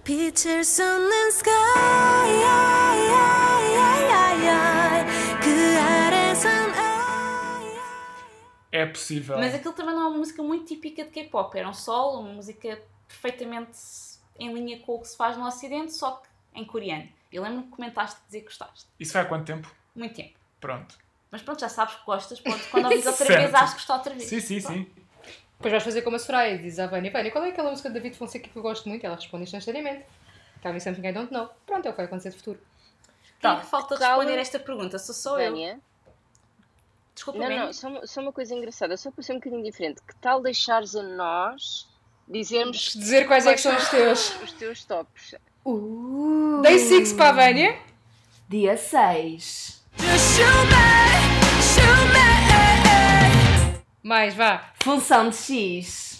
Pictures 0.05 0.79
on 0.79 1.09
the 1.09 1.29
sky, 1.31 1.51
É 8.71 8.87
possível. 8.87 9.39
Mas 9.39 9.55
aquilo 9.55 9.75
também 9.75 9.95
não 9.95 10.03
é 10.03 10.07
uma 10.09 10.19
música 10.19 10.43
muito 10.43 10.67
típica 10.67 11.03
de 11.03 11.11
K-pop. 11.11 11.59
Era 11.59 11.69
um 11.69 11.75
solo, 11.75 12.21
uma 12.21 12.35
música 12.35 12.81
perfeitamente 13.09 13.77
em 14.39 14.53
linha 14.53 14.79
com 14.81 14.95
o 14.95 15.01
que 15.01 15.09
se 15.09 15.17
faz 15.17 15.37
no 15.37 15.45
Ocidente, 15.45 15.93
só 15.93 16.13
que 16.13 16.29
em 16.55 16.65
coreano. 16.65 17.09
Eu 17.33 17.43
lembro-me 17.43 17.65
que 17.65 17.71
comentaste 17.71 18.21
dizer 18.27 18.41
que 18.41 18.47
gostaste. 18.47 18.87
Isso 19.01 19.13
foi 19.13 19.23
há 19.23 19.25
quanto 19.25 19.47
tempo? 19.47 19.75
Muito 19.97 20.15
tempo. 20.15 20.38
Pronto. 20.61 20.97
Mas 21.31 21.43
pronto, 21.43 21.61
já 21.61 21.69
sabes 21.69 21.95
que 21.97 22.05
gostas, 22.07 22.41
pode, 22.41 22.63
quando 22.69 22.87
ouvis 22.91 23.07
outra 23.07 23.27
vez, 23.27 23.55
acho 23.55 23.73
que 23.73 23.79
gostar 23.81 23.95
outra 23.97 24.15
vez. 24.15 24.29
Sim, 24.29 24.41
sim, 24.41 24.61
sim. 24.61 24.87
Depois 25.59 25.73
vais 25.73 25.83
fazer 25.83 26.03
como 26.03 26.17
a 26.17 26.19
Soraya 26.19 26.55
e 26.55 26.59
diz 26.59 26.79
à 26.79 26.87
Vânia, 26.87 27.11
Vânia, 27.11 27.31
qual 27.33 27.45
é 27.45 27.49
aquela 27.51 27.71
música 27.71 27.89
de 27.89 27.95
David 27.95 28.17
Fonseca 28.17 28.49
que 28.49 28.57
eu 28.57 28.63
gosto 28.63 28.89
muito? 28.89 29.05
Ela 29.05 29.17
responde 29.17 29.43
instantaneamente. 29.45 30.05
Tell 30.63 30.73
me 30.73 30.81
something 30.81 31.07
I 31.07 31.13
don't 31.13 31.33
know. 31.33 31.49
Pronto, 31.67 31.85
é 31.87 31.89
o 31.91 31.93
que 31.93 31.97
vai 31.97 32.07
acontecer 32.07 32.31
de 32.31 32.37
futuro. 32.37 32.59
Quem 33.41 33.51
é 33.51 33.55
Tá. 33.55 33.61
que 33.61 33.67
falta 33.67 33.97
Calma. 33.97 34.17
responder 34.23 34.41
esta 34.41 34.59
pergunta? 34.59 34.99
Sou 34.99 35.15
só 35.15 35.39
eu. 35.41 35.51
Vânia? 35.53 35.81
Desculpa, 37.15 37.39
Não, 37.41 37.49
não, 37.67 37.73
só, 37.73 37.89
uma- 37.89 38.07
só 38.07 38.21
uma 38.21 38.33
coisa 38.33 38.55
engraçada, 38.55 38.97
só 38.97 39.11
para 39.11 39.23
ser 39.25 39.33
um 39.33 39.37
bocadinho 39.37 39.63
diferente. 39.65 40.01
Que 40.07 40.15
tal 40.17 40.41
deixares 40.41 40.95
a 40.95 41.03
nós 41.03 41.89
dizermos 42.29 42.93
Dizer 42.95 43.27
quais 43.27 43.45
é 43.47 43.55
que 43.55 43.61
são 43.61 43.75
os 43.77 43.89
teus. 43.89 44.41
os 44.43 44.53
teus 44.53 44.85
tops? 44.85 45.35
Uh, 45.65 46.61
Day 46.63 46.79
6 46.79 47.13
para 47.15 47.31
a 47.31 47.33
Vânia. 47.33 47.79
Dia 48.49 48.77
6. 48.77 49.78
Mais, 54.03 54.35
vá. 54.35 54.73
Função 54.83 55.29
de 55.29 55.37
X. 55.37 56.19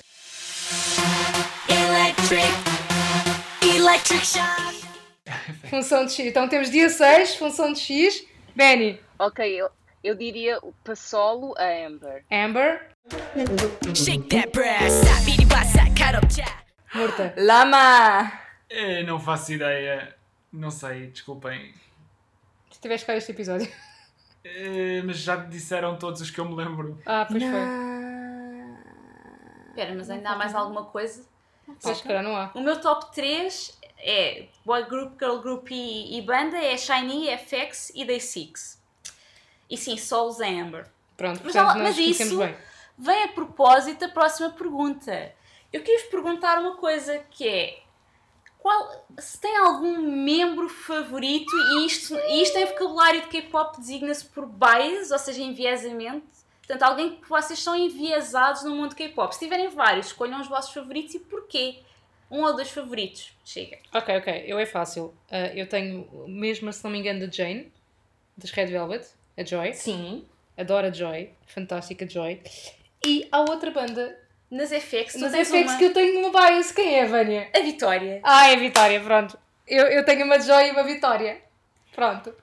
Electric, 1.69 2.47
electric 3.75 4.27
shock. 4.27 4.87
Função 5.71 6.05
de 6.05 6.13
X. 6.13 6.27
Então 6.27 6.49
temos 6.49 6.71
dia 6.71 6.91
6, 6.91 7.37
função 7.37 7.73
de 7.73 7.81
X. 7.81 8.27
Benny. 8.55 9.01
Ok, 9.19 9.45
eu, 9.59 9.71
eu 10.05 10.15
diria 10.15 10.59
para 10.85 10.95
solo 10.95 11.55
a 11.57 11.87
Amber. 11.87 12.25
Amber. 12.31 12.89
Shake 13.95 14.29
that 14.29 14.51
brass. 14.53 15.01
Murta. 16.95 17.35
Lama. 17.39 18.33
É, 18.69 19.03
não 19.03 19.19
faço 19.19 19.53
ideia. 19.53 20.15
Não 20.53 20.71
sei, 20.71 21.07
desculpem. 21.07 21.73
Se 22.79 22.83
tiveste 22.83 23.07
cá 23.07 23.17
este 23.17 23.33
episódio. 23.33 23.69
Eh, 24.45 25.03
mas 25.05 25.19
já 25.19 25.35
disseram 25.35 25.99
todos 25.99 26.21
os 26.23 26.31
que 26.31 26.39
eu 26.41 26.45
me 26.45 26.55
lembro. 26.55 26.97
Ah, 27.05 27.27
pois 27.29 27.43
foi. 27.43 27.51
Espera, 29.69 29.95
mas 29.95 30.09
ainda 30.09 30.31
há 30.31 30.37
mais 30.37 30.55
alguma 30.55 30.85
coisa? 30.85 31.27
Pois, 31.83 32.01
calhar 32.01 32.23
não 32.23 32.35
há. 32.37 32.51
O 32.55 32.61
meu 32.61 32.81
top 32.81 33.13
3 33.13 33.79
é 33.99 34.47
Boy 34.65 34.85
Group, 34.85 35.19
Girl 35.21 35.39
Group 35.39 35.69
e, 35.73 36.17
e 36.17 36.23
banda, 36.23 36.57
é 36.57 36.77
Shiny, 36.79 37.27
FX 37.37 37.91
e 37.97 38.05
Day 38.07 38.21
6. 38.21 38.81
E 39.69 39.77
sim, 39.77 39.97
Souls 39.99 40.41
Amber. 40.41 40.87
Pronto, 41.17 41.41
Mas, 41.45 41.53
portanto, 41.53 41.57
ela- 41.57 41.75
nós 41.75 41.97
mas 41.97 41.99
isso 41.99 42.39
bem. 42.39 42.57
vem 42.97 43.25
a 43.25 43.29
propósito 43.29 44.01
da 44.01 44.09
próxima 44.09 44.51
pergunta. 44.51 45.33
Eu 45.73 45.83
quis 45.83 46.05
perguntar 46.05 46.59
uma 46.61 46.77
coisa 46.77 47.19
que 47.33 47.47
é 47.47 47.81
qual, 48.69 49.07
se 49.19 49.41
tem 49.41 49.57
algum 49.57 49.97
membro 50.03 50.69
favorito 50.69 51.51
e 51.57 51.87
isto, 51.87 52.15
e 52.15 52.43
isto 52.43 52.59
em 52.59 52.67
vocabulário 52.67 53.23
de 53.23 53.29
K-pop 53.29 53.81
designa-se 53.81 54.27
por 54.27 54.45
bias, 54.45 55.11
ou 55.11 55.19
seja, 55.19 55.43
enviesamento. 55.43 56.27
Portanto, 56.59 56.83
alguém 56.83 57.17
que 57.17 57.27
vocês 57.27 57.59
são 57.59 57.75
enviesados 57.75 58.65
no 58.65 58.77
mundo 58.77 58.95
K-pop. 58.95 59.33
Se 59.33 59.41
tiverem 59.41 59.69
vários, 59.69 60.09
escolham 60.09 60.39
os 60.39 60.49
vossos 60.49 60.75
favoritos 60.75 61.15
e 61.15 61.19
porquê. 61.19 61.79
Um 62.31 62.43
ou 62.43 62.55
dois 62.55 62.69
favoritos. 62.71 63.33
Chega. 63.43 63.79
Ok, 63.91 64.15
ok. 64.19 64.45
Eu 64.47 64.59
é 64.59 64.67
fácil. 64.67 65.15
Ah, 65.31 65.47
eu 65.55 65.67
tenho, 65.67 66.07
mesmo 66.29 66.71
se 66.71 66.85
não 66.85 66.91
me 66.91 66.99
engano, 66.99 67.21
da 67.21 67.33
Jane, 67.33 67.73
das 68.37 68.51
Red 68.51 68.67
Velvet, 68.67 69.09
a 69.35 69.45
Joy. 69.45 69.73
Sim. 69.73 70.27
Adoro 70.59 70.89
a 70.89 70.91
Joy. 70.91 71.33
Fantástica 71.47 72.07
Joy. 72.07 72.43
E 73.03 73.27
há 73.33 73.41
outra 73.41 73.71
banda, 73.71 74.15
Nas 74.51 74.71
FX, 74.71 75.13
tu 75.13 75.21
nas 75.21 75.33
tens 75.33 75.49
FX 75.49 75.71
uma... 75.71 75.79
que 75.79 75.85
eu 75.85 75.93
tenho 75.93 76.21
uma 76.21 76.31
bias. 76.31 76.73
Quem 76.73 76.95
é, 76.95 77.07
Vânia? 77.07 77.51
A 77.55 77.61
Vitória. 77.61 78.21
Ah, 78.23 78.49
é 78.49 78.55
a 78.55 78.59
Vitória, 78.59 79.01
pronto. 79.01 79.39
Eu, 79.67 79.87
eu 79.87 80.05
tenho 80.05 80.25
uma 80.25 80.41
Joy 80.41 80.69
e 80.69 80.71
uma 80.71 80.85
Vitória. 80.85 81.41
Pronto. 81.95 82.35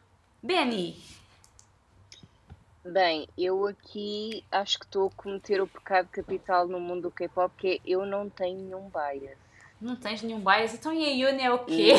Benny. 0.43 1.03
Bem, 2.85 3.27
eu 3.35 3.65
aqui 3.65 4.43
acho 4.51 4.77
que 4.77 4.85
estou 4.85 5.07
a 5.07 5.11
cometer 5.11 5.59
o 5.59 5.67
pecado 5.67 6.07
capital 6.11 6.67
no 6.67 6.79
mundo 6.79 7.03
do 7.03 7.11
K-pop, 7.11 7.51
que 7.57 7.67
é 7.67 7.79
eu 7.83 8.05
não 8.05 8.29
tenho 8.29 8.59
nenhum 8.59 8.91
bias. 8.91 9.37
Não 9.81 9.95
tens 9.95 10.21
nenhum 10.21 10.39
bias. 10.39 10.75
Então 10.75 10.93
e 10.93 11.03
a 11.03 11.09
Yuna 11.09 11.41
é 11.41 11.51
o 11.51 11.65
quê? 11.65 11.93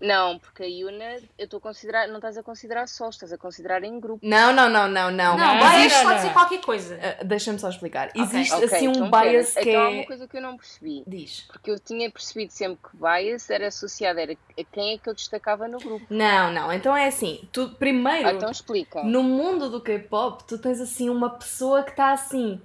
Não, 0.00 0.38
porque 0.38 0.62
a 0.62 0.66
Yuna, 0.66 1.16
eu 1.38 1.44
estou 1.44 1.58
a 1.58 1.60
considerar, 1.60 2.06
não 2.08 2.16
estás 2.16 2.36
a 2.36 2.42
considerar 2.42 2.86
só, 2.86 3.08
estás 3.08 3.32
a 3.32 3.38
considerar 3.38 3.82
em 3.82 3.98
grupo. 3.98 4.20
Não, 4.26 4.52
não, 4.52 4.68
não, 4.68 4.86
não, 4.86 5.10
não. 5.10 5.36
Não, 5.36 5.54
Não, 5.54 5.58
bias 5.58 5.92
não, 5.92 6.02
pode 6.02 6.20
ser 6.20 6.32
qualquer 6.32 6.60
coisa. 6.60 6.98
Ah, 7.02 7.24
Deixa-me 7.24 7.58
só 7.58 7.70
explicar. 7.70 8.08
Ok. 8.10 8.22
Existe 8.22 8.54
Ok, 8.54 8.64
assim 8.66 8.88
um 8.88 8.92
então 8.92 9.10
pera, 9.10 9.30
bias 9.30 9.54
que 9.54 9.60
então 9.70 9.82
há 9.82 9.90
é. 9.90 9.94
uma 9.94 10.06
coisa 10.06 10.28
que 10.28 10.36
eu 10.36 10.42
não 10.42 10.56
percebi. 10.56 11.02
Diz. 11.06 11.40
Porque 11.50 11.70
eu 11.70 11.78
tinha 11.78 12.10
percebido 12.10 12.50
sempre 12.52 12.78
que 12.90 12.96
bias 12.96 13.48
era 13.48 13.68
associado 13.68 14.20
era 14.20 14.32
a 14.32 14.64
quem 14.64 14.94
é 14.94 14.98
que 14.98 15.08
eu 15.08 15.14
destacava 15.14 15.66
no 15.66 15.78
grupo. 15.78 16.06
Não, 16.10 16.52
não. 16.52 16.70
Então 16.72 16.94
é 16.94 17.06
assim. 17.06 17.48
Tu 17.50 17.70
primeiro. 17.70 18.28
Ah, 18.28 18.32
então 18.32 18.50
explica. 18.50 19.02
No 19.02 19.22
mundo 19.22 19.70
do 19.70 19.80
K-pop, 19.80 20.44
tu 20.44 20.58
tens 20.58 20.80
assim 20.80 21.08
uma 21.08 21.30
pessoa 21.30 21.82
que 21.82 21.90
está 21.90 22.12
assim 22.12 22.60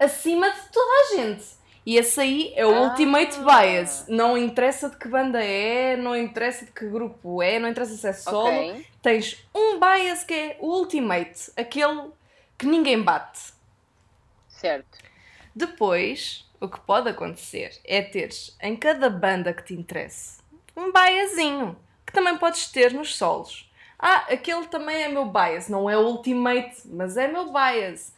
acima 0.00 0.50
de 0.50 0.60
toda 0.72 0.90
a 0.90 1.16
gente. 1.16 1.44
E 1.84 1.96
esse 1.96 2.20
aí 2.20 2.52
é 2.54 2.64
o 2.64 2.74
Ah. 2.74 2.80
ultimate 2.90 3.36
bias. 3.40 4.04
Não 4.08 4.38
interessa 4.38 4.88
de 4.88 4.96
que 4.96 5.08
banda 5.08 5.42
é, 5.42 5.96
não 5.96 6.16
interessa 6.16 6.64
de 6.64 6.70
que 6.72 6.86
grupo 6.86 7.42
é, 7.42 7.58
não 7.58 7.68
interessa 7.68 7.96
se 7.96 8.06
é 8.06 8.12
solo. 8.12 8.46
Ok. 8.48 8.86
Tens 9.02 9.44
um 9.54 9.80
bias 9.80 10.22
que 10.22 10.32
é 10.34 10.56
o 10.60 10.68
ultimate, 10.78 11.50
aquele 11.56 12.10
que 12.56 12.66
ninguém 12.66 13.02
bate. 13.02 13.52
Certo. 14.48 14.98
Depois, 15.54 16.48
o 16.60 16.68
que 16.68 16.78
pode 16.80 17.08
acontecer 17.08 17.72
é 17.84 18.00
teres 18.00 18.56
em 18.62 18.76
cada 18.76 19.10
banda 19.10 19.52
que 19.52 19.64
te 19.64 19.74
interesse 19.74 20.40
um 20.76 20.90
biasinho, 20.92 21.76
que 22.06 22.12
também 22.12 22.36
podes 22.38 22.68
ter 22.70 22.92
nos 22.94 23.14
solos. 23.16 23.68
Ah, 23.98 24.26
aquele 24.30 24.66
também 24.68 25.02
é 25.02 25.08
meu 25.08 25.26
bias, 25.26 25.68
não 25.68 25.88
é 25.90 25.96
o 25.98 26.06
ultimate, 26.06 26.76
mas 26.86 27.16
é 27.16 27.28
meu 27.28 27.52
bias. 27.52 28.12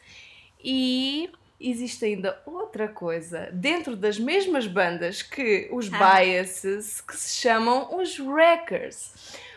E 0.62 1.30
existe 1.60 2.04
ainda 2.04 2.40
outra 2.44 2.88
coisa 2.88 3.48
dentro 3.52 3.96
das 3.96 4.18
mesmas 4.18 4.66
bandas 4.66 5.22
que 5.22 5.68
os 5.72 5.92
Ah. 5.92 5.98
biases 6.20 7.00
que 7.00 7.16
se 7.16 7.36
chamam 7.40 7.96
os 7.96 8.18
wreckers. 8.18 9.12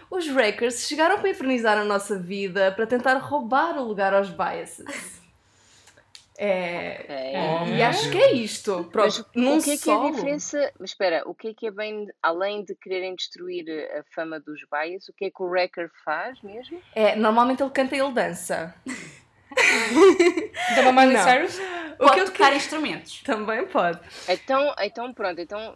Os 0.10 0.28
wreckers 0.30 0.88
chegaram 0.88 1.20
para 1.20 1.30
infernizar 1.30 1.78
a 1.78 1.84
nossa 1.84 2.18
vida 2.18 2.72
para 2.72 2.88
tentar 2.88 3.16
roubar 3.18 3.78
o 3.78 3.84
lugar 3.84 4.14
aos 4.14 4.30
biases. 4.30 5.18
É, 6.40 7.02
Ok. 7.04 7.74
Oh, 7.74 7.76
e 7.76 7.82
acho 7.82 8.12
que 8.12 8.18
é 8.20 8.32
isto. 8.34 8.84
Pronto, 8.92 9.26
Mas 9.34 9.44
num 9.44 9.58
o 9.58 9.64
que 9.64 9.72
é 9.72 9.78
que 9.78 9.90
é 9.90 9.94
a 9.96 10.12
diferença? 10.12 10.72
Mas 10.80 10.92
espera, 10.92 11.24
o 11.28 11.34
que 11.34 11.48
é 11.48 11.54
que 11.54 11.66
é 11.66 11.72
bem, 11.72 12.08
além 12.22 12.64
de 12.64 12.76
quererem 12.76 13.16
destruir 13.16 13.66
a 13.98 14.04
fama 14.14 14.40
dos 14.40 14.62
bias, 14.72 15.08
o 15.10 15.14
que 15.14 15.26
é 15.26 15.32
que 15.32 15.42
o 15.42 15.48
Wrecker 15.48 15.90
faz 16.06 16.40
mesmo? 16.44 16.80
É, 16.94 17.16
normalmente 17.16 17.64
ele 17.64 17.72
canta 17.72 17.96
e 17.96 18.00
ele 18.00 18.14
dança. 18.14 18.74
Miley 20.94 21.14
Não. 21.18 21.24
Cyrus? 21.24 21.60
O 22.00 22.04
Pode 22.04 22.14
que 22.14 22.20
eu 22.20 22.26
tocar 22.26 22.56
instrumentos. 22.56 23.22
Também 23.24 23.66
pode. 23.66 24.00
Então, 24.30 24.76
então 24.80 25.12
pronto, 25.14 25.42
então 25.42 25.74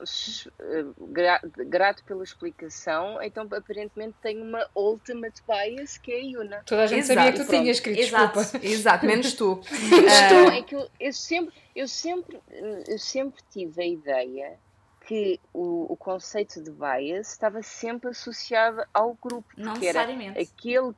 eh, 0.59 0.85
gra- 1.09 1.41
grato 1.67 2.03
pela 2.03 2.23
explicação, 2.23 3.19
então 3.23 3.47
aparentemente 3.51 4.15
tem 4.21 4.39
uma 4.39 4.63
ultimate 4.75 5.41
bias 5.47 5.97
que 5.97 6.11
é 6.11 6.17
a 6.17 6.19
Yuna. 6.19 6.61
Toda 6.63 6.83
a 6.83 6.85
gente 6.87 6.99
Exato, 6.99 7.17
sabia 7.19 7.31
que 7.31 7.39
tu 7.39 7.45
pronto. 7.47 7.59
tinhas 7.61 7.77
escrito, 7.77 7.99
Exato. 8.01 8.39
desculpa. 8.39 8.65
Exato, 8.67 9.05
menos 9.07 9.33
tu. 9.33 9.61
Então, 9.71 10.47
Ah, 10.49 10.55
é 10.57 10.61
que 10.61 10.75
eu, 10.75 10.87
eu 10.99 11.11
sempre, 11.13 11.55
eu 11.75 11.87
sempre, 11.87 12.39
eu 12.87 12.99
sempre 12.99 13.41
tive 13.51 13.81
a 13.81 13.87
ideia 13.87 14.59
que 15.07 15.39
o, 15.51 15.91
o 15.91 15.97
conceito 15.97 16.61
de 16.61 16.69
bias 16.69 17.31
estava 17.31 17.63
sempre 17.63 18.11
associado 18.11 18.83
ao 18.93 19.17
grupo, 19.19 19.47
Não 19.57 19.73
que 19.73 19.87
era 19.87 20.05
necessariamente. 20.05 20.39
aquele 20.39 20.93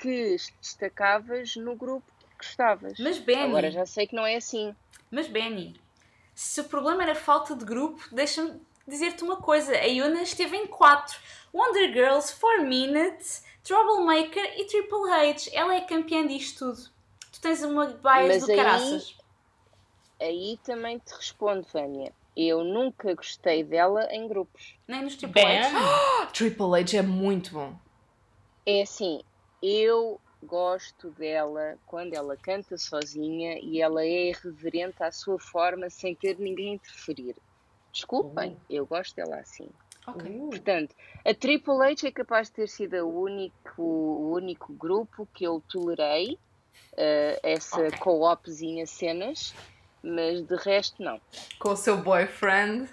que 0.00 0.36
destacavas 0.60 1.56
no 1.56 1.74
grupo 1.74 2.06
gostavas. 2.38 2.98
Mas 2.98 3.18
Benny, 3.18 3.42
Agora 3.42 3.70
já 3.70 3.84
sei 3.84 4.06
que 4.06 4.14
não 4.16 4.24
é 4.26 4.36
assim. 4.36 4.74
mas 5.10 5.26
Benny, 5.28 5.78
se 6.34 6.60
o 6.60 6.64
problema 6.64 7.02
era 7.02 7.14
falta 7.14 7.54
de 7.54 7.64
grupo, 7.64 8.02
deixa-me 8.12 8.60
dizer-te 8.86 9.22
uma 9.24 9.36
coisa. 9.36 9.72
A 9.72 9.84
Yuna 9.84 10.22
esteve 10.22 10.56
em 10.56 10.66
quatro. 10.66 11.18
Wonder 11.52 11.92
Girls, 11.92 12.34
4 12.38 12.64
Minutes, 12.66 13.44
Troublemaker 13.64 14.54
e 14.58 14.64
Triple 14.66 15.10
H. 15.10 15.50
Ela 15.52 15.74
é 15.74 15.80
campeã 15.80 16.26
disto 16.26 16.72
tudo. 16.72 16.90
Tu 17.32 17.40
tens 17.40 17.62
uma 17.62 17.86
bias 17.86 17.98
Mas 18.02 18.44
do 18.46 18.50
aí- 18.50 18.56
caraças. 18.56 19.16
Aí 20.20 20.58
também 20.64 20.98
te 20.98 21.14
respondo, 21.14 21.66
Vânia. 21.72 22.12
Eu 22.36 22.62
nunca 22.64 23.14
gostei 23.14 23.64
dela 23.64 24.06
em 24.12 24.28
grupos. 24.28 24.74
Nem 24.86 25.02
nos 25.02 25.16
Triple 25.16 25.42
H. 25.42 25.70
Bam. 25.70 26.26
Triple 26.32 26.80
H 26.80 26.98
é 26.98 27.02
muito 27.02 27.52
bom. 27.52 27.74
É 28.66 28.82
assim, 28.82 29.22
eu 29.62 30.20
gosto 30.48 31.10
dela 31.10 31.78
quando 31.86 32.14
ela 32.14 32.36
canta 32.36 32.76
sozinha 32.78 33.58
e 33.62 33.80
ela 33.80 34.02
é 34.02 34.30
irreverente 34.30 35.02
à 35.02 35.12
sua 35.12 35.38
forma 35.38 35.90
sem 35.90 36.14
ter 36.16 36.38
ninguém 36.38 36.72
a 36.72 36.74
interferir. 36.76 37.36
Desculpem, 37.92 38.56
eu 38.68 38.86
gosto 38.86 39.14
dela 39.14 39.36
assim. 39.36 39.68
Ok. 40.06 40.38
Portanto, 40.50 40.94
a 41.24 41.34
Triple 41.34 41.82
H 41.82 42.08
é 42.08 42.10
capaz 42.12 42.48
de 42.48 42.54
ter 42.54 42.68
sido 42.68 42.96
o 43.06 43.22
único, 43.22 43.82
o 43.82 44.32
único 44.32 44.72
grupo 44.72 45.28
que 45.34 45.44
eu 45.44 45.62
tolerei, 45.68 46.38
eh, 46.96 47.38
essa 47.42 47.90
co-opzinha 47.98 48.86
cenas, 48.86 49.54
mas 50.02 50.42
de 50.42 50.56
resto 50.56 51.02
não. 51.02 51.20
Com 51.58 51.70
o 51.70 51.76
seu 51.76 51.98
boyfriend. 51.98 52.88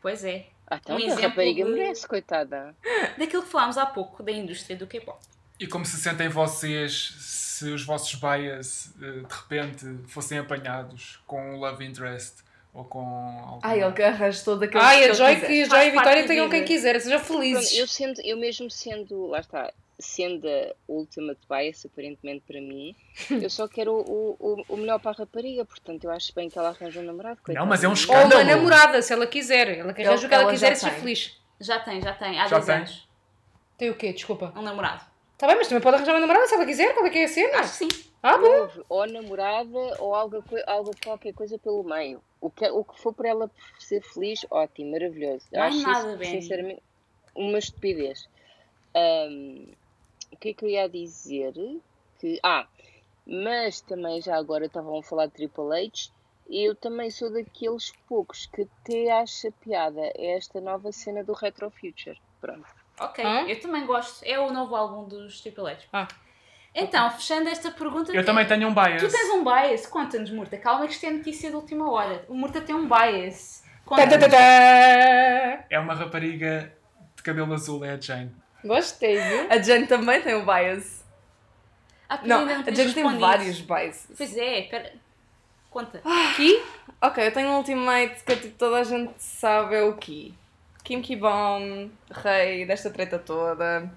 Pois 0.00 0.24
é. 0.24 0.48
Ah, 0.66 0.80
então 0.82 0.96
Um 0.96 0.98
a 0.98 1.02
exemplo 1.02 1.28
rapariga 1.28 1.64
de- 1.64 1.70
merece, 1.70 2.08
coitada. 2.08 2.74
Daquilo 3.18 3.42
que 3.42 3.48
falámos 3.48 3.76
há 3.78 3.86
pouco, 3.86 4.22
da 4.22 4.32
indústria 4.32 4.76
do 4.76 4.86
K-pop. 4.86 5.20
E 5.62 5.66
como 5.68 5.86
se 5.86 5.96
sentem 5.96 6.28
vocês 6.28 7.14
se 7.18 7.70
os 7.70 7.84
vossos 7.84 8.16
bias 8.16 8.92
eh, 9.00 9.20
de 9.20 9.32
repente 9.32 10.08
fossem 10.08 10.36
apanhados 10.36 11.22
com 11.24 11.54
um 11.54 11.56
love 11.56 11.84
interest 11.86 12.42
ou 12.74 12.84
com 12.84 12.98
algum... 13.46 13.60
Ai, 13.62 13.80
ele 13.80 13.92
que 13.92 14.02
arranja 14.02 14.42
todo 14.44 14.64
aquele 14.64 14.82
Ai, 14.82 15.04
a 15.04 15.12
Joy, 15.12 15.36
que 15.36 15.62
a 15.62 15.68
Joy 15.68 15.78
e 15.78 15.88
a 15.88 15.92
Vitória 15.92 16.26
tenham 16.26 16.50
quem 16.50 16.64
quiser, 16.64 17.00
sejam 17.00 17.20
felizes. 17.20 17.78
eu, 17.78 17.86
sendo, 17.86 18.20
eu 18.22 18.36
mesmo 18.36 18.68
sendo, 18.68 19.28
lá 19.28 19.38
está, 19.38 19.72
sendo 20.00 20.48
a 20.48 20.74
ultimate 20.88 21.38
bias, 21.48 21.86
aparentemente 21.86 22.42
para 22.44 22.60
mim, 22.60 22.96
eu 23.30 23.48
só 23.48 23.68
quero 23.68 23.92
o, 23.92 24.36
o, 24.40 24.64
o 24.68 24.76
melhor 24.76 24.98
para 24.98 25.12
a 25.12 25.14
rapariga, 25.14 25.64
portanto 25.64 26.02
eu 26.02 26.10
acho 26.10 26.34
bem 26.34 26.50
que 26.50 26.58
ela 26.58 26.70
arranja 26.70 26.98
um 26.98 27.04
namorado. 27.04 27.38
Não, 27.46 27.66
mas 27.66 27.84
é 27.84 27.88
um 27.88 27.92
coitadinha. 27.94 28.18
Ou 28.18 28.24
uma 28.24 28.34
escândalo. 28.34 28.56
namorada, 28.56 29.00
se 29.00 29.12
ela 29.12 29.28
quiser. 29.28 29.78
Ela 29.78 29.92
arranja 29.92 30.26
o 30.26 30.28
que 30.28 30.34
ela 30.34 30.42
ela 30.42 30.52
quiser 30.52 30.72
e 30.72 30.76
seja 30.76 30.92
feliz. 30.92 31.40
Já 31.60 31.78
tem, 31.78 32.02
já 32.02 32.12
tem. 32.14 32.40
Há 32.40 32.48
Já 32.48 32.56
10 32.56 32.66
tem? 32.66 32.74
anos. 32.74 33.08
Tem 33.78 33.90
o 33.90 33.94
quê? 33.94 34.12
Desculpa. 34.12 34.52
Um 34.56 34.62
namorado. 34.62 35.11
Tá 35.42 35.48
bem, 35.48 35.56
mas 35.56 35.66
também 35.66 35.82
pode 35.82 35.96
arranjar 35.96 36.12
uma 36.12 36.20
namorada 36.20 36.46
se 36.46 36.54
ela 36.54 36.64
quiser. 36.64 36.94
Qual 36.94 37.04
é 37.04 37.10
que 37.10 37.18
é 37.18 37.24
a 37.24 37.28
cena? 37.28 37.58
Acho 37.58 37.72
que 37.76 37.78
sim. 37.78 38.04
Ah, 38.22 38.38
bom. 38.38 38.84
Ou 38.88 39.06
namorada 39.08 39.76
ou 39.98 40.14
algo, 40.14 40.44
algo 40.68 40.92
qualquer 41.02 41.34
coisa 41.34 41.58
pelo 41.58 41.82
meio. 41.82 42.22
O 42.40 42.48
que, 42.48 42.64
o 42.70 42.84
que 42.84 43.00
for 43.00 43.12
para 43.12 43.30
ela 43.30 43.50
ser 43.76 44.00
feliz, 44.02 44.46
ótimo, 44.48 44.92
maravilhoso. 44.92 45.44
Não 45.50 45.62
Acho 45.64 45.82
nada, 45.82 45.98
isso, 45.98 46.18
Benny. 46.18 46.42
sinceramente, 46.42 46.82
uma 47.34 47.58
estupidez. 47.58 48.28
Ahm, 48.94 49.72
o 50.30 50.36
que 50.36 50.50
é 50.50 50.54
que 50.54 50.64
eu 50.64 50.68
ia 50.68 50.88
dizer? 50.88 51.54
Que, 52.20 52.38
ah, 52.44 52.68
mas 53.26 53.80
também 53.80 54.22
já 54.22 54.36
agora 54.36 54.66
estavam 54.66 54.96
a 54.96 55.02
falar 55.02 55.26
de 55.26 55.32
Triple 55.32 55.76
H. 55.76 56.12
Eu 56.48 56.76
também 56.76 57.10
sou 57.10 57.32
daqueles 57.32 57.90
poucos 58.06 58.46
que 58.46 58.62
até 58.62 59.10
acha 59.10 59.50
piada 59.50 60.02
esta 60.14 60.60
nova 60.60 60.92
cena 60.92 61.24
do 61.24 61.32
Retro 61.32 61.68
Future. 61.68 62.20
Pronto. 62.40 62.81
Ok, 63.00 63.24
Hã? 63.24 63.46
eu 63.48 63.60
também 63.60 63.84
gosto. 63.86 64.22
É 64.24 64.38
o 64.38 64.50
novo 64.52 64.74
álbum 64.76 65.04
dos 65.08 65.40
Triple 65.40 65.66
H. 65.70 65.78
Ah. 65.92 66.08
Então, 66.74 67.10
fechando 67.10 67.48
esta 67.48 67.70
pergunta. 67.70 68.12
Eu 68.12 68.24
também 68.24 68.46
tenho 68.46 68.68
um 68.68 68.74
bias. 68.74 69.02
Tu 69.02 69.08
tens 69.10 69.30
um 69.30 69.44
bias? 69.44 69.86
Conta-nos, 69.86 70.30
Murta. 70.30 70.56
Calma 70.56 70.86
que 70.86 70.92
isto 70.92 71.04
é 71.04 71.10
notícia 71.10 71.50
de 71.50 71.56
última 71.56 71.90
hora. 71.90 72.24
O 72.28 72.34
Murta 72.34 72.60
tem 72.60 72.74
um 72.74 72.88
bias. 72.88 73.62
Tá, 73.88 74.06
tá, 74.06 74.28
tá. 74.28 74.36
É 75.68 75.78
uma 75.78 75.94
rapariga 75.94 76.72
de 77.16 77.22
cabelo 77.22 77.52
azul, 77.52 77.84
é 77.84 77.90
a 77.92 78.00
Jane. 78.00 78.34
Gostei, 78.64 79.20
viu? 79.20 79.46
A 79.50 79.58
Jane 79.60 79.86
também 79.86 80.22
tem 80.22 80.34
o 80.34 80.46
bias. 80.46 81.04
Ah, 82.08 82.20
Não, 82.24 82.40
ainda 82.40 82.52
a 82.54 82.56
Jane 82.56 82.74
tem 82.74 82.84
respondido. 82.86 83.20
vários 83.20 83.60
biases. 83.60 84.08
Pois 84.16 84.36
é, 84.36 84.60
espera. 84.60 84.92
Conta. 85.70 86.02
Ki? 86.36 86.62
Ok, 87.00 87.26
eu 87.26 87.32
tenho 87.32 87.48
um 87.48 87.56
ultimate 87.56 88.22
que 88.24 88.36
tipo, 88.36 88.56
toda 88.56 88.78
a 88.78 88.84
gente 88.84 89.12
sabe 89.18 89.74
é 89.74 89.82
o 89.82 89.94
Ki. 89.96 90.34
Kim 90.84 91.00
Ki-bom, 91.00 91.90
rei 92.10 92.66
desta 92.66 92.90
treta 92.90 93.18
toda. 93.18 93.90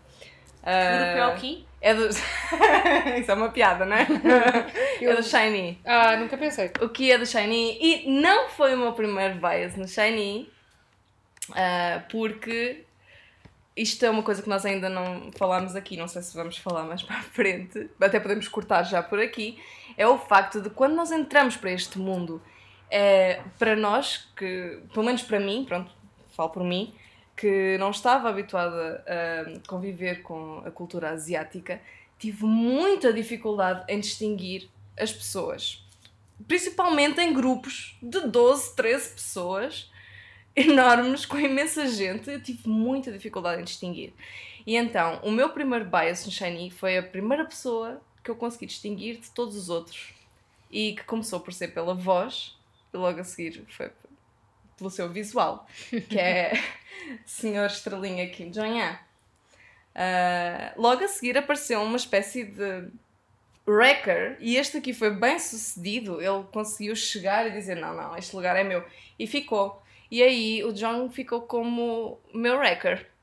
Que 0.64 0.70
grupo 0.72 1.18
é 1.20 1.28
o 1.28 1.32
Ah, 1.32 1.36
Ki? 1.36 1.68
É 1.82 1.94
do... 1.94 2.08
Isso 3.20 3.32
é 3.32 3.34
uma 3.34 3.50
piada, 3.50 3.86
não 3.86 3.96
é? 3.96 4.08
É 5.02 5.16
do 5.16 5.22
Shiny. 5.24 5.80
Ah, 5.86 6.16
nunca 6.18 6.38
pensei. 6.38 6.72
O 6.82 6.90
Ki 6.90 7.12
é 7.12 7.18
do 7.18 7.26
Shiny. 7.26 7.78
E 7.80 8.10
não 8.20 8.50
foi 8.50 8.74
o 8.74 8.78
meu 8.78 8.94
primeiro 8.94 9.36
bias 9.36 9.76
no 9.76 9.88
Shiny. 9.88 10.50
ah, 11.56 12.02
porque 12.12 12.84
isto 13.76 14.04
é 14.06 14.10
uma 14.10 14.24
coisa 14.24 14.42
que 14.42 14.50
nós 14.50 14.66
ainda 14.66 14.90
não 14.90 15.32
falámos 15.38 15.76
aqui. 15.76 15.98
Não 15.98 16.08
sei 16.08 16.22
se 16.24 16.36
vamos 16.36 16.58
falar 16.58 16.84
mais 16.84 17.04
para 17.04 17.18
a 17.18 17.22
frente. 17.24 17.90
Até 18.02 18.20
podemos 18.20 18.48
cortar 18.48 18.84
já 18.84 19.04
por 19.04 19.20
aqui. 19.20 19.60
É 19.98 20.08
o 20.08 20.18
facto 20.18 20.62
de 20.62 20.70
quando 20.72 20.96
nós 20.96 21.12
entramos 21.12 21.56
para 21.58 21.72
este 21.72 22.00
mundo, 22.00 22.42
é, 22.90 23.42
para 23.60 23.76
nós, 23.76 24.28
que, 24.36 24.80
pelo 24.94 25.06
menos 25.06 25.22
para 25.22 25.40
mim, 25.40 25.64
pronto, 25.68 25.92
falo 26.36 26.50
por 26.50 26.64
mim, 26.64 26.94
que 27.36 27.78
não 27.78 27.92
estava 27.92 28.30
habituada 28.30 29.04
a 29.08 29.68
conviver 29.68 30.22
com 30.22 30.62
a 30.66 30.72
cultura 30.72 31.10
asiática, 31.10 31.82
tive 32.18 32.46
muita 32.46 33.12
dificuldade 33.12 33.84
em 33.88 34.00
distinguir 34.00 34.70
as 34.98 35.12
pessoas. 35.12 35.84
Principalmente 36.48 37.20
em 37.20 37.34
grupos 37.34 37.98
de 38.02 38.22
12, 38.22 38.76
13 38.76 39.10
pessoas 39.12 39.92
enormes, 40.56 41.26
com 41.26 41.38
imensa 41.38 41.88
gente, 41.88 42.30
eu 42.30 42.42
tive 42.42 42.68
muita 42.70 43.12
dificuldade 43.12 43.62
em 43.62 43.66
distinguir. 43.66 44.14
E 44.66 44.76
então, 44.76 45.20
o 45.22 45.32
meu 45.32 45.50
primeiro 45.50 45.86
bias 45.86 46.26
no 46.26 46.32
Shiny 46.32 46.72
foi 46.72 46.98
a 46.98 47.04
primeira 47.04 47.46
pessoa 47.46 48.02
que 48.24 48.32
eu 48.32 48.36
consegui 48.36 48.66
distinguir 48.66 49.20
de 49.20 49.30
todos 49.30 49.56
os 49.56 49.70
outros. 49.70 50.14
E 50.72 50.94
que 50.94 51.04
começou 51.04 51.40
por 51.40 51.54
ser 51.54 51.70
pela 51.70 51.94
voz, 51.94 52.58
e 52.94 52.98
logo 52.98 53.20
a 53.20 53.24
seguir 53.24 53.64
foi 53.70 53.92
pelo 54.78 54.90
seu 54.90 55.10
visual, 55.10 55.68
que 56.10 56.20
é 56.20 56.54
Senhor 57.26 57.68
Estrelinha 57.68 58.30
Kim 58.30 58.52
Jong-un. 58.52 58.96
Ah, 59.96 60.74
logo 60.76 61.04
a 61.04 61.08
seguir 61.08 61.38
apareceu 61.38 61.82
uma 61.82 61.96
espécie 61.96 62.44
de 62.44 62.90
wrecker 63.66 64.38
e 64.40 64.58
este 64.58 64.78
aqui 64.78 64.94
foi 64.94 65.12
bem 65.12 65.40
sucedido. 65.40 66.22
Ele 66.22 66.44
conseguiu 66.52 66.96
chegar 66.96 67.48
e 67.48 67.52
dizer: 67.52 67.76
Não, 67.76 67.96
não, 67.96 68.18
este 68.18 68.36
lugar 68.36 68.56
é 68.56 68.64
meu. 68.64 68.84
E 69.18 69.26
ficou. 69.26 69.82
E 70.12 70.22
aí 70.22 70.64
o 70.64 70.72
John 70.74 71.10
ficou 71.10 71.42
como 71.44 72.20
meu 72.34 72.58
wrecker. 72.58 73.08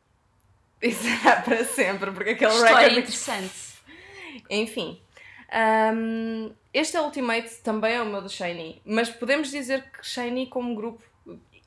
E 0.85 0.91
será 0.91 1.41
para 1.43 1.65
sempre, 1.65 2.11
porque 2.11 2.31
aquele 2.31 2.51
História 2.51 2.75
wrecker. 2.75 2.99
interessante. 2.99 3.55
Enfim. 4.51 5.01
Ahm, 5.49 6.51
este 6.75 6.97
é 6.97 7.01
Ultimate, 7.01 7.55
também 7.63 7.95
é 7.95 8.03
o 8.03 8.07
meu 8.07 8.21
do 8.21 8.29
Shiny, 8.29 8.83
mas 8.85 9.09
podemos 9.09 9.49
dizer 9.49 9.85
que 9.93 10.05
Shiny 10.05 10.49
como 10.49 10.75
grupo, 10.75 11.01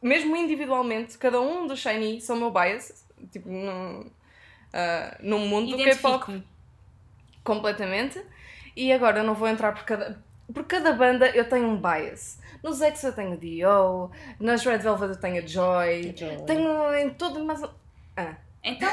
mesmo 0.02 0.36
individualmente, 0.36 1.18
cada 1.18 1.40
um 1.42 1.68
dos 1.68 1.80
Shiny 1.80 2.22
são 2.22 2.36
o 2.36 2.40
meu 2.40 2.52
bias, 2.52 3.06
tipo, 3.32 3.50
no, 3.50 4.12
ah, 4.74 5.18
no 5.22 5.40
mundo 5.40 5.76
do 5.76 5.84
K-pop 5.84 6.44
completamente. 7.44 8.22
E 8.76 8.92
agora 8.92 9.20
eu 9.20 9.24
não 9.24 9.34
vou 9.34 9.48
entrar 9.48 9.74
por 9.74 9.84
cada. 9.84 10.24
Por 10.54 10.64
cada 10.66 10.94
banda 10.94 11.28
eu 11.30 11.48
tenho 11.50 11.68
um 11.68 11.78
bias. 11.82 12.40
Nos 12.62 12.82
X 12.82 13.04
eu 13.04 13.14
tenho 13.14 13.38
Dio, 13.38 14.12
nas 14.40 14.64
Red 14.64 14.80
Velvet 14.80 15.12
eu 15.12 15.20
tenho 15.20 15.44
a 15.44 15.46
Joy, 15.46 16.14
Joy. 16.16 16.46
tenho 16.46 16.94
em 16.96 17.10
todo, 17.12 17.44
mas. 17.44 17.64
Ah, 18.18 18.36
Então, 18.64 18.92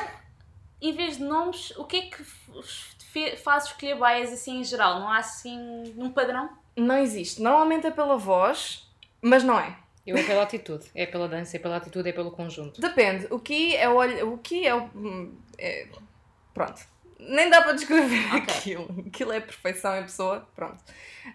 em 0.81 0.93
vez 0.93 1.19
de 1.19 1.25
nomes, 1.25 1.73
o 1.77 1.85
que 1.85 1.97
é 1.97 2.03
que 2.03 3.37
faz 3.37 3.65
escolher 3.65 3.97
bias 3.97 4.33
assim 4.33 4.61
em 4.61 4.65
geral? 4.65 5.01
Não 5.01 5.09
há 5.09 5.19
assim 5.19 5.59
um 5.97 6.11
padrão? 6.11 6.49
não 6.77 6.97
existe. 6.99 7.43
Normalmente 7.43 7.87
é 7.87 7.91
pela 7.91 8.17
voz, 8.17 8.89
mas 9.21 9.45
não 9.45 9.59
é. 9.59 9.77
Eu 10.07 10.17
é 10.17 10.23
pela 10.25 10.43
atitude. 10.43 10.87
É 10.95 11.07
pela 11.07 11.29
dança, 11.29 11.57
é 11.57 11.61
pela 11.61 11.77
atitude, 11.77 12.09
é 12.09 12.13
pelo 12.13 12.31
conjunto. 12.31 12.81
Depende. 12.81 13.27
O 13.31 13.39
que 13.39 13.77
é 13.77 13.89
o 13.89 13.95
olho. 13.95 14.33
O 14.33 14.39
que 14.39 14.67
é 14.67 14.75
o. 14.75 14.91
hum, 14.95 15.37
é- 15.59 15.87
pronto. 16.53 16.81
Nem 17.19 17.49
dá 17.49 17.63
para 17.63 17.73
descrever 17.73 18.25
aquilo. 18.35 19.05
Aquilo 19.07 19.33
é 19.33 19.41
perfeição 19.41 19.97
em 19.97 20.03
pessoa. 20.03 20.47
Pronto. 20.57 20.83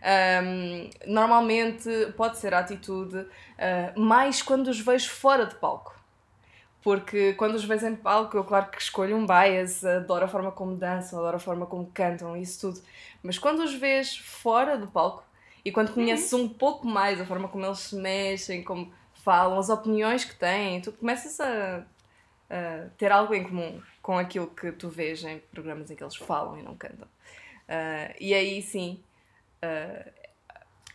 Ahm, 0.04 0.90
normalmente 1.06 1.90
pode 2.18 2.38
ser 2.38 2.54
a 2.54 2.60
atitude, 2.60 3.26
ah, 3.58 3.94
mais 3.96 4.42
quando 4.42 4.68
os 4.68 4.80
vejo 4.82 5.10
fora 5.10 5.46
de 5.46 5.56
palco. 5.56 5.96
Porque 6.82 7.34
quando 7.34 7.56
os 7.56 7.64
vejo 7.64 7.86
em 7.88 7.96
palco, 7.96 8.38
eu 8.38 8.44
claro 8.44 8.70
que 8.70 8.82
escolho 8.82 9.16
um 9.16 9.26
bias, 9.26 9.84
adoro 9.84 10.26
a 10.26 10.28
forma 10.28 10.52
como 10.52 10.76
dançam, 10.76 11.20
adoro 11.20 11.38
a 11.38 11.40
forma 11.40 11.66
como 11.66 11.90
cantam, 11.94 12.36
isso 12.36 12.60
tudo. 12.62 12.82
Mas 13.24 13.38
quando 13.38 13.60
os 13.60 13.74
vês 13.74 14.18
fora 14.18 14.78
do 14.78 14.88
palco 14.88 15.24
e 15.66 15.72
quando 15.72 15.94
conheces 15.94 16.32
um 16.34 16.48
pouco 16.48 16.88
mais 16.88 17.20
a 17.20 17.26
forma 17.26 17.48
como 17.48 17.66
eles 17.66 17.80
se 17.80 17.96
mexem, 17.96 18.64
como 18.64 18.94
falam, 19.24 19.58
as 19.60 19.70
opiniões 19.70 20.24
que 20.24 20.36
têm, 20.36 20.80
tu 20.82 20.92
começas 20.94 21.40
a, 21.40 21.84
a 22.50 22.88
ter 22.98 23.12
algo 23.12 23.34
em 23.34 23.44
comum 23.44 23.82
com 24.02 24.18
aquilo 24.18 24.48
que 24.48 24.72
tu 24.72 24.90
vês 24.90 25.24
em 25.24 25.40
programas 25.52 25.92
em 25.92 25.96
que 25.96 26.04
eles 26.04 26.16
falam 26.16 26.58
e 26.58 26.62
não 26.64 26.76
cantam. 26.76 27.08
Ah, 27.68 28.14
e 28.20 28.34
aí 28.34 28.62
sim 28.62 29.04
ah, 29.62 30.06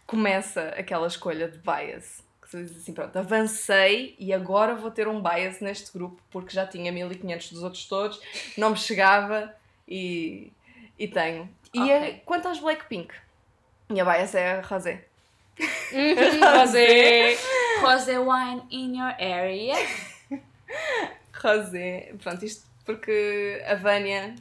começa 0.07 0.69
aquela 0.79 1.07
escolha 1.07 1.49
de 1.49 1.59
bias. 1.59 2.23
Que 2.41 2.51
tu 2.51 2.57
dizes 2.59 2.79
assim, 2.79 2.93
pronto, 2.93 3.17
avancei 3.19 4.17
e 4.19 4.33
agora 4.33 4.75
vou 4.75 4.91
ter 4.91 5.07
um 5.09 5.23
bias 5.23 5.61
neste 5.61 5.93
grupo 5.93 6.21
porque 6.31 6.55
já 6.55 6.67
tinha 6.67 6.91
1500 6.91 7.53
dos 7.53 7.63
outros 7.63 7.87
todos, 7.87 8.21
não 8.57 8.71
me 8.71 8.77
chegava 8.77 9.55
e, 9.87 10.53
e 10.99 11.07
tenho. 11.09 11.49
E 11.75 11.81
Ok. 11.81 11.91
é- 11.93 12.13
quanto 12.25 12.49
às 12.49 12.59
Blackpink, 12.59 13.15
minha 13.93 14.05
bias 14.05 14.35
é 14.35 14.59
a 14.59 14.61
Rosé. 14.67 15.05
Rosé! 16.59 17.37
Rosé 17.83 18.19
wine 18.19 18.63
in 18.71 18.97
your 18.99 19.15
area. 19.19 19.75
Rosé, 21.33 22.15
pronto, 22.23 22.45
isto 22.45 22.67
porque 22.85 23.63
a 23.67 23.75
Vânia 23.75 24.35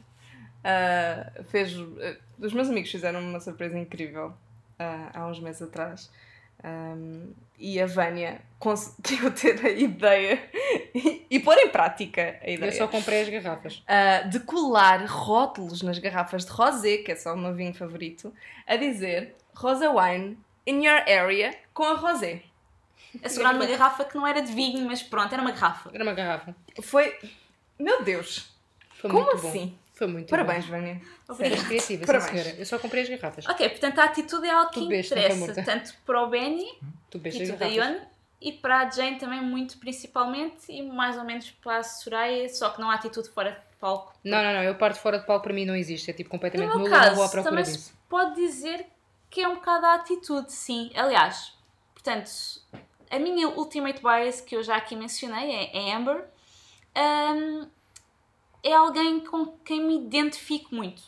ah, 0.64 1.30
fez. 1.50 1.74
ah, 1.76 2.16
os 2.40 2.52
meus 2.52 2.68
amigos 2.68 2.90
fizeram 2.90 3.20
uma 3.20 3.38
surpresa 3.38 3.78
incrível 3.78 4.32
ah, 4.78 5.10
há 5.14 5.26
uns 5.26 5.38
meses 5.38 5.62
atrás. 5.62 6.10
Ahm, 6.64 7.32
e 7.58 7.80
a 7.80 7.86
Vânia 7.86 8.40
conseguiu 8.58 9.30
ter 9.34 9.64
a 9.64 9.70
ideia 9.70 10.40
e, 10.94 11.26
e 11.28 11.40
pôr 11.40 11.56
em 11.58 11.68
prática 11.68 12.38
a 12.40 12.48
ideia 12.50 12.70
Eu 12.70 12.72
só 12.72 12.86
comprei 12.88 13.22
as 13.22 13.28
garrafas. 13.28 13.82
ah, 13.86 14.22
de 14.22 14.40
colar 14.40 15.04
rótulos 15.06 15.82
nas 15.82 15.98
garrafas 15.98 16.44
de 16.44 16.52
rosé, 16.52 16.98
que 16.98 17.12
é 17.12 17.16
só 17.16 17.34
o 17.34 17.36
meu 17.36 17.52
vinho 17.52 17.74
favorito, 17.74 18.32
a 18.66 18.76
dizer 18.76 19.34
Rosé 19.54 19.88
Wine 19.88 20.38
in 20.66 20.84
your 20.84 21.02
area 21.08 21.54
com 21.74 21.84
a 21.84 21.94
rosé. 21.94 22.42
A 23.22 23.28
segurar 23.28 23.52
numa 23.52 23.66
garrafa 23.66 24.04
que 24.04 24.14
não 24.16 24.26
era 24.26 24.40
de 24.40 24.52
vinho, 24.52 24.86
mas 24.86 25.02
pronto, 25.02 25.32
era 25.32 25.42
uma 25.42 25.50
garrafa. 25.52 25.90
Era 25.92 26.02
uma 26.02 26.14
garrafa. 26.14 26.54
Foi. 26.82 27.14
Meu 27.78 28.02
Deus! 28.02 28.50
Foi 29.00 29.10
Como 29.10 29.24
muito 29.24 29.46
assim? 29.46 29.66
bom. 29.66 29.74
Foi 29.92 30.06
muito 30.06 30.28
Parabéns, 30.30 30.64
bom. 30.64 30.72
Vânia. 30.72 31.00
Eras 31.38 31.62
criativa, 31.64 31.80
sim 31.80 31.98
Parabéns. 32.06 32.30
senhora. 32.42 32.58
Eu 32.60 32.66
só 32.66 32.78
comprei 32.78 33.02
as 33.02 33.08
garrafas. 33.08 33.46
Ok, 33.46 33.68
portanto 33.68 33.98
a 33.98 34.04
atitude 34.04 34.46
é 34.46 34.50
algo 34.50 34.70
que 34.70 34.80
não 34.80 34.92
interessa, 34.92 35.62
tanto 35.62 35.94
para 36.06 36.22
o 36.22 36.28
Benny, 36.28 36.66
Tu 37.10 37.20
e 37.22 37.42
as 37.42 37.58
da. 37.58 37.66
Ione, 37.66 38.00
e 38.40 38.52
para 38.52 38.78
a 38.80 38.90
Jane 38.90 39.18
também 39.18 39.40
muito 39.42 39.78
principalmente, 39.78 40.70
e 40.70 40.82
mais 40.82 41.16
ou 41.16 41.24
menos 41.24 41.50
para 41.50 41.78
a 41.78 41.82
Soraya, 41.82 42.48
só 42.48 42.70
que 42.70 42.80
não 42.80 42.90
há 42.90 42.94
atitude 42.94 43.28
fora 43.28 43.52
de 43.52 43.76
palco. 43.78 44.14
Não, 44.24 44.42
não, 44.42 44.52
não. 44.54 44.62
Eu 44.62 44.74
parto 44.76 44.98
fora 44.98 45.18
de 45.18 45.26
palco 45.26 45.44
para 45.44 45.52
mim 45.52 45.64
não 45.64 45.76
existe. 45.76 46.10
É 46.10 46.14
tipo 46.14 46.30
completamente 46.30 46.68
No 46.70 46.80
meu. 46.80 46.84
Não 46.84 46.90
vou 46.90 46.96
à 46.98 47.00
caso, 47.00 47.30
procura 47.30 47.42
também 47.42 47.64
disso. 47.64 47.78
se 47.78 47.92
pode 48.08 48.34
dizer 48.36 48.86
que 49.32 49.40
é 49.40 49.48
um 49.48 49.54
bocado 49.54 49.86
a 49.86 49.94
atitude, 49.94 50.52
sim. 50.52 50.90
Aliás, 50.94 51.56
portanto, 51.94 52.30
a 53.10 53.18
minha 53.18 53.48
ultimate 53.48 54.02
bias, 54.02 54.42
que 54.42 54.54
eu 54.54 54.62
já 54.62 54.76
aqui 54.76 54.94
mencionei, 54.94 55.50
é, 55.50 55.88
é 55.88 55.94
Amber, 55.94 56.30
hum, 56.94 57.66
é 58.62 58.74
alguém 58.74 59.20
com 59.24 59.46
quem 59.64 59.82
me 59.82 59.96
identifico 59.96 60.74
muito. 60.74 61.02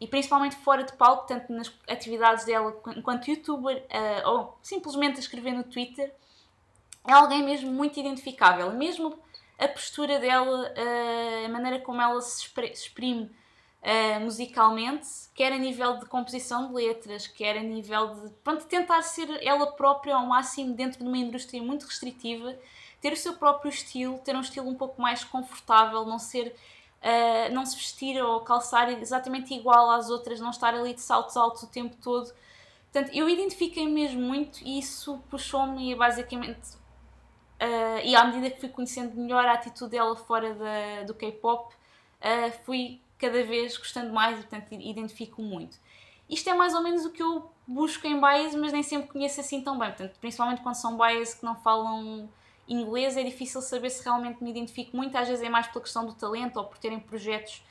E 0.00 0.06
principalmente 0.06 0.54
fora 0.56 0.84
de 0.84 0.92
palco, 0.92 1.26
tanto 1.26 1.52
nas 1.52 1.72
atividades 1.88 2.44
dela 2.44 2.80
enquanto 2.96 3.28
youtuber, 3.28 3.84
ah, 3.90 4.30
ou 4.30 4.58
simplesmente 4.62 5.16
a 5.16 5.20
escrever 5.20 5.52
no 5.52 5.64
Twitter, 5.64 6.14
é 7.04 7.12
alguém 7.12 7.42
mesmo 7.42 7.72
muito 7.72 7.98
identificável. 7.98 8.72
Mesmo 8.72 9.18
a 9.58 9.66
postura 9.66 10.20
dela, 10.20 10.72
ah, 10.76 11.46
a 11.46 11.48
maneira 11.48 11.80
como 11.80 12.00
ela 12.00 12.20
se 12.20 12.48
exprime 12.72 13.34
ah, 13.82 14.20
musicalmente, 14.20 15.08
quer 15.34 15.52
a 15.52 15.58
nível 15.58 15.98
de 15.98 16.06
composição 16.06 16.68
de 16.68 16.74
letras, 16.74 17.26
quer 17.26 17.56
a 17.56 17.62
nível 17.62 18.14
de 18.14 18.30
pronto, 18.44 18.66
tentar 18.66 19.02
ser 19.02 19.28
ela 19.42 19.72
própria 19.72 20.16
ao 20.16 20.26
máximo 20.26 20.74
dentro 20.74 21.00
de 21.00 21.04
uma 21.06 21.18
indústria 21.18 21.62
muito 21.62 21.86
restritiva, 21.86 22.56
ter 23.00 23.12
o 23.12 23.16
seu 23.16 23.34
próprio 23.34 23.68
estilo, 23.68 24.18
ter 24.18 24.34
um 24.34 24.40
estilo 24.40 24.68
um 24.68 24.74
pouco 24.74 25.00
mais 25.00 25.24
confortável, 25.24 26.04
não 26.04 26.18
ser. 26.18 26.54
ah, 27.02 27.48
não 27.50 27.64
se 27.66 27.76
vestir 27.76 28.22
ou 28.22 28.40
calçar 28.40 28.90
exatamente 28.90 29.54
igual 29.54 29.90
às 29.90 30.10
outras, 30.10 30.40
não 30.40 30.50
estar 30.50 30.74
ali 30.74 30.94
de 30.94 31.00
saltos 31.00 31.36
altos 31.36 31.62
o 31.62 31.68
tempo 31.68 31.96
todo. 32.02 32.32
Portanto, 32.92 33.14
eu 33.14 33.28
identifiquei 33.28 33.86
mesmo 33.88 34.20
muito 34.20 34.60
e 34.64 34.78
isso 34.78 35.18
puxou-me 35.30 35.94
basicamente 35.94 36.76
Uh, 37.56 38.04
e 38.04 38.14
à 38.14 38.22
medida 38.24 38.50
que 38.50 38.60
fui 38.60 38.68
conhecendo 38.68 39.16
melhor 39.16 39.46
a 39.46 39.52
atitude 39.52 39.92
dela 39.92 40.14
fora 40.14 40.54
da, 40.54 41.04
do 41.06 41.14
K-pop, 41.14 41.74
uh, 41.74 42.52
fui 42.64 43.00
cada 43.18 43.42
vez 43.44 43.76
gostando 43.76 44.12
mais 44.12 44.38
e, 44.38 44.42
portanto, 44.42 44.72
identifico 44.72 45.42
muito. 45.42 45.78
Isto 46.28 46.50
é 46.50 46.54
mais 46.54 46.74
ou 46.74 46.82
menos 46.82 47.04
o 47.04 47.10
que 47.10 47.22
eu 47.22 47.50
busco 47.66 48.06
em 48.06 48.20
bias, 48.20 48.54
mas 48.54 48.72
nem 48.72 48.82
sempre 48.82 49.08
conheço 49.08 49.40
assim 49.40 49.62
tão 49.62 49.78
bem. 49.78 49.88
Portanto, 49.88 50.16
principalmente 50.20 50.60
quando 50.60 50.74
são 50.74 50.96
bias 50.96 51.34
que 51.34 51.44
não 51.44 51.54
falam 51.56 52.28
inglês, 52.68 53.16
é 53.16 53.22
difícil 53.22 53.62
saber 53.62 53.90
se 53.90 54.02
realmente 54.02 54.42
me 54.42 54.50
identifico 54.50 54.96
muito. 54.96 55.16
Às 55.16 55.28
vezes 55.28 55.44
é 55.44 55.48
mais 55.48 55.68
pela 55.68 55.82
questão 55.82 56.04
do 56.04 56.14
talento 56.14 56.56
ou 56.56 56.64
por 56.64 56.78
terem 56.78 56.98
projetos 56.98 57.62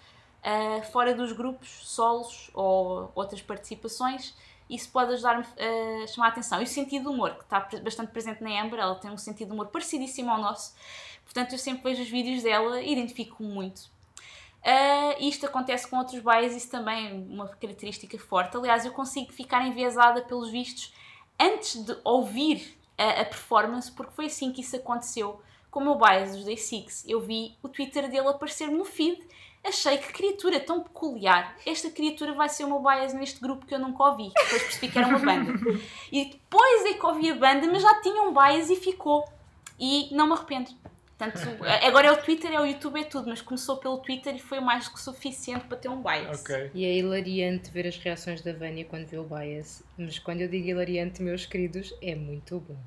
uh, 0.41 0.83
fora 0.91 1.13
dos 1.13 1.33
grupos, 1.33 1.69
solos 1.83 2.49
ou 2.53 3.11
outras 3.13 3.41
participações. 3.41 4.33
Isso 4.69 4.89
pode 4.89 5.13
ajudar-me 5.13 5.43
a 5.43 6.07
chamar 6.07 6.27
a 6.27 6.29
atenção. 6.29 6.59
E 6.61 6.63
o 6.63 6.67
sentido 6.67 7.03
de 7.03 7.09
humor, 7.09 7.35
que 7.35 7.43
está 7.43 7.59
bastante 7.83 8.11
presente 8.11 8.41
na 8.41 8.61
Amber, 8.61 8.79
ela 8.79 8.95
tem 8.95 9.11
um 9.11 9.17
sentido 9.17 9.49
de 9.49 9.53
humor 9.53 9.67
parecidíssimo 9.67 10.31
ao 10.31 10.41
nosso. 10.41 10.75
Portanto, 11.23 11.51
eu 11.51 11.59
sempre 11.59 11.83
vejo 11.83 12.01
os 12.01 12.09
vídeos 12.09 12.41
dela 12.41 12.81
e 12.81 12.91
identifico-me 12.93 13.49
muito. 13.49 13.93
Ah, 14.67 15.15
isto 15.19 15.45
acontece 15.45 15.87
com 15.87 15.97
outros 15.97 16.19
bias, 16.19 16.55
isso 16.55 16.71
também 16.71 17.07
é 17.07 17.13
uma 17.13 17.47
característica 17.47 18.17
forte. 18.17 18.57
Aliás, 18.57 18.83
eu 18.83 18.91
consigo 18.91 19.31
ficar 19.31 19.65
enviesada 19.67 20.23
pelos 20.23 20.49
vistos 20.49 20.91
antes 21.39 21.83
de 21.85 21.95
ouvir 22.03 22.75
a, 22.97 23.21
a 23.21 23.25
performance, 23.25 23.91
porque 23.91 24.13
foi 24.13 24.25
assim 24.25 24.51
que 24.51 24.61
isso 24.61 24.75
aconteceu 24.75 25.39
com 25.69 25.81
o 25.81 25.83
meu 25.83 25.95
bias 25.95 26.35
dos 26.35 26.45
Day 26.45 26.57
Six. 26.57 27.05
Eu 27.07 27.21
vi 27.21 27.55
o 27.61 27.69
Twitter 27.69 28.09
dele 28.09 28.27
aparecer 28.27 28.67
no 28.71 28.83
feed, 28.83 29.21
achei 29.63 29.99
que 29.99 30.11
criatura 30.11 30.59
tão 30.59 30.81
peculiar. 30.81 31.55
Esta 31.63 31.91
criatura 31.91 32.33
vai 32.33 32.49
ser 32.49 32.63
o 32.63 32.67
meu 32.67 32.79
bias 32.79 33.13
neste 33.13 33.39
grupo 33.39 33.67
que 33.67 33.75
eu 33.75 33.79
nunca 33.79 34.03
ouvi. 34.03 34.31
Depois 34.35 34.63
percebi 34.63 34.91
que 34.91 34.97
era 34.97 35.07
uma 35.07 35.19
banda. 35.19 35.53
E 36.11 36.25
depois 36.25 36.85
é 36.85 36.93
que 36.93 37.05
ouvi 37.05 37.29
a 37.29 37.35
banda, 37.35 37.67
mas 37.67 37.83
já 37.83 38.01
tinha 38.01 38.23
um 38.23 38.33
bias 38.33 38.71
e 38.71 38.75
ficou. 38.75 39.29
E 39.79 40.09
não 40.11 40.25
me 40.25 40.33
arrependo. 40.33 40.71
Portanto, 41.17 41.63
agora 41.83 42.07
é 42.07 42.11
o 42.11 42.17
Twitter, 42.17 42.51
é 42.51 42.59
o 42.59 42.65
YouTube, 42.65 42.99
é 42.99 43.05
tudo, 43.05 43.29
mas 43.29 43.41
começou 43.41 43.77
pelo 43.77 43.99
Twitter 43.99 44.35
e 44.35 44.39
foi 44.39 44.59
mais 44.59 44.89
que 44.89 44.99
suficiente 44.99 45.65
para 45.65 45.77
ter 45.77 45.87
um 45.87 46.03
bias. 46.03 46.41
Ok. 46.41 46.71
E 46.73 46.83
é 46.83 46.93
hilariante 46.97 47.71
ver 47.71 47.87
as 47.87 47.97
reações 47.97 48.41
da 48.41 48.51
Vânia 48.51 48.83
quando 48.83 49.07
vê 49.07 49.17
o 49.17 49.23
bias. 49.23 49.81
Mas 49.97 50.19
quando 50.19 50.41
eu 50.41 50.49
digo 50.49 50.67
hilariante, 50.67 51.21
meus 51.23 51.45
queridos, 51.45 51.93
é 52.01 52.15
muito 52.15 52.59
bom. 52.59 52.77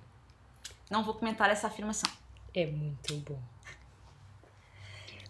Não 0.90 1.02
vou 1.02 1.14
comentar 1.14 1.48
essa 1.48 1.68
afirmação. 1.68 2.10
É 2.54 2.66
muito 2.66 3.16
bom. 3.16 3.40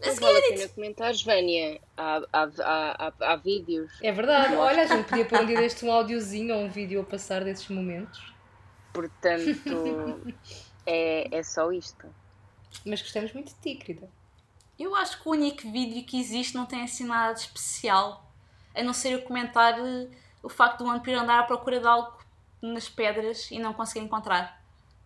Não 0.05 0.15
vale 0.17 0.39
a 0.39 0.49
pena 0.49 0.69
comentar, 0.69 1.13
Vânia. 1.25 1.81
Há, 1.97 2.23
há, 2.33 2.43
há, 2.43 3.13
há, 3.19 3.33
há 3.33 3.37
vídeos. 3.37 3.93
É 4.03 4.11
verdade. 4.11 4.55
Olha, 4.55 4.83
a 4.83 4.87
gente 4.87 5.09
podia 5.09 5.25
pôr 5.25 5.41
um 5.41 5.47
dia 5.47 5.59
deste 5.59 5.85
um 5.85 5.93
áudiozinho 5.93 6.55
ou 6.55 6.63
um 6.63 6.69
vídeo 6.69 7.01
a 7.01 7.05
passar 7.05 7.45
desses 7.45 7.69
momentos. 7.69 8.33
Portanto, 8.93 10.35
é, 10.87 11.37
é 11.37 11.43
só 11.45 11.71
isto. 11.73 12.07
Mas 12.85 13.03
gostamos 13.03 13.33
muito 13.33 13.49
de 13.55 13.61
ti, 13.61 13.75
querida. 13.77 14.09
Eu 14.79 14.95
acho 14.95 15.21
que 15.21 15.29
o 15.29 15.33
único 15.33 15.63
vídeo 15.71 16.05
que 16.05 16.21
existe 16.21 16.55
não 16.55 16.65
tem 16.67 16.83
assim 16.83 17.05
nada 17.05 17.35
de 17.35 17.41
especial. 17.41 18.25
A 18.75 18.83
não 18.83 18.93
ser 18.93 19.13
eu 19.13 19.23
comentar 19.23 19.79
eh, 19.79 20.09
o 20.43 20.49
facto 20.49 20.79
do 20.85 20.91
One 20.91 21.01
Piece 21.01 21.19
andar 21.19 21.41
à 21.41 21.43
procura 21.43 21.81
de 21.81 21.87
algo 21.87 22.17
nas 22.63 22.89
pedras 22.89 23.51
e 23.51 23.59
não 23.59 23.73
conseguir 23.75 24.05
encontrar. 24.05 24.59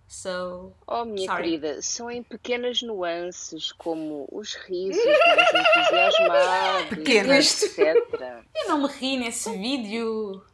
So, 0.08 0.74
Oh, 0.86 1.06
minha 1.06 1.26
Sorry. 1.26 1.42
querida, 1.42 1.80
são 1.80 2.10
em 2.10 2.22
pequenas 2.22 2.82
nuances, 2.82 3.72
como 3.72 4.28
os 4.30 4.54
risos 4.56 5.02
mais 5.26 5.54
entusiasmados, 5.54 6.88
Pequenas. 6.90 7.62
etc. 7.62 8.44
eu 8.54 8.68
não 8.68 8.82
me 8.82 8.88
ri 8.88 9.16
nesse 9.16 9.50
vídeo. 9.56 10.44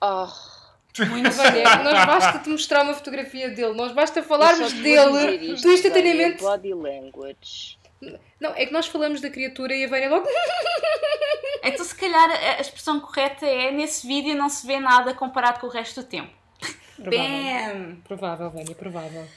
Oh, 0.00 0.28
Muito 0.98 1.36
bem, 1.36 1.62
é 1.62 1.70
que 1.76 1.84
nós 1.84 2.04
basta 2.04 2.38
te 2.38 2.48
mostrar 2.48 2.82
uma 2.82 2.94
fotografia 2.94 3.48
dele, 3.50 3.74
nós 3.74 3.92
basta 3.92 4.22
falarmos 4.22 4.72
dele, 4.72 5.56
tu 5.60 5.70
instantaneamente. 5.70 6.42
Vânia, 6.42 6.74
Body 6.74 6.74
language. 6.74 7.78
Não, 8.40 8.54
é 8.54 8.64
que 8.66 8.72
nós 8.72 8.86
falamos 8.86 9.20
da 9.20 9.28
criatura 9.28 9.74
e 9.74 9.84
a 9.84 9.88
Vânia 9.88 10.10
logo. 10.10 10.26
Então, 11.62 11.84
se 11.84 11.94
calhar, 11.94 12.30
a 12.30 12.58
expressão 12.58 12.98
correta 13.00 13.44
é 13.44 13.70
nesse 13.70 14.06
vídeo 14.06 14.34
não 14.34 14.48
se 14.48 14.66
vê 14.66 14.80
nada 14.80 15.12
comparado 15.12 15.60
com 15.60 15.66
o 15.66 15.70
resto 15.70 16.00
do 16.00 16.06
tempo. 16.06 16.32
Bam! 16.98 17.96
Provável, 18.02 18.50
Vânia, 18.50 18.74
provável. 18.74 19.28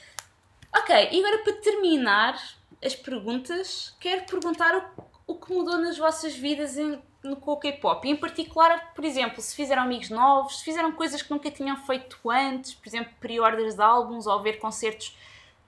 Ok, 0.74 1.08
e 1.12 1.18
agora 1.18 1.42
para 1.42 1.52
terminar 1.54 2.42
as 2.82 2.94
perguntas, 2.94 3.94
quero 4.00 4.24
perguntar 4.24 4.74
o, 4.74 5.34
o 5.34 5.34
que 5.34 5.52
mudou 5.52 5.76
nas 5.76 5.98
vossas 5.98 6.34
vidas 6.34 6.78
em, 6.78 6.98
no, 7.24 7.36
com 7.36 7.52
o 7.52 7.56
K-pop. 7.56 8.06
E 8.06 8.10
em 8.12 8.16
particular, 8.16 8.92
por 8.94 9.04
exemplo, 9.04 9.40
se 9.40 9.56
fizeram 9.56 9.82
amigos 9.82 10.10
novos, 10.10 10.58
se 10.58 10.64
fizeram 10.64 10.92
coisas 10.92 11.22
que 11.22 11.30
nunca 11.30 11.50
tinham 11.50 11.76
feito 11.84 12.18
antes, 12.30 12.74
por 12.74 12.86
exemplo, 12.86 13.12
pre-orders 13.18 13.74
de 13.74 13.82
álbuns 13.82 14.26
ou 14.26 14.40
ver 14.42 14.58
concertos 14.58 15.16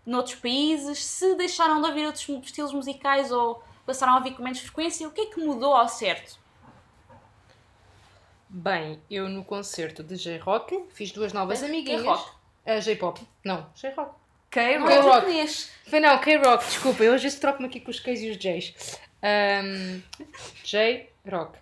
noutros 0.05 0.37
países, 0.37 1.05
se 1.05 1.35
deixaram 1.35 1.81
de 1.81 1.89
ouvir 1.89 2.07
outros 2.07 2.28
estilos 2.45 2.73
musicais 2.73 3.33
ou 3.33 3.62
passaram 3.85 4.12
a 4.12 4.16
ouvir 4.19 4.33
com 4.35 4.43
menos 4.43 4.61
frequência, 4.61 5.09
o 5.09 5.11
que 5.11 5.23
é 5.23 5.27
que 5.27 5.41
mudou 5.41 5.74
ao 5.74 5.89
certo? 5.89 6.39
Bem, 8.49 9.01
eu 9.11 9.28
no 9.28 9.45
concerto 9.45 10.03
de 10.05 10.16
J-Rock 10.16 10.85
fiz 10.91 11.11
duas 11.11 11.33
novas 11.33 11.62
amiguinhas. 11.62 12.03
K-rock. 12.03 12.31
Ah, 12.65 12.81
J-pop. 12.81 13.20
Não, 13.45 13.66
J-Rock. 13.74 14.12
Ok, 14.49 14.78
Não 14.78 14.87
K-rock. 14.87 15.09
é 15.09 15.12
japonês. 15.15 15.73
Não, 15.93 16.19
K-Rock, 16.19 16.65
desculpa, 16.65 17.03
eu 17.03 17.15
às 17.15 17.23
vezes 17.23 17.39
troco-me 17.39 17.66
aqui 17.69 17.81
com 17.81 17.91
os 17.91 17.99
Ks 18.01 18.20
e 18.23 18.31
os 18.31 18.37
Js. 18.39 18.99
Ahm, 19.23 20.01
J-Rock. 21.27 21.59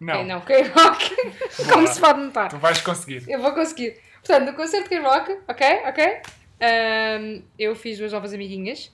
Não, 0.00 0.14
Ok, 0.20 0.24
não, 0.26 0.40
K-Rock. 0.42 1.16
Boa. 1.58 1.72
Como 1.72 1.86
se 1.86 2.00
pode 2.00 2.20
notar. 2.20 2.50
tu 2.50 2.58
vais 2.58 2.80
conseguir. 2.82 3.24
Eu 3.28 3.40
vou 3.40 3.52
conseguir. 3.52 3.98
Portanto, 4.22 4.50
no 4.50 4.54
concerto 4.54 4.90
de 4.90 4.96
K-Rock, 4.96 5.38
ok, 5.48 5.66
ok. 5.86 6.20
ahm, 6.60 7.42
eu 7.58 7.74
fiz 7.76 7.98
duas 7.98 8.12
novas 8.12 8.34
amiguinhas. 8.34 8.92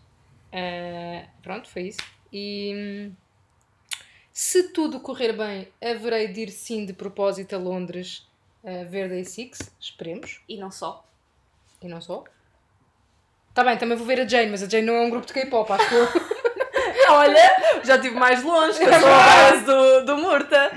Ah, 0.53 1.25
pronto, 1.43 1.69
foi 1.69 1.83
isso. 1.89 2.01
E 2.33 3.11
se 4.33 4.69
tudo 4.69 5.01
correr 5.01 5.33
bem, 5.33 5.69
haverei 5.83 6.29
de 6.29 6.43
ir 6.43 6.51
sim 6.51 6.85
de 6.87 6.93
propósito 6.93 7.55
a 7.57 7.59
Londres 7.59 8.27
a 8.65 8.85
ver 8.85 9.09
Day 9.09 9.25
Six. 9.25 9.59
Esperemos. 9.81 10.41
E 10.49 10.57
não 10.57 10.71
só. 10.71 11.05
E 11.83 11.89
não 11.89 12.01
só. 12.01 12.23
Tá 13.55 13.65
bem, 13.65 13.77
também 13.77 13.97
vou 13.99 14.07
ver 14.07 14.21
a 14.21 14.27
Jane, 14.29 14.51
mas 14.51 14.63
a 14.63 14.69
Jane 14.69 14.87
não 14.87 14.95
é 14.95 15.01
um 15.03 15.11
grupo 15.11 15.27
de 15.27 15.33
K-pop, 15.33 15.71
acho 15.73 15.89
que 15.89 15.95
eu. 15.95 16.09
Olha, 17.11 17.81
já 17.85 17.97
estive 17.97 18.15
mais 18.15 18.43
longe, 18.43 18.79
que 18.79 18.85
eu 18.85 18.93
sou 19.01 19.09
a 19.09 19.19
base 19.19 19.65
do, 19.67 19.73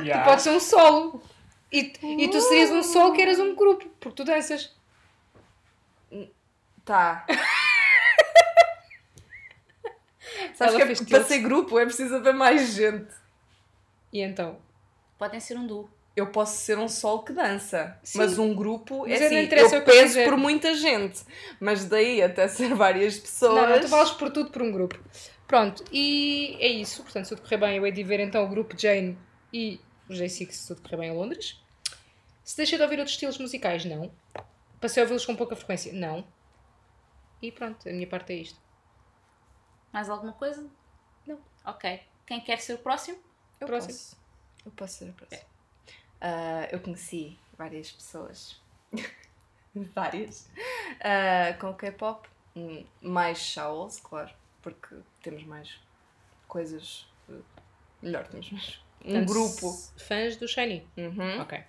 Murta. 0.05 0.13
Tu 0.13 0.17
Yeah. 0.17 0.25
podes 0.29 0.43
ser 0.43 0.49
um 0.51 0.59
solo. 0.59 1.21
E, 1.71 1.93
e 2.23 2.27
tu 2.29 2.39
serias 2.41 2.71
um 2.71 2.83
solo 2.83 3.13
que 3.13 3.21
eras 3.21 3.39
um 3.39 3.55
grupo, 3.55 3.85
porque 3.99 4.15
tu 4.15 4.23
danças. 4.23 4.71
Tá. 6.85 7.25
Sabes 10.55 10.75
Ela 10.75 10.85
que 10.95 11.03
é- 11.03 11.05
para 11.17 11.23
ser 11.23 11.39
grupo 11.39 11.77
é 11.79 11.85
preciso 11.85 12.15
haver 12.15 12.33
mais 12.33 12.73
gente. 12.73 13.11
E 14.11 14.21
então? 14.21 14.57
Podem 15.17 15.39
ser 15.39 15.57
um 15.57 15.65
duo. 15.67 15.89
Eu 16.15 16.27
posso 16.27 16.57
ser 16.57 16.77
um 16.77 16.87
solo 16.87 17.23
que 17.23 17.33
dança, 17.33 17.99
Sim. 18.01 18.19
mas 18.19 18.37
um 18.37 18.53
grupo 18.55 18.99
Mas 19.07 19.19
é 19.19 19.25
assim, 19.25 19.39
interessa 19.41 19.75
eu 19.75 19.79
eu 19.79 19.85
peso 19.85 20.23
por 20.23 20.37
muita 20.37 20.73
gente, 20.73 21.21
mas 21.59 21.85
daí 21.85 22.21
até 22.21 22.47
ser 22.47 22.73
várias 22.73 23.17
pessoas. 23.19 23.55
Não, 23.55 23.69
não, 23.69 23.79
tu 23.81 23.87
vales 23.89 24.11
por 24.11 24.29
tudo 24.31 24.49
por 24.49 24.61
um 24.61 24.71
grupo. 24.71 24.97
Pronto, 25.45 25.83
e 25.91 26.55
é 26.61 26.67
isso. 26.69 27.03
Portanto, 27.03 27.25
se 27.25 27.35
tudo 27.35 27.41
correr 27.43 27.57
bem, 27.57 27.75
eu 27.77 27.85
hei 27.85 27.91
de 27.91 28.01
ver 28.03 28.21
então 28.21 28.45
o 28.45 28.47
grupo 28.47 28.77
Jane 28.79 29.17
e 29.51 29.79
o 30.09 30.13
J6 30.13 30.51
se 30.51 30.67
tudo 30.67 30.81
correr 30.81 30.97
bem 30.97 31.09
a 31.09 31.13
Londres. 31.13 31.61
Se 32.43 32.57
deixei 32.57 32.77
de 32.77 32.83
ouvir 32.83 32.99
outros 32.99 33.13
estilos 33.15 33.37
musicais, 33.37 33.85
não. 33.85 34.11
Passei 34.79 35.01
a 35.01 35.03
ouvi-los 35.03 35.25
com 35.25 35.35
pouca 35.35 35.55
frequência, 35.55 35.91
não. 35.93 36.25
E 37.41 37.51
pronto, 37.51 37.87
a 37.89 37.91
minha 37.91 38.07
parte 38.07 38.33
é 38.33 38.37
isto. 38.37 38.59
Mais 39.91 40.09
alguma 40.09 40.33
coisa? 40.33 40.67
Não. 41.25 41.39
Ok. 41.65 42.01
Quem 42.25 42.41
quer 42.41 42.59
ser 42.59 42.73
o 42.73 42.77
próximo? 42.77 43.17
eu 43.59 43.67
próximo. 43.67 43.93
posso. 43.93 44.17
Eu 44.65 44.71
posso 44.71 44.93
ser 44.93 45.09
a 45.09 45.13
próxima. 45.13 45.49
Ah, 46.21 46.67
eu 46.71 46.79
conheci 46.79 47.37
várias 47.57 47.91
pessoas. 47.91 48.61
várias. 49.73 50.49
Ah, 51.01 51.53
com 51.59 51.73
K-pop. 51.73 52.27
Hum, 52.55 52.85
Mais 53.01 53.37
showls, 53.37 53.99
claro. 53.99 54.33
Porque 54.61 54.95
temos 55.21 55.43
mais 55.43 55.79
coisas. 56.47 57.07
Melhor, 58.01 58.27
temos 58.27 58.51
mais. 58.51 58.84
Um 59.05 59.23
Portanto, 59.23 59.27
grupo. 59.27 59.77
Fãs 59.97 60.35
do 60.35 60.47
Shiny. 60.47 60.85
Uhum. 60.97 61.41
Ok. 61.41 61.59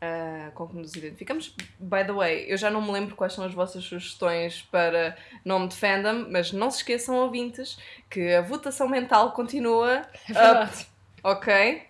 ah, 0.00 0.50
com 0.54 0.66
que 0.68 0.76
nos 0.76 0.94
identificamos. 0.94 1.54
By 1.78 2.04
the 2.06 2.12
way, 2.12 2.46
eu 2.48 2.56
já 2.56 2.70
não 2.70 2.80
me 2.82 2.90
lembro 2.92 3.14
quais 3.16 3.32
são 3.32 3.44
as 3.44 3.52
vossas 3.54 3.84
sugestões 3.84 4.62
para 4.70 5.16
nome 5.44 5.68
de 5.68 5.76
fandom, 5.76 6.26
mas 6.30 6.52
não 6.52 6.70
se 6.70 6.78
esqueçam, 6.78 7.16
ouvintes, 7.16 7.78
que 8.10 8.32
a 8.34 8.40
votação 8.42 8.88
mental 8.88 9.32
continua. 9.32 10.02
É 10.28 10.32
verdade. 10.32 10.86
Ok? 11.22 11.82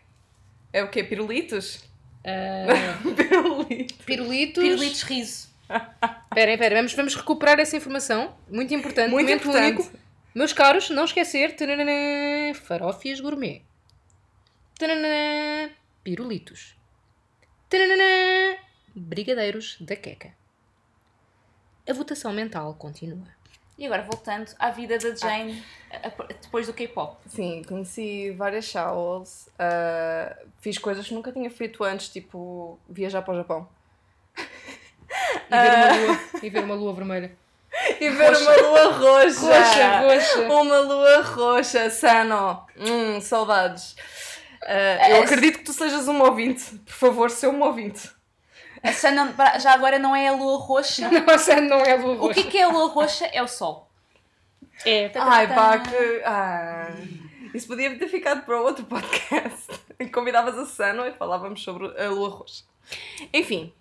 É 0.73 0.83
o 0.83 0.91
quê? 0.91 1.03
Pirulitos? 1.05 1.85
Ah, 2.25 2.99
Pirulitos. 3.17 3.97
pirulitos. 4.05 4.63
Pirulitos 4.63 5.03
riso. 5.03 5.55
Esperem, 6.31 6.55
esperem, 6.55 6.77
vamos, 6.79 6.93
vamos 6.95 7.15
recuperar 7.15 7.59
essa 7.61 7.77
informação. 7.77 8.35
Muito 8.51 8.73
importante. 8.75 9.11
Muito 9.11 9.27
momento 9.27 9.49
importante. 9.49 9.79
único. 9.81 9.99
Meus 10.35 10.53
caros, 10.53 10.91
não 10.91 11.05
esquecer. 11.05 11.55
Tananã, 11.57 12.53
farófias 12.55 13.21
gourmet. 13.21 13.63
Tananã, 14.79 15.71
pirulitos. 16.03 16.77
Tananã, 17.69 18.57
brigadeiros 18.95 19.77
da 19.81 19.97
queca. 19.97 20.33
A 21.89 21.93
votação 21.93 22.33
mental 22.33 22.75
continua. 22.75 23.27
E 23.77 23.85
agora 23.85 24.03
voltando 24.03 24.53
à 24.59 24.71
vida 24.71 24.97
da 24.99 25.15
Jane 25.17 25.63
a- 25.91 26.07
a- 26.09 26.27
depois 26.41 26.67
do 26.67 26.73
K-pop. 26.73 27.19
Sim, 27.29 27.63
conheci 27.67 28.31
várias 28.33 28.65
showls. 28.67 29.49
ah, 29.59 30.37
fiz 30.61 30.79
coisas 30.79 31.07
que 31.07 31.15
nunca 31.15 31.33
tinha 31.33 31.51
feito 31.51 31.83
antes, 31.83 32.09
tipo 32.09 32.79
viajar 32.89 33.23
para 33.23 33.35
o 33.35 33.37
Japão. 33.37 33.69
E 35.51 35.57
ver 35.61 35.75
uma 35.77 35.97
lua, 35.97 36.21
e 36.43 36.51
ver 36.51 36.65
uma 36.65 36.75
lua 36.75 36.95
vermelha. 36.95 37.37
E 38.01 38.09
ver 38.11 38.37
uma 38.37 38.57
lua 38.57 38.93
roxa. 38.93 39.47
Roxa, 39.47 40.01
roxa. 40.01 40.53
Uma 40.53 40.79
lua 40.81 41.23
roxa, 41.23 41.91
Sano. 41.91 42.65
Hum, 42.77 43.21
saudades. 43.21 43.95
Ah, 44.67 45.11
eu 45.11 45.23
acredito 45.23 45.59
que 45.59 45.65
tu 45.65 45.73
sejas 45.73 46.09
um 46.09 46.21
ouvinte. 46.23 46.65
Por 46.87 46.93
favor, 46.95 47.31
ser 47.31 47.49
um 47.49 47.63
ouvinte. 47.63 48.11
A 48.83 48.93
Sana 48.93 49.35
já 49.61 49.73
agora 49.73 49.99
não 49.99 50.15
é 50.15 50.29
a 50.29 50.33
lua 50.33 50.59
roxa. 50.59 51.09
Nossa, 51.27 51.61
não 51.61 51.81
é 51.81 51.93
a 51.93 51.97
lua 51.97 52.15
O 52.15 52.17
roxa. 52.27 52.35
que 52.35 52.41
é 52.49 52.51
que 52.51 52.59
é 52.59 52.63
a 52.65 52.69
lua 52.69 52.89
roxa? 52.89 53.27
É 53.27 53.43
o 53.43 53.49
sol. 53.49 53.91
É. 54.85 55.11
Ai, 55.15 55.47
pá, 55.55 55.79
que. 55.79 56.23
Ah, 56.25 56.91
isso 57.55 57.67
podia 57.67 57.97
ter 57.99 58.09
ficado 58.09 58.45
para 58.45 58.61
outro 58.61 58.85
podcast. 58.85 59.67
Convidavas 60.13 60.59
a 60.59 60.67
Sano 60.67 61.07
e 61.07 61.13
falávamos 61.13 61.63
sobre 61.63 61.87
a 62.03 62.09
lua 62.11 62.29
roxa. 62.29 62.65
Enfim. 63.33 63.73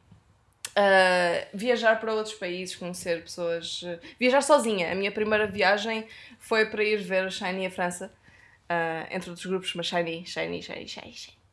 ah, 0.76 1.46
viajar 1.54 2.00
para 2.00 2.14
outros 2.14 2.36
países, 2.36 2.76
conhecer 2.76 3.24
pessoas. 3.24 3.82
ah, 3.86 4.00
viajar 4.20 4.42
sozinha. 4.42 4.92
A 4.92 4.96
minha 4.96 5.12
primeira 5.12 5.48
viagem 5.48 6.08
foi 6.40 6.66
para 6.68 6.84
ir 6.84 6.98
ver 6.98 7.30
Shiny 7.32 7.66
a 7.66 7.72
França. 7.72 8.12
Ah, 8.69 9.07
entre 9.11 9.30
outros 9.30 9.45
grupos, 9.45 9.73
mas 9.76 9.88
Shiny, 9.88 10.26
Shiny, 10.26 10.61
Shiny, 10.61 10.88
Shiny, 10.88 11.14
Shiny. 11.14 11.44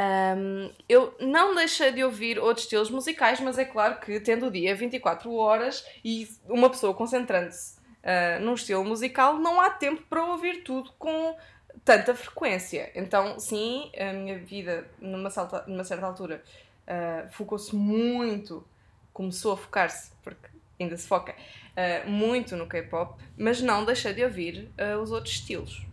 Um, 0.00 0.70
eu 0.88 1.12
não 1.18 1.56
deixei 1.56 1.90
de 1.90 2.04
ouvir 2.04 2.38
outros 2.38 2.64
estilos 2.66 2.88
musicais, 2.88 3.40
mas 3.40 3.58
é 3.58 3.64
claro 3.64 3.98
que 3.98 4.20
tendo 4.20 4.46
o 4.46 4.50
dia 4.50 4.72
24 4.76 5.34
horas 5.34 5.84
e 6.04 6.28
uma 6.48 6.70
pessoa 6.70 6.94
concentrando-se 6.94 7.78
uh, 7.78 8.40
num 8.40 8.54
estilo 8.54 8.84
musical, 8.84 9.36
não 9.38 9.60
há 9.60 9.70
tempo 9.70 10.04
para 10.08 10.24
ouvir 10.24 10.62
tudo 10.62 10.92
com 11.00 11.36
tanta 11.84 12.14
frequência. 12.14 12.92
Então, 12.94 13.40
sim, 13.40 13.90
a 13.98 14.12
minha 14.12 14.38
vida, 14.38 14.88
numa, 15.00 15.30
salta- 15.30 15.64
numa 15.66 15.82
certa 15.82 16.06
altura, 16.06 16.44
uh, 16.86 17.32
focou-se 17.32 17.74
muito, 17.74 18.64
começou 19.12 19.52
a 19.52 19.56
focar-se, 19.56 20.12
porque 20.22 20.46
ainda 20.78 20.96
se 20.96 21.08
foca, 21.08 21.32
uh, 21.34 22.08
muito 22.08 22.54
no 22.56 22.68
K-pop, 22.68 23.20
mas 23.36 23.60
não 23.60 23.84
deixei 23.84 24.12
de 24.14 24.22
ouvir 24.22 24.70
uh, 24.78 25.02
os 25.02 25.10
outros 25.10 25.34
estilos. 25.34 25.87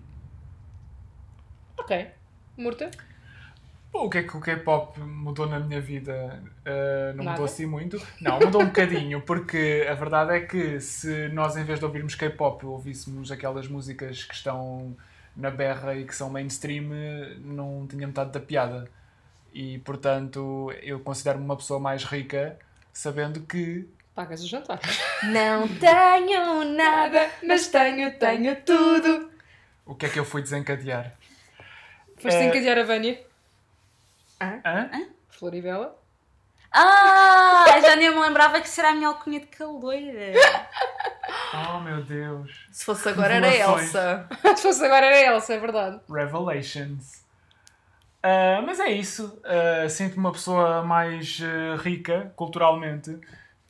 Ok. 1.78 2.08
Murta? 2.58 2.90
O 3.94 4.10
que 4.10 4.18
é 4.18 4.24
que 4.24 4.36
o 4.36 4.42
K-pop 4.42 5.00
mudou 5.00 5.48
na 5.48 5.60
minha 5.60 5.80
vida? 5.80 6.44
Uh, 6.66 7.16
não 7.16 7.24
Nada. 7.24 7.32
mudou 7.32 7.46
assim 7.46 7.66
muito. 7.66 8.02
Não, 8.20 8.40
mudou 8.40 8.62
um 8.62 8.66
bocadinho, 8.66 9.22
porque 9.22 9.88
a 9.90 9.94
verdade 9.94 10.34
é 10.36 10.42
que 10.42 10.82
se 10.82 11.30
nós, 11.30 11.56
em 11.56 11.64
vez 11.64 11.80
de 11.80 11.86
ouvirmos 11.86 12.14
K-pop, 12.14 12.66
ouvíssemos 12.66 13.32
aquelas 13.32 13.70
músicas 13.70 14.24
que 14.26 14.34
estão 14.34 14.96
na 15.36 15.50
berra 15.50 15.96
e 15.96 16.06
que 16.06 16.14
são 16.14 16.30
mainstream, 16.30 16.90
não 17.40 17.88
tinha 17.88 18.06
metade 18.06 18.32
da 18.32 18.40
piada. 18.40 18.90
E 19.54 19.78
portanto, 19.80 20.74
eu 20.84 21.00
considero-me 21.00 21.46
uma 21.46 21.56
pessoa 21.56 21.80
mais 21.80 22.04
rica 22.04 22.58
sabendo 22.92 23.42
que 23.42 23.88
Pagas 24.14 24.42
o 24.44 24.48
jantar. 24.48 24.80
Não 25.24 25.68
tenho 25.68 26.64
nada. 26.74 27.30
mas 27.46 27.68
tenho, 27.68 28.18
tenho 28.18 28.56
tudo. 28.62 29.30
o 29.86 29.94
que 29.94 30.06
é 30.06 30.10
que 30.10 30.18
eu 30.20 30.24
fui 30.26 30.42
desencadear. 30.42 31.14
Foste 32.18 32.38
É. 32.38 32.46
encadear 32.46 32.78
a 32.80 32.84
Vânia. 32.84 33.20
Hã? 34.42 35.02
Floribela. 35.30 35.98
Ah, 36.72 37.66
já 37.82 37.96
nem 37.96 38.10
me 38.14 38.20
lembrava 38.20 38.60
que 38.60 38.68
será 38.68 38.90
a 38.90 38.94
minha 38.94 39.08
alcunha 39.08 39.40
de 39.40 39.48
caloira. 39.48 40.34
Oh 41.74 41.80
meu 41.80 42.04
Deus. 42.04 42.68
Se 42.72 42.84
fosse 42.84 43.08
agora 43.08 43.36
era. 43.36 43.48
Elsa. 43.56 44.28
Se 44.58 44.62
fosse 44.62 44.84
agora 44.86 45.06
era 45.06 45.34
Elsa, 45.34 45.54
é 45.54 45.58
verdade. 45.60 46.02
Revelations. 46.10 47.24
Ah, 48.22 48.62
mas 48.66 48.80
é 48.80 48.90
isso. 48.90 49.40
Ah, 49.44 49.88
Sinto-me 49.88 50.20
uma 50.20 50.32
pessoa 50.34 50.84
mais 50.84 51.40
ah, 51.42 51.78
rica 51.82 52.34
culturalmente 52.36 53.18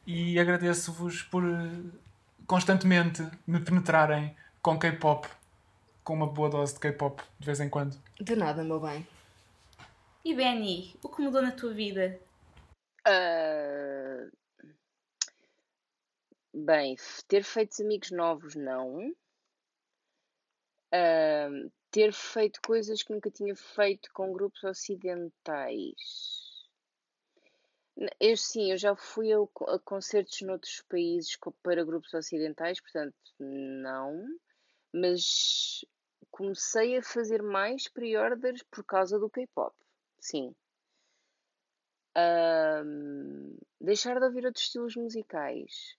e 0.06 0.40
agradeço-vos 0.40 1.22
por 1.24 1.44
constantemente 2.48 3.26
me 3.46 3.60
penetrarem 3.60 4.36
com 4.64 4.78
K-pop, 4.80 5.28
com 6.06 6.14
uma 6.14 6.27
boa 6.27 6.49
dose 6.49 6.76
de 6.76 6.80
K-pop 6.80 7.22
de 7.40 7.45
vez 7.45 7.60
em 7.60 7.68
quando. 7.68 7.98
De 8.22 8.36
nada, 8.36 8.64
meu 8.64 8.80
bem. 8.80 9.06
E 10.23 10.34
Benny, 10.34 10.95
o 11.03 11.10
que 11.10 11.22
mudou 11.22 11.41
na 11.41 11.52
tua 11.52 11.73
vida? 11.73 12.19
Ah, 13.06 14.30
bem, 16.53 16.95
ter 17.27 17.44
feito 17.44 17.82
amigos 17.82 18.11
novos, 18.11 18.56
não. 18.56 19.14
Ah, 20.91 21.49
ter 21.90 22.14
feito 22.14 22.60
coisas 22.65 23.02
que 23.02 23.11
nunca 23.11 23.32
tinha 23.32 23.56
feito 23.56 24.10
com 24.14 24.32
grupos 24.32 24.64
ocidentais. 24.64 26.36
Eu 28.19 28.38
sim, 28.38 28.72
eu 28.72 28.77
já 28.77 28.95
fui 28.95 29.32
a, 29.34 29.38
a 29.38 29.80
concertos 29.80 30.41
noutros 30.41 30.84
países 30.88 31.36
para 31.64 31.84
grupos 31.84 32.14
ocidentais, 32.14 32.80
portanto, 32.80 33.15
não. 33.40 34.26
Mas 34.94 35.86
comecei 36.31 36.97
a 36.97 37.03
fazer 37.03 37.41
mais 37.41 37.88
pre-orders 37.88 38.64
por 38.64 38.84
causa 38.84 39.19
do 39.19 39.30
K-pop. 39.30 39.76
Sim. 40.19 40.56
Ahm, 42.15 43.57
deixar 43.80 44.19
de 44.19 44.26
ouvir 44.26 44.45
outros 44.45 44.65
estilos 44.65 44.95
musicais. 44.95 45.95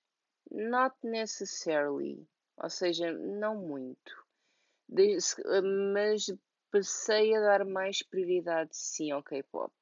Not 0.51 0.97
necessarily. 1.03 2.27
Ou 2.57 2.71
seja, 2.71 3.13
não 3.13 3.57
muito. 3.57 4.25
De- 4.89 5.19
ah, 5.47 5.63
mas 5.93 6.33
passei 6.71 7.35
a 7.35 7.41
dar 7.41 7.65
mais 7.65 8.03
prioridade, 8.03 8.71
sim, 8.77 9.11
ao 9.11 9.23
K-pop. 9.23 9.73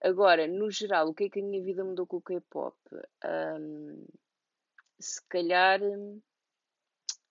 Agora, 0.00 0.46
no 0.46 0.70
geral, 0.70 1.08
o 1.08 1.14
que 1.14 1.24
é 1.24 1.28
que 1.28 1.40
a 1.40 1.42
minha 1.44 1.62
vida 1.62 1.84
mudou 1.84 2.06
com 2.06 2.18
o 2.18 2.22
K-pop? 2.22 2.76
Ahm, 3.24 4.06
se 5.00 5.20
calhar 5.28 5.80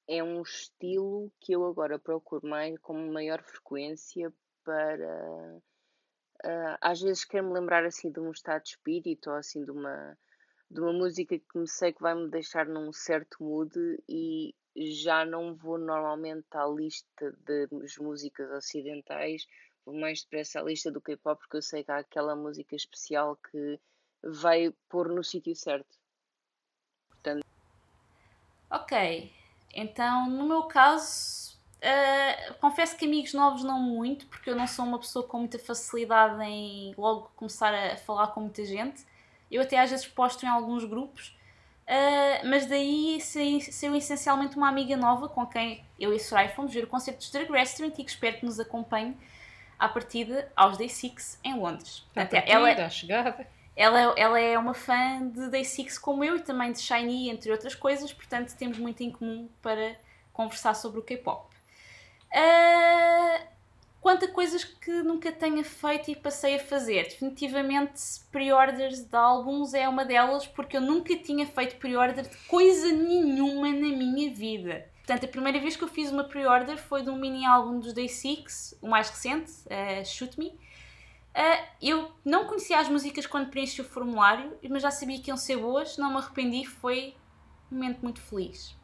é 0.07 0.23
um 0.23 0.41
estilo 0.41 1.31
que 1.39 1.53
eu 1.53 1.65
agora 1.65 1.99
procuro 1.99 2.47
mais 2.47 2.77
com 2.79 2.93
maior 3.11 3.43
frequência 3.43 4.33
para 4.63 5.61
ah, 6.43 6.77
às 6.81 7.01
vezes 7.01 7.25
quero-me 7.25 7.53
lembrar 7.53 7.85
assim 7.85 8.11
de 8.11 8.19
um 8.19 8.31
estado 8.31 8.63
de 8.63 8.69
espírito 8.69 9.29
ou 9.29 9.35
assim 9.35 9.63
de 9.63 9.71
uma, 9.71 10.17
de 10.69 10.79
uma 10.79 10.93
música 10.93 11.37
que 11.37 11.67
sei 11.67 11.93
que 11.93 12.01
vai 12.01 12.15
me 12.15 12.29
deixar 12.29 12.65
num 12.65 12.91
certo 12.93 13.43
mood 13.43 13.73
e 14.07 14.53
já 14.75 15.25
não 15.25 15.55
vou 15.55 15.77
normalmente 15.77 16.45
à 16.51 16.65
lista 16.67 17.35
das 17.39 17.97
músicas 17.97 18.49
ocidentais, 18.51 19.47
vou 19.85 19.95
mais 19.95 20.21
depressa 20.21 20.59
à 20.59 20.63
lista 20.63 20.91
do 20.91 21.01
K-pop 21.01 21.39
porque 21.39 21.57
eu 21.57 21.61
sei 21.61 21.83
que 21.83 21.91
há 21.91 21.97
aquela 21.97 22.35
música 22.35 22.75
especial 22.75 23.37
que 23.37 23.79
vai 24.23 24.71
pôr 24.87 25.09
no 25.09 25.23
sítio 25.23 25.55
certo. 25.55 25.97
Ok, 28.69 29.31
então 29.73 30.29
no 30.29 30.45
meu 30.45 30.63
caso, 30.63 31.57
ah, 31.81 32.53
confesso 32.59 32.97
que 32.97 33.05
amigos 33.05 33.33
novos 33.33 33.63
não 33.63 33.79
muito, 33.79 34.25
porque 34.27 34.49
eu 34.49 34.55
não 34.55 34.67
sou 34.67 34.85
uma 34.85 34.99
pessoa 34.99 35.25
com 35.25 35.39
muita 35.39 35.59
facilidade 35.59 36.41
em 36.43 36.93
logo 36.97 37.31
começar 37.35 37.73
a 37.73 37.95
falar 37.97 38.27
com 38.27 38.41
muita 38.41 38.65
gente. 38.65 39.05
Eu 39.49 39.61
até 39.61 39.79
às 39.79 39.89
vezes 39.89 40.07
posto 40.07 40.45
em 40.45 40.49
alguns 40.49 40.83
grupos, 40.83 41.37
ah, 41.87 42.41
mas 42.45 42.65
daí 42.65 43.19
saiu 43.21 43.61
saiu 43.61 43.95
essencialmente 43.95 44.57
uma 44.57 44.67
amiga 44.67 44.97
nova 44.97 45.29
com 45.29 45.45
quem 45.45 45.85
eu 45.99 46.13
e 46.13 46.17
a 46.17 46.19
Soraya 46.19 46.49
fomos 46.49 46.73
ver 46.73 46.83
o 46.83 46.87
concerto 46.87 47.25
de 47.25 47.31
Drag 47.31 47.49
Restaurant 47.51 47.93
e 47.97 48.03
que 48.03 48.09
espero 48.09 48.37
que 48.37 48.45
nos 48.45 48.59
acompanhe 48.59 49.15
à 49.79 49.87
partida 49.87 50.51
aos 50.55 50.77
Day 50.77 50.89
Six 50.89 51.39
em 51.43 51.55
Londres. 51.55 52.05
À 52.15 52.23
Até 52.23 52.37
partida, 52.37 52.57
ela, 52.57 52.85
à 52.85 52.89
chegada. 52.89 53.47
Ela, 53.77 54.15
ela 54.17 54.39
é 54.39 54.57
uma 54.57 54.73
fã 54.73 55.29
de 55.29 55.51
Day 55.51 55.63
Six 55.63 55.99
como 55.99 56.23
eu 56.23 56.35
e 56.35 56.41
também 56.41 56.71
de 56.71 56.79
Shiny, 56.79 57.29
entre 57.29 57.51
outras 57.51 57.75
coisas, 57.75 58.11
portanto 58.11 58.57
temos 58.57 58.79
muito 58.79 59.03
em 59.03 59.11
comum 59.11 59.47
para 59.61 59.95
conversar 60.33 60.73
sobre 60.73 60.99
o 60.99 61.03
K-pop. 61.03 61.55
Ah, 62.33 63.41
quanto 64.01 64.25
a 64.25 64.27
coisas 64.29 64.63
que 64.63 64.91
nunca 65.03 65.31
tenha 65.31 65.63
feito 65.63 66.09
e 66.09 66.15
passei 66.15 66.55
a 66.55 66.59
fazer, 66.59 67.03
definitivamente 67.03 68.01
pre-orders 68.31 69.01
de 69.01 69.15
álbuns 69.15 69.75
é 69.75 69.87
uma 69.87 70.03
delas, 70.03 70.47
porque 70.47 70.77
eu 70.77 70.81
nunca 70.81 71.15
tinha 71.15 71.45
feito 71.45 71.75
pre-order 71.75 72.27
de 72.27 72.37
coisa 72.47 72.91
nenhuma 72.91 73.67
na 73.67 73.95
minha 73.95 74.33
vida. 74.33 74.89
Portanto, 75.05 75.25
a 75.25 75.27
primeira 75.29 75.59
vez 75.59 75.75
que 75.75 75.83
eu 75.83 75.87
fiz 75.87 76.11
uma 76.11 76.23
pre-order 76.23 76.77
foi 76.77 77.03
de 77.03 77.11
um 77.11 77.15
mini 77.15 77.45
álbum 77.45 77.79
dos 77.79 77.93
Day 77.93 78.09
Six, 78.09 78.75
o 78.81 78.87
mais 78.87 79.07
recente, 79.07 79.51
ah, 79.69 80.03
Shoot 80.03 80.37
Me. 80.39 80.57
Uh, 81.37 81.67
eu 81.79 82.11
não 82.25 82.45
conhecia 82.45 82.79
as 82.79 82.89
músicas 82.89 83.27
quando 83.27 83.51
preenchi 83.51 83.79
o 83.79 83.83
formulário, 83.83 84.57
mas 84.67 84.81
já 84.81 84.89
sabia 84.89 85.21
que 85.21 85.29
iam 85.29 85.37
ser 85.37 85.57
boas, 85.57 85.95
não 85.95 86.09
me 86.09 86.17
arrependi, 86.17 86.65
foi 86.65 87.13
um 87.71 87.75
momento 87.75 87.99
muito 88.01 88.19
feliz. 88.19 88.75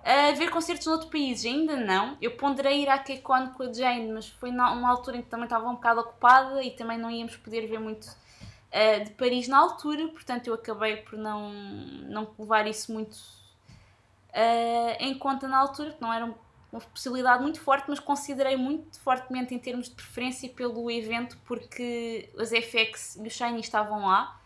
Uh, 0.00 0.36
ver 0.36 0.50
concertos 0.50 0.86
noutro 0.86 1.08
país, 1.08 1.42
ainda 1.42 1.76
não. 1.76 2.18
Eu 2.20 2.36
ponderei 2.36 2.82
ir 2.82 2.88
à 2.90 2.98
KCON 2.98 3.52
com 3.54 3.62
a 3.62 3.72
Jane, 3.72 4.12
mas 4.12 4.28
foi 4.28 4.50
numa 4.50 4.90
altura 4.90 5.16
em 5.16 5.22
que 5.22 5.30
também 5.30 5.44
estava 5.44 5.66
um 5.70 5.74
bocado 5.74 6.00
ocupada 6.00 6.62
e 6.62 6.70
também 6.72 6.98
não 6.98 7.10
íamos 7.10 7.36
poder 7.38 7.66
ver 7.66 7.80
muito 7.80 8.04
uh, 8.04 9.04
de 9.04 9.10
Paris 9.12 9.48
na 9.48 9.58
altura, 9.58 10.06
portanto 10.08 10.48
eu 10.48 10.54
acabei 10.54 10.98
por 10.98 11.18
não, 11.18 11.50
não 11.50 12.30
levar 12.38 12.66
isso 12.66 12.92
muito 12.92 13.14
uh, 13.14 14.96
em 14.98 15.18
conta 15.18 15.48
na 15.48 15.56
altura, 15.56 15.90
porque 15.90 16.04
não 16.04 16.12
era 16.12 16.34
uma 16.72 16.80
possibilidade 16.80 17.42
muito 17.42 17.60
forte, 17.60 17.86
mas 17.88 17.98
considerei 17.98 18.56
muito 18.56 18.98
fortemente 19.00 19.54
em 19.54 19.58
termos 19.58 19.88
de 19.88 19.94
preferência 19.94 20.48
pelo 20.48 20.90
evento, 20.90 21.36
porque 21.44 22.28
as 22.38 22.50
FX 22.50 23.16
e 23.16 23.26
o 23.26 23.30
Shiny 23.30 23.60
estavam 23.60 24.06
lá, 24.06 24.40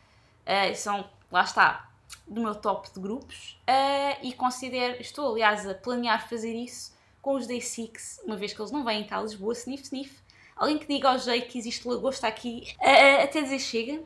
e 0.46 0.74
são, 0.74 1.08
lá 1.30 1.42
está, 1.42 1.88
do 2.26 2.40
meu 2.40 2.54
top 2.54 2.92
de 2.92 3.00
grupos, 3.00 3.58
eh, 3.66 4.18
e 4.22 4.32
considero, 4.32 5.00
estou 5.00 5.32
aliás 5.32 5.66
a 5.66 5.74
planear 5.74 6.28
fazer 6.28 6.54
isso 6.54 6.94
com 7.20 7.34
os 7.34 7.46
Day 7.46 7.60
Six, 7.60 8.20
uma 8.24 8.36
vez 8.36 8.52
que 8.52 8.60
eles 8.60 8.70
não 8.70 8.84
vêm 8.84 9.04
cá 9.04 9.18
a 9.18 9.22
Lisboa, 9.22 9.52
sniff 9.52 9.84
sniff. 9.84 10.22
Alguém 10.56 10.78
que 10.78 10.86
diga 10.86 11.10
ao 11.10 11.18
Jay 11.18 11.42
que 11.42 11.58
existe 11.58 11.86
lagosta 11.86 12.28
aqui, 12.28 12.74
eh, 12.80 13.22
até 13.22 13.42
dizer 13.42 13.58
chega. 13.58 14.02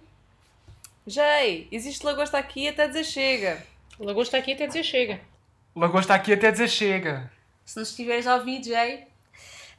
Jay, 1.07 1.69
existe 1.70 2.05
lagosta 2.05 2.39
aqui 2.39 2.69
até 2.69 2.86
dizer 2.86 3.05
chega. 3.05 3.66
O 3.99 4.05
lagosta 4.05 4.36
aqui 4.36 4.53
até 4.53 4.66
dizer 4.66 4.82
chega. 4.82 5.20
Lagosta 5.74 6.15
aqui 6.15 6.32
até 6.32 6.51
dizer 6.51 6.69
chega. 6.69 7.38
Se 7.69 7.78
nos 7.78 7.90
estiveres 7.90 8.27
a 8.27 8.36
ouvir, 8.36 8.65
Jay. 8.65 9.07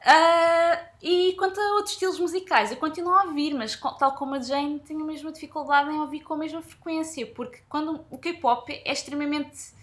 Ah, 0.05 0.79
e 1.01 1.33
quanto 1.39 1.59
a 1.59 1.73
outros 1.73 1.93
estilos 1.93 2.19
musicais, 2.19 2.69
eu 2.69 2.77
continuo 2.77 3.11
a 3.15 3.23
ouvir, 3.23 3.55
mas 3.55 3.75
tal 3.97 4.13
como 4.13 4.35
a 4.35 4.39
Jane, 4.39 4.79
tenho 4.79 5.01
a 5.01 5.05
mesma 5.05 5.31
dificuldade 5.31 5.89
em 5.89 5.99
ouvir 5.99 6.19
com 6.19 6.35
a 6.35 6.37
mesma 6.37 6.61
frequência, 6.61 7.25
porque 7.25 7.63
quando 7.67 8.05
o 8.11 8.17
K-pop 8.19 8.71
é 8.85 8.93
extremamente 8.93 9.73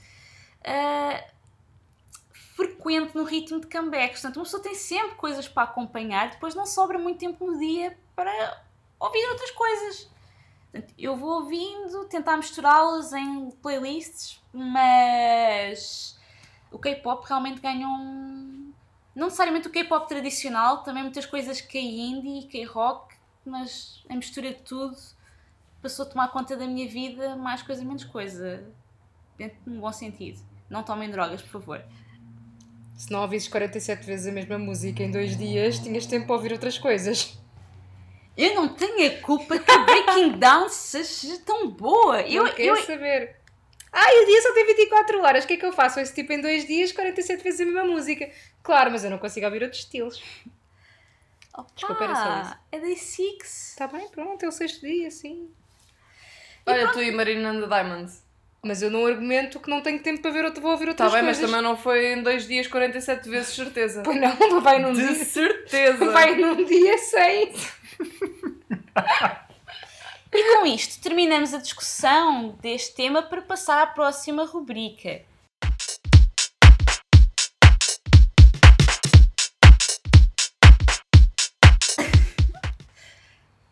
ah, 0.65 1.21
frequente 2.55 3.13
no 3.17 3.25
ritmo 3.25 3.59
de 3.61 3.67
comebacks, 3.67 4.21
portanto, 4.21 4.37
uma 4.37 4.45
pessoa 4.45 4.63
tem 4.63 4.77
sempre 4.77 5.17
coisas 5.17 5.49
para 5.49 5.65
acompanhar, 5.65 6.31
depois 6.31 6.55
não 6.55 6.65
sobra 6.65 7.01
muito 7.01 7.19
tempo 7.19 7.45
no 7.45 7.59
dia 7.59 7.99
para 8.15 8.63
ouvir 9.01 9.27
outras 9.31 9.51
coisas. 9.51 10.09
Portanto, 10.71 10.95
eu 10.97 11.17
vou 11.17 11.43
ouvindo, 11.43 12.05
tentar 12.05 12.37
misturá-las 12.37 13.13
em 13.13 13.51
playlists, 13.61 14.41
mas 14.53 16.16
o 16.77 16.79
K-pop 16.79 17.27
realmente 17.27 17.61
ganha 17.61 17.89
um. 17.89 18.71
Não 19.15 19.27
necessariamente 19.27 19.67
o 19.67 19.71
K-pop 19.71 20.07
tradicional, 20.07 20.83
também 20.83 21.03
muitas 21.03 21.25
coisas 21.25 21.59
K-indie, 21.59 22.47
K-rock, 22.49 23.15
mas 23.47 24.05
a 24.11 24.15
mistura 24.15 24.51
de 24.51 24.61
tudo 24.61 24.95
passou 25.81 26.05
a 26.05 26.09
tomar 26.09 26.29
conta 26.29 26.55
da 26.55 26.67
minha 26.67 26.87
vida, 26.87 27.35
mais 27.35 27.63
coisa, 27.63 27.83
menos 27.83 28.05
coisa. 28.05 28.63
Dentro 29.39 29.59
de 29.67 29.71
um 29.71 29.81
bom 29.81 29.93
sentido. 29.93 30.39
Não 30.69 30.83
tomem 30.83 31.11
drogas, 31.11 31.41
por 31.41 31.61
favor. 31.61 31.83
Se 32.95 33.11
não 33.11 33.23
ouvisses 33.23 33.49
47 33.49 34.05
vezes 34.05 34.27
a 34.27 34.33
mesma 34.33 34.59
música 34.59 35.03
em 35.03 35.11
dois 35.11 35.37
dias, 35.37 35.79
tinhas 35.79 36.05
tempo 36.05 36.27
para 36.27 36.37
ouvir 36.37 36.53
outras 36.53 36.79
coisas. 36.79 37.39
Eu 38.37 38.55
não 38.55 38.69
tenho 38.69 39.07
a 39.07 39.23
culpa 39.23 39.59
que 39.59 39.71
a 39.71 39.79
Breaking 39.79 40.39
Down 40.39 40.69
seja 40.69 41.39
tão 41.39 41.71
boa. 41.71 42.21
Eu, 42.21 42.45
não 42.45 42.53
quero 42.53 42.77
eu, 42.77 42.85
saber. 42.85 43.36
Ai, 43.99 44.23
o 44.23 44.27
dia 44.27 44.43
só 44.43 44.53
tem 44.53 44.67
24 44.67 45.23
horas. 45.23 45.45
O 45.45 45.47
que 45.47 45.55
é 45.55 45.57
que 45.57 45.65
eu 45.65 45.73
faço? 45.73 45.99
Esse 45.99 46.15
tipo 46.15 46.31
em 46.33 46.41
dois 46.41 46.67
dias, 46.67 46.93
47 46.93 47.43
vezes 47.43 47.61
a 47.63 47.65
mesma 47.65 47.85
música. 47.85 48.31
Claro, 48.63 48.91
mas 48.91 49.03
eu 49.05 49.11
não 49.11 49.17
consigo 49.17 49.47
ouvir 49.47 49.63
outros 49.63 49.81
estilos. 49.81 50.23
Desculpa, 51.75 52.05
era 52.05 52.15
só 52.15 52.43
isso. 52.43 52.57
É 52.73 52.79
Day 52.81 52.97
6. 52.97 53.43
Está 53.43 53.87
bem, 53.87 54.07
pronto, 54.09 54.45
é 54.45 54.49
o 54.49 54.53
sexto 54.53 54.83
dia, 54.83 55.11
sim. 55.11 55.49
Olha, 56.67 56.93
tu 56.93 57.03
e 57.03 57.11
Marina 57.11 57.49
and 57.51 57.61
the 57.63 57.67
Diamonds. 57.67 58.23
Mas 58.63 58.83
eu 58.83 58.91
não 58.91 59.07
argumento 59.07 59.61
que 59.61 59.71
não 59.71 59.81
tenho 59.81 60.01
tempo 60.03 60.21
para 60.21 60.31
ver 60.33 60.45
outro, 60.45 60.61
vou 60.61 60.73
ouvir 60.73 60.89
outras 60.89 61.07
Está 61.09 61.19
bem, 61.19 61.27
mas 61.27 61.39
coisas. 61.39 61.51
também 61.51 61.63
não 61.71 61.77
foi 61.77 62.13
em 62.13 62.23
dois 62.23 62.47
dias 62.47 62.67
47 62.67 63.29
vezes, 63.31 63.55
certeza. 63.55 64.03
Pois 64.03 64.21
não, 64.21 64.37
vai 64.61 64.79
num 64.79 64.93
De 64.93 65.07
dia. 65.07 65.25
certeza. 65.25 66.11
Vai 66.11 66.35
num 66.37 66.65
dia 66.65 66.99
sem. 66.99 67.53
E 70.39 70.55
com 70.55 70.67
isto 70.67 71.01
terminamos 71.01 71.55
a 71.55 71.59
discussão 71.59 72.59
deste 72.61 72.95
tema 72.95 73.23
para 73.23 73.41
passar 73.41 73.83
à 73.83 73.87
próxima 73.87 74.45
rubrica. 74.45 75.23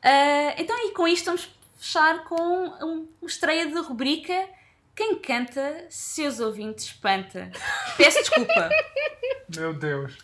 Ah, 0.06 0.54
então, 0.58 0.76
e 0.86 0.92
com 0.92 1.08
isto 1.08 1.24
vamos 1.24 1.48
fechar 1.78 2.24
com 2.24 2.36
um, 2.36 3.08
uma 3.22 3.26
estreia 3.26 3.66
da 3.70 3.80
rubrica 3.80 4.50
Quem 4.94 5.16
canta, 5.16 5.86
seus 5.88 6.40
ouvintes 6.40 6.86
espanta. 6.86 7.50
Peço 7.96 8.18
desculpa. 8.18 8.68
Meu 9.56 9.72
Deus. 9.72 10.18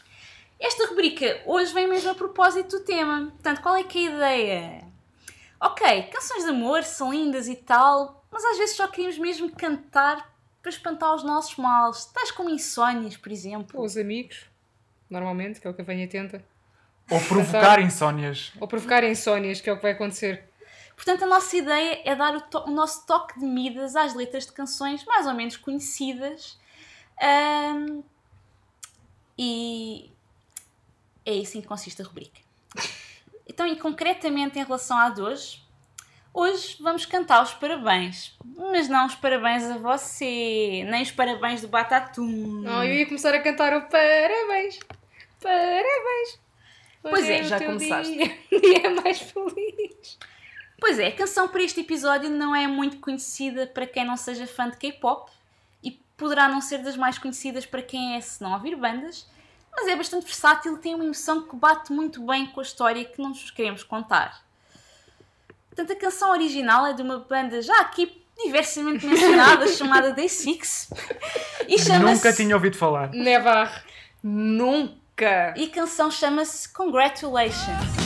Esta 0.58 0.86
rubrica 0.86 1.40
hoje 1.46 1.72
vem 1.72 1.88
mesmo 1.88 2.10
a 2.10 2.14
propósito 2.14 2.78
do 2.78 2.84
tema. 2.84 3.30
Portanto, 3.30 3.62
qual 3.62 3.74
é 3.74 3.82
que 3.84 4.06
é 4.06 4.08
a 4.08 4.12
ideia? 4.12 4.89
Ok, 5.60 6.02
canções 6.04 6.44
de 6.44 6.50
amor 6.50 6.82
são 6.84 7.12
lindas 7.12 7.46
e 7.48 7.54
tal, 7.56 8.24
mas 8.30 8.44
às 8.44 8.56
vezes 8.58 8.76
só 8.76 8.88
queríamos 8.88 9.18
mesmo 9.18 9.50
cantar 9.54 10.32
para 10.62 10.70
espantar 10.70 11.14
os 11.14 11.22
nossos 11.22 11.56
males, 11.56 12.06
tais 12.06 12.30
como 12.30 12.48
insónias, 12.50 13.16
por 13.16 13.30
exemplo. 13.30 13.82
Os 13.82 13.96
amigos, 13.96 14.46
normalmente, 15.08 15.60
que 15.60 15.66
é 15.66 15.70
o 15.70 15.74
que 15.74 15.82
a 15.82 15.84
venha 15.84 16.08
tenta. 16.08 16.42
Ou 17.10 17.20
provocar 17.20 17.80
insónias. 17.80 18.52
Ou 18.60 18.68
provocar 18.68 19.02
insónias, 19.04 19.60
que 19.60 19.68
é 19.68 19.72
o 19.72 19.76
que 19.76 19.82
vai 19.82 19.92
acontecer. 19.92 20.48
Portanto, 20.94 21.24
a 21.24 21.26
nossa 21.26 21.56
ideia 21.56 22.02
é 22.04 22.14
dar 22.14 22.36
o, 22.36 22.40
to- 22.42 22.64
o 22.66 22.70
nosso 22.70 23.06
toque 23.06 23.38
de 23.40 23.44
Midas 23.46 23.96
às 23.96 24.14
letras 24.14 24.46
de 24.46 24.52
canções 24.52 25.04
mais 25.06 25.26
ou 25.26 25.32
menos 25.34 25.56
conhecidas. 25.56 26.58
Ahm, 27.20 28.02
e 29.38 30.10
é 31.24 31.32
isso 31.32 31.56
em 31.56 31.62
que 31.62 31.66
consiste 31.68 32.00
a 32.02 32.04
rubrica. 32.04 32.40
Então, 33.50 33.66
e 33.66 33.74
concretamente 33.74 34.60
em 34.60 34.62
relação 34.62 34.96
à 34.96 35.10
de 35.10 35.20
hoje, 35.20 35.60
hoje 36.32 36.76
vamos 36.78 37.04
cantar 37.04 37.42
os 37.42 37.52
parabéns. 37.52 38.38
Mas 38.44 38.88
não 38.88 39.06
os 39.06 39.16
parabéns 39.16 39.64
a 39.64 39.76
você, 39.76 40.86
nem 40.88 41.02
os 41.02 41.10
parabéns 41.10 41.60
do 41.60 41.66
Batatum. 41.66 42.28
Não, 42.62 42.84
eu 42.84 42.94
ia 42.94 43.06
começar 43.06 43.34
a 43.34 43.40
cantar 43.40 43.76
o 43.76 43.88
parabéns. 43.88 44.78
Parabéns. 45.42 46.38
Pois 47.02 47.28
é, 47.28 47.42
já 47.42 47.58
começaste. 47.58 48.16
Dia, 48.16 48.60
dia 48.60 48.90
mais 49.02 49.18
feliz. 49.18 50.16
Pois 50.78 51.00
é, 51.00 51.08
a 51.08 51.16
canção 51.16 51.48
para 51.48 51.64
este 51.64 51.80
episódio 51.80 52.30
não 52.30 52.54
é 52.54 52.68
muito 52.68 52.98
conhecida 52.98 53.66
para 53.66 53.84
quem 53.84 54.04
não 54.04 54.16
seja 54.16 54.46
fã 54.46 54.70
de 54.70 54.76
K-pop 54.76 55.28
e 55.82 55.90
poderá 56.16 56.48
não 56.48 56.60
ser 56.60 56.78
das 56.84 56.96
mais 56.96 57.18
conhecidas 57.18 57.66
para 57.66 57.82
quem 57.82 58.14
é 58.14 58.20
se 58.20 58.40
não 58.40 58.52
ouvir 58.52 58.76
bandas, 58.76 59.26
mas 59.72 59.86
é 59.86 59.96
bastante 59.96 60.26
versátil, 60.26 60.76
tem 60.78 60.94
uma 60.94 61.04
emoção 61.04 61.42
que 61.42 61.56
bate 61.56 61.92
muito 61.92 62.24
bem 62.26 62.46
com 62.46 62.60
a 62.60 62.62
história 62.62 63.04
que 63.04 63.20
nós 63.20 63.50
queremos 63.50 63.82
contar. 63.82 64.42
Portanto, 65.68 65.92
a 65.92 65.96
canção 65.96 66.30
original 66.30 66.86
é 66.86 66.92
de 66.92 67.02
uma 67.02 67.18
banda 67.20 67.62
já 67.62 67.80
aqui 67.80 68.20
diversamente 68.44 69.06
mencionada, 69.06 69.66
chamada 69.72 70.12
Day 70.12 70.28
Six. 70.28 70.90
E 71.68 71.78
chama 71.78 72.12
Nunca 72.12 72.32
tinha 72.32 72.54
ouvido 72.54 72.76
falar. 72.76 73.10
Never. 73.10 73.70
Nunca. 74.22 75.54
E 75.56 75.64
a 75.64 75.70
canção 75.70 76.10
chama-se 76.10 76.68
Congratulations. 76.70 78.00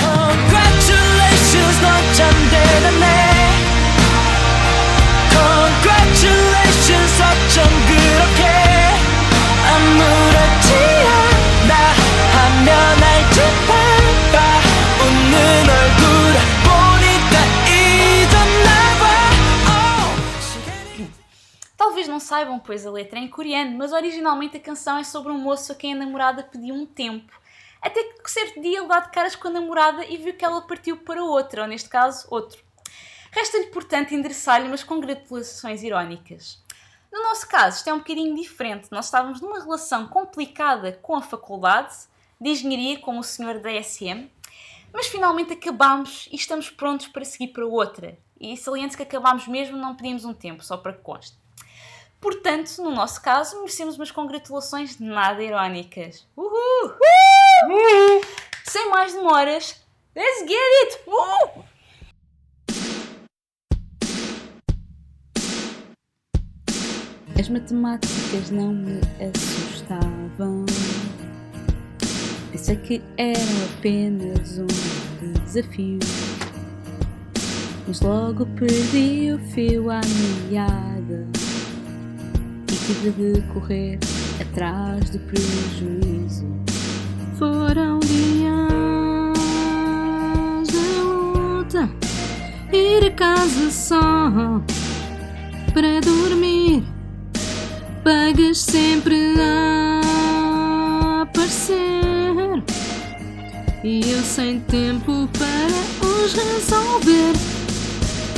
Congratulations. 0.00 1.20
Congratulations, 5.30 7.10
such 7.10 7.58
a 7.58 7.66
good 7.88 8.20
okay. 8.32 8.70
I'm 9.72 10.29
Talvez 21.76 22.06
não 22.06 22.20
saibam, 22.20 22.58
pois 22.58 22.86
a 22.86 22.90
letra 22.90 23.18
é 23.18 23.22
em 23.22 23.28
coreano, 23.28 23.76
mas 23.76 23.92
originalmente 23.92 24.56
a 24.56 24.60
canção 24.60 24.96
é 24.98 25.04
sobre 25.04 25.32
um 25.32 25.38
moço 25.38 25.72
a 25.72 25.74
quem 25.74 25.92
a 25.92 25.96
namorada 25.96 26.42
pediu 26.42 26.74
um 26.74 26.86
tempo. 26.86 27.32
Até 27.82 28.02
que 28.02 28.30
certo 28.30 28.60
dia 28.60 28.78
ele 28.78 28.86
dá 28.88 29.00
de 29.00 29.10
caras 29.10 29.34
com 29.34 29.48
a 29.48 29.50
namorada 29.50 30.04
e 30.04 30.16
viu 30.16 30.34
que 30.34 30.44
ela 30.44 30.62
partiu 30.62 30.98
para 30.98 31.22
outra, 31.22 31.62
ou 31.62 31.68
neste 31.68 31.88
caso, 31.88 32.26
outro. 32.30 32.62
Resta-lhe, 33.32 33.66
portanto, 33.66 34.12
endereçar-lhe 34.12 34.66
umas 34.66 34.82
congratulações 34.82 35.82
irónicas. 35.82 36.62
No 37.12 37.22
nosso 37.24 37.48
caso, 37.48 37.78
isto 37.78 37.88
é 37.88 37.94
um 37.94 37.98
bocadinho 37.98 38.34
diferente. 38.36 38.88
Nós 38.90 39.06
estávamos 39.06 39.40
numa 39.40 39.60
relação 39.60 40.06
complicada 40.06 40.92
com 41.02 41.16
a 41.16 41.22
faculdade 41.22 41.94
de 42.40 42.50
engenharia 42.50 42.98
com 42.98 43.18
o 43.18 43.22
senhor 43.22 43.58
da 43.58 43.70
SM, 43.82 44.30
mas 44.92 45.06
finalmente 45.06 45.52
acabámos 45.52 46.28
e 46.32 46.36
estamos 46.36 46.70
prontos 46.70 47.08
para 47.08 47.24
seguir 47.24 47.48
para 47.48 47.66
outra. 47.66 48.18
E 48.40 48.56
saliente 48.56 48.96
que 48.96 49.02
acabámos 49.02 49.46
mesmo, 49.46 49.76
não 49.76 49.94
pedimos 49.94 50.24
um 50.24 50.32
tempo, 50.32 50.64
só 50.64 50.76
para 50.76 50.92
que 50.92 51.02
conste. 51.02 51.36
Portanto, 52.20 52.78
no 52.78 52.90
nosso 52.90 53.20
caso, 53.20 53.56
merecemos 53.58 53.96
umas 53.96 54.10
congratulações 54.10 54.98
nada 54.98 55.42
irónicas. 55.42 56.26
Uhul! 56.36 56.96
Sem 58.64 58.88
mais 58.90 59.14
demoras, 59.14 59.82
let's 60.14 60.40
get 60.40 60.52
it! 60.84 61.02
Uh! 61.06 61.79
Matemáticas 67.50 68.50
não 68.50 68.72
me 68.72 69.00
assustavam. 69.20 70.64
Pensei 72.52 72.76
que 72.76 73.02
eram 73.16 73.64
apenas 73.76 74.58
um 74.58 74.66
desafio. 75.44 75.98
Mas 77.88 78.00
logo 78.00 78.46
perdi 78.46 79.32
o 79.32 79.38
fio 79.50 79.90
à 79.90 80.00
meada 80.48 81.26
e 82.70 82.76
tive 82.86 83.10
de 83.10 83.42
correr 83.52 83.98
atrás 84.40 85.10
do 85.10 85.18
prejuízo. 85.18 86.46
Foram 87.36 87.98
dias 87.98 88.58
de 90.68 90.78
luta, 91.00 91.90
ir 92.72 93.06
a 93.06 93.10
casa 93.10 93.70
só 93.70 94.62
para 95.74 96.00
dormir. 96.00 96.99
Pagas 98.02 98.58
sempre 98.58 99.34
a 99.38 100.00
aparecer 101.22 101.76
E 103.84 104.00
eu 104.10 104.22
sem 104.22 104.58
tempo 104.60 105.28
para 105.38 106.08
os 106.08 106.32
resolver 106.32 107.32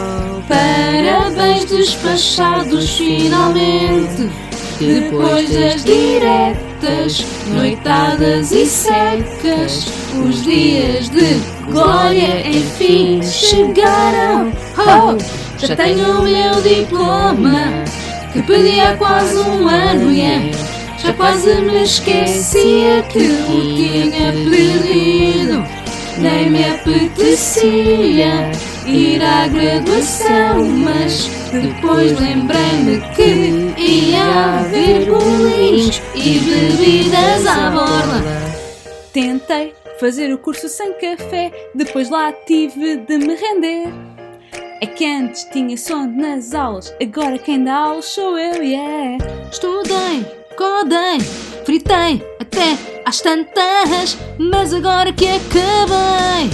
Parabéns 0.48 1.66
despachados 1.66 2.97
finalmente 2.97 4.31
Depois 4.78 5.51
das 5.51 5.84
diretas, 5.84 7.24
noitadas 7.46 8.51
e 8.51 8.66
secas 8.66 9.86
Os 10.26 10.42
dias 10.42 11.09
de 11.09 11.40
glória 11.70 12.46
enfim 12.48 13.22
chegaram 13.22 14.52
Oh, 14.76 15.16
já 15.59 15.76
tenho 15.76 16.20
o 16.20 16.22
meu 16.22 16.60
diploma 16.62 17.84
Que 18.32 18.42
pedi 18.42 18.80
há 18.80 18.96
quase 18.96 19.36
um 19.36 19.68
ano 19.68 20.10
yeah. 20.10 20.51
Já 20.98 21.12
quase 21.12 21.55
me 21.60 21.84
esquecia 21.84 23.02
que 23.02 23.18
o 23.18 23.76
tinha 23.76 24.32
pedido 24.32 25.64
Nem 26.18 26.51
me 26.51 26.64
apetecia 26.68 28.51
ir 28.86 29.23
à 29.23 29.47
graduação 29.48 30.65
Mas 30.85 31.28
depois 31.52 32.19
lembrei-me 32.19 33.01
que 33.15 33.81
ia 33.81 34.61
haver 34.61 35.06
bolinhos 35.06 36.01
e 36.15 36.39
bebidas 36.39 37.47
à 37.47 37.70
borla 37.70 38.23
Tentei 39.12 39.73
fazer 39.98 40.32
o 40.32 40.39
curso 40.39 40.69
sem 40.69 40.93
café, 40.94 41.52
depois 41.74 42.11
lá 42.11 42.32
tive 42.32 42.97
de 42.97 43.19
me 43.19 43.35
render. 43.35 43.86
É 44.81 44.86
que 44.86 45.06
antes 45.06 45.44
tinha 45.44 45.77
sono 45.77 46.16
nas 46.16 46.52
aulas, 46.52 46.94
agora 47.01 47.39
quem 47.39 47.62
dá 47.65 47.77
aulas 47.77 48.06
sou 48.06 48.39
eu, 48.39 48.62
yeah. 48.62 49.19
Estudei, 49.51 50.27
codei, 50.59 51.20
fritei 51.65 52.23
até 52.40 52.77
às 53.05 53.20
tantas, 53.20 54.19
mas 54.39 54.74
agora 54.74 55.12
que 55.12 55.27
acabei, 55.27 56.51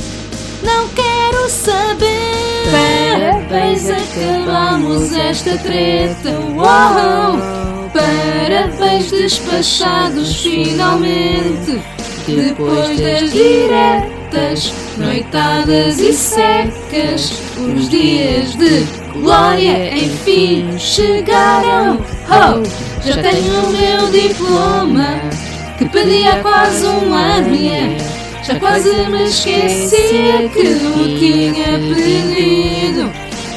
não 0.63 0.89
quero 0.89 1.49
saber. 1.49 2.71
Parabéns, 2.71 3.91
acabamos 3.91 5.13
esta 5.13 5.57
treta, 5.59 6.31
uou! 6.55 7.39
Parabéns 7.93 9.11
despachados 9.11 10.37
finalmente. 10.43 11.83
Depois 12.27 13.01
das 13.01 13.33
diretas, 13.33 14.73
noitadas 14.97 15.99
e 15.99 16.13
secas, 16.13 17.33
os 17.59 17.89
dias 17.89 18.55
de 18.55 18.85
glória 19.13 19.97
enfim 19.97 20.79
chegaram. 20.79 21.99
Oh, 22.29 22.63
já 23.05 23.21
tenho 23.23 23.65
o 23.65 23.73
meu 23.73 24.11
diploma 24.11 25.21
que 25.79 25.89
pedi 25.89 26.29
há 26.29 26.41
quase 26.41 26.87
um 26.87 27.13
ano. 27.13 27.55
yeah. 27.55 28.20
Já 28.43 28.59
quase 28.59 28.91
me 29.09 29.25
esquecia 29.25 30.49
que 30.49 30.61
o 30.61 31.19
tinha 31.19 31.79
pedido. 31.79 33.13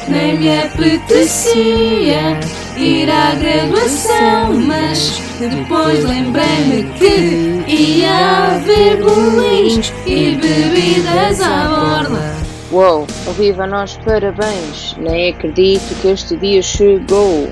Nem 0.08 0.38
me 0.38 0.58
apetecia 0.60 2.38
ir 2.76 3.10
à 3.10 3.34
graduação, 3.34 4.52
mas 4.66 5.22
depois 5.38 6.04
lembrei-me 6.04 6.84
que 6.98 7.64
ia 7.66 8.54
haver 8.54 9.02
bolinhos 9.02 9.92
e 10.06 10.36
bebidas 10.36 11.40
à 11.40 11.68
borda. 11.68 12.34
Uou, 12.70 13.06
viva 13.38 13.66
nós 13.66 13.98
parabéns! 14.04 14.96
Nem 14.98 15.30
acredito 15.30 15.94
que 16.02 16.08
este 16.08 16.36
dia 16.36 16.60
chegou. 16.60 17.48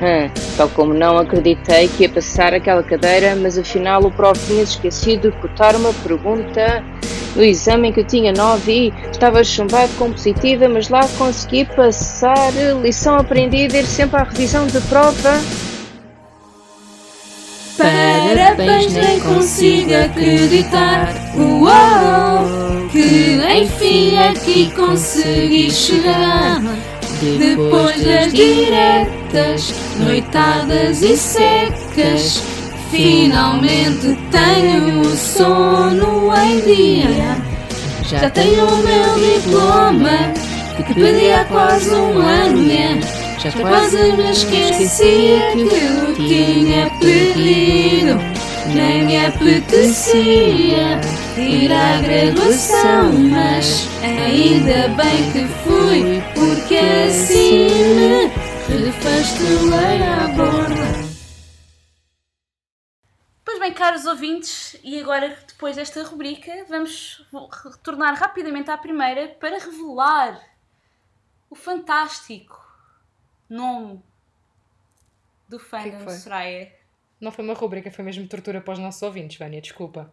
Hum, 0.00 0.30
tal 0.56 0.68
como 0.68 0.94
não 0.94 1.18
acreditei 1.18 1.88
que 1.88 2.04
ia 2.04 2.08
passar 2.08 2.54
aquela 2.54 2.84
cadeira, 2.84 3.34
mas 3.34 3.58
afinal 3.58 4.00
o 4.04 4.12
prof 4.12 4.40
tinha 4.46 4.62
esquecido 4.62 5.32
de 5.32 5.36
botar 5.38 5.74
uma 5.74 5.92
pergunta 5.92 6.84
no 7.34 7.42
exame 7.42 7.88
em 7.88 7.92
que 7.92 8.00
eu 8.00 8.04
tinha 8.04 8.32
9 8.32 8.72
e 8.72 8.92
estava 9.10 9.42
chumbado 9.42 9.92
com 9.98 10.12
positiva, 10.12 10.68
mas 10.68 10.88
lá 10.88 11.00
consegui 11.18 11.64
passar. 11.64 12.52
Lição 12.80 13.16
aprendida, 13.16 13.76
ir 13.76 13.86
sempre 13.86 14.20
à 14.20 14.22
revisão 14.24 14.66
de 14.68 14.80
prova. 14.82 15.40
Parabéns, 17.76 18.92
nem 18.92 19.20
consigo 19.20 19.94
acreditar. 19.94 21.12
Uou, 21.36 22.88
que 22.90 23.38
enfim 23.62 24.16
aqui 24.16 24.70
consegui 24.74 25.70
chegar. 25.70 26.60
Depois 27.20 28.04
das 28.04 28.32
diretas, 28.32 29.74
noitadas 29.98 31.02
e 31.02 31.16
secas, 31.16 32.42
finalmente 32.90 34.16
tenho 34.30 35.00
o 35.00 35.16
sono 35.16 36.32
em 36.36 36.60
dia. 36.60 37.36
Já 38.04 38.30
tenho 38.30 38.66
o 38.66 38.76
meu 38.78 39.14
diploma 39.32 40.32
que 40.76 40.94
pedi 40.94 41.32
há 41.32 41.44
quase 41.44 41.90
um 41.90 42.18
ano. 42.18 42.68
Já 43.38 43.52
quase 43.52 44.12
me 44.12 44.30
esquecia 44.30 45.52
que 45.52 45.60
eu 45.60 46.14
tinha 46.14 46.90
pedido. 47.00 48.37
Nem 48.74 49.06
me 49.06 49.26
apetecia 49.26 51.00
ir 51.36 51.72
à 51.72 52.00
graduação, 52.00 53.12
mas 53.30 53.88
ainda 54.02 54.88
bem 54.88 55.32
que 55.32 55.46
fui, 55.62 56.22
porque 56.34 56.76
assim 56.76 57.68
me 58.68 58.84
refastelei 58.84 60.02
à 60.02 60.28
borda. 60.28 61.08
Pois 63.44 63.58
bem, 63.58 63.72
caros 63.72 64.04
ouvintes, 64.04 64.76
e 64.84 65.00
agora 65.00 65.36
depois 65.46 65.76
desta 65.76 66.02
rubrica, 66.02 66.66
vamos 66.68 67.26
retornar 67.64 68.14
rapidamente 68.14 68.70
à 68.70 68.76
primeira 68.76 69.28
para 69.40 69.58
revelar 69.58 70.40
o 71.48 71.54
fantástico 71.54 72.60
nome 73.48 74.02
do 75.48 75.58
que 75.58 75.64
fandom 75.64 76.00
foi? 76.00 76.14
Soraya. 76.14 76.77
Não 77.20 77.32
foi 77.32 77.44
uma 77.44 77.54
rubrica, 77.54 77.90
foi 77.90 78.04
mesmo 78.04 78.26
tortura 78.28 78.60
para 78.60 78.74
os 78.74 78.78
nossos 78.78 79.02
ouvintes, 79.02 79.38
Vânia, 79.38 79.60
desculpa. 79.60 80.12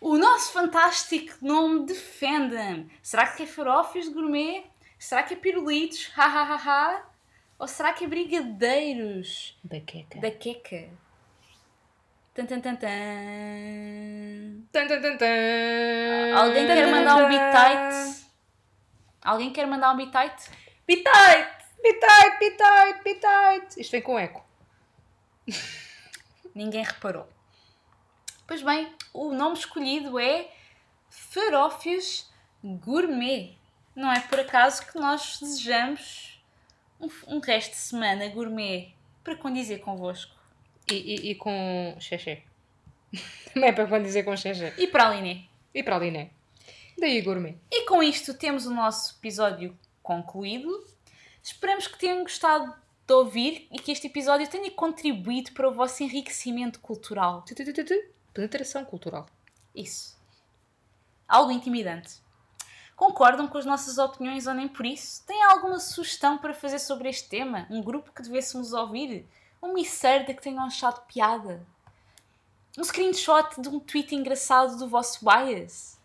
O 0.00 0.16
nosso 0.16 0.52
fantástico 0.52 1.34
nome 1.42 1.86
de 1.86 1.94
fandom. 1.94 2.86
Será 3.02 3.26
que 3.26 3.42
é 3.42 3.46
farófios 3.46 4.06
de 4.06 4.14
gourmet? 4.14 4.64
Será 4.98 5.22
que 5.22 5.34
é 5.34 5.36
pirulitos? 5.36 6.10
Ha 6.16 6.24
ha 6.24 6.42
ha 6.42 6.56
ha? 6.56 7.02
Ou 7.58 7.66
será 7.68 7.92
que 7.92 8.04
é 8.04 8.08
brigadeiros 8.08 9.58
Da 9.62 9.80
queca. 9.80 10.18
da 10.20 10.30
queca? 10.30 10.88
Tan 12.32 12.46
tan 12.46 12.60
tan 12.60 12.76
tan. 12.76 12.88
Tan, 14.72 14.86
tan, 14.86 15.00
tan, 15.02 15.16
tan. 15.18 16.36
Alguém 16.36 16.66
quer 16.66 16.86
mandar 16.90 17.16
um 17.16 17.28
bitite? 17.28 18.26
Alguém 19.22 19.52
quer 19.52 19.66
mandar 19.66 19.92
um 19.92 19.96
bitite? 19.96 20.50
Bitite! 20.86 21.60
Bitite, 21.82 22.38
bitite, 22.38 23.02
bitite! 23.04 23.80
Isto 23.80 23.90
vem 23.92 24.02
com 24.02 24.18
eco. 24.18 24.42
Ninguém 26.54 26.84
reparou. 26.84 27.28
Pois 28.46 28.62
bem, 28.62 28.92
o 29.12 29.32
nome 29.32 29.56
escolhido 29.56 30.18
é 30.18 30.50
Farófios 31.08 32.28
Gourmet. 32.62 33.56
Não 33.94 34.12
é 34.12 34.20
por 34.20 34.40
acaso 34.40 34.86
que 34.86 34.98
nós 34.98 35.38
desejamos 35.40 36.42
um, 37.00 37.08
um 37.26 37.40
resto 37.40 37.72
de 37.72 37.78
semana 37.78 38.28
gourmet 38.28 38.94
para 39.22 39.36
condizer 39.36 39.78
convosco. 39.80 40.34
E, 40.90 40.94
e, 40.94 41.30
e 41.30 41.34
com 41.34 41.96
xexé. 42.00 42.42
Também 43.52 43.70
é 43.70 43.72
para 43.72 43.86
quando 43.86 44.04
dizer 44.04 44.24
com 44.24 44.36
xexé. 44.36 44.74
E 44.78 44.86
para 44.86 45.08
a 45.08 45.14
Liné. 45.14 45.44
E 45.74 45.82
para 45.82 45.96
ali, 45.96 46.10
né? 46.10 46.30
Daí 46.98 47.20
gourmet. 47.22 47.56
E 47.70 47.86
com 47.86 48.02
isto 48.02 48.34
temos 48.34 48.66
o 48.66 48.74
nosso 48.74 49.16
episódio 49.18 49.78
concluído. 50.02 50.86
Esperamos 51.42 51.86
que 51.86 51.98
tenham 51.98 52.22
gostado 52.22 52.74
de 53.10 53.14
ouvir 53.14 53.66
e 53.72 53.78
que 53.80 53.90
este 53.90 54.06
episódio 54.06 54.48
tenha 54.48 54.70
contribuído 54.70 55.50
para 55.50 55.68
o 55.68 55.72
vosso 55.72 56.00
enriquecimento 56.00 56.78
cultural. 56.78 57.42
Tu. 57.42 57.54
Penetração 58.32 58.84
cultural. 58.84 59.26
Isso. 59.74 60.16
Algo 61.26 61.50
intimidante. 61.50 62.22
Concordam 62.94 63.48
com 63.48 63.58
as 63.58 63.66
nossas 63.66 63.98
opiniões 63.98 64.46
ou 64.46 64.54
nem 64.54 64.68
por 64.68 64.86
isso? 64.86 65.26
Têm 65.26 65.42
alguma 65.42 65.80
sugestão 65.80 66.38
para 66.38 66.54
fazer 66.54 66.78
sobre 66.78 67.08
este 67.08 67.28
tema? 67.28 67.66
Um 67.68 67.82
grupo 67.82 68.12
que 68.12 68.22
devêssemos 68.22 68.72
ouvir? 68.72 69.28
Uma 69.60 69.80
inserta 69.80 70.32
que 70.32 70.42
tenham 70.42 70.64
achado 70.64 71.04
piada? 71.06 71.66
Um 72.78 72.84
screenshot 72.84 73.60
de 73.60 73.68
um 73.68 73.80
tweet 73.80 74.14
engraçado 74.14 74.76
do 74.78 74.88
vosso 74.88 75.24
bias? 75.24 75.98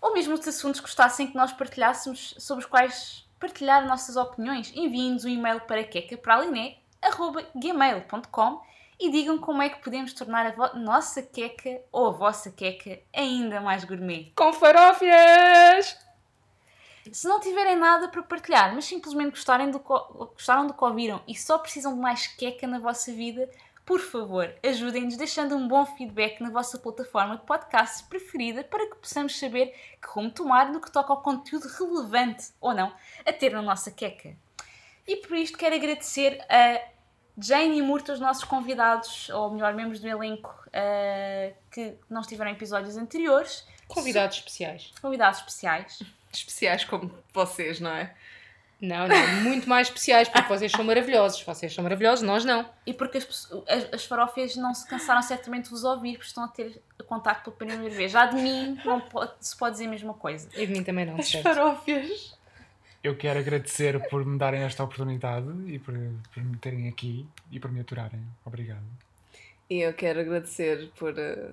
Ou 0.00 0.12
mesmo 0.12 0.34
os 0.34 0.48
assuntos 0.48 0.80
que 0.80 0.86
gostassem 0.86 1.28
que 1.28 1.36
nós 1.36 1.52
partilhássemos, 1.52 2.34
sobre 2.38 2.64
os 2.64 2.68
quais 2.68 3.25
partilhar 3.38 3.86
nossas 3.86 4.16
opiniões? 4.16 4.72
Enviem-nos 4.74 5.24
um 5.24 5.28
e-mail 5.28 5.60
para 5.60 5.84
quecapraliné.gmail.com 5.84 8.66
e 8.98 9.10
digam 9.10 9.38
como 9.38 9.62
é 9.62 9.68
que 9.68 9.82
podemos 9.82 10.12
tornar 10.12 10.46
a 10.46 10.74
nossa 10.74 11.22
queca 11.22 11.80
ou 11.92 12.08
a 12.08 12.12
vossa 12.12 12.50
queca 12.50 12.98
ainda 13.14 13.60
mais 13.60 13.84
gourmet. 13.84 14.32
Com 14.34 14.52
farófias! 14.52 15.96
Se 17.12 17.28
não 17.28 17.38
tiverem 17.38 17.76
nada 17.76 18.08
para 18.08 18.22
partilhar, 18.22 18.74
mas 18.74 18.84
simplesmente 18.84 19.30
gostarem 19.30 19.70
do 19.70 19.78
gostaram 19.78 20.66
do 20.66 20.74
que 20.74 20.84
ouviram 20.84 21.22
e 21.28 21.36
só 21.36 21.58
precisam 21.58 21.94
de 21.94 22.00
mais 22.00 22.26
queca 22.26 22.66
na 22.66 22.80
vossa 22.80 23.12
vida, 23.12 23.48
por 23.86 24.00
favor, 24.00 24.52
ajudem-nos 24.64 25.16
deixando 25.16 25.56
um 25.56 25.66
bom 25.68 25.86
feedback 25.86 26.42
na 26.42 26.50
vossa 26.50 26.76
plataforma 26.76 27.36
de 27.36 27.44
podcast 27.44 28.02
preferida 28.08 28.64
para 28.64 28.90
que 28.90 28.96
possamos 28.96 29.38
saber 29.38 29.68
que 30.02 30.08
rumo 30.08 30.30
tomar 30.30 30.72
no 30.72 30.80
que 30.80 30.90
toca 30.90 31.12
ao 31.12 31.22
conteúdo 31.22 31.68
relevante, 31.68 32.48
ou 32.60 32.74
não, 32.74 32.92
a 33.24 33.32
ter 33.32 33.52
na 33.52 33.62
nossa 33.62 33.92
queca. 33.92 34.36
E 35.06 35.16
por 35.18 35.36
isto 35.36 35.56
quero 35.56 35.76
agradecer 35.76 36.44
a 36.50 36.80
Jane 37.38 37.78
e 37.78 37.82
Murta, 37.82 38.12
os 38.12 38.18
nossos 38.18 38.42
convidados, 38.42 39.28
ou 39.28 39.52
melhor, 39.52 39.72
membros 39.72 40.00
do 40.00 40.08
elenco 40.08 40.52
eh, 40.72 41.54
que 41.70 41.94
não 42.10 42.22
estiveram 42.22 42.50
em 42.50 42.54
episódios 42.54 42.96
anteriores, 42.96 43.64
Convidados 43.86 44.38
especiais. 44.38 44.90
convidados 45.00 45.38
especiais. 45.38 46.02
Especiais 46.32 46.84
como 46.84 47.12
vocês, 47.32 47.78
não 47.78 47.90
é? 47.92 48.12
Não, 48.86 49.08
não. 49.08 49.42
Muito 49.42 49.68
mais 49.68 49.88
especiais, 49.88 50.28
porque 50.28 50.48
vocês 50.48 50.70
são 50.70 50.84
maravilhosos. 50.84 51.42
Vocês 51.42 51.74
são 51.74 51.82
maravilhosos, 51.82 52.22
nós 52.24 52.44
não. 52.44 52.68
E 52.86 52.92
porque 52.94 53.18
as, 53.18 53.52
as, 53.68 53.94
as 53.94 54.04
farófias 54.04 54.54
não 54.56 54.72
se 54.74 54.86
cansaram 54.88 55.22
certamente 55.22 55.64
de 55.64 55.70
vos 55.70 55.84
ouvir, 55.84 56.12
porque 56.14 56.26
estão 56.28 56.44
a 56.44 56.48
ter 56.48 56.80
contacto 57.06 57.50
pela 57.50 57.70
primeira 57.70 57.94
vez. 57.94 58.12
Já 58.12 58.26
de 58.26 58.36
mim 58.36 58.78
não 58.84 59.00
po- 59.00 59.28
se 59.40 59.56
pode 59.56 59.72
dizer 59.72 59.86
a 59.86 59.90
mesma 59.90 60.14
coisa. 60.14 60.48
E 60.54 60.66
de 60.66 60.72
mim 60.72 60.82
também 60.84 61.04
não, 61.06 61.20
certo? 61.22 61.42
Farófias. 61.44 62.36
Eu 63.02 63.16
quero 63.16 63.38
agradecer 63.38 64.08
por 64.08 64.24
me 64.24 64.36
darem 64.36 64.62
esta 64.62 64.82
oportunidade 64.82 65.46
e 65.66 65.78
por, 65.78 65.94
por 66.34 66.42
me 66.42 66.56
terem 66.56 66.88
aqui 66.88 67.26
e 67.52 67.60
por 67.60 67.70
me 67.70 67.80
aturarem. 67.80 68.20
Obrigado. 68.44 68.82
E 69.70 69.80
eu 69.80 69.92
quero 69.94 70.20
agradecer 70.20 70.90
por, 70.98 71.16
eh, 71.18 71.50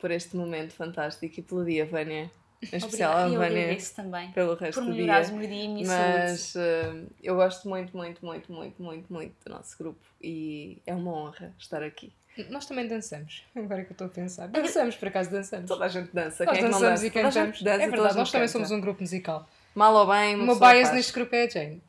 por 0.00 0.10
este 0.10 0.36
momento 0.36 0.72
fantástico 0.72 1.38
e 1.38 1.42
pelo 1.42 1.64
dia, 1.64 1.84
Vânia. 1.86 2.30
Em 2.60 2.76
especial 2.76 3.12
Obrigada. 3.12 3.30
a 3.30 3.32
eu 3.34 3.38
Vânia 3.66 3.78
também 3.94 4.32
pelo 4.32 4.54
resto 4.56 4.80
por 4.80 4.86
do 4.88 4.92
dia. 4.92 5.04
o 5.04 5.06
meu 5.06 5.42
e 5.80 5.86
saúde. 5.86 5.86
Mas 5.86 6.56
eh, 6.56 7.02
eu 7.22 7.36
gosto 7.36 7.68
muito, 7.68 7.96
muito, 7.96 8.24
muito, 8.26 8.52
muito, 8.52 8.82
muito, 8.82 9.12
muito 9.12 9.34
do 9.44 9.50
nosso 9.54 9.78
grupo 9.78 10.00
e 10.20 10.82
é 10.84 10.92
uma 10.94 11.12
honra 11.12 11.54
estar 11.58 11.82
aqui. 11.84 12.12
Nós 12.50 12.66
também 12.66 12.86
dançamos. 12.88 13.44
Agora 13.54 13.84
que 13.84 13.90
eu 13.90 13.94
estou 13.94 14.06
a 14.06 14.10
pensar. 14.10 14.48
Dançamos, 14.48 14.96
por 14.96 15.08
acaso 15.08 15.30
dançamos. 15.30 15.66
Toda 15.68 15.84
a 15.84 15.88
gente 15.88 16.10
dança. 16.12 16.44
Nós 16.44 16.56
Quem 16.56 16.64
é 16.64 16.68
que 16.68 16.72
não 16.72 16.80
dançamos 16.80 17.00
dança? 17.00 17.06
e 17.06 17.10
Toda 17.10 17.26
a 17.26 17.30
gente 17.30 17.34
cantamos. 17.34 17.62
dança, 17.62 17.82
é 17.82 17.88
verdade, 17.88 18.16
nós 18.16 18.30
também 18.32 18.46
canta. 18.48 18.52
somos 18.52 18.70
um 18.70 18.80
grupo 18.80 19.00
musical. 19.02 19.48
Mal 19.74 19.94
ou 19.94 20.06
bem, 20.06 20.34
O 20.34 20.38
uma 20.38 20.46
meu 20.46 20.54
pessoa 20.54 20.72
bias 20.72 20.92
neste 20.92 21.12
grupo 21.12 21.34
é 21.36 21.44
a 21.44 21.48
Jane. 21.48 21.82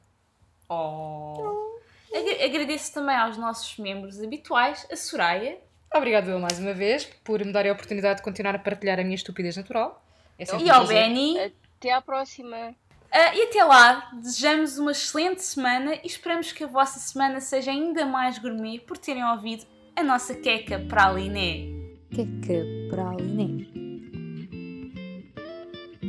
Oh. 0.68 1.80
Agra- 2.14 2.46
Agradeço 2.46 2.94
também 2.94 3.16
aos 3.16 3.38
nossos 3.38 3.78
membros 3.78 4.22
habituais, 4.22 4.86
a 4.91 4.96
Soraya, 4.96 5.58
Obrigado 5.94 6.30
eu 6.30 6.38
mais 6.40 6.60
uma 6.60 6.72
vez 6.72 7.06
por 7.24 7.44
me 7.44 7.52
darem 7.52 7.72
a 7.72 7.74
oportunidade 7.74 8.18
de 8.18 8.24
continuar 8.24 8.54
a 8.56 8.60
partilhar 8.60 9.00
a 9.00 9.04
minha 9.04 9.16
estupidez 9.16 9.58
natural. 9.58 10.04
É 10.40 10.61
e 10.61 10.70
ao. 10.70 10.88
Benny. 10.88 11.38
Até 11.78 11.91
à 11.91 12.02
próxima. 12.02 12.74
Ah, 13.11 13.36
e 13.36 13.44
até 13.44 13.64
lá, 13.64 14.10
desejamos 14.14 14.78
uma 14.78 14.91
excelente 14.91 15.41
semana 15.44 15.95
e 15.95 16.06
esperamos 16.06 16.52
que 16.52 16.64
a 16.64 16.68
vossa 16.68 16.99
semana 16.99 17.41
seja 17.41 17.72
ainda 17.72 18.06
mais 18.06 18.38
gourmet 18.38 18.80
por 18.80 18.98
terem 18.98 19.24
ouvido 19.24 19.66
a 19.95 20.03
nossa 20.03 20.34
queca 20.36 20.80
praliné. 20.88 21.68
Queca 22.11 22.66
Praliné. 22.90 23.68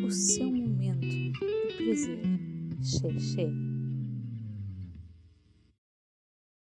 O 0.04 0.10
seu 0.10 0.46
momento 0.46 1.00
de 1.00 1.32
prazer. 1.76 2.20
Xé, 2.82 3.18
xé. 3.18 3.69